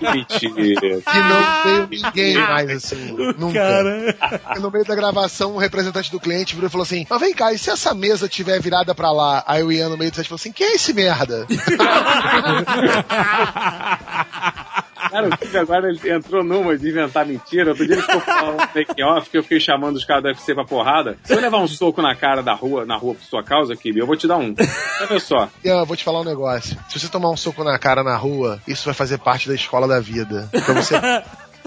Mentira. 0.00 1.00
que 1.00 1.18
não 1.18 1.62
veio 1.62 1.86
ninguém 1.88 2.36
mais, 2.36 2.68
assim. 2.70 3.16
Nunca. 3.38 3.60
Cara. 3.60 4.16
E 4.56 4.58
no 4.58 4.68
meio 4.70 4.84
da 4.84 4.94
gravação, 4.96 5.54
um 5.54 5.58
representante 5.58 6.10
do 6.10 6.18
cliente 6.18 6.56
virou 6.56 6.66
e 6.66 6.70
falou 6.70 6.82
assim: 6.82 7.06
Mas 7.08 7.20
vem 7.20 7.32
cá, 7.32 7.52
e 7.52 7.58
se 7.58 7.70
essa 7.70 7.94
mesa 7.94 8.28
tiver 8.28 8.60
virada 8.60 8.92
pra 8.94 9.12
lá? 9.12 9.44
Aí 9.46 9.62
o 9.62 9.70
Ian 9.70 9.90
no 9.90 9.96
meio 9.96 10.10
do 10.10 10.16
set 10.16 10.28
falou 10.28 10.40
assim: 10.40 10.50
Quem 10.50 10.66
é 10.66 10.74
esse 10.74 10.92
merda? 10.92 11.46
Cara, 15.12 15.28
o 15.28 15.36
Steve 15.36 15.58
agora 15.58 15.90
ele 15.90 16.10
entrou 16.10 16.42
numa 16.42 16.76
de 16.76 16.88
inventar 16.88 17.26
mentira. 17.26 17.68
Outro 17.70 17.86
dia 17.86 17.96
ele 17.96 18.02
ficou 18.02 18.20
falando 18.22 18.62
um 18.62 18.66
fake 18.68 19.02
off 19.02 19.28
que 19.28 19.36
eu 19.36 19.42
fiquei 19.42 19.60
chamando 19.60 19.96
os 19.96 20.06
caras 20.06 20.22
do 20.22 20.28
UFC 20.28 20.54
pra 20.54 20.64
porrada. 20.64 21.18
Se 21.22 21.34
eu 21.34 21.40
levar 21.40 21.58
um 21.58 21.68
soco 21.68 22.00
na 22.00 22.14
cara 22.14 22.42
da 22.42 22.54
rua, 22.54 22.86
na 22.86 22.96
rua 22.96 23.14
por 23.14 23.22
sua 23.22 23.42
causa, 23.44 23.76
Kibi, 23.76 23.98
eu 23.98 24.06
vou 24.06 24.16
te 24.16 24.26
dar 24.26 24.38
um. 24.38 24.54
Olha 25.02 25.20
só. 25.20 25.50
Ian, 25.62 25.80
eu 25.80 25.86
vou 25.86 25.96
te 25.96 26.02
falar 26.02 26.22
um 26.22 26.24
negócio. 26.24 26.78
Se 26.88 26.98
você 26.98 27.08
tomar 27.08 27.28
um 27.30 27.36
soco 27.36 27.62
na 27.62 27.78
cara 27.78 28.02
na 28.02 28.16
rua, 28.16 28.58
isso 28.66 28.86
vai 28.86 28.94
fazer 28.94 29.18
parte 29.18 29.48
da 29.48 29.54
escola 29.54 29.86
da 29.86 30.00
vida. 30.00 30.48
Pra 30.50 30.72
você. 30.72 30.94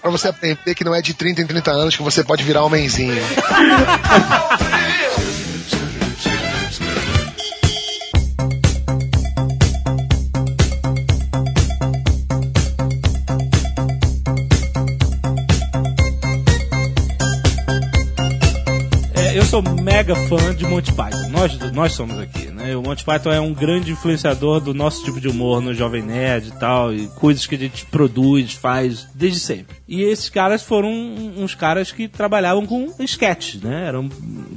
Pra 0.02 0.12
você 0.12 0.28
aprender 0.28 0.76
que 0.76 0.84
não 0.84 0.94
é 0.94 1.02
de 1.02 1.14
30 1.14 1.42
em 1.42 1.48
30 1.48 1.72
anos 1.72 1.96
que 1.96 2.04
você 2.04 2.24
pode 2.24 2.44
virar 2.44 2.66
um 2.66 2.70
sou 19.56 19.64
mega 19.82 20.14
fã 20.14 20.54
de 20.54 20.66
Monty 20.66 20.92
Python. 20.92 21.30
Nós, 21.30 21.58
nós 21.72 21.94
somos 21.94 22.20
aqui, 22.20 22.48
né? 22.48 22.76
O 22.76 22.82
Monty 22.82 23.06
Python 23.06 23.32
é 23.32 23.40
um 23.40 23.54
grande 23.54 23.90
influenciador 23.90 24.60
do 24.60 24.74
nosso 24.74 25.06
tipo 25.06 25.22
de 25.22 25.30
humor 25.30 25.62
no 25.62 25.74
Jovem 25.74 26.02
Nerd 26.02 26.50
e 26.50 26.52
tal, 26.60 26.94
e 26.94 27.08
coisas 27.08 27.46
que 27.46 27.56
a 27.56 27.58
gente 27.58 27.86
produz, 27.86 28.52
faz 28.52 29.08
desde 29.16 29.40
sempre. 29.40 29.78
E 29.88 30.02
esses 30.02 30.28
caras 30.28 30.62
foram 30.62 30.90
uns 30.90 31.56
caras 31.56 31.90
que 31.90 32.10
trabalhavam 32.10 32.66
com 32.66 32.94
sketches, 33.00 33.62
né? 33.62 33.86
Era 33.88 33.98
um 33.98 34.10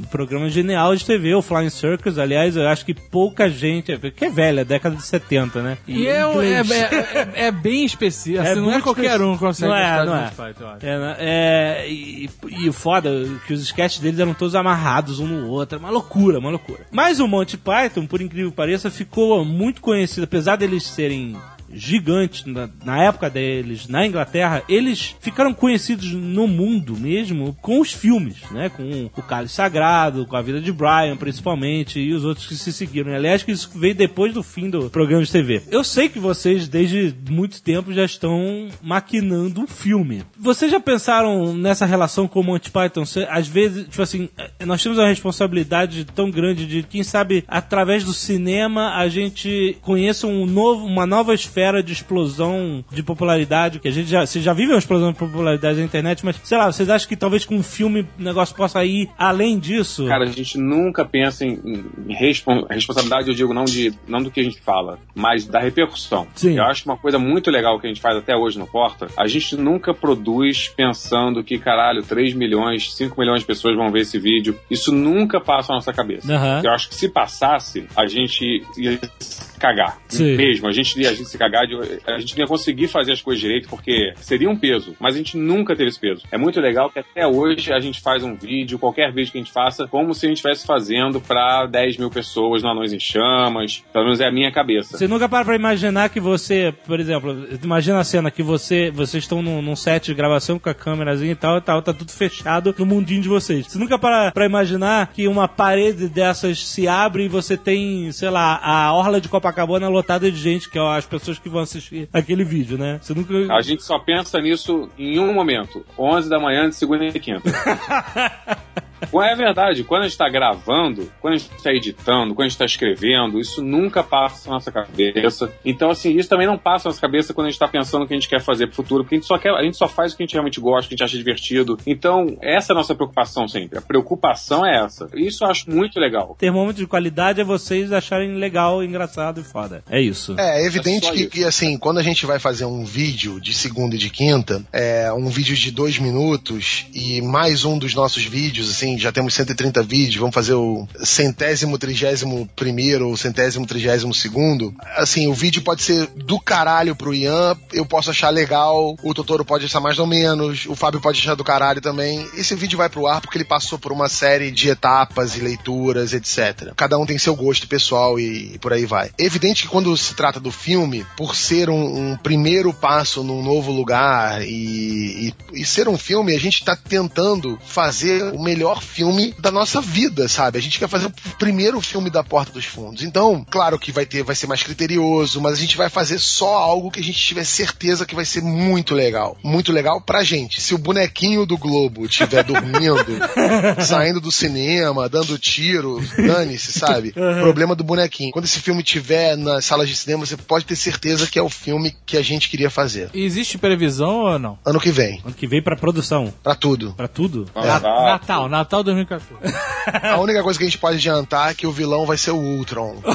programa 0.09 0.48
genial 0.51 0.94
de 0.97 1.05
TV, 1.05 1.35
o 1.35 1.43
Flying 1.43 1.70
Circus. 1.70 2.18
Aliás, 2.18 2.56
eu 2.56 2.66
acho 2.66 2.85
que 2.85 2.94
pouca 2.94 3.48
gente, 3.48 3.97
que 4.12 4.24
é 4.24 4.30
velha, 4.30 4.64
década 4.64 4.97
de 4.97 5.02
70, 5.02 5.62
né? 5.62 5.78
E 5.86 6.06
é, 6.06 6.26
um- 6.26 6.40
é, 6.43 6.60
é- 6.60 6.62
é- 6.62 7.47
é 7.47 7.51
bem 7.52 7.85
específico, 7.85 8.43
assim, 8.47 8.60
não 8.60 8.72
é 8.72 8.80
qualquer 8.80 9.20
um 9.20 9.35
que 9.35 9.39
consegue 9.40 9.68
Não 9.70 9.76
é, 9.76 10.05
não 10.05 10.16
é. 10.16 10.30
Python, 10.30 10.64
eu 10.64 10.68
acho. 10.68 10.86
É, 10.86 10.98
né? 10.98 11.16
É, 11.18 11.86
e, 11.89 12.30
e 12.48 12.68
o 12.68 12.72
foda 12.72 13.09
é 13.10 13.47
que 13.47 13.52
os 13.52 13.62
sketches 13.62 14.01
deles 14.01 14.18
eram 14.18 14.35
todos 14.35 14.55
amarrados 14.55 15.20
um 15.20 15.26
no 15.26 15.48
outro. 15.48 15.78
Uma 15.78 15.90
loucura, 15.90 16.39
uma 16.39 16.51
loucura. 16.51 16.80
Mas 16.90 17.20
o 17.20 17.28
Monty 17.28 17.56
Python, 17.56 18.06
por 18.06 18.20
incrível 18.20 18.51
que 18.51 18.56
pareça, 18.56 18.90
ficou 18.90 19.44
muito 19.44 19.80
conhecido, 19.80 20.24
apesar 20.24 20.56
deles 20.56 20.85
serem 20.85 21.36
gigantes 21.72 22.44
na, 22.44 22.68
na 22.84 23.02
época 23.02 23.28
deles 23.30 23.88
na 23.88 24.06
Inglaterra, 24.06 24.62
eles 24.68 25.14
ficaram 25.20 25.52
conhecidos 25.52 26.12
no 26.12 26.46
mundo 26.46 26.96
mesmo 26.96 27.56
com 27.60 27.80
os 27.80 27.92
filmes, 27.92 28.36
né? 28.50 28.68
Com 28.68 29.10
o 29.16 29.22
Cálice 29.22 29.54
Sagrado, 29.54 30.26
com 30.26 30.36
a 30.36 30.42
vida 30.42 30.60
de 30.60 30.72
Brian, 30.72 31.16
principalmente, 31.16 32.00
e 32.00 32.12
os 32.12 32.24
outros 32.24 32.46
que 32.46 32.56
se 32.56 32.72
seguiram. 32.72 33.14
Aliás, 33.14 33.42
que 33.42 33.52
isso 33.52 33.70
veio 33.74 33.94
depois 33.94 34.32
do 34.32 34.42
fim 34.42 34.70
do 34.70 34.90
programa 34.90 35.24
de 35.24 35.30
TV. 35.30 35.62
Eu 35.70 35.84
sei 35.84 36.08
que 36.08 36.18
vocês, 36.18 36.68
desde 36.68 37.14
muito 37.28 37.62
tempo, 37.62 37.92
já 37.92 38.04
estão 38.04 38.68
maquinando 38.82 39.60
um 39.60 39.66
filme. 39.66 40.22
Vocês 40.38 40.70
já 40.70 40.80
pensaram 40.80 41.54
nessa 41.54 41.86
relação 41.86 42.26
com 42.28 42.40
o 42.40 42.44
Monty 42.44 42.70
Python? 42.70 43.04
Às 43.28 43.48
vezes, 43.48 43.86
tipo 43.88 44.02
assim, 44.02 44.28
eh, 44.36 44.64
nós 44.64 44.82
temos 44.82 44.98
uma 44.98 45.08
responsabilidade 45.08 46.04
tão 46.04 46.30
grande 46.30 46.66
de, 46.66 46.82
quem 46.82 47.02
sabe, 47.02 47.44
através 47.48 48.04
do 48.04 48.12
cinema, 48.12 48.96
a 48.96 49.08
gente 49.08 49.76
conheça 49.82 50.26
um 50.26 50.46
novo, 50.46 50.84
uma 50.84 51.06
nova 51.06 51.34
esfera 51.34 51.57
de 51.82 51.93
explosão 51.93 52.85
de 52.90 53.02
popularidade, 53.02 53.78
que 53.80 53.89
a 53.89 53.90
gente 53.90 54.09
já, 54.09 54.24
vocês 54.24 54.44
já 54.44 54.52
vivem 54.52 54.72
uma 54.74 54.78
explosão 54.78 55.12
de 55.12 55.18
popularidade 55.18 55.78
na 55.78 55.85
internet, 55.85 56.24
mas, 56.24 56.36
sei 56.44 56.56
lá, 56.56 56.70
vocês 56.70 56.89
acham 56.89 57.09
que 57.09 57.16
talvez 57.16 57.44
com 57.44 57.56
um 57.56 57.62
filme 57.62 58.06
o 58.18 58.22
negócio 58.22 58.55
possa 58.55 58.85
ir 58.85 59.09
além 59.18 59.59
disso? 59.59 60.06
Cara, 60.06 60.24
a 60.24 60.28
gente 60.28 60.56
nunca 60.59 61.05
pensa 61.05 61.44
em, 61.44 61.59
em 62.06 62.14
respon- 62.14 62.64
responsabilidade, 62.70 63.28
eu 63.28 63.35
digo, 63.35 63.52
não, 63.52 63.64
de, 63.64 63.93
não 64.06 64.22
do 64.22 64.30
que 64.30 64.40
a 64.40 64.44
gente 64.44 64.60
fala, 64.60 64.98
mas 65.14 65.47
da 65.47 65.59
repercussão. 65.59 66.26
Sim. 66.35 66.56
Eu 66.56 66.64
acho 66.64 66.82
que 66.82 66.89
uma 66.89 66.97
coisa 66.97 67.18
muito 67.18 67.51
legal 67.51 67.78
que 67.80 67.86
a 67.86 67.90
gente 67.90 68.01
faz 68.01 68.16
até 68.16 68.36
hoje 68.36 68.59
no 68.59 68.66
Porta, 68.66 69.09
a 69.16 69.26
gente 69.26 69.56
nunca 69.56 69.93
produz 69.93 70.68
pensando 70.68 71.43
que, 71.43 71.59
caralho, 71.59 72.02
3 72.02 72.35
milhões, 72.35 72.94
5 72.94 73.18
milhões 73.20 73.40
de 73.40 73.47
pessoas 73.47 73.76
vão 73.76 73.90
ver 73.90 74.01
esse 74.02 74.18
vídeo. 74.18 74.59
Isso 74.70 74.93
nunca 74.93 75.40
passa 75.40 75.72
na 75.72 75.76
nossa 75.76 75.93
cabeça. 75.93 76.32
Aham. 76.32 76.62
Eu 76.64 76.70
acho 76.72 76.89
que 76.89 76.94
se 76.94 77.09
passasse, 77.09 77.86
a 77.97 78.06
gente 78.06 78.62
ia 78.76 78.98
se 79.18 79.59
cagar. 79.59 79.98
Sim. 80.09 80.36
Mesmo, 80.36 80.68
a 80.68 80.72
gente 80.72 81.01
ia 81.01 81.09
a 81.10 81.14
gente 81.14 81.28
se 81.28 81.39
cagar, 81.39 81.47
de- 81.48 82.00
a 82.06 82.18
gente 82.18 82.34
não 82.36 82.42
ia 82.44 82.48
conseguir 82.48 82.88
fazer 82.88 83.12
as 83.12 83.22
coisas 83.22 83.40
direito, 83.40 83.68
porque 83.68 84.12
seria 84.16 84.48
um 84.50 84.56
peso, 84.56 84.94
mas 85.00 85.14
a 85.14 85.18
gente 85.18 85.36
nunca 85.36 85.74
teve 85.76 85.88
esse 85.90 86.00
peso. 86.00 86.22
É 86.30 86.38
muito 86.38 86.60
legal 86.60 86.90
que 86.90 86.98
até 86.98 87.26
hoje 87.26 87.72
a 87.72 87.80
gente 87.80 88.00
faz 88.00 88.22
um 88.22 88.34
vídeo, 88.34 88.78
qualquer 88.78 89.12
vídeo 89.12 89.32
que 89.32 89.38
a 89.38 89.40
gente 89.42 89.52
faça, 89.52 89.86
como 89.88 90.14
se 90.14 90.26
a 90.26 90.28
gente 90.28 90.38
estivesse 90.38 90.66
fazendo 90.66 91.20
pra 91.20 91.66
10 91.66 91.96
mil 91.96 92.10
pessoas 92.10 92.62
no 92.62 92.68
Anões 92.70 92.92
em 92.92 93.00
Chamas. 93.00 93.82
Pelo 93.92 94.04
menos 94.04 94.20
é 94.20 94.26
a 94.26 94.32
minha 94.32 94.50
cabeça. 94.52 94.96
Você 94.96 95.06
nunca 95.08 95.28
para 95.28 95.44
pra 95.44 95.54
imaginar 95.56 96.08
que 96.08 96.20
você, 96.20 96.74
por 96.86 96.98
exemplo, 97.00 97.46
imagina 97.62 97.98
a 98.00 98.04
cena 98.04 98.30
que 98.30 98.42
você, 98.42 98.90
vocês 98.90 99.24
estão 99.24 99.42
num, 99.42 99.60
num 99.62 99.76
set 99.76 100.06
de 100.06 100.14
gravação 100.14 100.58
com 100.58 100.68
a 100.68 100.74
câmerazinha 100.74 101.32
e 101.32 101.36
tal, 101.36 101.58
e 101.58 101.60
tal, 101.60 101.82
tá 101.82 101.92
tudo 101.92 102.10
fechado 102.12 102.74
no 102.78 102.86
mundinho 102.86 103.22
de 103.22 103.28
vocês. 103.28 103.66
Você 103.66 103.78
nunca 103.78 103.98
para 103.98 104.30
pra 104.32 104.46
imaginar 104.46 105.08
que 105.12 105.26
uma 105.28 105.48
parede 105.48 106.08
dessas 106.08 106.58
se 106.66 106.86
abre 106.88 107.24
e 107.24 107.28
você 107.28 107.56
tem, 107.56 108.10
sei 108.12 108.30
lá, 108.30 108.58
a 108.62 108.92
orla 108.92 109.20
de 109.20 109.28
Copacabana 109.28 109.88
lotada 109.88 110.30
de 110.30 110.36
gente, 110.38 110.68
que 110.70 110.78
é 110.78 110.82
as 110.82 111.06
pessoas 111.06 111.38
pessoas 111.39 111.40
que 111.40 111.48
vão 111.48 111.62
assistir 111.62 112.09
aquele 112.12 112.44
vídeo, 112.44 112.77
né? 112.77 112.98
Você 113.01 113.15
nunca. 113.15 113.55
A 113.55 113.62
gente 113.62 113.82
só 113.82 113.98
pensa 113.98 114.39
nisso 114.40 114.89
em 114.98 115.19
um 115.19 115.32
momento: 115.32 115.85
11 115.98 116.28
da 116.28 116.39
manhã 116.39 116.69
de 116.69 116.74
segunda 116.74 117.05
e 117.05 117.20
quinta. 117.20 117.51
É 119.00 119.34
verdade, 119.34 119.84
quando 119.84 120.02
a 120.02 120.08
gente 120.08 120.18
tá 120.18 120.28
gravando, 120.28 121.10
quando 121.20 121.34
a 121.34 121.36
gente 121.36 121.50
tá 121.62 121.72
editando, 121.72 122.34
quando 122.34 122.46
a 122.46 122.48
gente 122.48 122.58
tá 122.58 122.64
escrevendo, 122.64 123.38
isso 123.38 123.62
nunca 123.62 124.02
passa 124.02 124.48
na 124.48 124.54
nossa 124.54 124.70
cabeça. 124.72 125.52
Então, 125.64 125.90
assim, 125.90 126.16
isso 126.16 126.28
também 126.28 126.46
não 126.46 126.58
passa 126.58 126.88
na 126.88 126.90
nossa 126.90 127.00
cabeça 127.00 127.34
quando 127.34 127.46
a 127.46 127.50
gente 127.50 127.58
tá 127.58 127.68
pensando 127.68 128.04
o 128.04 128.06
que 128.06 128.14
a 128.14 128.16
gente 128.16 128.28
quer 128.28 128.40
fazer 128.40 128.66
pro 128.66 128.76
futuro, 128.76 129.04
porque 129.04 129.16
a 129.16 129.18
gente 129.18 129.26
só 129.26 129.38
quer, 129.38 129.52
a 129.52 129.62
gente 129.62 129.76
só 129.76 129.88
faz 129.88 130.12
o 130.12 130.16
que 130.16 130.22
a 130.22 130.26
gente 130.26 130.32
realmente 130.32 130.60
gosta, 130.60 130.86
o 130.86 130.88
que 130.88 130.94
a 130.94 130.96
gente 130.96 131.04
acha 131.04 131.16
divertido. 131.16 131.78
Então, 131.86 132.36
essa 132.40 132.72
é 132.72 132.74
a 132.74 132.76
nossa 132.76 132.94
preocupação 132.94 133.46
sempre. 133.48 133.78
A 133.78 133.82
preocupação 133.82 134.64
é 134.64 134.84
essa. 134.84 135.08
Isso 135.14 135.44
eu 135.44 135.48
acho 135.48 135.70
muito 135.70 135.98
legal. 135.98 136.36
Termômetro 136.38 136.82
de 136.82 136.86
qualidade 136.86 137.40
é 137.40 137.44
vocês 137.44 137.92
acharem 137.92 138.34
legal, 138.34 138.82
engraçado 138.82 139.40
e 139.40 139.44
foda. 139.44 139.82
É 139.90 140.00
isso. 140.00 140.34
É, 140.38 140.62
é 140.62 140.66
evidente 140.66 141.08
É 141.08 141.12
que, 141.12 141.26
que, 141.26 141.44
assim, 141.44 141.76
quando 141.78 141.98
a 141.98 142.02
gente 142.02 142.26
vai 142.26 142.38
fazer 142.38 142.64
um 142.64 142.84
vídeo 142.84 143.40
de 143.40 143.52
segunda 143.52 143.94
e 143.94 143.98
de 143.98 144.10
quinta, 144.10 144.62
é 144.72 145.12
um 145.12 145.28
vídeo 145.28 145.54
de 145.54 145.70
dois 145.70 145.98
minutos 145.98 146.86
e 146.92 147.20
mais 147.22 147.64
um 147.64 147.78
dos 147.78 147.94
nossos 147.94 148.24
vídeos, 148.24 148.70
assim, 148.70 148.88
já 148.97 149.10
temos 149.12 149.35
130 149.35 149.82
vídeos, 149.82 150.16
vamos 150.16 150.35
fazer 150.35 150.55
o 150.55 150.86
centésimo, 151.05 151.77
trigésimo 151.78 152.48
primeiro 152.55 153.09
ou 153.09 153.16
centésimo, 153.16 153.66
trigésimo 153.66 154.15
segundo. 154.15 154.73
Assim, 154.97 155.27
o 155.27 155.35
vídeo 155.35 155.62
pode 155.62 155.82
ser 155.82 156.06
do 156.16 156.39
caralho 156.40 156.94
pro 156.94 157.15
Ian, 157.15 157.56
eu 157.73 157.85
posso 157.85 158.10
achar 158.10 158.31
legal, 158.31 158.97
o 159.02 159.12
Totoro 159.15 159.44
pode 159.44 159.65
achar 159.66 159.81
mais 159.81 159.98
ou 159.98 160.06
menos, 160.06 160.66
o 160.66 160.74
Fábio 160.77 161.01
pode 161.01 161.19
achar 161.20 161.35
do 161.35 161.44
caralho 161.44 161.81
também. 161.81 162.27
Esse 162.36 162.55
vídeo 162.55 162.78
vai 162.78 162.89
pro 162.89 163.06
ar 163.06 163.20
porque 163.20 163.36
ele 163.36 163.44
passou 163.44 163.78
por 163.78 163.90
uma 163.93 164.09
série 164.09 164.51
de 164.51 164.69
etapas 164.69 165.36
e 165.36 165.40
leituras, 165.40 166.12
etc. 166.12 166.73
Cada 166.77 166.97
um 166.98 167.05
tem 167.06 167.19
seu 167.19 167.35
gosto 167.35 167.66
pessoal 167.66 168.19
e, 168.19 168.55
e 168.55 168.59
por 168.59 168.73
aí 168.73 168.86
vai. 168.86 169.10
É 169.19 169.24
evidente 169.24 169.62
que 169.62 169.69
quando 169.69 169.97
se 169.97 170.15
trata 170.15 170.39
do 170.39 170.51
filme, 170.52 171.05
por 171.16 171.35
ser 171.35 171.69
um, 171.69 172.12
um 172.12 172.16
primeiro 172.16 172.73
passo 172.73 173.23
num 173.23 173.43
novo 173.43 173.73
lugar 173.73 174.43
e, 174.43 175.28
e- 175.52 175.60
e 175.60 175.65
ser 175.66 175.89
um 175.89 175.97
filme, 175.98 176.35
a 176.35 176.39
gente 176.39 176.65
tá 176.65 176.77
tentando 176.77 177.59
fazer 177.66 178.23
o 178.35 178.43
melhor 178.43 178.77
filme 178.80 179.34
da 179.38 179.50
nossa 179.50 179.80
vida, 179.80 180.28
sabe? 180.28 180.59
A 180.59 180.62
gente 180.62 180.78
quer 180.78 180.88
fazer 180.88 181.06
o 181.06 181.12
primeiro 181.38 181.80
filme 181.80 182.10
da 182.10 182.22
Porta 182.24 182.52
dos 182.52 182.64
Fundos. 182.64 183.02
Então, 183.02 183.44
claro 183.50 183.78
que 183.78 183.92
vai 183.92 184.05
ter, 184.06 184.22
vai 184.22 184.34
ser 184.34 184.46
mais 184.46 184.62
criterioso, 184.62 185.40
mas 185.40 185.55
a 185.55 185.56
gente 185.60 185.76
vai 185.76 185.88
fazer 185.88 186.18
só 186.18 186.55
algo 186.56 186.90
que 186.90 187.00
a 187.00 187.02
gente 187.02 187.18
tiver 187.18 187.44
certeza 187.44 188.05
que 188.06 188.14
vai 188.14 188.24
ser 188.24 188.42
muito 188.42 188.94
legal. 188.94 189.36
Muito 189.42 189.72
legal 189.72 190.00
pra 190.00 190.22
gente. 190.24 190.60
Se 190.60 190.74
o 190.74 190.78
bonequinho 190.78 191.46
do 191.46 191.56
Globo 191.56 192.05
estiver 192.05 192.42
dormindo, 192.44 193.05
saindo 193.84 194.20
do 194.20 194.30
cinema, 194.32 195.09
dando 195.09 195.38
tiro, 195.38 196.00
dane-se, 196.16 196.72
sabe? 196.72 197.12
Problema 197.42 197.74
do 197.74 197.84
bonequinho. 197.84 198.30
Quando 198.32 198.44
esse 198.44 198.60
filme 198.60 198.82
tiver 198.82 199.36
nas 199.36 199.64
salas 199.64 199.88
de 199.88 199.96
cinema, 199.96 200.24
você 200.26 200.36
pode 200.36 200.64
ter 200.64 200.76
certeza 200.76 201.26
que 201.26 201.38
é 201.38 201.42
o 201.42 201.48
filme 201.48 201.94
que 202.06 202.16
a 202.16 202.22
gente 202.22 202.48
queria 202.48 202.70
fazer. 202.70 203.10
E 203.14 203.28
Existe 203.28 203.59
previsão 203.59 204.20
ou 204.24 204.38
não? 204.38 204.59
Ano 204.64 204.80
que 204.80 204.90
vem, 204.90 205.20
Ano 205.24 205.34
que 205.34 205.46
vem 205.46 205.62
pra 205.62 205.76
produção. 205.76 206.32
pra 206.42 206.55
tudo. 206.55 206.94
Pra 206.96 207.06
tudo. 207.09 207.44
Tá. 207.52 207.62
Natal, 207.62 208.02
Natal 208.05 208.48
2014. 208.68 209.34
A 210.12 210.18
única 210.18 210.42
coisa 210.42 210.58
que 210.58 210.64
a 210.64 210.68
gente 210.68 210.78
pode 210.78 210.96
adiantar 210.96 211.50
é 211.50 211.54
que 211.54 211.66
o 211.66 211.72
vilão 211.72 212.04
vai 212.06 212.16
ser 212.18 212.30
o 212.32 212.36
Ultron. 212.36 213.02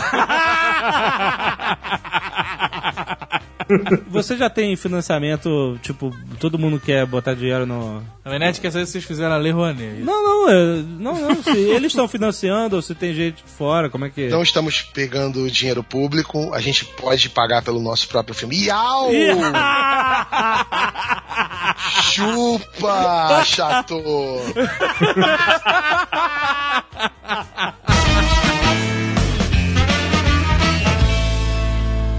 Você 4.10 4.38
já 4.38 4.50
tem 4.50 4.76
financiamento, 4.76 5.78
tipo, 5.82 6.16
todo 6.40 6.60
mundo 6.60 6.80
quer 6.80 7.06
botar 7.06 7.34
dinheiro 7.34 7.66
no. 7.66 8.04
A 8.24 8.30
Menete 8.30 8.62
quer 8.62 8.72
saber 8.72 8.86
se 8.86 8.94
vocês 8.94 9.04
fizeram 9.04 9.34
a 9.34 9.38
Lei 9.38 9.52
Rouanet. 9.52 10.02
Não, 10.02 10.24
não, 10.24 10.50
é, 10.50 10.84
não, 11.00 11.22
não. 11.22 11.44
Se 11.44 11.58
eles 11.58 11.92
estão 11.92 12.08
financiando 12.08 12.76
ou 12.76 12.82
se 12.82 12.96
tem 12.96 13.14
gente 13.14 13.44
fora, 13.46 13.90
como 13.90 14.06
é 14.06 14.10
que. 14.10 14.30
Não 14.30 14.42
estamos 14.42 14.82
pegando 14.82 15.50
dinheiro 15.50 15.84
público, 15.84 16.54
a 16.54 16.62
gente 16.62 16.86
pode 16.86 17.30
pagar 17.30 17.64
pelo 17.64 17.82
nosso 17.82 18.08
próprio 18.08 18.34
filme. 18.36 18.66
Iau! 18.66 19.10
Chupa, 22.12 23.44
chato! 23.46 24.02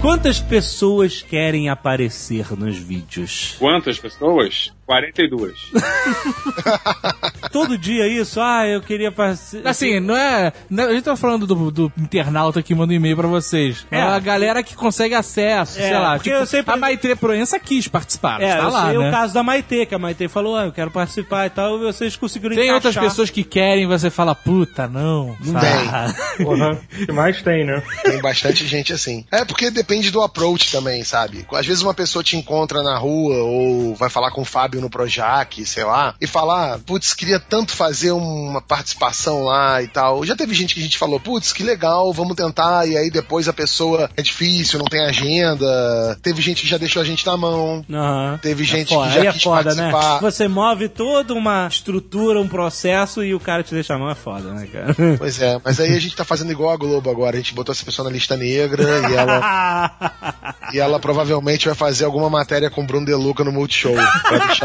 Quantas 0.05 0.39
pessoas 0.39 1.23
querem 1.23 1.67
aparecer 1.67 2.55
nos 2.55 2.77
vídeos? 2.77 3.55
Quantas 3.57 3.97
pessoas? 3.97 4.71
42. 4.85 5.71
Todo 7.51 7.77
dia 7.77 8.07
isso? 8.07 8.39
Ah, 8.41 8.67
eu 8.67 8.81
queria 8.81 9.09
aparecer. 9.09 9.65
Assim, 9.67 9.99
não 9.99 10.15
é. 10.15 10.51
não- 10.69 10.85
a 10.85 10.93
gente 10.93 11.03
tá 11.03 11.15
falando 11.15 11.47
do, 11.47 11.71
do 11.71 11.91
internauta 11.97 12.61
que 12.61 12.75
manda 12.75 12.91
um 12.93 12.95
e-mail 12.95 13.15
pra 13.15 13.27
vocês. 13.27 13.85
É, 13.89 13.97
É. 13.99 14.01
a 14.01 14.19
galera 14.19 14.61
que 14.61 14.75
consegue 14.75 15.13
acesso, 15.15 15.79
É, 15.79 15.87
sei 15.87 15.97
lá. 15.97 16.13
porque 16.15 16.29
Tipo, 16.29 16.41
eu 16.41 16.45
sempre- 16.45 16.73
A 16.73 16.77
Maitre 16.77 17.15
Proença 17.15 17.59
quis 17.59 17.87
participar. 17.87 18.41
É, 18.41 18.55
tá 18.57 18.63
eu 18.63 18.69
lá, 18.69 18.89
sei 18.89 18.97
né? 18.99 19.07
o 19.07 19.11
caso 19.11 19.33
da 19.33 19.43
Maitê, 19.43 19.85
que 19.85 19.95
a 19.95 19.99
Maitê 19.99 20.27
falou, 20.27 20.55
ah, 20.55 20.65
eu 20.65 20.71
quero 20.71 20.91
participar 20.91 21.45
e 21.45 21.49
tal, 21.49 21.77
e 21.77 21.79
vocês 21.79 22.15
conseguiram 22.15 22.55
Tem 22.55 22.71
outras 22.71 22.93
encaixar. 22.93 23.09
pessoas 23.09 23.29
que 23.29 23.43
querem, 23.43 23.87
você 23.87 24.09
fala, 24.09 24.35
puta, 24.35 24.87
não. 24.87 25.35
Não 25.43 25.53
sabe? 25.53 25.65
tem. 26.37 26.45
Porra, 26.45 26.77
que 27.05 27.11
mais 27.11 27.41
tem, 27.41 27.65
né? 27.65 27.81
Tem 28.03 28.21
bastante 28.21 28.65
gente 28.67 28.91
assim. 28.93 29.25
É 29.31 29.45
porque 29.45 29.71
depende 29.71 30.11
do 30.11 30.21
approach 30.21 30.71
também, 30.71 31.03
sabe? 31.03 31.45
Às 31.53 31.65
vezes 31.65 31.81
uma 31.81 31.93
pessoa 31.93 32.23
te 32.23 32.35
encontra 32.37 32.83
na 32.83 32.97
rua 32.97 33.35
ou 33.43 33.95
vai 33.95 34.09
falar 34.09 34.31
com 34.31 34.41
o 34.41 34.45
Fábio 34.45 34.74
no 34.81 34.89
Projac, 34.89 35.65
sei 35.65 35.83
lá, 35.83 36.15
e 36.19 36.27
falar, 36.27 36.79
putz, 36.79 37.13
queria 37.13 37.39
tanto 37.39 37.73
fazer 37.73 38.11
uma 38.11 38.61
participação 38.61 39.43
lá 39.43 39.81
e 39.81 39.87
tal. 39.87 40.25
Já 40.25 40.35
teve 40.35 40.53
gente 40.53 40.73
que 40.73 40.79
a 40.79 40.83
gente 40.83 40.97
falou, 40.97 41.19
putz, 41.19 41.53
que 41.53 41.63
legal, 41.63 42.11
vamos 42.13 42.35
tentar, 42.35 42.87
e 42.87 42.97
aí 42.97 43.09
depois 43.09 43.47
a 43.47 43.53
pessoa 43.53 44.09
é 44.15 44.21
difícil, 44.21 44.79
não 44.79 44.85
tem 44.85 45.05
agenda. 45.05 46.17
Teve 46.21 46.41
gente 46.41 46.61
que 46.61 46.67
já 46.67 46.77
deixou 46.77 47.01
a 47.01 47.05
gente 47.05 47.25
na 47.25 47.37
mão. 47.37 47.85
Aham. 47.89 48.39
Teve 48.41 48.63
gente 48.63 48.93
foda, 48.93 49.07
que 49.07 49.15
já 49.15 49.29
é 49.29 49.31
quis 49.31 49.43
foda, 49.43 49.75
né? 49.75 49.91
participar. 49.91 50.19
Você 50.19 50.47
move 50.47 50.89
toda 50.89 51.33
uma 51.33 51.67
estrutura, 51.67 52.39
um 52.39 52.47
processo 52.47 53.23
e 53.23 53.33
o 53.33 53.39
cara 53.39 53.63
te 53.63 53.73
deixa 53.73 53.95
a 53.95 53.97
mão, 53.97 54.09
é 54.09 54.15
foda, 54.15 54.51
né, 54.53 54.67
cara? 54.67 54.95
Pois 55.17 55.41
é, 55.41 55.59
mas 55.63 55.79
aí 55.79 55.95
a 55.95 55.99
gente 55.99 56.15
tá 56.15 56.25
fazendo 56.25 56.51
igual 56.51 56.71
a 56.71 56.77
Globo 56.77 57.09
agora. 57.09 57.35
A 57.35 57.39
gente 57.39 57.53
botou 57.53 57.73
essa 57.73 57.85
pessoa 57.85 58.07
na 58.07 58.13
lista 58.13 58.35
negra 58.35 58.83
e 59.09 59.13
ela, 59.13 59.91
e 60.73 60.79
ela 60.79 60.99
provavelmente 60.99 61.65
vai 61.65 61.75
fazer 61.75 62.05
alguma 62.05 62.29
matéria 62.29 62.69
com 62.69 62.81
o 62.81 62.85
Bruno 62.85 63.05
Deluca 63.05 63.43
no 63.43 63.51
Multishow. 63.51 63.95
Pra 63.95 64.37
deixar... 64.45 64.64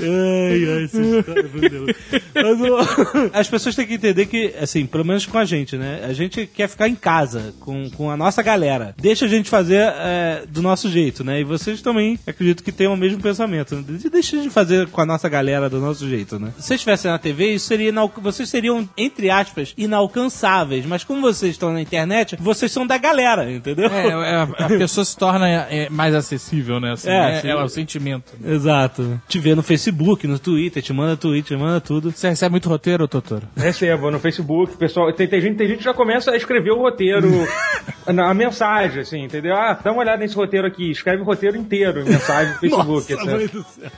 Ai, 0.00 0.64
ai, 0.76 0.84
essa 0.84 1.00
história, 1.00 1.50
meu 1.52 1.70
Deus. 1.70 1.96
Mas, 2.34 3.30
As 3.32 3.48
pessoas 3.48 3.74
têm 3.74 3.86
que 3.86 3.94
entender 3.94 4.26
que, 4.26 4.54
assim, 4.60 4.86
pelo 4.86 5.04
menos 5.04 5.26
com 5.26 5.38
a 5.38 5.44
gente, 5.44 5.76
né? 5.76 6.04
A 6.08 6.12
gente 6.12 6.46
quer 6.46 6.68
ficar 6.68 6.88
em 6.88 6.94
casa 6.94 7.54
com, 7.60 7.90
com 7.90 8.10
a 8.10 8.16
nossa 8.16 8.42
galera. 8.42 8.94
Deixa 8.98 9.24
a 9.24 9.28
gente 9.28 9.48
fazer 9.50 9.76
é, 9.96 10.44
do 10.48 10.62
nosso 10.62 10.88
jeito, 10.90 11.22
né? 11.24 11.40
E 11.40 11.44
vocês 11.44 11.82
também, 11.82 12.18
acredito 12.26 12.62
que 12.62 12.72
tenham 12.72 12.94
o 12.94 12.96
mesmo 12.96 13.20
pensamento. 13.20 13.74
Né? 13.74 13.84
De- 13.88 14.08
Deixa 14.10 14.36
a 14.38 14.42
gente 14.42 14.52
fazer 14.52 14.88
com 14.88 15.00
a 15.00 15.06
nossa 15.06 15.28
galera 15.28 15.68
do 15.68 15.80
nosso 15.80 16.08
jeito, 16.08 16.38
né? 16.38 16.52
Se 16.58 16.62
vocês 16.66 16.78
estivessem 16.80 17.10
na 17.10 17.18
TV, 17.18 17.52
isso 17.54 17.66
seria 17.66 17.88
inal... 17.90 18.12
vocês 18.22 18.48
seriam, 18.48 18.88
entre 18.96 19.30
aspas, 19.30 19.74
inalcançáveis. 19.76 20.84
Mas 20.86 21.04
como 21.04 21.20
vocês 21.20 21.52
estão 21.52 21.72
na 21.72 21.80
internet, 21.80 22.36
vocês 22.40 22.72
são 22.72 22.86
da 22.86 22.96
galera, 22.98 23.50
entendeu? 23.50 23.86
É, 23.88 24.08
é, 24.08 24.34
a, 24.36 24.42
a 24.42 24.68
pessoa 24.68 25.04
se 25.04 25.16
torna 25.16 25.48
é, 25.48 25.88
mais 25.90 26.14
acessível, 26.14 26.80
né? 26.80 26.92
Assim, 26.92 27.10
É, 27.10 27.40
é, 27.44 27.48
é 27.50 27.54
o 27.56 27.68
sentimento. 27.68 28.32
né? 28.40 28.54
Exato. 28.54 29.20
Te 29.28 29.38
vê 29.38 29.54
no 29.54 29.62
Facebook, 29.62 29.87
no 29.92 30.38
Twitter, 30.38 30.82
te 30.82 30.92
manda 30.92 31.16
tweet, 31.16 31.46
te 31.46 31.56
manda 31.56 31.80
tudo. 31.80 32.10
Você 32.10 32.28
recebe 32.28 32.50
muito 32.50 32.68
roteiro, 32.68 33.06
Totoro? 33.08 33.46
Recebo 33.56 34.10
no 34.10 34.18
Facebook, 34.18 34.76
pessoal. 34.76 35.12
Tem, 35.12 35.28
tem 35.28 35.40
gente, 35.40 35.56
tem 35.56 35.68
gente 35.68 35.78
que 35.78 35.84
já 35.84 35.94
começa 35.94 36.30
a 36.30 36.36
escrever 36.36 36.70
o 36.70 36.78
roteiro, 36.78 37.28
a 38.08 38.34
mensagem, 38.34 39.00
assim, 39.02 39.22
entendeu? 39.24 39.54
Ah, 39.54 39.78
dá 39.82 39.92
uma 39.92 40.00
olhada 40.00 40.18
nesse 40.18 40.34
roteiro 40.34 40.66
aqui, 40.66 40.90
escreve 40.90 41.22
o 41.22 41.24
roteiro 41.24 41.56
inteiro 41.56 42.00
em 42.00 42.04
mensagem 42.04 42.52
no 42.54 42.58
Facebook. 42.60 43.12
Nossa, 43.12 43.12
etc. 43.12 43.24
mãe 43.26 43.46
do 43.46 43.64
céu. 43.64 43.90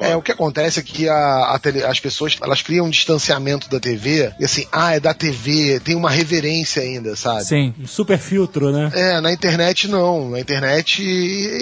É. 0.00 0.10
É, 0.12 0.16
o 0.16 0.22
que 0.22 0.32
acontece 0.32 0.80
é 0.80 0.82
que 0.82 1.08
a, 1.08 1.52
a 1.54 1.58
tele- 1.58 1.84
as 1.84 2.00
pessoas 2.00 2.36
elas 2.42 2.62
criam 2.62 2.86
um 2.86 2.90
distanciamento 2.90 3.68
da 3.68 3.78
TV 3.80 4.32
e 4.38 4.44
assim, 4.44 4.66
ah, 4.72 4.94
é 4.94 5.00
da 5.00 5.12
TV, 5.14 5.80
tem 5.80 5.94
uma 5.96 6.10
reverência 6.10 6.82
ainda, 6.82 7.16
sabe? 7.16 7.44
Sim. 7.44 7.74
Um 7.80 7.86
super 7.86 8.18
filtro, 8.18 8.70
né? 8.70 8.90
É, 8.94 9.20
na 9.20 9.32
internet 9.32 9.88
não. 9.88 10.30
Na 10.30 10.40
internet 10.40 11.02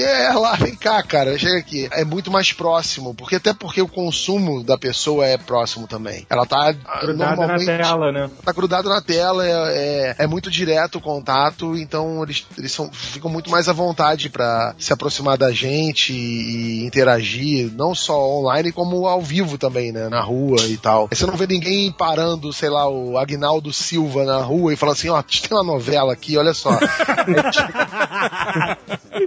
é 0.02 0.32
lá, 0.32 0.54
vem 0.56 0.74
cá, 0.74 1.02
cara, 1.02 1.38
chega 1.38 1.58
aqui. 1.58 1.88
É 1.92 2.04
muito 2.04 2.30
mais 2.30 2.52
próximo, 2.52 3.14
porque 3.14 3.36
até 3.36 3.52
porque 3.52 3.80
o 3.80 3.88
consumo 3.88 4.62
da 4.62 4.76
pessoa 4.78 5.26
é 5.26 5.36
próximo 5.38 5.86
também. 5.86 6.26
Ela 6.28 6.44
tá 6.46 6.72
Grudada 7.00 7.46
na 7.46 7.56
tela, 7.58 8.12
né? 8.12 8.30
tá 8.44 8.52
grudado 8.52 8.88
na 8.88 9.00
tela, 9.00 9.46
é, 9.46 9.50
é, 9.50 10.14
é 10.18 10.26
muito 10.26 10.50
direto 10.50 10.96
o 10.98 11.00
contato, 11.00 11.55
então 11.76 12.22
eles, 12.22 12.46
eles 12.58 12.72
são, 12.72 12.90
ficam 12.92 13.30
muito 13.30 13.50
mais 13.50 13.68
à 13.68 13.72
vontade 13.72 14.28
pra 14.28 14.74
se 14.78 14.92
aproximar 14.92 15.36
da 15.38 15.50
gente 15.52 16.12
e, 16.12 16.82
e 16.82 16.84
interagir, 16.86 17.70
não 17.74 17.94
só 17.94 18.18
online, 18.38 18.72
como 18.72 19.06
ao 19.06 19.20
vivo 19.22 19.56
também, 19.58 19.92
né? 19.92 20.08
Na 20.08 20.20
rua 20.20 20.60
e 20.66 20.76
tal. 20.76 21.08
Você 21.08 21.24
não 21.26 21.36
vê 21.36 21.46
ninguém 21.46 21.90
parando, 21.92 22.52
sei 22.52 22.68
lá, 22.68 22.88
o 22.88 23.16
Agnaldo 23.18 23.72
Silva 23.72 24.24
na 24.24 24.38
rua 24.38 24.72
e 24.72 24.76
falando 24.76 24.94
assim, 24.94 25.08
ó, 25.08 25.22
tem 25.22 25.56
uma 25.56 25.62
novela 25.64 26.12
aqui, 26.12 26.36
olha 26.36 26.52
só. 26.54 26.70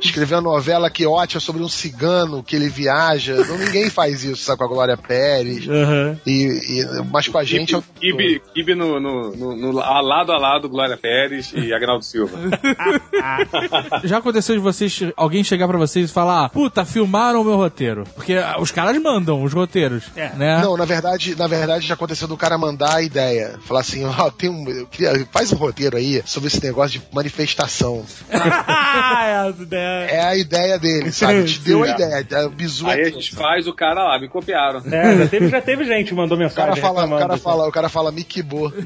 escrever 0.02 0.36
uma 0.36 0.42
novela 0.42 0.90
que 0.90 1.04
é 1.04 1.08
ótima 1.08 1.40
sobre 1.40 1.62
um 1.64 1.70
cigano 1.70 2.44
que 2.44 2.56
ele 2.56 2.70
viaja. 2.70 3.36
Não, 3.46 3.58
ninguém 3.58 3.90
faz 3.90 4.24
isso, 4.24 4.44
sabe, 4.44 4.60
com 4.60 4.66
a 4.66 4.68
Glória 4.68 4.98
Pérez. 4.98 5.68
Aham. 5.68 6.20
E, 6.26 6.32
e- 6.82 7.04
mas 7.12 7.28
com 7.28 7.38
a 7.38 7.44
gente 7.44 7.74
é 7.74 7.78
o 7.78 7.82
Kibe, 8.00 8.42
Kibe 8.54 8.76
no, 8.76 9.00
no, 9.00 9.32
no, 9.36 9.56
no- 9.56 9.80
a 9.80 10.00
lado 10.02 10.32
a 10.32 10.38
lado, 10.38 10.70
Glória 10.70 10.98
Pérez 10.98 11.52
e 11.54 11.74
Agnaldo 11.74 12.04
Silva. 12.04 12.19
Já 14.04 14.18
aconteceu 14.18 14.56
de 14.56 14.62
vocês, 14.62 15.00
alguém 15.16 15.44
chegar 15.44 15.68
pra 15.68 15.78
vocês 15.78 16.10
e 16.10 16.14
falar, 16.14 16.46
ah, 16.46 16.50
puta, 16.50 16.84
filmaram 16.86 17.42
o 17.42 17.44
meu 17.44 17.56
roteiro. 17.56 18.04
Porque 18.16 18.34
ah, 18.34 18.56
os 18.60 18.72
caras 18.72 19.00
mandam 19.02 19.44
os 19.44 19.54
roteiros, 19.54 20.06
É. 20.16 20.30
né? 20.36 20.62
Não, 20.62 20.76
na 20.76 20.86
verdade, 20.86 21.36
na 21.36 21.48
verdade 21.48 21.86
já 21.88 21.94
aconteceu 21.94 22.28
do 22.28 22.38
cara 22.38 22.58
mandar 22.58 22.96
a 22.96 23.02
ideia. 23.02 23.56
Falar 23.66 23.82
assim, 23.82 24.04
ó, 24.06 24.30
tem 24.30 24.50
um. 24.50 24.68
eu 24.70 24.88
queria- 24.88 25.28
faz 25.32 25.52
um 25.54 25.58
roteiro 25.58 25.98
aí 25.98 26.22
sobre 26.26 26.48
esse 26.48 26.64
negócio 26.64 27.00
de 27.00 27.06
manifestação. 27.14 28.04
É 29.70 30.22
a 30.24 30.36
ideia 30.38 30.78
dele, 30.80 31.12
sabe? 31.12 31.44
Te 31.46 31.60
deu 31.60 31.84
a 31.84 31.90
ideia. 31.90 32.26
é 32.32 32.46
O 32.46 32.50
bizu 32.50 32.88
Aí 32.88 33.02
a 33.02 33.10
gente 33.10 33.36
faz 33.36 33.68
o 33.68 33.74
cara 33.74 34.04
lá, 34.04 34.20
me 34.20 34.28
copiaram. 34.28 34.82
É, 34.86 35.18
já 35.18 35.28
teve, 35.28 35.48
já 35.50 35.62
teve 35.62 35.86
gente 35.86 36.08
que 36.10 36.14
mandou 36.14 36.38
O 36.38 36.50
cara 36.52 36.74
mensagem 36.76 36.82
fala, 36.82 37.06
o 37.06 37.20
cara 37.20 37.38
fala, 37.38 37.68
o 37.68 37.72
cara 37.72 37.90
fala 37.90 38.12
Mikibô. 38.12 38.72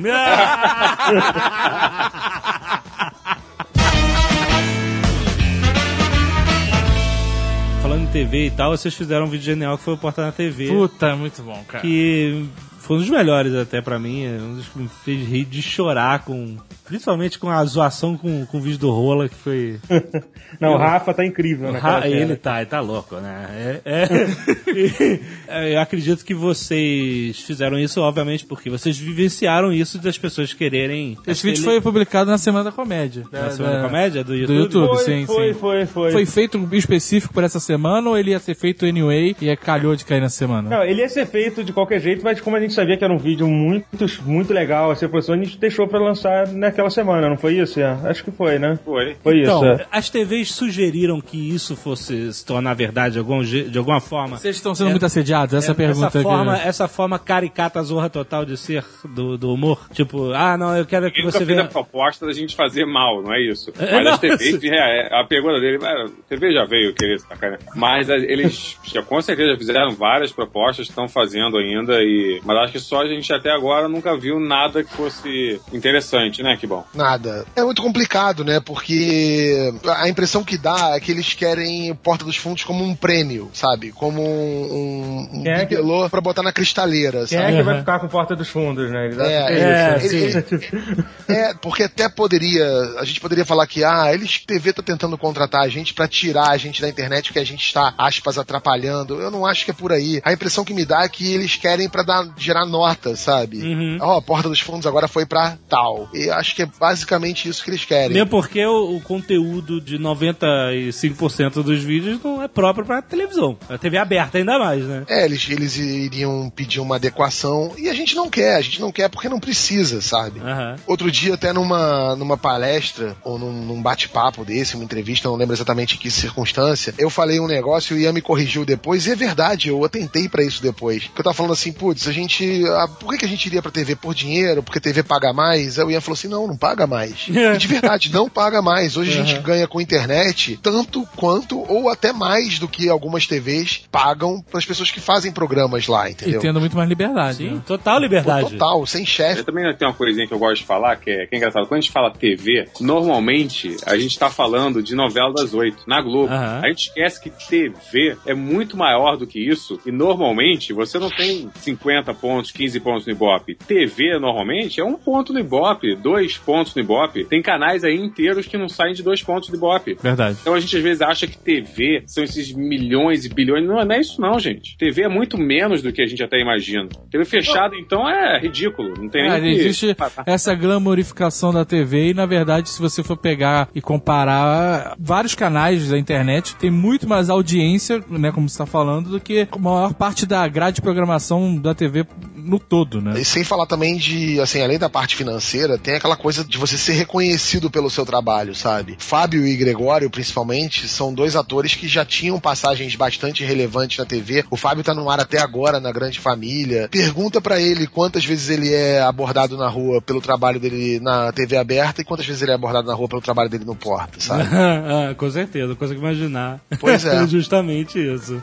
Falando 7.82 8.04
em 8.04 8.08
TV 8.08 8.48
e 8.48 8.52
tal, 8.52 8.72
vocês 8.72 8.96
fizeram 8.96 9.26
um 9.26 9.30
vídeo 9.30 9.46
genial 9.46 9.78
que 9.78 9.84
foi 9.84 9.94
o 9.94 9.98
Porta 9.98 10.22
na 10.22 10.32
TV. 10.32 10.68
Puta, 10.70 11.16
muito 11.16 11.42
bom, 11.42 11.62
cara. 11.68 11.82
Que 11.82 12.48
foi 12.84 12.98
um 12.98 13.00
dos 13.00 13.10
melhores 13.10 13.54
até 13.56 13.82
pra 13.82 13.98
mim. 13.98 14.26
é 14.26 14.38
Um 14.42 14.56
dos 14.56 14.68
que 14.68 14.78
me 14.80 14.88
fez 15.04 15.28
rir 15.28 15.46
de 15.46 15.62
chorar 15.62 16.24
com. 16.24 16.58
Principalmente 16.86 17.40
com 17.40 17.50
a 17.50 17.64
zoação 17.66 18.18
com, 18.18 18.46
com 18.46 18.58
o 18.58 18.62
vídeo 18.62 18.78
do 18.80 18.92
Rola, 18.92 19.28
que 19.30 19.36
foi. 19.36 19.80
Não, 20.60 20.74
o 20.74 20.78
Rafa 20.78 21.14
tá 21.14 21.26
incrível, 21.26 21.72
né? 21.72 21.80
Ra- 21.80 22.08
ele 22.08 22.36
tá, 22.36 22.58
ele 22.62 22.70
tá 22.70 22.80
louco, 22.82 23.16
né? 23.16 23.80
É, 23.86 24.04
é- 24.04 25.20
É, 25.48 25.76
eu 25.76 25.80
acredito 25.80 26.24
que 26.26 26.34
vocês 26.34 27.40
fizeram 27.40 27.78
isso, 27.80 28.02
obviamente, 28.02 28.46
porque 28.46 28.70
vocês 28.70 28.98
vivenciaram 28.98 29.72
isso 29.72 29.98
das 30.00 30.18
pessoas 30.18 30.54
quererem. 30.54 31.18
Esse 31.28 31.44
vídeo 31.44 31.62
aquele- 31.62 31.76
foi 31.76 31.82
publicado 31.82 32.30
na 32.30 32.38
Semana 32.38 32.66
da 32.66 32.72
Comédia. 32.72 33.24
na 33.32 33.42
Da- 33.44 33.50
semana 33.52 33.76
da- 33.76 33.82
da 33.82 33.88
comédia 33.88 34.24
do 34.24 34.30
Do 34.34 34.36
YouTube. 34.36 34.58
YouTube, 34.58 34.88
Foi, 34.96 35.04
sim, 35.06 35.26
foi, 35.26 35.48
sim. 35.54 35.60
foi, 35.60 35.86
foi, 35.86 36.12
Foi 36.12 36.26
feito 36.26 36.70
específico 36.74 37.34
por 37.34 37.44
essa 37.44 37.60
semana 37.60 38.10
ou 38.10 38.18
ele 38.18 38.32
ia 38.32 38.40
ser 38.40 38.56
feito 38.56 38.86
anyway 38.86 39.36
e 39.42 39.50
é 39.50 39.56
calhou 39.56 39.96
de 39.96 40.04
cair 40.06 40.22
na 40.22 40.30
semana? 40.30 40.70
Não, 40.70 40.84
ele 40.84 41.02
ia 41.02 41.10
ser 41.10 41.26
feito 41.26 41.64
de 41.64 41.72
qualquer 41.72 42.00
jeito, 42.02 42.24
mas 42.24 42.42
como 42.42 42.56
a 42.56 42.60
gente 42.60 42.73
sabia 42.74 42.98
que 42.98 43.04
era 43.04 43.14
um 43.14 43.18
vídeo 43.18 43.48
muito, 43.48 43.86
muito 44.24 44.54
legal 44.54 44.92
a 44.92 44.96
ser 44.96 45.08
produção, 45.10 45.36
a 45.36 45.38
gente 45.38 45.58
deixou 45.58 45.88
pra 45.88 46.00
lançar 46.00 46.48
naquela 46.50 46.90
semana, 46.90 47.30
não 47.30 47.38
foi 47.38 47.58
isso? 47.60 47.80
É, 47.80 47.98
acho 48.06 48.24
que 48.24 48.32
foi, 48.32 48.60
né? 48.60 48.78
Foi. 48.84 49.16
Foi 49.24 49.42
Então, 49.42 49.64
isso. 49.74 49.82
é. 49.82 49.86
as 49.92 50.10
TVs 50.10 50.52
sugeriram 50.54 51.22
que 51.22 51.38
isso 51.54 51.76
fosse 51.76 52.34
se 52.34 52.46
tornar 52.46 52.74
verdade 52.74 53.14
de, 53.14 53.20
algum, 53.20 53.42
de 53.44 53.78
alguma 53.78 54.00
forma. 54.02 54.38
Vocês 54.38 54.56
estão 54.56 54.74
sendo 54.76 54.90
muito 54.90 55.06
assediados? 55.06 55.54
Essa 55.54 55.72
é 55.72 55.76
pergunta 55.76 56.08
essa 56.08 56.22
forma, 56.22 56.58
que... 56.60 56.68
essa 56.68 56.88
forma 56.88 57.20
caricata 57.20 57.82
zorra 57.84 58.10
total 58.10 58.46
de 58.46 58.58
ser 58.58 58.84
do, 59.06 59.38
do 59.38 59.54
humor. 59.54 59.88
Tipo, 59.94 60.32
ah, 60.34 60.58
não, 60.58 60.76
eu 60.76 60.86
quero 60.86 61.10
que 61.12 61.18
Ele 61.20 61.28
nunca 61.28 61.40
você 61.40 61.46
fez 61.46 61.58
veja. 61.58 61.68
a 61.70 61.72
proposta 61.72 62.26
da 62.26 62.34
gente 62.34 62.56
fazer 62.56 62.86
mal, 62.86 63.22
não 63.22 63.34
é 63.34 63.42
isso. 63.42 63.72
É, 63.80 63.92
Mas 63.94 64.04
não, 64.06 64.12
as 64.14 64.20
TVs, 64.20 64.42
isso- 64.42 64.66
é, 64.66 65.08
é, 65.08 65.20
a 65.20 65.24
pergunta 65.26 65.60
dele, 65.60 65.80
"Ah, 65.84 66.06
a 66.06 66.10
TV 66.30 66.52
já 66.54 66.66
veio 66.66 66.94
querer 66.94 67.20
sacanear. 67.20 67.60
Mas 67.76 68.10
a- 68.10 68.18
eles 68.18 68.78
já, 68.84 69.02
com 69.02 69.22
certeza 69.22 69.58
fizeram 69.58 69.92
várias 69.92 70.32
propostas, 70.32 70.88
estão 70.88 71.08
fazendo 71.08 71.58
ainda, 71.58 72.02
e 72.04 72.40
mas 72.44 72.58
acho 72.64 72.74
que 72.74 72.80
só 72.80 73.02
a 73.02 73.08
gente 73.08 73.32
até 73.34 73.52
agora 73.52 73.88
nunca 73.88 74.18
viu 74.18 74.40
nada 74.40 74.84
que 74.84 74.92
fosse 74.94 75.60
interessante, 75.72 76.42
né? 76.42 76.58
Que 76.58 76.66
bom. 76.68 76.86
Nada. 76.94 77.46
É 77.56 77.64
muito 77.64 77.82
complicado, 77.82 78.44
né? 78.44 78.60
Porque 78.60 79.74
a 79.88 80.08
impressão 80.10 80.44
que 80.44 80.58
dá 80.58 80.94
é 80.96 81.00
que 81.00 81.12
eles 81.12 81.34
querem 81.34 81.94
Porta 81.96 82.26
dos 82.26 82.38
Fundos 82.38 82.64
como 82.64 82.84
um 82.84 82.96
prêmio, 82.96 83.50
sabe? 83.54 83.92
Como 83.92 84.22
um, 84.22 85.30
um 85.34 85.44
Quem 85.44 85.52
é 85.52 85.66
que- 85.66 85.78
pra 86.10 86.22
botar 86.22 86.44
na 86.44 86.52
cristaleira, 86.52 87.26
Quem 87.28 87.38
sabe? 87.40 87.54
é 87.54 87.58
que 87.58 87.64
vai 87.64 87.80
ficar 87.80 88.00
com 88.00 88.08
Porta 88.08 88.36
dos 88.36 88.50
Fundos, 88.50 88.90
né? 88.92 89.06
Ele 89.08 89.16
dá- 89.16 89.26
É, 89.26 89.34
É, 89.54 90.00
ele- 90.06 90.10
sim. 90.10 90.44
ele- 90.52 91.06
é, 91.28 91.54
porque 91.56 91.84
até 91.84 92.08
poderia, 92.10 92.66
a 93.00 93.04
gente 93.06 93.20
poderia 93.20 93.46
falar 93.46 93.66
que, 93.68 93.84
ah, 93.84 94.14
eles, 94.14 94.40
TV 94.46 94.74
tá 94.74 94.82
tentando 94.82 95.18
contratar 95.18 95.62
a 95.62 95.68
gente 95.70 95.94
pra 95.94 96.08
tirar 96.08 96.50
a 96.50 96.58
gente 96.58 96.82
da 96.82 96.90
internet 96.90 97.28
porque 97.28 97.40
a 97.40 97.46
gente 97.46 97.66
está, 97.66 97.94
aspas, 97.98 98.38
atrapalhando. 98.38 99.20
Eu 99.22 99.32
não 99.32 99.46
acho 99.46 99.66
que 99.66 99.72
é 99.72 99.74
por 99.74 99.92
aí. 99.92 100.22
A 100.24 100.34
impressão 100.34 100.64
que 100.66 100.74
me 100.74 100.86
dá 100.86 101.04
é 101.04 101.10
que 101.10 101.34
eles 101.34 101.56
querem 101.56 101.90
pra 101.90 102.04
dar, 102.04 102.24
gerar 102.54 102.66
nota, 102.66 103.16
sabe? 103.16 103.58
Uhum. 103.62 103.98
Ó, 104.00 104.18
a 104.18 104.22
porta 104.22 104.48
dos 104.48 104.60
fundos 104.60 104.86
agora 104.86 105.08
foi 105.08 105.26
pra 105.26 105.58
tal. 105.68 106.08
E 106.14 106.30
acho 106.30 106.56
que 106.56 106.62
é 106.62 106.66
basicamente 106.66 107.50
isso 107.50 107.64
que 107.64 107.72
eles 107.72 107.84
querem. 107.84 108.14
Mesmo 108.14 108.30
porque 108.30 108.64
o, 108.66 108.96
o 108.96 109.02
conteúdo 109.02 109.82
de 109.82 109.98
95% 109.98 111.64
dos 111.64 111.84
vídeos 111.84 112.22
não 112.24 112.42
é 112.42 112.48
próprio 112.48 112.86
pra 112.86 113.02
televisão. 113.02 113.58
A 113.68 113.78
TV 113.78 113.98
aberta 113.98 114.38
ainda 114.38 114.60
mais, 114.60 114.84
né? 114.84 115.04
É, 115.08 115.26
eles, 115.26 115.50
eles 115.50 115.78
iriam 115.78 116.52
pedir 116.56 116.80
uma 116.80 116.96
adequação 116.96 117.74
e 117.78 117.90
a 117.90 117.94
gente 117.94 118.16
não 118.16 118.30
quer, 118.30 118.56
a 118.56 118.62
gente 118.62 118.80
não 118.80 118.92
quer 118.92 119.10
porque 119.10 119.28
não 119.28 119.40
precisa, 119.40 120.02
sabe? 120.02 120.40
Aham. 120.40 120.76
Outro 120.86 121.12
dia, 121.12 121.34
até 121.34 121.52
numa, 121.52 122.16
numa 122.16 122.38
palestra, 122.38 123.16
ou 123.24 123.40
num, 123.40 123.52
num 123.52 123.82
bate-papo 123.82 124.46
desse, 124.46 124.76
uma 124.76 124.84
entrevista, 124.84 125.28
não 125.28 125.36
lembro 125.36 125.56
exatamente 125.56 125.96
em 125.96 125.98
que 125.98 126.12
circunstância, 126.12 126.94
eu 126.98 127.10
falei 127.10 127.40
um 127.40 127.48
negócio 127.48 127.96
e 127.96 128.00
o 128.00 128.04
Ian 128.04 128.14
me 128.14 128.22
corrigiu 128.22 128.66
depois, 128.66 129.08
e 129.08 129.12
é 129.12 129.16
verdade, 129.16 129.70
eu 129.70 129.84
atentei 129.84 130.30
pra 130.30 130.44
isso 130.44 130.62
depois. 130.62 131.06
Porque 131.06 131.22
eu 131.22 131.24
tava 131.24 131.34
falando 131.34 131.54
assim, 131.54 131.72
putz, 131.72 132.08
a 132.08 132.12
gente. 132.12 132.43
Ah, 132.68 132.88
por 132.88 133.12
que, 133.12 133.20
que 133.20 133.26
a 133.26 133.28
gente 133.28 133.46
iria 133.46 133.62
pra 133.62 133.72
TV 133.72 133.96
por 133.96 134.14
dinheiro? 134.14 134.62
Porque 134.64 134.80
a 134.80 134.82
TV 134.82 135.04
paga 135.04 135.32
mais? 135.34 135.78
Aí 135.80 135.86
o 135.86 135.92
Ian 135.92 136.02
falou 136.02 136.14
assim: 136.16 136.28
não, 136.28 136.48
não 136.48 136.58
paga 136.58 136.86
mais. 136.88 137.28
E 137.54 137.58
de 137.58 137.68
verdade, 137.68 138.12
não 138.12 138.30
paga 138.30 138.62
mais. 138.62 138.96
Hoje 138.98 139.12
a 139.20 139.24
gente 139.24 139.40
ganha 139.42 139.68
com 139.68 139.80
internet 139.82 140.58
tanto 140.62 141.06
quanto, 141.16 141.60
ou 141.72 141.90
até 141.90 142.12
mais 142.14 142.58
do 142.60 142.68
que 142.68 142.90
algumas 142.90 143.28
TVs 143.28 143.82
pagam 143.92 144.42
pras 144.42 144.66
pessoas 144.66 144.90
que 144.92 145.00
fazem 145.00 145.32
programas 145.32 145.88
lá, 145.88 146.08
E 146.10 146.14
entendeu? 146.14 146.40
tendo 146.42 146.60
muito 146.60 146.76
mais 146.76 146.88
liberdade. 146.90 147.38
Sim, 147.38 147.50
né? 147.56 147.62
total 147.66 148.00
liberdade. 148.00 148.52
Total, 148.52 148.86
sem 148.86 149.02
Eu 149.02 149.08
chefe. 149.08 149.44
também 149.44 149.64
tem 149.76 149.88
uma 149.88 149.94
coisinha 149.94 150.28
que 150.28 150.34
eu 150.34 150.40
gosto 150.40 150.58
de 150.62 150.66
falar, 150.66 150.96
que 150.98 151.10
é, 151.10 151.26
que 151.28 151.36
é 151.36 151.38
engraçado. 151.38 151.68
Quando 151.68 151.78
a 151.80 151.82
gente 151.82 151.92
fala 151.92 152.12
TV, 152.12 152.68
normalmente 152.80 153.76
a 153.86 153.98
gente 153.98 154.18
tá 154.18 154.30
falando 154.30 154.82
de 154.82 154.96
novela 154.96 155.34
das 155.34 155.54
oito, 155.54 155.84
na 155.88 156.02
Globo. 156.02 156.32
Aham. 156.34 156.62
A 156.64 156.68
gente 156.70 156.88
esquece 156.88 157.22
que 157.22 157.30
TV 157.30 158.18
é 158.26 158.34
muito 158.34 158.76
maior 158.78 159.18
do 159.18 159.28
que 159.28 159.40
isso, 159.40 159.80
e 159.86 159.92
normalmente 159.92 160.74
você 160.74 160.98
não 160.98 161.10
tem 161.10 161.50
50 161.62 162.14
pontos, 162.16 162.33
15 162.42 162.80
pontos 162.80 163.06
no 163.06 163.12
Ibope. 163.14 163.56
TV, 163.56 164.18
normalmente, 164.20 164.80
é 164.80 164.84
um 164.84 164.96
ponto 164.96 165.34
no 165.34 165.40
Ibope, 165.40 165.96
dois 165.96 166.38
pontos 166.38 166.74
no 166.76 166.82
Ibope. 166.82 167.26
Tem 167.26 167.42
canais 167.42 167.84
aí 167.84 167.96
inteiros 167.96 168.46
que 168.48 168.58
não 168.58 168.68
saem 168.70 168.94
de 168.94 169.04
dois 169.04 169.22
pontos 169.22 169.50
no 169.50 169.56
Ibope. 169.56 169.98
Verdade. 170.02 170.38
Então 170.42 170.54
a 170.54 170.60
gente 170.60 170.76
às 170.76 170.84
vezes 170.84 171.02
acha 171.02 171.28
que 171.28 171.38
TV 171.38 172.04
são 172.08 172.24
esses 172.24 172.52
milhões 172.54 173.26
e 173.26 173.30
bilhões. 173.30 173.66
Não, 173.66 173.84
não 173.84 173.96
é 173.96 174.00
isso 174.00 174.20
não, 174.22 174.40
gente. 174.40 174.78
TV 174.78 175.04
é 175.04 175.10
muito 175.10 175.38
menos 175.38 175.82
do 175.82 175.92
que 175.92 176.02
a 176.02 176.06
gente 176.06 176.24
até 176.24 176.40
imagina. 176.40 176.88
TV 177.12 177.26
fechada, 177.26 177.76
então, 177.76 178.08
é 178.10 178.40
ridículo. 178.40 178.94
Não 178.98 179.10
tem 179.10 179.28
Ah, 179.30 179.38
nem 179.40 179.54
o 179.54 179.56
que... 179.56 179.62
existe 179.62 179.96
essa 180.26 180.54
glamorificação 180.56 181.54
da 181.54 181.66
TV 181.66 182.10
e, 182.10 182.14
na 182.14 182.26
verdade, 182.26 182.70
se 182.70 182.82
você 182.82 183.04
for 183.04 183.18
pegar 183.18 183.70
e 183.74 183.82
comparar 183.82 184.96
vários 185.00 185.36
canais 185.36 185.90
da 185.90 185.98
internet, 185.98 186.56
tem 186.56 186.70
muito 186.72 187.08
mais 187.08 187.30
audiência, 187.30 188.04
né, 188.10 188.32
como 188.32 188.48
você 188.50 188.54
está 188.54 188.66
falando, 188.66 189.10
do 189.10 189.20
que 189.20 189.48
a 189.52 189.58
maior 189.58 189.94
parte 189.94 190.26
da 190.26 190.48
grade 190.48 190.76
de 190.76 190.82
programação 190.82 191.56
da 191.56 191.74
TV 191.74 192.06
no 192.36 192.60
todo, 192.60 193.02
né? 193.02 193.20
E 193.20 193.26
sem 193.26 193.44
falar 193.44 193.66
também 193.66 193.98
de, 193.98 194.40
assim, 194.40 194.62
além 194.62 194.78
da 194.78 194.90
parte 194.90 195.16
financeira, 195.16 195.78
tem 195.78 195.96
aquela 195.96 196.16
coisa 196.16 196.44
de 196.44 196.58
você 196.58 196.78
ser 196.78 196.94
reconhecido 196.94 197.70
pelo 197.70 197.90
seu 197.90 198.06
trabalho, 198.06 198.56
sabe? 198.56 198.96
Fábio 198.98 199.46
e 199.46 199.56
Gregório, 199.56 200.10
principalmente, 200.10 200.88
são 200.88 201.14
dois 201.14 201.36
atores 201.36 201.76
que 201.76 201.88
já 201.88 202.06
tinham 202.06 202.40
passagens 202.40 202.96
bastante 202.96 203.44
relevantes 203.44 203.98
na 203.98 204.06
TV. 204.06 204.44
O 204.50 204.58
Fábio 204.58 204.84
tá 204.84 204.94
no 204.94 205.10
ar 205.10 205.20
até 205.20 205.40
agora 205.40 205.80
na 205.80 205.92
Grande 205.92 206.20
Família. 206.20 206.88
Pergunta 206.90 207.42
pra 207.42 207.60
ele 207.60 207.88
quantas 207.88 208.26
vezes 208.26 208.50
ele 208.50 208.74
é 208.74 209.02
abordado 209.02 209.58
na 209.58 209.68
rua 209.68 210.02
pelo 210.02 210.22
trabalho 210.22 210.60
dele 210.60 211.00
na 211.00 211.32
TV 211.32 211.58
aberta 211.58 212.02
e 212.02 212.06
quantas 212.06 212.26
vezes 212.26 212.42
ele 212.42 212.52
é 212.52 212.56
abordado 212.56 212.88
na 212.88 212.94
rua 212.94 213.08
pelo 213.08 213.22
trabalho 213.22 213.50
dele 213.50 213.66
no 213.66 213.76
Porta, 213.76 214.20
sabe? 214.20 214.44
Ah, 214.94 215.14
com 215.16 215.30
certeza, 215.30 215.76
consigo 215.76 216.00
imaginar. 216.00 216.60
Pois 216.80 217.06
é. 217.06 217.26
Justamente 217.28 218.00
isso. 218.00 218.42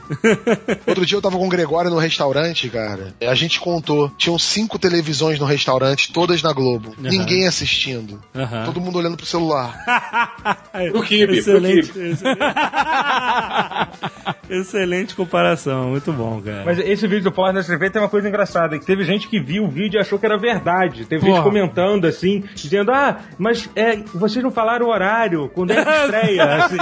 Outro 0.86 1.04
dia 1.06 1.16
eu 1.16 1.22
tava 1.22 1.36
com 1.36 1.46
o 1.46 1.50
Gregório 1.50 1.90
no 1.90 1.98
restaurante, 1.98 2.68
cara. 2.68 3.14
A 3.20 3.34
gente 3.34 3.60
contou. 3.70 4.10
Tinham 4.16 4.38
cinco 4.38 4.78
televisões 4.78 5.38
no 5.38 5.46
restaurante, 5.46 6.12
todas 6.12 6.42
na 6.42 6.52
Globo. 6.52 6.94
Ninguém 6.98 7.46
assistindo. 7.46 8.20
Aham. 8.34 8.64
Todo 8.64 8.80
mundo 8.80 8.98
olhando 8.98 9.16
pro 9.16 9.26
celular. 9.26 9.78
Pro 10.92 11.02
Kibe, 11.02 11.26
pro 11.26 11.36
excelente, 11.36 11.92
excelente. 14.50 15.14
comparação, 15.14 15.90
muito 15.90 16.12
bom, 16.12 16.40
cara. 16.42 16.62
Mas 16.64 16.78
esse 16.78 17.06
vídeo 17.06 17.24
do 17.24 17.32
Porta 17.32 17.52
na 17.54 17.62
TV 17.64 17.90
tem 17.90 18.00
uma 18.02 18.08
coisa 18.08 18.28
engraçada, 18.28 18.78
que 18.78 18.84
teve 18.86 19.04
gente 19.04 19.28
que 19.28 19.40
viu 19.40 19.64
o 19.64 19.68
vídeo 19.68 19.98
e 19.98 20.00
achou 20.00 20.18
que 20.18 20.26
era 20.26 20.36
verdade. 20.38 21.04
Teve 21.04 21.22
Porra. 21.26 21.36
gente 21.36 21.44
comentando 21.44 22.06
assim, 22.06 22.44
dizendo, 22.54 22.90
ah, 22.92 23.18
mas 23.38 23.68
é, 23.76 23.96
vocês 24.14 24.42
não 24.42 24.50
falaram 24.50 24.86
o 24.86 24.90
horário, 24.90 25.48
quando 25.54 25.72
é 25.72 25.84
que 25.84 25.90
estreia? 26.04 26.64
assim. 26.64 26.76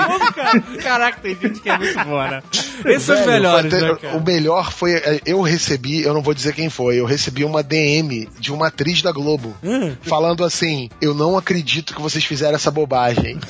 Caraca, 0.82 1.20
tem 1.20 1.36
gente 1.40 1.60
que 1.60 1.68
é 1.70 1.76
muito 1.78 2.04
boa, 2.04 2.28
né? 2.28 2.42
Esses 2.86 3.02
são 3.02 3.18
os 3.20 3.26
melhores, 3.26 3.72
até- 3.72 3.86
né, 3.88 3.94
cara? 3.96 4.16
O 4.16 4.24
melhor 4.24 4.72
foi. 4.72 4.92
é, 4.94 5.20
Eu 5.26 5.40
recebi, 5.40 6.02
eu 6.02 6.14
não 6.14 6.22
vou 6.22 6.32
dizer 6.34 6.54
quem 6.54 6.70
foi, 6.70 6.96
eu 7.00 7.04
recebi 7.06 7.44
uma 7.44 7.62
DM 7.62 8.28
de 8.38 8.52
uma 8.52 8.68
atriz 8.68 9.02
da 9.02 9.10
Globo. 9.12 9.54
Hum. 9.62 9.94
Falando 10.02 10.44
assim: 10.44 10.88
Eu 11.00 11.12
não 11.14 11.36
acredito 11.36 11.94
que 11.94 12.00
vocês 12.00 12.24
fizeram 12.24 12.54
essa 12.54 12.70
bobagem. 12.70 13.38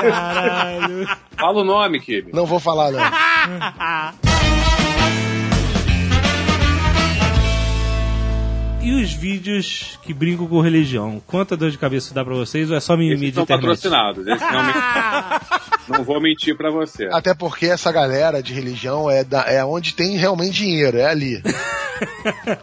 Caralho. 0.00 1.08
Fala 1.36 1.60
o 1.60 1.64
nome, 1.64 2.00
Kibe. 2.00 2.32
Não 2.32 2.46
vou 2.46 2.60
falar, 2.60 2.92
não. 2.92 3.00
E 8.82 8.90
os 9.00 9.12
vídeos 9.12 9.96
que 10.02 10.12
brincam 10.12 10.44
com 10.48 10.60
religião? 10.60 11.22
Quanta 11.24 11.56
dor 11.56 11.70
de 11.70 11.78
cabeça 11.78 12.12
dá 12.12 12.24
pra 12.24 12.34
vocês 12.34 12.68
ou 12.68 12.76
é 12.76 12.80
só 12.80 12.96
mimimi 12.96 13.14
Esses 13.14 13.28
de 13.28 13.34
são 13.34 13.44
internet? 13.44 13.62
patrocinados. 13.62 14.26
Esses 14.26 14.42
realmente... 14.42 14.78
não 15.88 16.02
vou 16.02 16.20
mentir 16.20 16.56
pra 16.56 16.68
você. 16.68 17.08
Até 17.12 17.32
porque 17.32 17.66
essa 17.66 17.92
galera 17.92 18.42
de 18.42 18.52
religião 18.52 19.08
é, 19.08 19.22
da, 19.22 19.42
é 19.42 19.64
onde 19.64 19.94
tem 19.94 20.16
realmente 20.16 20.54
dinheiro, 20.54 20.98
é 20.98 21.06
ali. 21.06 21.40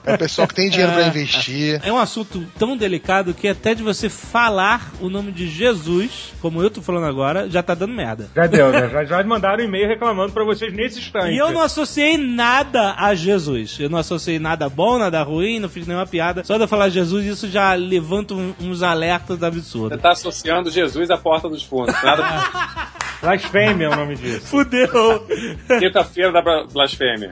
É 0.06 0.14
o 0.14 0.18
pessoal 0.18 0.48
que 0.48 0.56
tem 0.56 0.70
dinheiro 0.70 0.92
pra 0.94 1.08
investir. 1.08 1.80
É 1.84 1.92
um 1.92 1.98
assunto 1.98 2.46
tão 2.58 2.76
delicado 2.76 3.34
que 3.34 3.48
até 3.48 3.74
de 3.74 3.84
você 3.84 4.10
falar 4.10 4.92
o 5.00 5.10
nome 5.10 5.32
de 5.32 5.48
Jesus, 5.48 6.34
como 6.42 6.62
eu 6.62 6.70
tô 6.70 6.82
falando 6.82 7.06
agora, 7.06 7.50
já 7.50 7.62
tá 7.64 7.74
dando 7.74 7.94
merda. 7.94 8.30
Já 8.36 8.48
deu, 8.48 8.72
né? 8.72 8.90
Já, 8.90 9.06
já 9.06 9.24
mandaram 9.24 9.64
um 9.64 9.68
e-mail 9.68 9.88
reclamando 9.88 10.32
pra 10.34 10.44
vocês 10.44 10.74
nesse 10.74 11.00
instante. 11.00 11.32
E 11.34 11.38
eu 11.38 11.52
não 11.52 11.62
associei 11.62 12.18
nada 12.18 12.96
a 12.98 13.14
Jesus. 13.16 13.78
Eu 13.80 13.90
não 13.90 13.98
associei 14.00 14.40
nada 14.40 14.68
bom, 14.70 14.98
nada 14.98 15.22
ruim, 15.24 15.60
não 15.60 15.70
fiz 15.70 15.86
nenhuma 15.88 16.06
piada. 16.08 16.44
Só 16.44 16.58
de 16.58 16.64
eu 16.64 16.68
falar 16.68 16.90
Jesus, 16.90 17.26
isso 17.26 17.48
já 17.50 17.74
levanta 17.74 18.34
um- 18.34 18.54
uns 18.60 18.82
alertas 18.84 19.40
Você 19.40 19.46
absurdos. 19.46 20.02
tá 20.02 20.12
associando 20.12 20.70
Jesus 20.72 21.10
à 21.12 21.18
porta 21.18 21.48
dos 21.50 21.64
fundos. 21.64 21.96
Nada... 22.04 22.24
Blasfêmia 23.22 23.86
é 23.88 23.90
o 23.90 23.96
nome 23.96 24.16
disso. 24.16 24.48
Fudeu! 24.48 25.28
Quinta-feira 25.80 26.32
da 26.32 26.42
bla- 26.42 26.66
blasfêmia. 26.72 27.30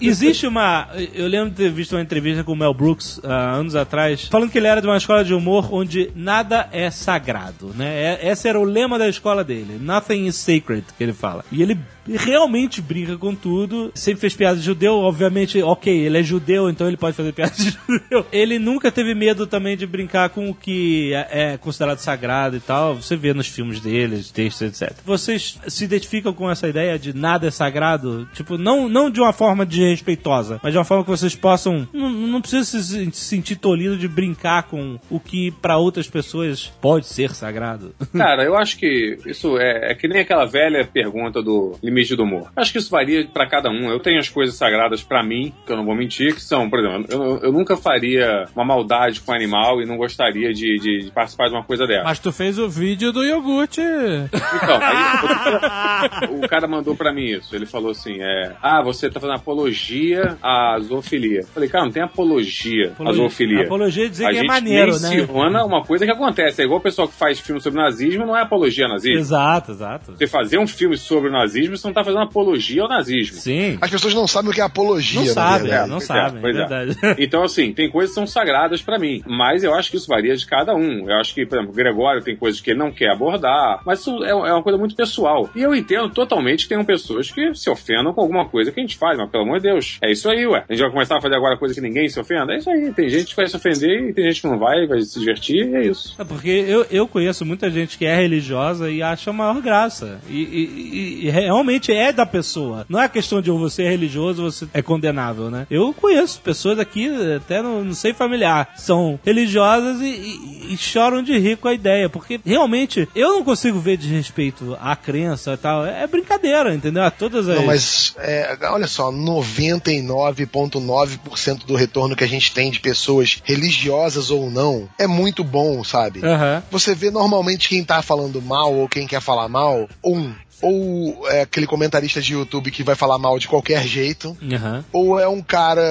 Existe 0.00 0.46
uma. 0.46 0.88
Eu 1.14 1.26
lembro 1.28 1.50
de 1.50 1.56
ter 1.56 1.70
visto 1.70 1.92
uma 1.92 2.02
entrevista 2.02 2.42
com 2.44 2.52
o 2.52 2.56
Mel 2.56 2.74
Brooks 2.74 3.20
há 3.24 3.52
anos 3.52 3.74
atrás, 3.76 4.24
falando 4.24 4.50
que 4.50 4.58
ele 4.58 4.66
era 4.66 4.80
de 4.80 4.86
uma 4.86 4.96
escola 4.96 5.24
de 5.24 5.32
humor 5.34 5.72
onde 5.72 6.10
nada 6.14 6.68
é 6.72 6.90
sagrado, 6.90 7.72
né? 7.76 8.18
É- 8.20 8.28
Esse 8.30 8.48
era 8.48 8.58
o 8.58 8.64
lema 8.64 8.98
da 8.98 9.08
escola 9.08 9.44
dele. 9.44 9.78
Nothing 9.80 10.26
is 10.26 10.36
sacred, 10.36 10.84
que 10.96 11.02
ele 11.04 11.12
fala. 11.12 11.44
E 11.52 11.62
ele 11.62 11.78
realmente 12.16 12.80
brinca 12.80 13.16
com 13.16 13.34
tudo. 13.34 13.90
Sempre 13.94 14.20
fez 14.20 14.34
piada 14.34 14.58
de 14.58 14.64
judeu, 14.64 14.94
obviamente, 14.94 15.62
ok, 15.62 15.92
ele 15.92 16.18
é 16.18 16.22
judeu, 16.22 16.68
então 16.68 16.86
ele 16.86 16.96
pode 16.96 17.16
fazer 17.16 17.32
piada 17.32 17.54
de 17.54 17.70
judeu. 17.88 18.26
Ele 18.32 18.58
nunca 18.58 18.90
teve 18.90 19.14
medo 19.14 19.46
também 19.46 19.76
de 19.76 19.86
brincar 19.86 20.30
com 20.30 20.50
o 20.50 20.54
que 20.54 21.12
é 21.14 21.28
é 21.38 21.56
considerado 21.56 21.98
sagrado 21.98 22.56
e 22.56 22.60
tal. 22.60 22.96
Você 22.96 23.16
vê 23.16 23.32
nos 23.32 23.46
filmes 23.46 23.80
dele, 23.80 24.22
textos, 24.32 24.82
etc. 24.82 24.96
Vocês 25.04 25.58
se 25.68 25.84
identificam 25.84 26.32
com 26.32 26.50
essa 26.50 26.68
ideia 26.68 26.98
de 26.98 27.14
nada 27.14 27.46
é 27.46 27.50
sagrado? 27.50 28.28
Tipo, 28.34 28.58
não, 28.58 28.88
não 28.88 29.10
de 29.10 29.20
uma 29.20 29.32
forma 29.32 29.64
desrespeitosa, 29.64 30.58
mas 30.62 30.72
de 30.72 30.78
uma 30.78 30.84
forma 30.84 31.04
que 31.04 31.10
vocês 31.10 31.34
possam. 31.34 31.88
Não, 31.92 32.10
não 32.10 32.40
precisa 32.40 32.64
se 32.64 32.98
se 33.12 33.24
sentir 33.24 33.56
tolhido 33.56 33.96
de 33.96 34.08
brincar 34.08 34.64
com 34.64 34.98
o 35.10 35.20
que 35.20 35.50
para 35.50 35.76
outras 35.76 36.08
pessoas 36.08 36.72
pode 36.80 37.06
ser 37.06 37.34
sagrado. 37.34 37.94
Cara, 38.16 38.44
eu 38.44 38.56
acho 38.56 38.76
que 38.76 39.18
isso 39.26 39.58
é, 39.58 39.92
é 39.92 39.94
que 39.94 40.08
nem 40.08 40.20
aquela 40.20 40.44
velha 40.44 40.84
pergunta 40.84 41.42
do 41.42 41.76
limite 41.82 41.97
do 42.16 42.22
humor. 42.24 42.50
Acho 42.56 42.72
que 42.72 42.78
isso 42.78 42.90
varia 42.90 43.26
pra 43.26 43.46
cada 43.48 43.68
um. 43.70 43.90
Eu 43.90 43.98
tenho 44.00 44.18
as 44.18 44.28
coisas 44.28 44.54
sagradas 44.56 45.02
pra 45.02 45.22
mim, 45.22 45.52
que 45.66 45.72
eu 45.72 45.76
não 45.76 45.84
vou 45.84 45.94
mentir, 45.94 46.34
que 46.34 46.40
são, 46.42 46.68
por 46.70 46.78
exemplo, 46.80 47.06
eu, 47.10 47.38
eu 47.44 47.52
nunca 47.52 47.76
faria 47.76 48.46
uma 48.54 48.64
maldade 48.64 49.20
com 49.20 49.32
um 49.32 49.34
animal 49.34 49.80
e 49.82 49.86
não 49.86 49.96
gostaria 49.96 50.52
de, 50.52 50.78
de- 50.78 51.04
de 51.04 51.10
participar 51.12 51.48
de 51.48 51.54
uma 51.54 51.64
coisa 51.64 51.86
dessa. 51.86 52.04
Mas 52.04 52.18
tu 52.18 52.32
fez 52.32 52.58
o 52.58 52.68
vídeo 52.68 53.12
do 53.12 53.24
iogurte. 53.24 53.80
Então, 53.80 54.78
aí 54.80 56.28
o 56.44 56.48
cara 56.48 56.66
mandou 56.66 56.94
pra 56.96 57.12
mim 57.12 57.24
isso. 57.26 57.54
Ele 57.54 57.66
falou 57.66 57.90
assim: 57.90 58.16
é, 58.20 58.52
Ah, 58.62 58.82
você 58.82 59.08
tá 59.10 59.20
fazendo 59.20 59.36
apologia 59.36 60.36
à 60.42 60.78
zoofilia. 60.80 61.40
Eu 61.40 61.46
falei, 61.46 61.68
cara, 61.68 61.84
não 61.84 61.92
tem 61.92 62.02
apologia 62.02 62.92
à 62.98 63.12
zoofilia. 63.12 63.64
Apologia 63.64 64.06
é 64.06 64.08
dizer 64.08 64.26
a 64.26 64.30
que 64.30 64.38
é 64.38 64.42
maneiro, 64.44 64.98
né? 65.00 65.10
menciona 65.16 65.64
uma 65.64 65.82
coisa 65.84 66.04
que 66.04 66.10
acontece. 66.12 66.62
É 66.62 66.64
igual 66.64 66.78
o 66.80 66.82
pessoal 66.82 67.08
que 67.08 67.14
faz 67.14 67.38
filme 67.40 67.60
sobre 67.60 67.80
nazismo, 67.80 68.26
não 68.26 68.36
é 68.36 68.42
apologia 68.42 68.84
ao 68.86 68.90
nazismo. 68.92 69.18
Exato, 69.18 69.72
exato. 69.72 70.12
Você 70.16 70.26
fazer 70.26 70.58
um 70.58 70.66
filme 70.66 70.96
sobre 70.96 71.28
o 71.28 71.32
nazismo, 71.32 71.76
você 71.80 71.86
não 71.88 71.94
tá 71.94 72.04
fazendo 72.04 72.22
apologia 72.22 72.82
ao 72.82 72.88
nazismo. 72.88 73.36
Sim. 73.36 73.78
As 73.80 73.90
pessoas 73.90 74.14
não 74.14 74.26
sabem 74.26 74.50
o 74.50 74.54
que 74.54 74.60
é 74.60 74.64
apologia, 74.64 75.20
Não 75.20 75.26
sabem, 75.26 75.68
verdade. 75.68 75.90
não 75.90 75.96
é, 75.98 76.00
sabem, 76.00 76.38
é 76.38 76.40
pois 76.40 76.56
é. 76.56 76.58
verdade. 76.66 76.98
Então, 77.28 77.42
assim, 77.42 77.72
tem 77.72 77.90
coisas 77.90 78.10
que 78.10 78.14
são 78.14 78.26
sagradas 78.26 78.80
pra 78.82 78.98
mim, 78.98 79.22
mas 79.26 79.62
eu 79.64 79.74
acho 79.74 79.90
que 79.90 79.96
isso 79.96 80.06
varia 80.08 80.36
de 80.36 80.46
cada 80.46 80.74
um. 80.74 81.08
Eu 81.10 81.16
acho 81.18 81.34
que, 81.34 81.44
por 81.46 81.56
exemplo, 81.56 81.72
o 81.72 81.76
Gregório 81.76 82.22
tem 82.22 82.36
coisas 82.36 82.60
que 82.60 82.70
ele 82.70 82.78
não 82.78 82.90
quer 82.92 83.10
abordar, 83.10 83.80
mas 83.84 84.00
isso 84.00 84.24
é, 84.24 84.30
é 84.30 84.34
uma 84.52 84.62
coisa 84.62 84.78
muito 84.78 84.94
pessoal. 84.94 85.48
E 85.54 85.62
eu 85.62 85.74
entendo 85.74 86.08
totalmente 86.10 86.66
que 86.66 86.74
tem 86.74 86.84
pessoas 86.84 87.30
que 87.30 87.54
se 87.54 87.68
ofendam 87.70 88.12
com 88.12 88.20
alguma 88.20 88.48
coisa 88.48 88.70
que 88.72 88.80
a 88.80 88.82
gente 88.82 88.96
faz, 88.96 89.18
mas 89.18 89.28
pelo 89.30 89.44
amor 89.44 89.60
de 89.60 89.68
Deus, 89.68 89.98
é 90.02 90.10
isso 90.10 90.28
aí, 90.28 90.46
ué. 90.46 90.64
A 90.68 90.72
gente 90.72 90.82
vai 90.82 90.90
começar 90.90 91.18
a 91.18 91.20
fazer 91.20 91.34
agora 91.34 91.56
coisa 91.56 91.74
que 91.74 91.80
ninguém 91.80 92.08
se 92.08 92.18
ofenda? 92.20 92.52
É 92.54 92.58
isso 92.58 92.70
aí. 92.70 92.92
Tem 92.92 93.08
gente 93.08 93.26
que 93.30 93.36
vai 93.36 93.46
se 93.46 93.56
ofender 93.56 94.08
e 94.10 94.12
tem 94.12 94.24
gente 94.24 94.40
que 94.42 94.46
não 94.48 94.58
vai, 94.58 94.86
vai 94.86 95.00
se 95.00 95.18
divertir, 95.18 95.66
e 95.68 95.74
é 95.76 95.86
isso. 95.86 96.14
É 96.18 96.24
porque 96.24 96.48
eu, 96.48 96.86
eu 96.90 97.06
conheço 97.08 97.44
muita 97.44 97.70
gente 97.70 97.98
que 97.98 98.04
é 98.06 98.16
religiosa 98.16 98.90
e 98.90 99.02
acha 99.02 99.30
a 99.30 99.32
maior 99.32 99.60
graça. 99.60 100.20
E, 100.28 100.36
e- 100.42 101.22
e- 101.22 101.26
e 101.26 101.30
realmente 101.30 101.67
é 101.92 102.12
da 102.12 102.24
pessoa. 102.26 102.86
Não 102.88 103.00
é 103.00 103.08
questão 103.08 103.40
de 103.42 103.50
você 103.50 103.82
é 103.84 103.90
religioso, 103.90 104.42
você 104.42 104.66
é 104.72 104.82
condenável, 104.82 105.50
né? 105.50 105.66
Eu 105.70 105.92
conheço 105.92 106.40
pessoas 106.40 106.78
aqui, 106.78 107.08
até 107.36 107.62
não, 107.62 107.84
não 107.84 107.94
sei 107.94 108.12
familiar, 108.12 108.70
são 108.76 109.18
religiosas 109.24 110.00
e, 110.00 110.04
e- 110.06 110.74
e 110.74 110.76
choram 110.76 111.22
de 111.22 111.36
rir 111.38 111.56
com 111.56 111.68
a 111.68 111.74
ideia. 111.74 112.08
Porque 112.08 112.40
realmente 112.44 113.08
eu 113.14 113.30
não 113.34 113.44
consigo 113.44 113.78
ver 113.80 113.96
desrespeito 113.96 114.76
à 114.80 114.94
crença 114.96 115.52
e 115.52 115.56
tal. 115.56 115.84
É 115.86 116.06
brincadeira, 116.06 116.74
entendeu? 116.74 117.02
A 117.02 117.10
todas 117.10 117.48
as. 117.48 117.56
Não, 117.56 117.66
mas 117.66 118.14
é, 118.18 118.56
olha 118.70 118.86
só, 118.86 119.10
99,9% 119.12 121.64
do 121.66 121.74
retorno 121.74 122.16
que 122.16 122.24
a 122.24 122.28
gente 122.28 122.52
tem 122.52 122.70
de 122.70 122.80
pessoas 122.80 123.40
religiosas 123.44 124.30
ou 124.30 124.50
não 124.50 124.88
é 124.98 125.06
muito 125.06 125.42
bom, 125.44 125.82
sabe? 125.84 126.24
Aham. 126.24 126.62
Você 126.70 126.94
vê 126.94 127.10
normalmente 127.10 127.68
quem 127.68 127.84
tá 127.84 128.00
falando 128.02 128.40
mal 128.42 128.74
ou 128.74 128.88
quem 128.88 129.06
quer 129.06 129.20
falar 129.20 129.48
mal, 129.48 129.88
um, 130.04 130.32
ou 130.62 131.28
é 131.28 131.42
aquele 131.42 131.66
comentarista 131.66 132.20
de 132.20 132.32
YouTube 132.32 132.70
que 132.70 132.82
vai 132.82 132.94
falar 132.94 133.18
mal 133.18 133.38
de 133.38 133.48
qualquer 133.48 133.86
jeito, 133.86 134.36
Aham. 134.52 134.84
ou 134.92 135.18
é 135.18 135.28
um 135.28 135.40
cara, 135.42 135.82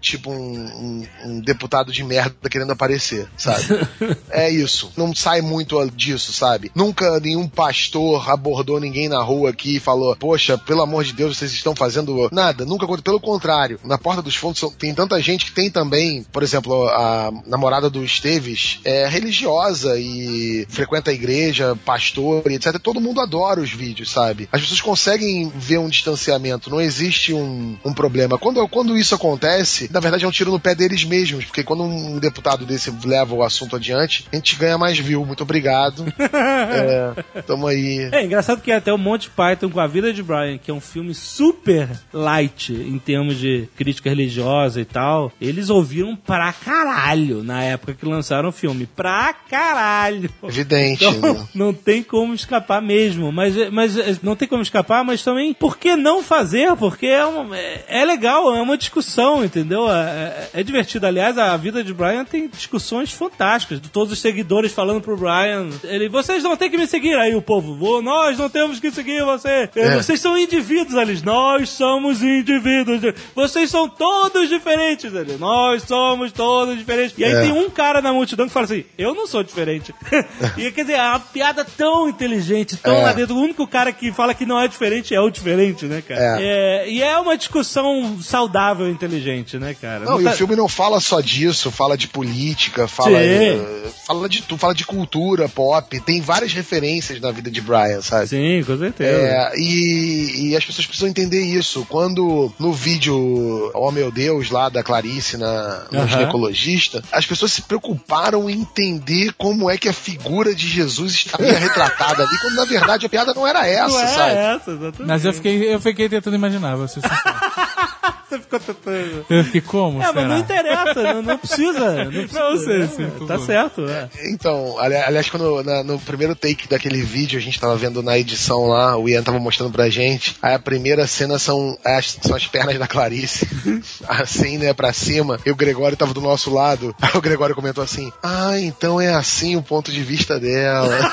tipo 0.00 0.30
um, 0.30 0.34
um- 0.34 1.06
um 1.26 1.40
deputado 1.40 1.92
de 1.92 2.02
merda 2.04 2.34
querendo 2.50 2.72
aparecer, 2.72 3.28
sabe? 3.36 3.64
é 4.30 4.50
isso. 4.50 4.92
Não 4.96 5.14
sai 5.14 5.40
muito 5.40 5.74
disso, 5.90 6.32
sabe? 6.32 6.70
Nunca 6.74 7.18
nenhum 7.20 7.48
pastor 7.48 8.30
abordou 8.30 8.80
ninguém 8.80 9.08
na 9.08 9.22
rua 9.22 9.50
aqui 9.50 9.76
e 9.76 9.80
falou: 9.80 10.14
Poxa, 10.16 10.56
pelo 10.58 10.82
amor 10.82 11.04
de 11.04 11.12
Deus, 11.12 11.36
vocês 11.36 11.52
estão 11.52 11.74
fazendo 11.74 12.28
nada. 12.32 12.64
Nunca 12.64 12.84
aconteceu. 12.84 13.04
Pelo 13.04 13.20
contrário, 13.20 13.78
na 13.84 13.98
porta 13.98 14.22
dos 14.22 14.34
fundos 14.36 14.62
tem 14.78 14.94
tanta 14.94 15.20
gente 15.20 15.44
que 15.46 15.52
tem 15.52 15.70
também, 15.70 16.22
por 16.32 16.42
exemplo, 16.42 16.86
a 16.88 17.30
namorada 17.46 17.90
do 17.90 18.02
Esteves 18.04 18.80
é 18.84 19.06
religiosa 19.06 19.98
e 19.98 20.66
frequenta 20.70 21.10
a 21.10 21.14
igreja, 21.14 21.76
pastor 21.84 22.42
e 22.50 22.54
etc. 22.54 22.78
Todo 22.78 23.00
mundo 23.00 23.20
adora 23.20 23.60
os 23.60 23.70
vídeos, 23.70 24.10
sabe? 24.14 24.48
As 24.52 24.60
pessoas 24.60 24.80
conseguem 24.80 25.52
ver 25.54 25.78
um 25.78 25.88
distanciamento, 25.88 26.70
não 26.70 26.80
existe 26.80 27.32
um, 27.32 27.76
um 27.84 27.92
problema. 27.92 28.38
Quando, 28.38 28.66
quando 28.68 28.96
isso 28.96 29.14
acontece, 29.14 29.90
na 29.92 30.00
verdade 30.00 30.24
é 30.24 30.28
um 30.28 30.30
tiro 30.30 30.52
no 30.52 30.60
pé 30.60 30.74
deles 30.74 31.04
mesmos, 31.04 31.44
porque 31.44 31.64
quando 31.64 31.82
um 31.82 32.18
deputado 32.18 32.64
desse 32.64 32.92
leva 33.04 33.34
o 33.34 33.42
assunto 33.42 33.76
adiante, 33.76 34.26
a 34.32 34.36
gente 34.36 34.56
ganha 34.56 34.78
mais 34.78 34.98
view. 34.98 35.24
Muito 35.26 35.42
obrigado. 35.42 36.04
é, 36.18 37.42
tamo 37.42 37.66
aí. 37.66 38.08
É 38.12 38.24
engraçado 38.24 38.60
que 38.60 38.70
até 38.70 38.92
o 38.92 38.98
Monty 38.98 39.30
Python 39.30 39.70
com 39.70 39.80
a 39.80 39.86
vida 39.86 40.12
de 40.12 40.22
Brian, 40.22 40.58
que 40.58 40.70
é 40.70 40.74
um 40.74 40.80
filme 40.80 41.14
super 41.14 41.88
light 42.12 42.72
em 42.72 42.98
termos 42.98 43.36
de 43.36 43.68
crítica 43.76 44.08
religiosa 44.08 44.80
e 44.80 44.84
tal, 44.84 45.32
eles 45.40 45.70
ouviram 45.70 46.14
pra 46.14 46.52
caralho 46.52 47.42
na 47.42 47.62
época 47.62 47.94
que 47.94 48.06
lançaram 48.06 48.50
o 48.50 48.52
filme. 48.52 48.86
Pra 48.86 49.32
caralho. 49.32 50.30
Evidente. 50.42 51.04
Então, 51.04 51.34
né? 51.34 51.46
não 51.54 51.72
tem 51.72 52.02
como 52.02 52.34
escapar 52.34 52.80
mesmo. 52.80 53.32
Mas, 53.32 53.54
mas 53.70 53.96
não 54.22 54.36
tem 54.36 54.46
como 54.48 54.62
escapar, 54.62 55.04
mas 55.04 55.22
também, 55.22 55.52
por 55.54 55.76
que 55.76 55.96
não 55.96 56.22
fazer? 56.22 56.74
Porque 56.76 57.06
é, 57.06 57.24
uma- 57.24 57.56
é, 57.56 57.84
é 57.88 58.04
legal, 58.04 58.54
é 58.54 58.60
uma 58.60 58.76
discussão, 58.76 59.44
entendeu? 59.44 59.90
É, 59.90 60.48
é- 60.54 60.60
é 60.60 60.62
divertido. 60.62 61.06
Aliás, 61.06 61.36
a 61.38 61.56
vida 61.56 61.82
de 61.82 61.92
Brian 61.94 62.24
tem 62.24 62.48
discussões 62.48 63.12
fantásticas. 63.12 63.80
Todos 63.92 64.12
os 64.12 64.18
seguidores 64.20 64.72
falando 64.72 65.00
pro 65.00 65.16
Brian. 65.16 65.68
Ele, 65.84 66.08
vocês 66.08 66.42
não 66.42 66.56
têm 66.56 66.70
que 66.70 66.76
me 66.78 66.86
seguir. 66.86 67.16
Aí 67.16 67.34
o 67.34 67.42
povo, 67.42 67.74
"Vô, 67.76 68.00
nós 68.02 68.38
não 68.38 68.48
temos 68.48 68.80
que 68.80 68.90
seguir 68.90 69.24
você. 69.24 69.68
É. 69.74 69.96
Vocês 69.96 70.20
são 70.20 70.36
indivíduos, 70.36 70.94
eles. 70.94 71.22
Nós 71.22 71.68
somos 71.70 72.22
indivíduos. 72.22 73.00
Vocês 73.34 73.70
são 73.70 73.88
todos 73.88 74.48
diferentes, 74.48 75.12
ele. 75.14 75.36
Nós 75.36 75.82
somos 75.82 76.32
todos 76.32 76.76
diferentes. 76.78 77.16
E 77.18 77.24
aí 77.24 77.32
É. 77.32 77.40
tem 77.42 77.52
um 77.52 77.70
cara 77.70 78.00
na 78.00 78.12
multidão 78.12 78.46
que 78.46 78.52
fala 78.52 78.64
assim: 78.64 78.84
Eu 78.98 79.14
não 79.14 79.26
sou 79.26 79.42
diferente. 79.42 79.94
e 80.56 80.70
quer 80.70 80.82
dizer, 80.82 80.94
é 80.94 81.02
uma 81.08 81.20
piada 81.20 81.64
tão 81.64 82.08
inteligente, 82.08 82.76
tão 82.76 83.02
lá 83.02 83.12
dentro. 83.12 83.34
O 83.34 83.40
único 83.40 83.66
cara 83.66 83.92
que 83.94 84.12
fala 84.12 84.34
que 84.34 84.44
não 84.44 84.60
é 84.60 84.68
diferente 84.68 85.14
é 85.14 85.20
o 85.20 85.30
diferente, 85.30 85.86
né, 85.86 86.02
cara? 86.06 86.38
É, 86.40 86.88
e 86.88 87.02
é 87.02 87.18
uma 87.18 87.36
discussão 87.36 88.18
saudável 88.22 88.88
e 88.88 88.90
inteligente, 88.92 89.58
né, 89.58 89.74
cara? 89.80 90.04
Não, 90.04 90.20
e 90.20 90.24
tá- 90.24 90.30
o 90.32 90.36
filme 90.36 90.56
não 90.56 90.68
fala 90.68 91.00
só 91.00 91.20
disso, 91.20 91.70
fala 91.70 91.96
de 91.96 92.08
política, 92.08 92.86
fala, 92.88 93.18
eh, 93.18 93.58
fala 94.06 94.28
de 94.28 94.42
tudo, 94.42 94.58
fala 94.58 94.74
de 94.74 94.84
cultura 94.84 95.48
pop, 95.48 96.00
tem 96.00 96.20
várias 96.20 96.52
referências 96.52 97.20
na 97.20 97.30
vida 97.30 97.50
de 97.50 97.60
Brian, 97.60 98.00
sabe? 98.02 98.28
Sim, 98.28 98.62
com 98.64 98.76
certeza. 98.76 99.10
É, 99.10 99.52
e, 99.56 100.48
e 100.50 100.56
as 100.56 100.64
pessoas 100.64 100.86
precisam 100.86 101.08
entender 101.08 101.40
isso. 101.40 101.86
Quando 101.88 102.52
no 102.58 102.72
vídeo 102.72 103.70
Oh 103.74 103.90
meu 103.90 104.10
Deus, 104.10 104.50
lá 104.50 104.68
da 104.68 104.82
Clarice 104.82 105.36
na, 105.36 105.86
no 105.90 106.00
Aham. 106.00 106.08
ginecologista, 106.08 107.02
as 107.12 107.26
pessoas 107.26 107.52
se 107.52 107.62
preocuparam 107.62 108.48
em 108.48 108.60
entender 108.60 109.32
como 109.36 109.70
é 109.70 109.76
que 109.78 109.88
a 109.88 109.92
figura 109.92 110.54
de 110.54 110.68
Jesus 110.68 111.12
estaria 111.14 111.58
retratada 111.58 112.22
ali, 112.24 112.38
quando 112.40 112.54
na 112.56 112.64
verdade 112.64 113.06
a 113.06 113.08
piada 113.08 113.32
não 113.34 113.46
era 113.46 113.66
essa, 113.86 113.94
não 113.94 114.02
é 114.02 114.06
sabe? 114.08 114.34
essa, 114.34 114.70
exatamente. 114.70 115.08
Mas 115.08 115.24
eu 115.24 115.32
fiquei, 115.32 115.74
eu 115.74 115.80
fiquei 115.80 116.08
tentando 116.08 116.36
imaginar, 116.36 116.76
vou 116.76 116.88
ser 116.88 117.00
sincero. 117.00 117.20
Você 118.34 118.40
ficou 118.40 118.58
tentando. 118.60 119.26
Eu 119.30 119.44
fiquei 119.44 119.60
como? 119.60 120.02
É, 120.02 120.06
mas 120.06 120.14
será? 120.14 120.28
não 120.28 120.38
interessa, 120.38 121.02
não, 121.14 121.22
não 121.22 121.38
precisa. 121.38 122.04
Não, 122.04 122.10
precisa, 122.10 122.40
Não, 122.40 122.56
sei, 122.58 122.82
é, 122.82 122.86
Tá 123.26 123.38
pô. 123.38 123.46
certo, 123.46 123.88
é. 123.88 124.08
Então, 124.30 124.78
ali- 124.78 124.96
aliás, 124.96 125.30
quando 125.30 125.62
na- 125.62 125.84
no 125.84 125.98
primeiro 126.00 126.34
take 126.34 126.68
daquele 126.68 127.02
vídeo, 127.02 127.38
a 127.38 127.42
gente 127.42 127.60
tava 127.60 127.76
vendo 127.76 128.02
na 128.02 128.18
edição 128.18 128.66
lá, 128.66 128.96
o 128.96 129.08
Ian 129.08 129.22
tava 129.22 129.38
mostrando 129.38 129.72
pra 129.72 129.88
gente. 129.88 130.36
Aí 130.42 130.54
a 130.54 130.58
primeira 130.58 131.06
cena 131.06 131.38
são 131.38 131.78
as, 131.84 132.18
são 132.20 132.34
as 132.36 132.46
pernas 132.46 132.78
da 132.78 132.86
Clarice, 132.88 133.46
assim, 134.08 134.58
né, 134.58 134.72
pra 134.72 134.92
cima. 134.92 135.38
E 135.46 135.50
o 135.50 135.56
Gregório 135.56 135.96
tava 135.96 136.12
do 136.14 136.20
nosso 136.20 136.52
lado. 136.52 136.94
Aí 137.00 137.10
o 137.14 137.20
Gregório 137.20 137.54
comentou 137.54 137.84
assim: 137.84 138.10
Ah, 138.22 138.58
então 138.58 139.00
é 139.00 139.14
assim 139.14 139.56
o 139.56 139.62
ponto 139.62 139.92
de 139.92 140.02
vista 140.02 140.38
dela. 140.40 140.94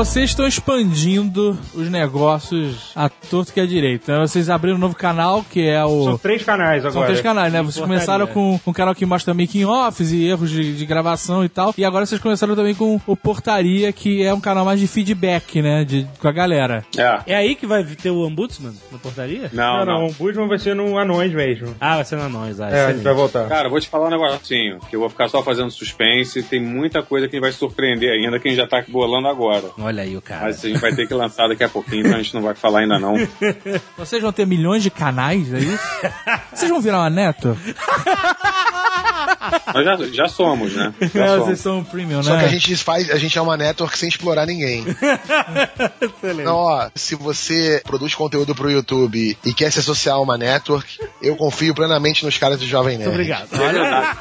Vocês 0.00 0.30
estão 0.30 0.46
expandindo 0.46 1.58
os 1.74 1.90
negócios 1.90 2.90
à 2.96 3.10
torto 3.10 3.52
que 3.52 3.60
é 3.60 3.66
direito. 3.66 4.10
Né? 4.10 4.18
Vocês 4.20 4.48
abriram 4.48 4.78
um 4.78 4.80
novo 4.80 4.96
canal, 4.96 5.44
que 5.44 5.68
é 5.68 5.84
o... 5.84 6.04
São 6.04 6.16
três 6.16 6.42
canais 6.42 6.80
São 6.80 6.90
agora. 6.90 7.06
três 7.08 7.20
canais, 7.20 7.52
né? 7.52 7.60
Vocês 7.60 7.84
começaram 7.84 8.26
com 8.26 8.58
um 8.66 8.72
canal 8.72 8.94
que 8.94 9.04
mostra 9.04 9.34
making 9.34 9.66
offs 9.66 10.10
e 10.10 10.24
erros 10.24 10.48
de, 10.48 10.74
de 10.74 10.86
gravação 10.86 11.44
e 11.44 11.50
tal. 11.50 11.74
E 11.76 11.84
agora 11.84 12.06
vocês 12.06 12.18
começaram 12.18 12.56
também 12.56 12.74
com 12.74 12.98
o 13.06 13.14
Portaria, 13.14 13.92
que 13.92 14.22
é 14.22 14.32
um 14.32 14.40
canal 14.40 14.64
mais 14.64 14.80
de 14.80 14.86
feedback, 14.86 15.60
né? 15.60 15.84
De, 15.84 16.06
com 16.18 16.26
a 16.28 16.32
galera. 16.32 16.82
É. 16.96 17.34
É 17.34 17.36
aí 17.36 17.54
que 17.54 17.66
vai 17.66 17.84
ter 17.84 18.08
o 18.08 18.26
Ombudsman 18.26 18.72
na 18.90 18.98
portaria? 18.98 19.50
Não, 19.52 19.80
Não, 19.80 19.84
não, 19.84 20.00
não. 20.00 20.06
o 20.06 20.12
Budman 20.14 20.48
vai 20.48 20.58
ser 20.58 20.74
no 20.74 20.96
Anões 20.96 21.34
mesmo. 21.34 21.76
Ah, 21.78 21.96
vai 21.96 22.04
ser 22.06 22.16
na 22.16 22.26
nós. 22.30 22.58
Ah, 22.58 22.70
É, 22.70 22.86
a 22.86 22.92
gente 22.94 23.02
vai 23.04 23.12
voltar. 23.12 23.46
Cara, 23.50 23.68
vou 23.68 23.78
te 23.78 23.88
falar 23.90 24.06
um 24.06 24.10
negocinho, 24.10 24.78
que 24.88 24.96
eu 24.96 25.00
vou 25.00 25.10
ficar 25.10 25.28
só 25.28 25.42
fazendo 25.42 25.70
suspense. 25.70 26.42
Tem 26.42 26.58
muita 26.58 27.02
coisa 27.02 27.28
que 27.28 27.38
vai 27.38 27.52
surpreender 27.52 28.10
ainda, 28.12 28.38
que 28.40 28.48
a 28.48 28.50
gente 28.50 28.60
já 28.60 28.66
tá 28.66 28.82
bolando 28.88 29.28
agora. 29.28 29.66
Olha 29.78 29.89
aí 29.98 30.16
o 30.16 30.22
cara. 30.22 30.42
Mas 30.44 30.64
a 30.64 30.68
gente 30.68 30.80
vai 30.80 30.94
ter 30.94 31.06
que 31.08 31.14
lançar 31.14 31.48
daqui 31.48 31.64
a 31.64 31.68
pouquinho, 31.68 32.06
então 32.06 32.18
a 32.18 32.22
gente 32.22 32.34
não 32.34 32.42
vai 32.42 32.54
falar 32.54 32.80
ainda 32.80 32.98
não. 32.98 33.14
Vocês 33.98 34.22
vão 34.22 34.32
ter 34.32 34.46
milhões 34.46 34.82
de 34.82 34.90
canais, 34.90 35.52
é 35.52 35.58
isso? 35.58 35.82
Vocês 36.54 36.70
vão 36.70 36.80
virar 36.80 36.98
uma 37.00 37.10
neto? 37.10 37.56
Nós 39.74 39.84
já, 39.84 39.96
já 40.12 40.28
somos, 40.28 40.74
né? 40.74 40.92
Já 41.14 41.24
É, 41.24 41.28
somos. 41.28 41.44
vocês 41.46 41.60
são 41.60 41.82
premium, 41.84 42.22
Só 42.22 42.32
né? 42.34 42.40
que 42.40 42.44
a 42.46 42.48
gente 42.48 42.76
faz, 42.76 43.10
a 43.10 43.16
gente 43.16 43.36
é 43.38 43.40
uma 43.40 43.56
network 43.56 43.96
sem 43.98 44.08
explorar 44.08 44.46
ninguém. 44.46 44.84
Excelente. 46.00 46.40
Então, 46.42 46.56
ó, 46.56 46.88
se 46.94 47.14
você 47.14 47.80
produz 47.84 48.14
conteúdo 48.14 48.54
pro 48.54 48.70
YouTube 48.70 49.36
e 49.44 49.54
quer 49.54 49.70
se 49.72 49.78
associar 49.80 50.16
a 50.16 50.20
uma 50.20 50.36
network, 50.36 50.98
eu 51.22 51.36
confio 51.36 51.74
plenamente 51.74 52.24
nos 52.24 52.36
caras 52.38 52.58
do 52.58 52.66
Jovem 52.66 52.98
Nerd. 52.98 53.08
Muito 53.10 53.20
obrigado. 53.20 53.48
É 53.54 53.72
verdade. 53.72 54.18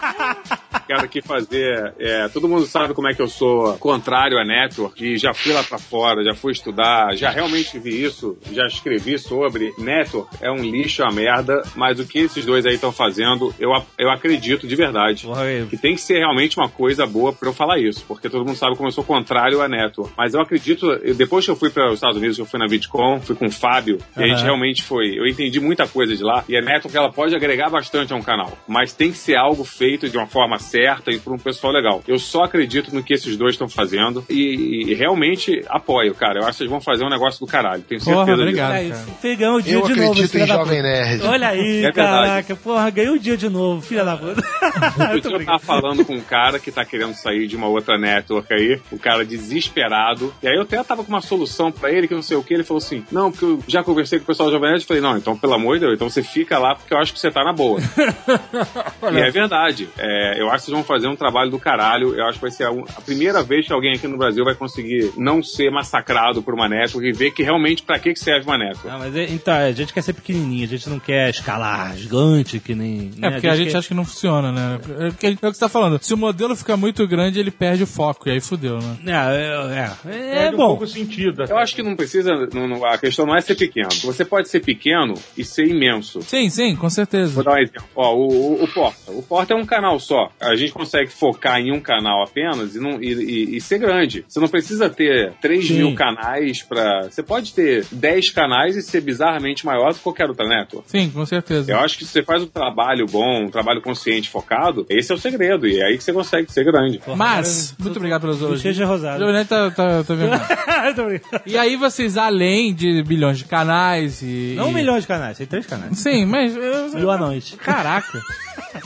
Quero 0.89 1.05
aqui 1.05 1.21
fazer. 1.21 1.93
é, 1.99 2.27
todo 2.29 2.47
mundo 2.49 2.65
sabe 2.65 2.95
como 2.95 3.07
é 3.07 3.13
que 3.13 3.21
eu 3.21 3.27
sou 3.27 3.77
contrário 3.77 4.39
a 4.39 4.43
network 4.43 5.05
e 5.05 5.17
já 5.19 5.35
fui 5.35 5.53
lá 5.53 5.61
pra 5.61 5.77
fora, 5.77 6.23
já 6.23 6.33
fui 6.33 6.51
estudar, 6.51 7.15
já 7.15 7.29
realmente 7.29 7.77
vi 7.77 8.03
isso, 8.03 8.35
já 8.51 8.65
escrevi 8.65 9.19
sobre. 9.19 9.71
Network 9.77 10.35
é 10.41 10.49
um 10.49 10.55
lixo, 10.63 11.03
é 11.03 11.05
uma 11.05 11.13
merda, 11.13 11.61
mas 11.75 11.99
o 11.99 12.05
que 12.07 12.17
esses 12.19 12.43
dois 12.43 12.65
aí 12.65 12.73
estão 12.73 12.91
fazendo, 12.91 13.53
eu, 13.59 13.69
eu 13.99 14.09
acredito 14.09 14.67
de 14.67 14.75
verdade. 14.75 15.27
Que 15.67 15.77
tem 15.77 15.93
que 15.93 16.01
ser 16.01 16.17
realmente 16.17 16.57
uma 16.57 16.67
coisa 16.67 17.05
boa 17.05 17.31
pra 17.33 17.49
eu 17.49 17.53
falar 17.53 17.77
isso, 17.77 18.03
porque 18.07 18.27
todo 18.27 18.43
mundo 18.43 18.55
sabe 18.57 18.75
como 18.75 18.87
eu 18.87 18.91
sou 18.91 19.03
contrário 19.03 19.61
a 19.61 19.67
network. 19.67 20.11
Mas 20.17 20.33
eu 20.33 20.41
acredito, 20.41 20.91
eu- 20.91 21.13
depois 21.13 21.45
que 21.45 21.51
eu 21.51 21.55
fui 21.55 21.69
para 21.69 21.89
os 21.89 21.95
Estados 21.95 22.17
Unidos, 22.17 22.39
eu 22.39 22.45
fui 22.45 22.59
na 22.59 22.65
VidCon, 22.65 23.19
fui 23.21 23.35
com 23.35 23.45
o 23.45 23.51
Fábio, 23.51 23.99
e 24.17 24.23
a 24.23 24.27
gente 24.27 24.43
realmente 24.43 24.81
foi. 24.81 25.19
Eu 25.19 25.27
entendi 25.27 25.59
muita 25.59 25.87
coisa 25.87 26.15
de 26.15 26.23
lá, 26.23 26.43
e 26.49 26.57
a 26.57 26.61
network 26.63 26.97
ela 26.97 27.11
pode 27.11 27.35
agregar 27.35 27.69
bastante 27.69 28.11
a 28.11 28.15
um 28.15 28.23
canal, 28.23 28.57
mas 28.67 28.91
tem 28.91 29.11
que 29.11 29.17
ser 29.19 29.35
algo 29.35 29.63
feito 29.63 30.09
de 30.09 30.17
uma 30.17 30.25
forma 30.25 30.57
certa 30.79 31.11
e 31.11 31.19
por 31.19 31.33
um 31.33 31.37
pessoal 31.37 31.73
legal. 31.73 32.01
Eu 32.07 32.17
só 32.17 32.43
acredito 32.43 32.93
no 32.93 33.03
que 33.03 33.13
esses 33.13 33.35
dois 33.35 33.53
estão 33.53 33.67
fazendo 33.67 34.23
e, 34.29 34.85
e 34.91 34.93
realmente 34.93 35.61
apoio, 35.67 36.13
cara. 36.15 36.39
Eu 36.39 36.47
acho 36.47 36.57
que 36.57 36.63
eles 36.63 36.71
vão 36.71 36.79
fazer 36.81 37.03
um 37.03 37.09
negócio 37.09 37.39
do 37.45 37.51
caralho. 37.51 37.83
Tenho 37.83 37.99
certeza 37.99 38.15
Porra, 38.25 38.31
disso. 38.33 38.41
obrigado. 38.47 38.69
Olha 38.71 38.79
aí, 38.79 38.89
cara. 38.89 39.01
Fê 39.21 39.35
ganhou 39.35 39.55
o 39.57 39.61
dia 39.61 39.73
Eu 39.73 39.81
de 39.81 39.95
novo. 39.95 40.11
acredito 40.11 40.31
filha 40.31 40.43
em 40.43 40.47
da 40.47 40.53
Jovem. 40.55 40.81
Nerd. 40.81 41.23
Olha 41.25 41.47
aí, 41.49 41.85
É 41.85 41.91
caraca, 41.91 42.55
porra, 42.55 42.89
ganhou 42.89 43.15
o 43.15 43.19
dia 43.19 43.35
de 43.37 43.49
novo, 43.49 43.81
filha 43.81 44.05
da 44.05 44.15
puta. 44.17 44.41
Eu 45.29 45.45
tava 45.45 45.59
falando 45.59 46.05
com 46.05 46.15
um 46.15 46.21
cara 46.21 46.59
que 46.59 46.71
tá 46.71 46.85
querendo 46.85 47.13
sair 47.13 47.47
de 47.47 47.55
uma 47.55 47.67
outra 47.67 47.97
network 47.97 48.53
aí, 48.53 48.79
o 48.91 48.97
cara 48.99 49.25
desesperado. 49.25 50.33
E 50.41 50.47
aí 50.47 50.55
eu 50.55 50.61
até 50.63 50.81
tava 50.83 51.03
com 51.03 51.09
uma 51.09 51.21
solução 51.21 51.71
pra 51.71 51.91
ele, 51.91 52.07
que 52.07 52.13
não 52.13 52.21
sei 52.21 52.37
o 52.37 52.43
que. 52.43 52.53
Ele 52.53 52.63
falou 52.63 52.77
assim: 52.79 53.03
Não, 53.11 53.31
porque 53.31 53.45
eu 53.45 53.59
já 53.67 53.83
conversei 53.83 54.19
com 54.19 54.23
o 54.23 54.27
pessoal 54.27 54.49
do 54.49 54.53
Jovem 54.53 54.69
Nerd. 54.69 54.81
Eu 54.81 54.87
falei: 54.87 55.01
Não, 55.01 55.17
então 55.17 55.37
pelo 55.37 55.53
amor 55.53 55.75
de 55.75 55.81
Deus, 55.81 55.93
então 55.95 56.09
você 56.09 56.21
fica 56.23 56.57
lá 56.59 56.75
porque 56.75 56.93
eu 56.93 56.97
acho 56.97 57.13
que 57.13 57.19
você 57.19 57.31
tá 57.31 57.43
na 57.43 57.51
boa. 57.53 57.79
e 59.11 59.17
é 59.19 59.31
verdade. 59.31 59.89
É, 59.97 60.39
eu 60.41 60.49
acho 60.49 60.65
que 60.65 60.68
vocês 60.69 60.71
vão 60.71 60.83
fazer 60.83 61.07
um 61.07 61.15
trabalho 61.15 61.49
do 61.51 61.59
caralho. 61.59 62.13
Eu 62.15 62.25
acho 62.25 62.33
que 62.37 62.41
vai 62.43 62.51
ser 62.51 62.65
a, 62.65 62.69
a 62.69 63.01
primeira 63.01 63.41
vez 63.43 63.65
que 63.65 63.73
alguém 63.73 63.93
aqui 63.95 64.07
no 64.07 64.17
Brasil 64.17 64.43
vai 64.45 64.55
conseguir 64.55 65.11
não 65.17 65.41
ser 65.43 65.69
massacrado 65.71 66.41
por 66.41 66.53
uma 66.53 66.69
network 66.69 67.07
e 67.07 67.11
ver 67.11 67.31
que 67.31 67.43
realmente 67.43 67.81
pra 67.83 67.97
que 67.99 68.13
que 68.13 68.19
serve 68.19 68.45
uma 68.47 68.57
network. 68.57 68.87
Não, 68.87 68.99
mas 68.99 69.15
é- 69.15 69.25
então, 69.29 69.53
a 69.53 69.71
gente 69.71 69.93
quer 69.93 70.01
ser 70.01 70.13
pequenininho, 70.13 70.63
a 70.65 70.67
gente 70.67 70.89
não 70.89 70.99
quer 70.99 71.29
escalar 71.29 71.95
gigante 71.97 72.59
que 72.59 72.75
nem. 72.75 73.11
É 73.17 73.19
né? 73.21 73.31
porque 73.31 73.47
a 73.47 73.55
gente 73.55 73.71
quer- 73.71 73.77
acha 73.77 73.87
que 73.87 73.93
não 73.93 74.05
funciona, 74.05 74.51
né? 74.51 74.79
É, 74.99 75.05
é 75.05 75.29
o 75.31 75.35
que 75.35 75.37
você 75.41 75.59
tá 75.59 75.69
falando. 75.69 75.99
Se 76.01 76.13
o 76.13 76.17
modelo 76.17 76.55
ficar 76.55 76.77
muito 76.77 77.07
grande, 77.07 77.39
ele 77.39 77.51
perde 77.51 77.83
o 77.83 77.87
foco, 77.87 78.27
e 78.29 78.31
aí 78.31 78.39
fudeu, 78.41 78.79
né? 78.79 78.97
É, 79.07 80.09
é, 80.09 80.11
é, 80.11 80.15
é, 80.15 80.33
Perde 80.39 80.55
um 80.55 80.57
bom. 80.57 80.67
pouco 80.67 80.87
sentido. 80.87 81.43
Eu 81.49 81.57
acho 81.57 81.75
que 81.75 81.83
não 81.83 81.95
precisa. 81.95 82.29
não- 82.53 82.67
não- 82.67 82.85
a 82.85 82.97
questão 82.97 83.25
não 83.25 83.35
é 83.35 83.41
ser 83.41 83.55
pequeno. 83.55 83.89
Você 84.03 84.23
pode 84.25 84.49
ser 84.49 84.59
pequeno 84.59 85.13
e 85.37 85.43
ser 85.43 85.65
imenso. 85.65 86.21
Sim, 86.21 86.49
sim, 86.49 86.75
com 86.75 86.89
certeza. 86.89 87.33
Vou 87.33 87.43
dar 87.43 87.53
um 87.53 87.57
exemplo. 87.57 87.83
Ó, 87.95 88.13
o, 88.15 88.27
o, 88.59 88.63
o 88.63 88.67
Porta. 88.67 89.11
O 89.11 89.21
Porta 89.23 89.53
é 89.53 89.55
um 89.57 89.65
canal 89.65 89.99
só. 89.99 90.31
A 90.39 90.55
gente 90.59 90.73
consegue 90.73 91.11
focar 91.11 91.59
em 91.59 91.71
um 91.71 91.79
canal 91.79 92.23
apenas 92.23 92.75
e, 92.75 92.79
não, 92.79 93.01
e, 93.01 93.13
e- 93.13 93.57
e 93.57 93.61
ser 93.61 93.77
grande. 93.79 94.23
Você 94.27 94.39
não 94.39 94.47
precisa 94.47 94.89
ter 94.89 95.33
3 95.41 95.67
Sim. 95.67 95.73
mil 95.77 95.95
canais 95.95 96.61
pra. 96.63 97.03
Você 97.09 97.23
pode 97.23 97.53
ter 97.53 97.85
10 97.91 98.29
canais 98.31 98.75
e 98.75 98.81
ser 98.81 99.01
bizarramente 99.01 99.65
maior 99.65 99.89
do 99.91 99.95
que 99.97 100.01
qualquer 100.03 100.27
outra 100.29 100.47
network. 100.47 100.89
Sim, 100.89 101.09
com 101.09 101.25
certeza. 101.25 101.71
Eu 101.71 101.79
acho 101.79 101.97
que 101.97 102.05
se 102.05 102.11
você 102.11 102.23
faz 102.23 102.43
um 102.43 102.47
trabalho 102.47 103.05
bom, 103.05 103.45
um 103.45 103.49
trabalho 103.49 103.81
consciente, 103.81 104.29
focado, 104.29 104.85
esse 104.89 105.11
é 105.11 105.15
o 105.15 105.17
segredo. 105.17 105.67
E 105.67 105.79
é 105.79 105.85
aí 105.85 105.97
que 105.97 106.03
você 106.03 106.13
consegue 106.13 106.51
ser 106.51 106.63
grande. 106.63 107.01
Mas, 107.15 107.75
muito 107.79 107.97
obrigado 107.97 108.21
pelos 108.21 108.39
elogios. 108.41 108.61
Bochecha 108.63 108.85
rosada. 108.85 109.25
O 109.25 109.45
tá, 109.45 109.71
tá, 109.71 110.03
tá 110.03 110.13
vendo. 110.15 110.29
E 111.45 111.57
aí 111.57 111.75
vocês, 111.75 112.17
além 112.17 112.73
de 112.73 113.01
bilhões 113.03 113.37
de 113.37 113.45
canais 113.45 114.21
e... 114.21 114.53
Não 114.55 114.67
um 114.67 114.71
e- 114.71 114.73
milhão 114.73 114.99
de 114.99 115.07
canais, 115.07 115.37
tem 115.37 115.47
três 115.47 115.65
canais. 115.65 115.97
Sim, 115.97 116.25
mas... 116.25 116.55
eu- 116.55 117.05
o 117.07 117.11
anões. 117.11 117.55
Caraca. 117.57 118.19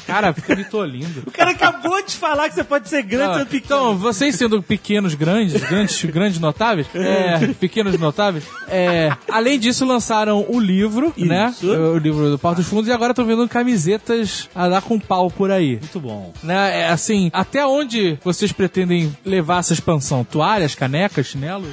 Cara, 0.08 0.34
fica 0.34 0.56
me 0.56 0.64
tolindo. 0.66 1.24
O 1.26 1.32
cara 1.32 1.52
acabou 1.52 2.04
de 2.06 2.16
falar 2.16 2.50
que 2.50 2.56
você 2.56 2.64
pode 2.64 2.88
ser 2.90 3.02
grande 3.04 3.32
Ah, 3.32 3.38
sendo 3.40 3.48
pequeno. 3.48 3.64
então, 3.66 3.98
vocês 3.98 4.36
sendo 4.36 4.62
pequenos 4.62 5.14
grandes, 5.14 5.62
grandes, 5.64 6.04
grandes 6.06 6.40
notáveis, 6.40 6.88
é, 6.94 7.48
pequenos 7.60 7.98
notáveis, 8.00 8.44
é, 8.68 9.12
além 9.30 9.60
disso 9.60 9.86
lançaram 9.86 10.46
o 10.48 10.60
livro, 10.60 11.14
Isso. 11.18 11.26
né? 11.26 11.54
O 11.64 11.98
livro 11.98 12.30
do 12.30 12.40
Porto 12.40 12.58
dos 12.58 12.68
Fundos, 12.68 12.88
e 12.88 12.92
agora 12.92 13.12
estão 13.12 13.26
vendo 13.26 13.48
camisetas 13.50 14.50
a 14.56 14.68
dar 14.70 14.82
com 14.82 15.00
pau 15.00 15.30
por 15.30 15.52
aí. 15.52 15.78
Muito 15.78 16.00
bom. 16.00 16.34
Né? 16.44 16.82
É, 16.82 16.90
assim, 16.90 17.30
até 17.34 17.66
onde 17.66 18.18
vocês 18.24 18.52
pretendem 18.52 19.16
levar 19.26 19.60
essa 19.60 19.74
expansão? 19.74 20.24
Toalhas, 20.24 20.76
canecas, 20.76 21.28
chinelos? 21.28 21.68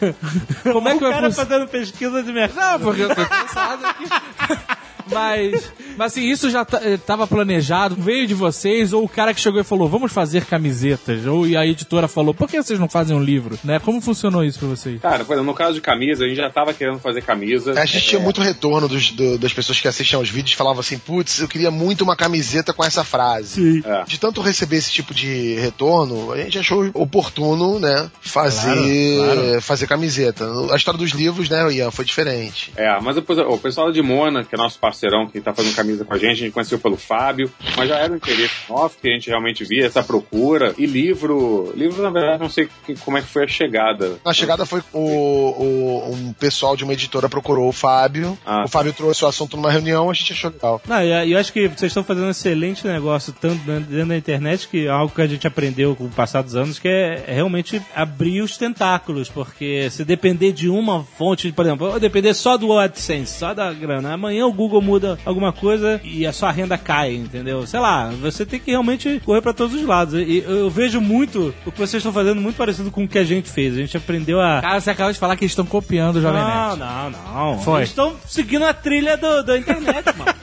Como 0.72 0.88
é 0.88 0.92
que 0.92 0.98
o 0.98 1.00
vai 1.00 1.12
cara 1.12 1.26
funcionar? 1.26 1.32
fazendo 1.50 1.68
pesquisa 1.68 2.22
de 2.22 2.32
mercado. 2.32 2.80
Não, 2.80 2.86
porque 2.86 3.02
eu 3.02 3.08
tô 3.14 3.26
cansado 3.26 3.84
aqui. 3.86 4.04
Mas, 5.12 5.72
mas 5.96 6.12
assim, 6.12 6.22
isso 6.30 6.50
já 6.50 6.66
estava 6.94 7.26
planejado, 7.26 7.94
veio 7.96 8.26
de 8.26 8.34
vocês, 8.34 8.92
ou 8.92 9.04
o 9.04 9.08
cara 9.08 9.32
que 9.34 9.40
chegou 9.40 9.60
e 9.60 9.64
falou, 9.64 9.88
vamos 9.88 10.12
fazer 10.12 10.44
camisetas, 10.46 11.26
ou 11.26 11.46
e 11.46 11.56
a 11.56 11.66
editora 11.66 12.08
falou, 12.08 12.32
por 12.34 12.48
que 12.48 12.62
vocês 12.62 12.78
não 12.78 12.88
fazem 12.88 13.16
um 13.16 13.22
livro? 13.22 13.58
Né? 13.64 13.78
Como 13.78 14.00
funcionou 14.00 14.44
isso 14.44 14.58
pra 14.58 14.68
vocês? 14.68 15.00
Cara, 15.00 15.24
no 15.42 15.54
caso 15.54 15.74
de 15.74 15.80
camisa, 15.80 16.24
a 16.24 16.28
gente 16.28 16.36
já 16.36 16.50
tava 16.50 16.72
querendo 16.74 16.98
fazer 16.98 17.22
camisa. 17.22 17.72
A 17.80 17.84
gente 17.84 18.06
tinha 18.06 18.20
muito 18.20 18.40
retorno 18.40 18.88
dos- 18.88 19.10
do- 19.12 19.38
das 19.38 19.52
pessoas 19.52 19.80
que 19.80 19.88
assistem 19.88 20.18
aos 20.18 20.28
vídeos 20.30 20.54
falavam 20.54 20.80
assim, 20.80 20.98
putz, 20.98 21.40
eu 21.40 21.48
queria 21.48 21.70
muito 21.70 22.02
uma 22.04 22.16
camiseta 22.16 22.72
com 22.72 22.84
essa 22.84 23.04
frase. 23.04 23.48
Sim. 23.82 23.82
É. 23.84 24.04
De 24.04 24.18
tanto 24.18 24.40
receber 24.40 24.76
esse 24.76 24.90
tipo 24.90 25.12
de 25.14 25.54
retorno, 25.56 26.32
a 26.32 26.36
gente 26.38 26.58
achou 26.58 26.90
oportuno, 26.94 27.78
né, 27.78 28.10
fazer, 28.20 29.16
Claro, 29.16 29.62
fazer 29.62 29.86
camiseta. 29.86 30.46
A 30.72 30.76
história 30.76 30.98
dos 30.98 31.10
livros, 31.10 31.48
né, 31.48 31.72
Ian, 31.72 31.90
foi 31.90 32.04
diferente. 32.04 32.72
É, 32.76 32.98
mas 33.00 33.14
depois, 33.16 33.38
o 33.38 33.58
pessoal 33.58 33.90
de 33.92 34.02
Mona, 34.02 34.44
que 34.44 34.54
é 34.54 34.58
nosso 34.58 34.78
parceiro 34.78 35.01
parceirão 35.02 35.26
que 35.26 35.40
tá 35.40 35.52
fazendo 35.52 35.74
camisa 35.74 36.04
com 36.04 36.14
a 36.14 36.18
gente, 36.18 36.30
a 36.32 36.34
gente 36.44 36.52
conheceu 36.52 36.78
pelo 36.78 36.96
Fábio, 36.96 37.50
mas 37.76 37.88
já 37.88 37.96
era 37.98 38.12
um 38.12 38.16
interesse 38.16 38.54
nosso 38.68 38.96
que 39.00 39.08
a 39.08 39.12
gente 39.12 39.28
realmente 39.28 39.64
via 39.64 39.86
essa 39.86 40.02
procura. 40.02 40.74
E 40.78 40.86
livro, 40.86 41.72
livro 41.76 42.02
na 42.02 42.10
verdade 42.10 42.40
não 42.40 42.48
sei 42.48 42.68
que- 42.86 42.94
como 42.96 43.18
é 43.18 43.20
que 43.22 43.26
foi 43.26 43.44
a 43.44 43.48
chegada. 43.48 44.18
Na 44.24 44.32
chegada 44.32 44.64
foi 44.64 44.80
o, 44.92 44.98
o- 45.00 46.12
um 46.12 46.32
pessoal 46.32 46.76
de 46.76 46.84
uma 46.84 46.92
editora 46.92 47.28
procurou 47.28 47.68
o 47.68 47.72
Fábio. 47.72 48.38
Ah. 48.46 48.64
O 48.64 48.68
Fábio 48.68 48.92
trouxe 48.92 49.24
o 49.24 49.28
assunto 49.28 49.56
numa 49.56 49.70
reunião, 49.70 50.10
a 50.10 50.14
gente 50.14 50.32
achou 50.32 50.50
legal. 50.50 50.80
Não, 50.86 51.02
eu 51.02 51.38
acho 51.38 51.52
que 51.52 51.66
vocês 51.68 51.90
estão 51.90 52.04
fazendo 52.04 52.26
um 52.26 52.30
excelente 52.30 52.86
negócio, 52.86 53.32
tanto 53.32 53.56
dentro 53.64 54.06
da 54.06 54.16
internet, 54.16 54.68
que 54.68 54.86
é 54.86 54.90
algo 54.90 55.12
que 55.14 55.22
a 55.22 55.26
gente 55.26 55.46
aprendeu 55.46 55.96
com 55.96 56.04
o 56.04 56.08
passar 56.10 56.42
dos 56.42 56.54
anos, 56.54 56.78
que 56.78 56.88
é 56.88 57.24
é 57.26 57.34
realmente 57.34 57.80
abrir 57.94 58.40
os 58.42 58.56
tentáculos, 58.56 59.28
porque 59.28 59.88
se 59.90 60.04
depender 60.04 60.52
de 60.52 60.68
uma 60.68 61.02
fonte, 61.04 61.50
por 61.52 61.64
exemplo, 61.64 61.88
eu 61.88 62.00
depender 62.00 62.34
só 62.34 62.56
do 62.56 62.78
AdSense, 62.78 63.38
só 63.38 63.54
da 63.54 63.72
grana, 63.72 64.12
amanhã 64.12 64.46
o 64.46 64.52
Google 64.52 64.80
muda 64.92 65.18
alguma 65.24 65.52
coisa 65.52 65.98
e 66.04 66.26
a 66.26 66.32
sua 66.32 66.50
renda 66.50 66.76
cai, 66.76 67.14
entendeu? 67.14 67.66
Sei 67.66 67.80
lá, 67.80 68.10
você 68.20 68.44
tem 68.44 68.60
que 68.60 68.70
realmente 68.70 69.20
correr 69.24 69.40
para 69.40 69.54
todos 69.54 69.74
os 69.74 69.86
lados. 69.86 70.12
E 70.14 70.44
eu 70.46 70.68
vejo 70.68 71.00
muito 71.00 71.54
o 71.64 71.72
que 71.72 71.78
vocês 71.78 71.94
estão 72.00 72.12
fazendo 72.12 72.40
muito 72.42 72.56
parecido 72.56 72.90
com 72.90 73.04
o 73.04 73.08
que 73.08 73.18
a 73.18 73.24
gente 73.24 73.48
fez. 73.50 73.72
A 73.74 73.78
gente 73.78 73.96
aprendeu 73.96 74.38
a 74.40 74.60
Cara, 74.60 74.80
você 74.80 74.90
acabou 74.90 75.12
de 75.12 75.18
falar 75.18 75.34
que 75.36 75.44
eles 75.44 75.52
estão 75.52 75.64
copiando 75.64 76.16
o 76.16 76.20
Jovem 76.20 76.42
não, 76.42 76.76
Nerd. 76.76 76.78
não, 76.78 77.10
não. 77.54 77.58
Foi. 77.60 77.80
Eles 77.80 77.88
estão 77.88 78.14
seguindo 78.26 78.64
a 78.66 78.74
trilha 78.74 79.16
do, 79.16 79.42
da 79.42 79.56
internet, 79.56 80.04
mano. 80.16 80.34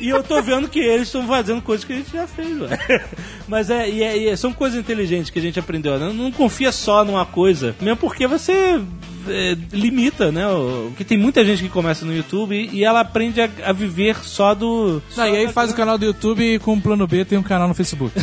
E 0.00 0.08
eu 0.10 0.22
tô 0.22 0.40
vendo 0.42 0.68
que 0.68 0.78
eles 0.78 1.08
estão 1.08 1.26
fazendo 1.26 1.62
coisas 1.62 1.84
que 1.84 1.92
a 1.92 1.96
gente 1.96 2.12
já 2.12 2.26
fez, 2.26 2.60
ué. 2.60 3.04
Mas 3.48 3.70
é, 3.70 3.88
e 3.88 4.02
é- 4.02 4.18
e 4.18 4.28
é- 4.28 4.36
são 4.36 4.52
coisas 4.52 4.78
inteligentes 4.78 5.30
que 5.30 5.38
a 5.38 5.42
gente 5.42 5.58
aprendeu. 5.58 5.98
Não, 5.98 6.12
não 6.12 6.30
confia 6.30 6.70
só 6.70 7.04
numa 7.04 7.24
coisa, 7.26 7.74
mesmo 7.80 7.96
porque 7.96 8.26
você 8.26 8.80
é, 9.30 9.56
limita, 9.72 10.30
né? 10.32 10.46
O, 10.48 10.92
que 10.96 11.04
tem 11.04 11.18
muita 11.18 11.44
gente 11.44 11.62
que 11.62 11.68
começa 11.68 12.04
no 12.04 12.14
YouTube 12.14 12.54
e, 12.54 12.78
e 12.78 12.84
ela 12.84 13.00
aprende 13.00 13.40
a, 13.40 13.48
a 13.64 13.72
viver 13.72 14.16
só 14.24 14.54
do. 14.54 15.02
só 15.10 15.22
Não, 15.24 15.34
e 15.34 15.36
aí 15.36 15.46
da- 15.46 15.52
faz 15.52 15.70
o 15.70 15.74
canal 15.74 15.98
do 15.98 16.04
YouTube 16.04 16.42
e 16.42 16.58
com 16.58 16.74
o 16.74 16.80
plano 16.80 17.06
B 17.06 17.24
tem 17.24 17.38
um 17.38 17.42
canal 17.42 17.68
no 17.68 17.74
Facebook. 17.74 18.14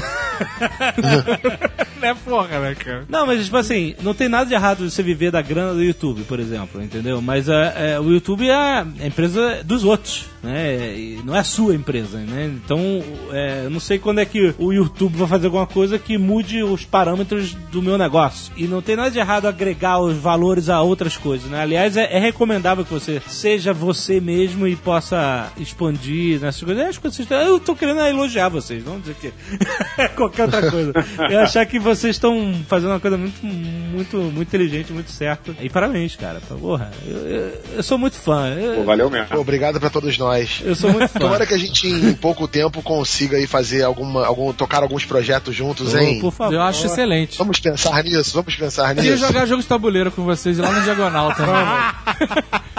não 2.02 2.07
é 2.10 2.14
porra, 2.14 2.60
né, 2.60 2.76
cara? 2.76 3.06
Não, 3.07 3.26
mas 3.26 3.44
tipo 3.45 3.57
assim, 3.57 3.95
não 4.02 4.14
tem 4.14 4.27
nada 4.30 4.45
de 4.45 4.53
errado 4.53 4.90
você 4.90 5.02
viver 5.02 5.32
da 5.32 5.41
grana 5.41 5.73
do 5.73 5.84
YouTube, 5.84 6.23
por 6.23 6.40
exemplo, 6.40 6.82
entendeu? 6.82 7.22
Mas 7.22 7.48
é, 7.49 7.94
é, 7.94 7.99
o 7.99 8.10
YouTube 8.11 8.48
é 8.48 8.53
a 8.53 8.86
empresa 9.03 9.64
dos 9.64 9.84
outros, 9.84 10.26
né? 10.44 10.95
E 10.98 11.22
não 11.23 11.36
é 11.36 11.40
a 11.40 11.44
sua 11.44 11.76
empresa, 11.76 12.18
né? 12.19 12.52
Então, 12.64 13.03
é, 13.32 13.61
eu 13.65 13.69
não 13.69 13.80
sei 13.80 13.98
quando 13.99 14.19
é 14.19 14.26
que 14.26 14.53
o 14.57 14.72
YouTube 14.73 15.18
vai 15.18 15.27
fazer 15.27 15.45
alguma 15.48 15.68
coisa 15.68 15.98
que 15.98 16.18
mude 16.18 16.64
os 16.64 16.86
parâmetros 16.86 17.53
do 17.72 17.82
meu 17.82 17.98
negócio. 17.98 18.52
E 18.57 18.65
não 18.68 18.82
tem 18.82 18.95
nada 18.95 19.11
de 19.11 19.19
errado 19.19 19.48
agregar 19.48 19.99
os 19.99 20.15
valores 20.18 20.69
a 20.69 20.82
outras 20.95 21.17
coisas, 21.17 21.49
né? 21.49 21.61
Aliás, 21.61 21.97
é, 21.97 22.17
é 22.17 22.19
recomendável 22.19 22.84
que 22.84 22.93
você 22.93 23.22
seja 23.27 23.73
você 23.73 24.19
mesmo 24.19 24.67
e 24.67 24.76
possa 24.76 25.51
expandir 25.57 26.39
nessas 26.39 26.63
coisas. 26.63 26.81
Eu, 26.81 26.89
acho 26.89 26.99
que 26.99 27.09
vocês, 27.09 27.30
eu 27.30 27.59
tô 27.59 27.76
querendo 27.76 27.99
elogiar 28.01 28.49
vocês, 28.49 28.84
não 28.84 28.99
dizer 28.99 29.15
que 29.15 29.34
qualquer 30.15 30.43
outra 30.43 30.72
coisa. 30.72 30.93
Eu 31.30 31.39
achar 31.41 31.65
que 31.65 31.77
vocês 31.77 32.15
estão 32.15 32.55
fazendo 32.67 32.91
uma 32.91 32.99
coisa 32.99 33.17
muito, 33.17 33.45
muito, 33.45 34.17
muito 34.17 34.47
inteligente, 34.47 34.93
muito 34.93 35.11
certa. 35.11 35.53
E 35.61 35.69
parabéns, 35.69 36.15
cara. 36.15 36.39
Porra, 36.39 36.91
eu, 37.05 37.17
eu, 37.17 37.61
eu 37.76 37.84
sou 37.84 37.97
muito 37.97 38.15
fã. 38.15 38.49
Eu, 38.49 38.77
Pô, 38.77 38.84
valeu 38.84 39.09
mesmo. 39.09 39.27
Pô, 39.27 39.39
obrigado 39.39 39.80
pra 39.80 39.89
todos 39.89 40.17
nós. 40.17 40.61
eu 40.63 40.76
sou 40.76 40.91
muito 40.91 41.09
fã. 41.09 41.19
Tomara 41.19 41.45
que 41.45 41.53
a 41.53 41.57
gente 41.57 41.88
em 41.88 42.13
pouco 42.13 42.47
tempo 42.47 42.81
consiga 42.81 43.38
aí 43.38 43.45
fazer 43.45 43.84
alguma, 43.84 44.26
algum, 44.26 44.53
tocar 44.53 44.81
alguns 44.81 45.05
projetos 45.05 45.55
juntos, 45.55 45.93
hein? 45.93 46.19
Por 46.19 46.31
favor. 46.31 46.53
Eu 46.53 46.61
acho 46.61 46.85
excelente. 46.85 47.38
Vamos 47.38 47.59
pensar 47.59 48.03
nisso, 48.03 48.31
vamos 48.34 48.55
pensar 48.55 48.95
Queria 48.95 49.11
nisso. 49.11 49.26
jogar 49.26 49.45
jogo 49.45 49.61
de 49.61 49.67
tabuleiro 49.67 50.11
com 50.11 50.23
vocês 50.23 50.57
lá 50.57 50.72
no 50.72 50.85
Diagonal 50.86 51.34
também. 51.34 51.56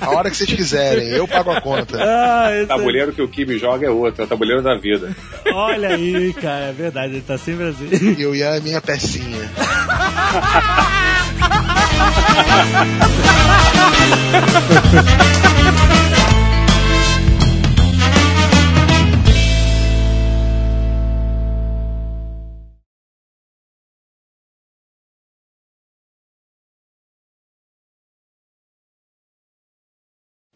A 0.00 0.10
hora 0.10 0.30
que 0.30 0.36
vocês 0.36 0.52
quiserem, 0.52 1.08
eu 1.08 1.26
pago 1.28 1.50
a 1.50 1.60
conta. 1.60 1.98
Ah, 2.02 2.48
Tabuleiro 2.66 3.12
que 3.12 3.22
o 3.22 3.28
Kibe 3.28 3.58
joga 3.58 3.86
é 3.86 3.90
outro, 3.90 4.22
é 4.22 4.24
o 4.24 4.28
tabuleiro 4.28 4.62
da 4.62 4.76
vida. 4.76 5.14
Olha 5.52 5.90
aí, 5.90 6.32
cara, 6.40 6.66
é 6.66 6.72
verdade, 6.72 7.14
ele 7.14 7.22
tá 7.22 7.38
sempre 7.38 7.68
assim. 7.68 8.16
Eu 8.18 8.34
e 8.34 8.42
a 8.42 8.60
minha 8.60 8.80
pecinha. 8.80 9.50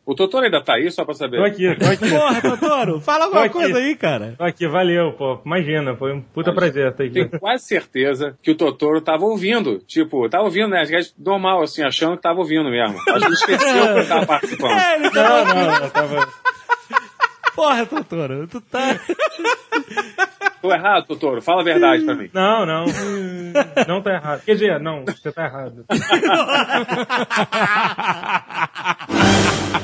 O 0.07 0.15
Totoro 0.15 0.45
ainda 0.45 0.63
tá 0.63 0.75
aí, 0.75 0.91
só 0.91 1.03
pra 1.03 1.15
saber. 1.15 1.39
Tô 1.39 1.45
aqui, 1.45 1.75
tô 1.77 1.87
aqui. 1.87 2.11
Porra, 2.11 2.43
Totoro, 2.43 3.01
fala 3.01 3.25
alguma 3.25 3.49
coisa 3.49 3.79
aí, 3.79 3.97
cara. 3.97 4.35
Tô 4.37 4.45
aqui, 4.45 4.69
valeu, 4.69 5.15
pô. 5.15 5.41
Imagina, 5.47 5.97
foi 5.97 6.13
um 6.13 6.21
puta 6.21 6.53
prazer 6.53 6.91
estar 6.91 7.05
aqui. 7.05 7.15
Tenho 7.15 7.31
quase 7.41 7.65
certeza 7.65 8.37
que 8.43 8.51
o 8.51 8.55
Totoro 8.55 9.01
tava 9.01 9.25
ouvindo. 9.25 9.79
Tipo, 9.87 10.29
tava 10.29 10.45
ouvindo, 10.45 10.69
né? 10.69 10.83
Normal, 11.19 11.63
assim, 11.63 11.83
achando 11.83 12.17
que 12.17 12.23
tava 12.23 12.39
ouvindo 12.39 12.69
mesmo. 12.69 12.99
Acho 12.99 13.19
que 13.21 13.25
ele 13.25 13.35
esqueceu 13.35 13.95
que 13.95 14.01
eu 14.01 14.09
tava 14.09 14.27
participando. 14.27 14.75
É, 14.85 14.95
ele 14.97 15.05
Não, 15.05 15.11
tá... 15.13 15.45
não, 15.55 15.85
eu 15.85 15.91
tava. 15.91 16.29
Porra, 17.55 17.87
Totoro, 17.87 18.47
tu 18.49 18.61
tá... 18.61 18.99
Tô 20.61 20.73
errado, 20.73 21.07
Totoro? 21.07 21.41
Fala 21.41 21.61
a 21.61 21.65
verdade 21.65 22.05
pra 22.05 22.15
mim. 22.15 22.29
Não, 22.33 22.67
não. 22.67 22.85
Não 23.87 24.03
tá 24.03 24.15
errado. 24.15 24.43
Quer 24.45 24.55
dizer, 24.55 24.81
não, 24.81 25.05
você 25.05 25.31
tá 25.31 25.45
errado. 25.45 25.85